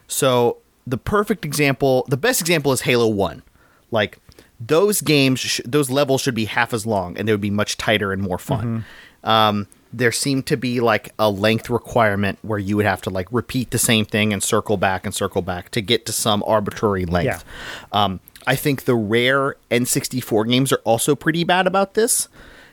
So 0.07 0.59
the 0.87 0.97
perfect 0.97 1.45
example, 1.45 2.07
the 2.09 2.17
best 2.17 2.41
example 2.41 2.73
is 2.73 2.83
Halo 2.83 3.09
1. 3.09 3.43
Like 3.91 4.19
those 4.61 5.01
games, 5.01 5.41
sh- 5.41 5.61
those 5.65 5.89
levels 5.91 6.21
should 6.21 6.35
be 6.35 6.47
half 6.47 6.73
as 6.75 6.85
long 6.87 7.17
and 7.17 7.27
they 7.29 7.33
would 7.33 7.41
be 7.41 7.51
much 7.51 7.77
tighter 7.77 8.13
and 8.13 8.23
more 8.23 8.39
fun. 8.39 8.85
Um, 9.25 9.67
there 9.93 10.13
seemed 10.13 10.47
to 10.47 10.57
be 10.57 10.81
like 10.81 11.13
a 11.19 11.31
length 11.31 11.71
requirement 11.71 12.39
where 12.43 12.59
you 12.59 12.77
would 12.77 12.85
have 12.85 13.01
to 13.03 13.11
like 13.11 13.27
repeat 13.33 13.71
the 13.71 13.79
same 13.79 14.05
thing 14.05 14.33
and 14.33 14.43
circle 14.43 14.77
back 14.77 15.07
and 15.07 15.15
circle 15.15 15.41
back 15.43 15.71
to 15.71 15.81
get 15.81 16.05
to 16.07 16.13
some 16.13 16.43
arbitrary 16.47 17.07
length. 17.07 17.45
Um, 17.93 18.21
I 18.47 18.55
think 18.55 18.85
the 18.85 18.95
rare 18.95 19.57
N64 19.71 20.49
games 20.49 20.73
are 20.73 20.81
also 20.85 21.15
pretty 21.15 21.45
bad 21.45 21.67
about 21.67 21.95
this 21.95 22.29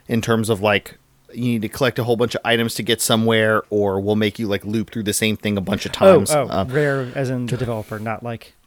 in 0.08 0.22
terms 0.22 0.50
of 0.50 0.60
like 0.62 0.98
you 1.34 1.44
need 1.44 1.62
to 1.64 1.70
collect 1.70 2.00
a 2.00 2.04
whole 2.04 2.16
bunch 2.16 2.36
of 2.36 2.42
items 2.46 2.76
to 2.76 2.84
get 2.84 3.02
somewhere, 3.02 3.64
or 3.70 4.00
we'll 4.00 4.16
make 4.16 4.40
you 4.40 4.48
like 4.48 4.64
loop 4.64 4.90
through 4.92 5.04
the 5.04 5.12
same 5.14 5.36
thing 5.36 5.58
a 5.58 5.62
bunch 5.62 5.86
of 5.86 5.92
Oh, 6.02 6.18
times. 6.18 6.32
oh, 6.32 6.48
Uh, 6.48 6.66
rare 6.70 7.12
as 7.16 7.30
in 7.30 7.46
the 7.48 7.58
developer, 7.58 8.00
not 8.00 8.24
like 8.24 8.54
oh, 8.62 8.65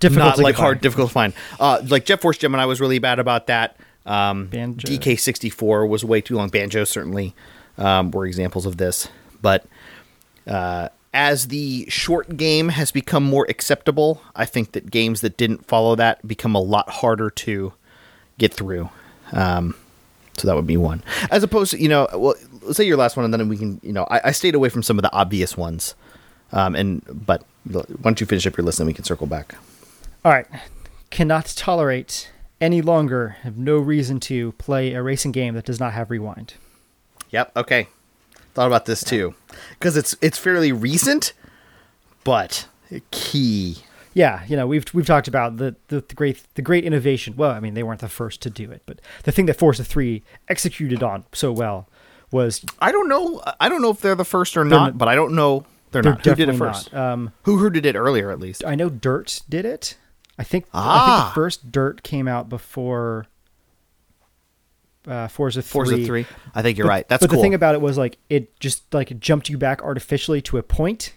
difficult. 0.00 0.26
not 0.26 0.38
like 0.38 0.54
get 0.54 0.58
by. 0.58 0.62
hard, 0.62 0.80
difficult 0.80 1.08
to 1.08 1.12
find. 1.14 1.32
Uh, 1.58 1.82
like 1.88 2.04
Jet 2.04 2.20
Force 2.20 2.38
Gemini 2.38 2.64
was 2.64 2.80
really 2.80 2.98
bad 2.98 3.18
about 3.18 3.46
that. 3.46 3.76
Um, 4.04 4.46
Banjo. 4.46 4.88
DK64 4.88 5.88
was 5.88 6.04
way 6.04 6.20
too 6.20 6.36
long. 6.36 6.48
Banjo 6.48 6.84
certainly 6.84 7.34
um, 7.78 8.10
were 8.10 8.26
examples 8.26 8.66
of 8.66 8.76
this, 8.76 9.08
but 9.40 9.64
uh, 10.46 10.88
as 11.14 11.48
the 11.48 11.86
short 11.88 12.36
game 12.36 12.70
has 12.70 12.90
become 12.90 13.22
more 13.22 13.46
acceptable, 13.48 14.22
I 14.34 14.44
think 14.44 14.72
that 14.72 14.90
games 14.90 15.20
that 15.20 15.36
didn't 15.36 15.66
follow 15.66 15.94
that 15.96 16.26
become 16.26 16.54
a 16.54 16.60
lot 16.60 16.88
harder 16.88 17.30
to 17.30 17.72
get 18.38 18.52
through. 18.54 18.88
Um, 19.32 19.76
so 20.36 20.48
that 20.48 20.56
would 20.56 20.66
be 20.66 20.78
one, 20.78 21.04
as 21.30 21.42
opposed 21.42 21.72
to 21.72 21.80
you 21.80 21.88
know, 21.88 22.08
well, 22.14 22.34
let's 22.62 22.76
say 22.76 22.84
your 22.84 22.96
last 22.96 23.16
one, 23.16 23.24
and 23.24 23.34
then 23.34 23.48
we 23.48 23.58
can, 23.58 23.80
you 23.82 23.92
know, 23.92 24.04
I, 24.04 24.28
I 24.28 24.30
stayed 24.32 24.54
away 24.54 24.70
from 24.70 24.82
some 24.82 24.98
of 24.98 25.02
the 25.02 25.12
obvious 25.12 25.56
ones, 25.56 25.94
um, 26.52 26.74
and 26.74 27.02
but 27.26 27.44
why 27.64 27.82
don't 28.02 28.20
you 28.20 28.26
finish 28.26 28.46
up 28.46 28.56
your 28.56 28.64
list, 28.64 28.80
and 28.80 28.86
we 28.86 28.94
can 28.94 29.04
circle 29.04 29.26
back. 29.26 29.54
All 30.24 30.32
right. 30.32 30.46
Cannot 31.10 31.46
tolerate 31.56 32.30
any 32.60 32.80
longer, 32.80 33.36
have 33.42 33.58
no 33.58 33.76
reason 33.78 34.20
to 34.20 34.52
play 34.52 34.94
a 34.94 35.02
racing 35.02 35.32
game 35.32 35.54
that 35.54 35.64
does 35.64 35.80
not 35.80 35.92
have 35.92 36.10
rewind. 36.10 36.54
Yep. 37.30 37.52
Okay. 37.56 37.88
Thought 38.54 38.66
about 38.66 38.84
this 38.84 39.02
too, 39.02 39.34
because 39.70 39.96
it's 39.96 40.14
it's 40.20 40.36
fairly 40.38 40.72
recent, 40.72 41.32
but 42.22 42.66
key. 43.10 43.78
Yeah, 44.14 44.44
you 44.46 44.56
know, 44.56 44.66
we've 44.66 44.84
we've 44.92 45.06
talked 45.06 45.26
about 45.26 45.56
the, 45.56 45.74
the, 45.88 46.02
the 46.02 46.14
great 46.14 46.42
the 46.54 46.60
great 46.60 46.84
innovation. 46.84 47.34
Well, 47.34 47.50
I 47.50 47.60
mean, 47.60 47.72
they 47.72 47.82
weren't 47.82 48.00
the 48.00 48.08
first 48.08 48.42
to 48.42 48.50
do 48.50 48.70
it, 48.70 48.82
but 48.84 49.00
the 49.22 49.32
thing 49.32 49.46
that 49.46 49.54
Forza 49.56 49.84
3 49.84 50.22
executed 50.50 51.02
on 51.02 51.24
so 51.32 51.50
well 51.50 51.88
was 52.30 52.62
I 52.78 52.92
don't 52.92 53.08
know. 53.08 53.42
I 53.58 53.70
don't 53.70 53.80
know 53.80 53.90
if 53.90 54.02
they're 54.02 54.14
the 54.14 54.24
first 54.24 54.54
or 54.56 54.64
not, 54.66 54.98
but 54.98 55.08
I 55.08 55.14
don't 55.14 55.34
know. 55.34 55.64
They're, 55.92 56.02
they're 56.02 56.12
not. 56.12 56.24
Who 56.24 56.34
did 56.34 56.48
it 56.48 56.56
first? 56.56 56.92
Um, 56.94 57.32
who 57.42 57.58
who 57.58 57.70
did 57.70 57.86
it 57.86 57.94
earlier? 57.94 58.30
At 58.30 58.40
least. 58.40 58.64
I 58.64 58.74
know 58.74 58.88
Dirt 58.88 59.42
did 59.48 59.64
it. 59.64 59.96
I 60.38 60.44
think 60.44 60.64
I 60.72 60.80
think 60.80 60.98
Ah. 60.98 61.28
the 61.30 61.34
first 61.34 61.70
Dirt 61.70 62.02
came 62.02 62.26
out 62.26 62.48
before 62.48 63.26
uh, 65.06 65.28
Forza 65.28 65.62
3. 65.62 65.68
Forza 65.70 66.04
three. 66.06 66.26
I 66.54 66.62
think 66.62 66.78
you're 66.78 66.86
But- 66.86 66.90
right. 66.90 67.08
That's 67.08 67.22
but 67.22 67.30
cool. 67.30 67.38
the 67.38 67.42
thing 67.42 67.54
about 67.54 67.74
it 67.74 67.80
was 67.80 67.98
like 67.98 68.18
it 68.30 68.58
just 68.60 68.92
like 68.94 69.18
jumped 69.20 69.48
you 69.48 69.58
back 69.58 69.82
artificially 69.82 70.40
to 70.42 70.58
a 70.58 70.62
point, 70.62 71.12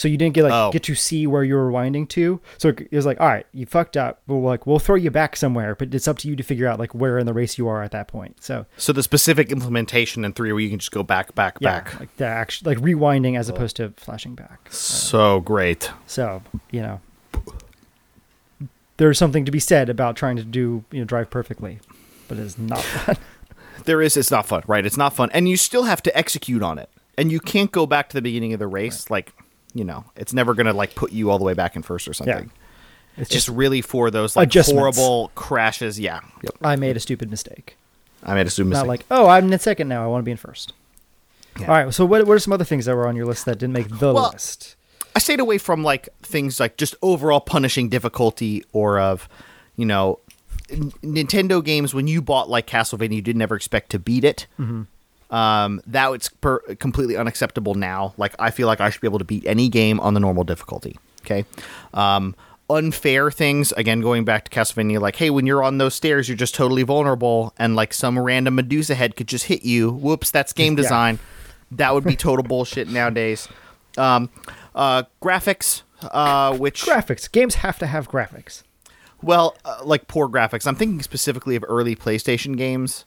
so 0.00 0.08
you 0.08 0.16
didn't 0.16 0.32
get 0.32 0.44
like 0.44 0.52
Oh. 0.54 0.70
get 0.72 0.82
to 0.84 0.94
see 0.94 1.26
where 1.26 1.44
you 1.44 1.54
were 1.56 1.70
winding 1.70 2.06
to. 2.06 2.40
So 2.56 2.68
it 2.70 2.90
was 2.90 3.04
like, 3.04 3.20
all 3.20 3.26
right, 3.28 3.44
you 3.52 3.66
fucked 3.66 3.98
up. 3.98 4.22
But 4.26 4.36
like 4.36 4.66
we'll 4.66 4.78
throw 4.78 4.94
you 4.96 5.10
back 5.10 5.36
somewhere, 5.36 5.74
but 5.74 5.94
it's 5.94 6.08
up 6.08 6.16
to 6.20 6.28
you 6.28 6.36
to 6.36 6.42
figure 6.42 6.66
out 6.66 6.78
like 6.78 6.94
where 6.94 7.18
in 7.18 7.26
the 7.26 7.34
race 7.34 7.58
you 7.58 7.68
are 7.68 7.82
at 7.82 7.90
that 7.90 8.08
point. 8.08 8.42
So 8.42 8.64
so 8.78 8.94
the 8.94 9.02
specific 9.02 9.52
implementation 9.52 10.24
in 10.24 10.32
three, 10.32 10.52
where 10.52 10.60
you 10.62 10.70
can 10.70 10.78
just 10.78 10.90
go 10.90 11.02
back, 11.02 11.34
back, 11.34 11.58
yeah, 11.60 11.80
back. 11.80 12.00
like 12.00 12.16
the 12.16 12.24
action, 12.24 12.66
like 12.66 12.78
rewinding 12.78 13.38
as 13.38 13.50
opposed 13.50 13.76
to 13.76 13.90
flashing 13.98 14.34
back. 14.34 14.68
So 14.72 15.40
great. 15.40 15.90
So 16.06 16.42
you 16.70 16.80
know, 16.80 17.00
there's 18.96 19.18
something 19.18 19.44
to 19.44 19.50
be 19.50 19.60
said 19.60 19.88
about 19.90 20.16
trying 20.16 20.36
to 20.36 20.44
do 20.44 20.82
you 20.90 21.00
know 21.00 21.04
drive 21.04 21.28
perfectly, 21.30 21.78
but 22.26 22.38
it's 22.38 22.58
not 22.58 22.80
fun. 22.82 23.16
There 23.84 24.02
is. 24.02 24.16
It's 24.16 24.30
not 24.30 24.46
fun, 24.46 24.62
right? 24.66 24.84
It's 24.84 24.96
not 24.96 25.14
fun, 25.14 25.30
and 25.32 25.48
you 25.48 25.56
still 25.56 25.84
have 25.84 26.02
to 26.04 26.16
execute 26.16 26.62
on 26.62 26.78
it, 26.78 26.88
and 27.16 27.30
you 27.32 27.40
can't 27.40 27.70
go 27.72 27.86
back 27.86 28.08
to 28.10 28.14
the 28.16 28.22
beginning 28.22 28.52
of 28.52 28.58
the 28.58 28.66
race. 28.66 29.10
Like, 29.10 29.32
you 29.74 29.84
know, 29.84 30.04
it's 30.16 30.32
never 30.32 30.54
gonna 30.54 30.72
like 30.72 30.94
put 30.94 31.12
you 31.12 31.30
all 31.30 31.38
the 31.38 31.44
way 31.44 31.54
back 31.54 31.76
in 31.76 31.82
first 31.82 32.08
or 32.08 32.12
something. 32.12 32.50
It's 33.16 33.28
Just 33.28 33.46
just 33.46 33.56
really 33.56 33.82
for 33.82 34.10
those 34.10 34.36
like 34.36 34.52
horrible 34.52 35.30
crashes. 35.34 35.98
Yeah. 35.98 36.20
Yep. 36.42 36.54
I 36.62 36.76
made 36.76 36.96
a 36.96 37.00
stupid 37.00 37.30
mistake. 37.30 37.76
I 38.22 38.34
made 38.34 38.46
a 38.46 38.50
stupid 38.50 38.70
mistake. 38.70 38.82
Not 38.86 38.88
like, 38.88 39.04
oh, 39.10 39.28
I'm 39.28 39.52
in 39.52 39.58
second 39.58 39.88
now. 39.88 40.04
I 40.04 40.06
want 40.06 40.22
to 40.22 40.24
be 40.24 40.30
in 40.30 40.36
first. 40.36 40.72
All 41.60 41.66
right. 41.66 41.92
So 41.92 42.04
what, 42.04 42.26
what 42.26 42.34
are 42.34 42.38
some 42.38 42.52
other 42.52 42.64
things 42.64 42.84
that 42.86 42.94
were 42.94 43.08
on 43.08 43.16
your 43.16 43.26
list 43.26 43.44
that 43.46 43.58
didn't 43.58 43.72
make 43.74 43.88
the 43.88 44.12
Well, 44.12 44.30
list? 44.32 44.76
I 45.14 45.18
stayed 45.18 45.40
away 45.40 45.58
from 45.58 45.82
like 45.82 46.08
things 46.22 46.60
like 46.60 46.76
just 46.76 46.94
overall 47.02 47.40
punishing 47.40 47.88
difficulty 47.88 48.64
or 48.72 49.00
of, 49.00 49.28
you 49.76 49.84
know, 49.84 50.20
Nintendo 50.68 51.62
games 51.64 51.92
when 51.92 52.06
you 52.06 52.22
bought 52.22 52.48
like 52.48 52.66
Castlevania, 52.66 53.16
you 53.16 53.22
didn't 53.22 53.42
ever 53.42 53.56
expect 53.56 53.90
to 53.90 53.98
beat 53.98 54.24
it. 54.24 54.46
Mm-hmm. 54.58 54.82
Um, 55.30 55.80
that 55.86 56.10
it's 56.12 56.28
per- 56.28 56.58
completely 56.76 57.16
unacceptable 57.16 57.74
now. 57.74 58.14
Like 58.16 58.34
I 58.38 58.50
feel 58.50 58.66
like 58.66 58.80
I 58.80 58.90
should 58.90 59.00
be 59.00 59.06
able 59.06 59.20
to 59.20 59.24
beat 59.24 59.46
any 59.46 59.68
game 59.68 60.00
on 60.00 60.14
the 60.14 60.20
normal 60.20 60.42
difficulty. 60.44 60.98
Okay. 61.22 61.44
Um, 61.94 62.34
unfair 62.68 63.30
things 63.32 63.72
again 63.72 64.00
going 64.00 64.24
back 64.24 64.44
to 64.48 64.50
Castlevania 64.56 65.00
like 65.00 65.16
hey 65.16 65.28
when 65.28 65.44
you're 65.44 65.60
on 65.60 65.78
those 65.78 65.92
stairs 65.92 66.28
you're 66.28 66.36
just 66.36 66.54
totally 66.54 66.84
vulnerable 66.84 67.52
and 67.58 67.74
like 67.74 67.92
some 67.92 68.16
random 68.16 68.54
Medusa 68.54 68.94
head 68.94 69.16
could 69.16 69.26
just 69.26 69.46
hit 69.46 69.64
you 69.64 69.90
whoops 69.90 70.30
that's 70.30 70.52
game 70.52 70.74
Yeah. 70.76 70.82
design 70.82 71.18
that 71.72 71.92
would 71.92 72.04
be 72.04 72.14
total 72.14 72.44
bullshit 72.44 72.86
nowadays 72.88 73.48
um, 73.98 74.30
uh, 74.76 75.02
graphics 75.20 75.82
uh, 76.02 76.56
which 76.56 76.84
Graphics. 76.84 77.30
Games 77.30 77.56
have 77.56 77.76
to 77.80 77.86
have 77.88 78.08
graphics. 78.08 78.62
well, 79.20 79.56
uh, 79.64 79.80
like 79.84 80.06
poor 80.06 80.28
graphics. 80.28 80.64
I'm 80.64 80.76
thinking 80.76 81.02
specifically 81.02 81.56
of 81.56 81.64
early 81.66 81.96
PlayStation 81.96 82.56
games, 82.56 83.04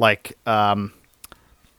Like 0.00 0.36
um, 0.46 0.92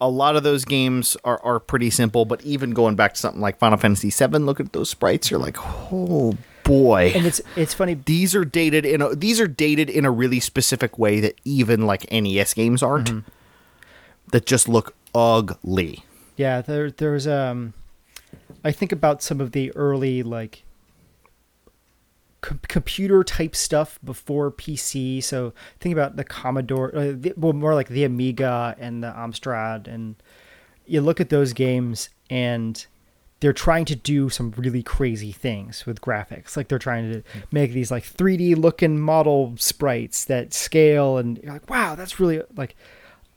a 0.00 0.08
lot 0.08 0.36
of 0.36 0.42
those 0.42 0.64
games 0.64 1.16
are, 1.24 1.40
are 1.42 1.58
pretty 1.58 1.90
simple, 1.90 2.24
but 2.24 2.42
even 2.42 2.70
going 2.70 2.94
back 2.94 3.14
to 3.14 3.20
something 3.20 3.40
like 3.40 3.58
Final 3.58 3.78
Fantasy 3.78 4.10
VII, 4.10 4.38
look 4.38 4.60
at 4.60 4.72
those 4.72 4.90
sprites. 4.90 5.30
You're 5.30 5.40
like, 5.40 5.56
oh 5.92 6.36
boy. 6.64 7.12
And 7.14 7.26
it's 7.26 7.40
it's 7.56 7.74
funny. 7.74 7.94
these 7.94 8.34
are 8.34 8.44
dated 8.44 8.84
in 8.84 9.02
a 9.02 9.14
these 9.14 9.40
are 9.40 9.48
dated 9.48 9.90
in 9.90 10.04
a 10.04 10.10
really 10.10 10.38
specific 10.40 10.98
way 10.98 11.18
that 11.20 11.40
even 11.44 11.86
like 11.86 12.10
NES 12.12 12.54
games 12.54 12.82
aren't. 12.82 13.24
That 14.30 14.44
just 14.44 14.68
look 14.68 14.94
ugly. 15.14 16.04
Yeah, 16.36 16.60
there 16.60 16.90
there's 16.90 17.26
um, 17.26 17.72
I 18.62 18.72
think 18.72 18.92
about 18.92 19.22
some 19.22 19.40
of 19.40 19.52
the 19.52 19.74
early 19.74 20.22
like 20.22 20.62
com- 22.40 22.60
computer 22.68 23.24
type 23.24 23.54
stuff 23.54 23.98
before 24.04 24.50
PC. 24.50 25.22
So 25.22 25.52
think 25.80 25.92
about 25.92 26.16
the 26.16 26.24
Commodore, 26.24 26.94
uh, 26.94 27.12
the, 27.16 27.34
well, 27.36 27.52
more 27.52 27.74
like 27.74 27.88
the 27.88 28.04
Amiga 28.04 28.76
and 28.78 29.02
the 29.02 29.08
Amstrad, 29.08 29.86
and 29.86 30.16
you 30.86 31.00
look 31.00 31.20
at 31.20 31.28
those 31.28 31.52
games 31.52 32.08
and 32.30 32.86
they're 33.40 33.52
trying 33.52 33.84
to 33.84 33.94
do 33.94 34.28
some 34.28 34.52
really 34.56 34.82
crazy 34.82 35.32
things 35.32 35.86
with 35.86 36.00
graphics. 36.00 36.56
Like 36.56 36.68
they're 36.68 36.78
trying 36.78 37.12
to 37.12 37.22
make 37.52 37.72
these 37.72 37.90
like 37.90 38.04
3D 38.04 38.56
looking 38.56 38.98
model 38.98 39.54
sprites 39.58 40.24
that 40.24 40.52
scale, 40.52 41.18
and 41.18 41.38
you're 41.38 41.52
like, 41.52 41.70
wow, 41.70 41.94
that's 41.94 42.18
really 42.18 42.42
like. 42.56 42.76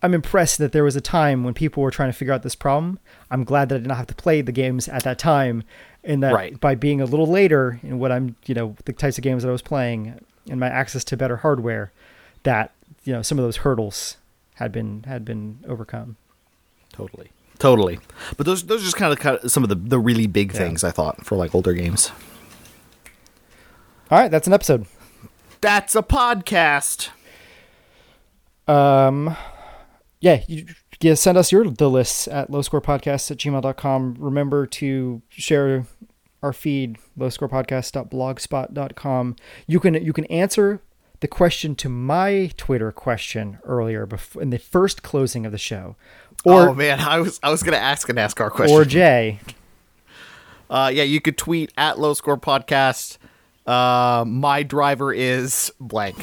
I'm 0.04 0.16
impressed 0.16 0.58
that 0.58 0.72
there 0.72 0.84
was 0.84 0.96
a 0.96 1.02
time 1.02 1.44
when 1.44 1.54
people 1.54 1.84
were 1.84 1.92
trying 1.92 2.10
to 2.10 2.18
figure 2.18 2.34
out 2.34 2.42
this 2.42 2.56
problem. 2.56 2.98
I'm 3.30 3.44
glad 3.44 3.70
that 3.70 3.76
I 3.76 3.78
did 3.78 3.88
not 3.88 3.98
have 3.98 4.08
to 4.08 4.16
play 4.16 4.42
the 4.42 4.52
games 4.52 4.88
at 4.88 5.04
that 5.04 5.20
time, 5.20 5.64
and 6.04 6.24
that 6.24 6.34
Right. 6.34 6.60
by 6.60 6.76
being 6.76 7.00
a 7.02 7.06
little 7.06 7.28
later 7.28 7.80
in 7.84 8.00
what 8.00 8.12
I'm, 8.12 8.36
you 8.46 8.56
know, 8.56 8.76
the 8.86 8.94
types 8.94 9.18
of 9.18 9.24
games 9.24 9.44
that 9.44 9.50
I 9.50 9.52
was 9.52 9.62
playing 9.62 10.20
and 10.50 10.60
my 10.60 10.68
access 10.68 11.04
to 11.06 11.18
better 11.18 11.38
hardware, 11.38 11.92
that 12.44 12.72
you 13.04 13.14
know 13.14 13.22
some 13.22 13.38
of 13.40 13.44
those 13.46 13.58
hurdles 13.58 14.18
had 14.56 14.72
been 14.72 15.04
had 15.04 15.24
been 15.26 15.60
overcome. 15.68 16.18
Totally. 16.92 17.32
Totally. 17.60 18.00
But 18.38 18.46
those 18.48 18.64
those 18.64 18.82
are 18.82 18.86
just 18.86 18.96
kind 18.98 19.14
of, 19.14 19.20
kind 19.20 19.38
of 19.38 19.52
some 19.52 19.62
of 19.64 19.70
the, 19.70 19.76
the 19.76 20.00
really 20.00 20.26
big 20.28 20.52
things 20.52 20.84
I 20.84 20.90
thought 20.92 21.26
for 21.26 21.36
like 21.38 21.54
older 21.54 21.74
games. 21.74 22.12
All 24.10 24.18
right, 24.20 24.32
that's 24.32 24.48
an 24.48 24.54
episode. 24.54 24.88
That's 25.62 25.96
a 25.96 26.02
podcast. 26.02 27.10
Um, 28.68 29.36
yeah, 30.20 30.44
you, 30.48 30.66
yeah, 31.04 31.16
send 31.16 31.38
us 31.38 31.52
your 31.52 31.66
the 31.66 31.90
lists 31.90 32.28
at 32.28 32.50
lowscorepodcast 32.50 33.32
at 33.32 33.38
gmail.com. 33.38 34.16
Remember 34.20 34.66
to 34.68 35.22
share 35.30 35.86
our 36.44 36.54
feed, 36.54 36.98
lowscorepodcast.blogspot.com. 37.18 39.36
You 39.68 39.80
can 39.80 39.94
you 39.96 40.14
can 40.14 40.26
answer 40.26 40.82
the 41.20 41.28
question 41.28 41.76
to 41.76 41.90
my 41.90 42.52
Twitter 42.58 42.92
question 42.92 43.60
earlier 43.64 44.06
before 44.06 44.42
in 44.42 44.50
the 44.50 44.60
first 44.60 45.04
closing 45.04 45.46
of 45.46 45.52
the 45.52 45.58
show. 45.58 45.96
Or 46.44 46.70
oh 46.70 46.74
man, 46.74 47.00
I 47.00 47.20
was 47.20 47.40
I 47.44 47.52
was 47.52 47.64
gonna 47.64 47.78
ask 47.78 48.10
an 48.10 48.16
NASCAR 48.16 48.52
question. 48.52 48.76
or 48.76 48.86
Jay. 48.86 49.40
Uh, 50.70 50.90
yeah, 50.94 51.04
you 51.04 51.20
could 51.20 51.38
tweet 51.38 51.74
at 51.78 52.00
Low 52.00 52.14
Score 52.14 52.38
Podcast. 52.38 53.18
Uh, 53.68 54.24
my 54.26 54.64
driver 54.64 55.14
is 55.14 55.72
blank. 55.80 56.18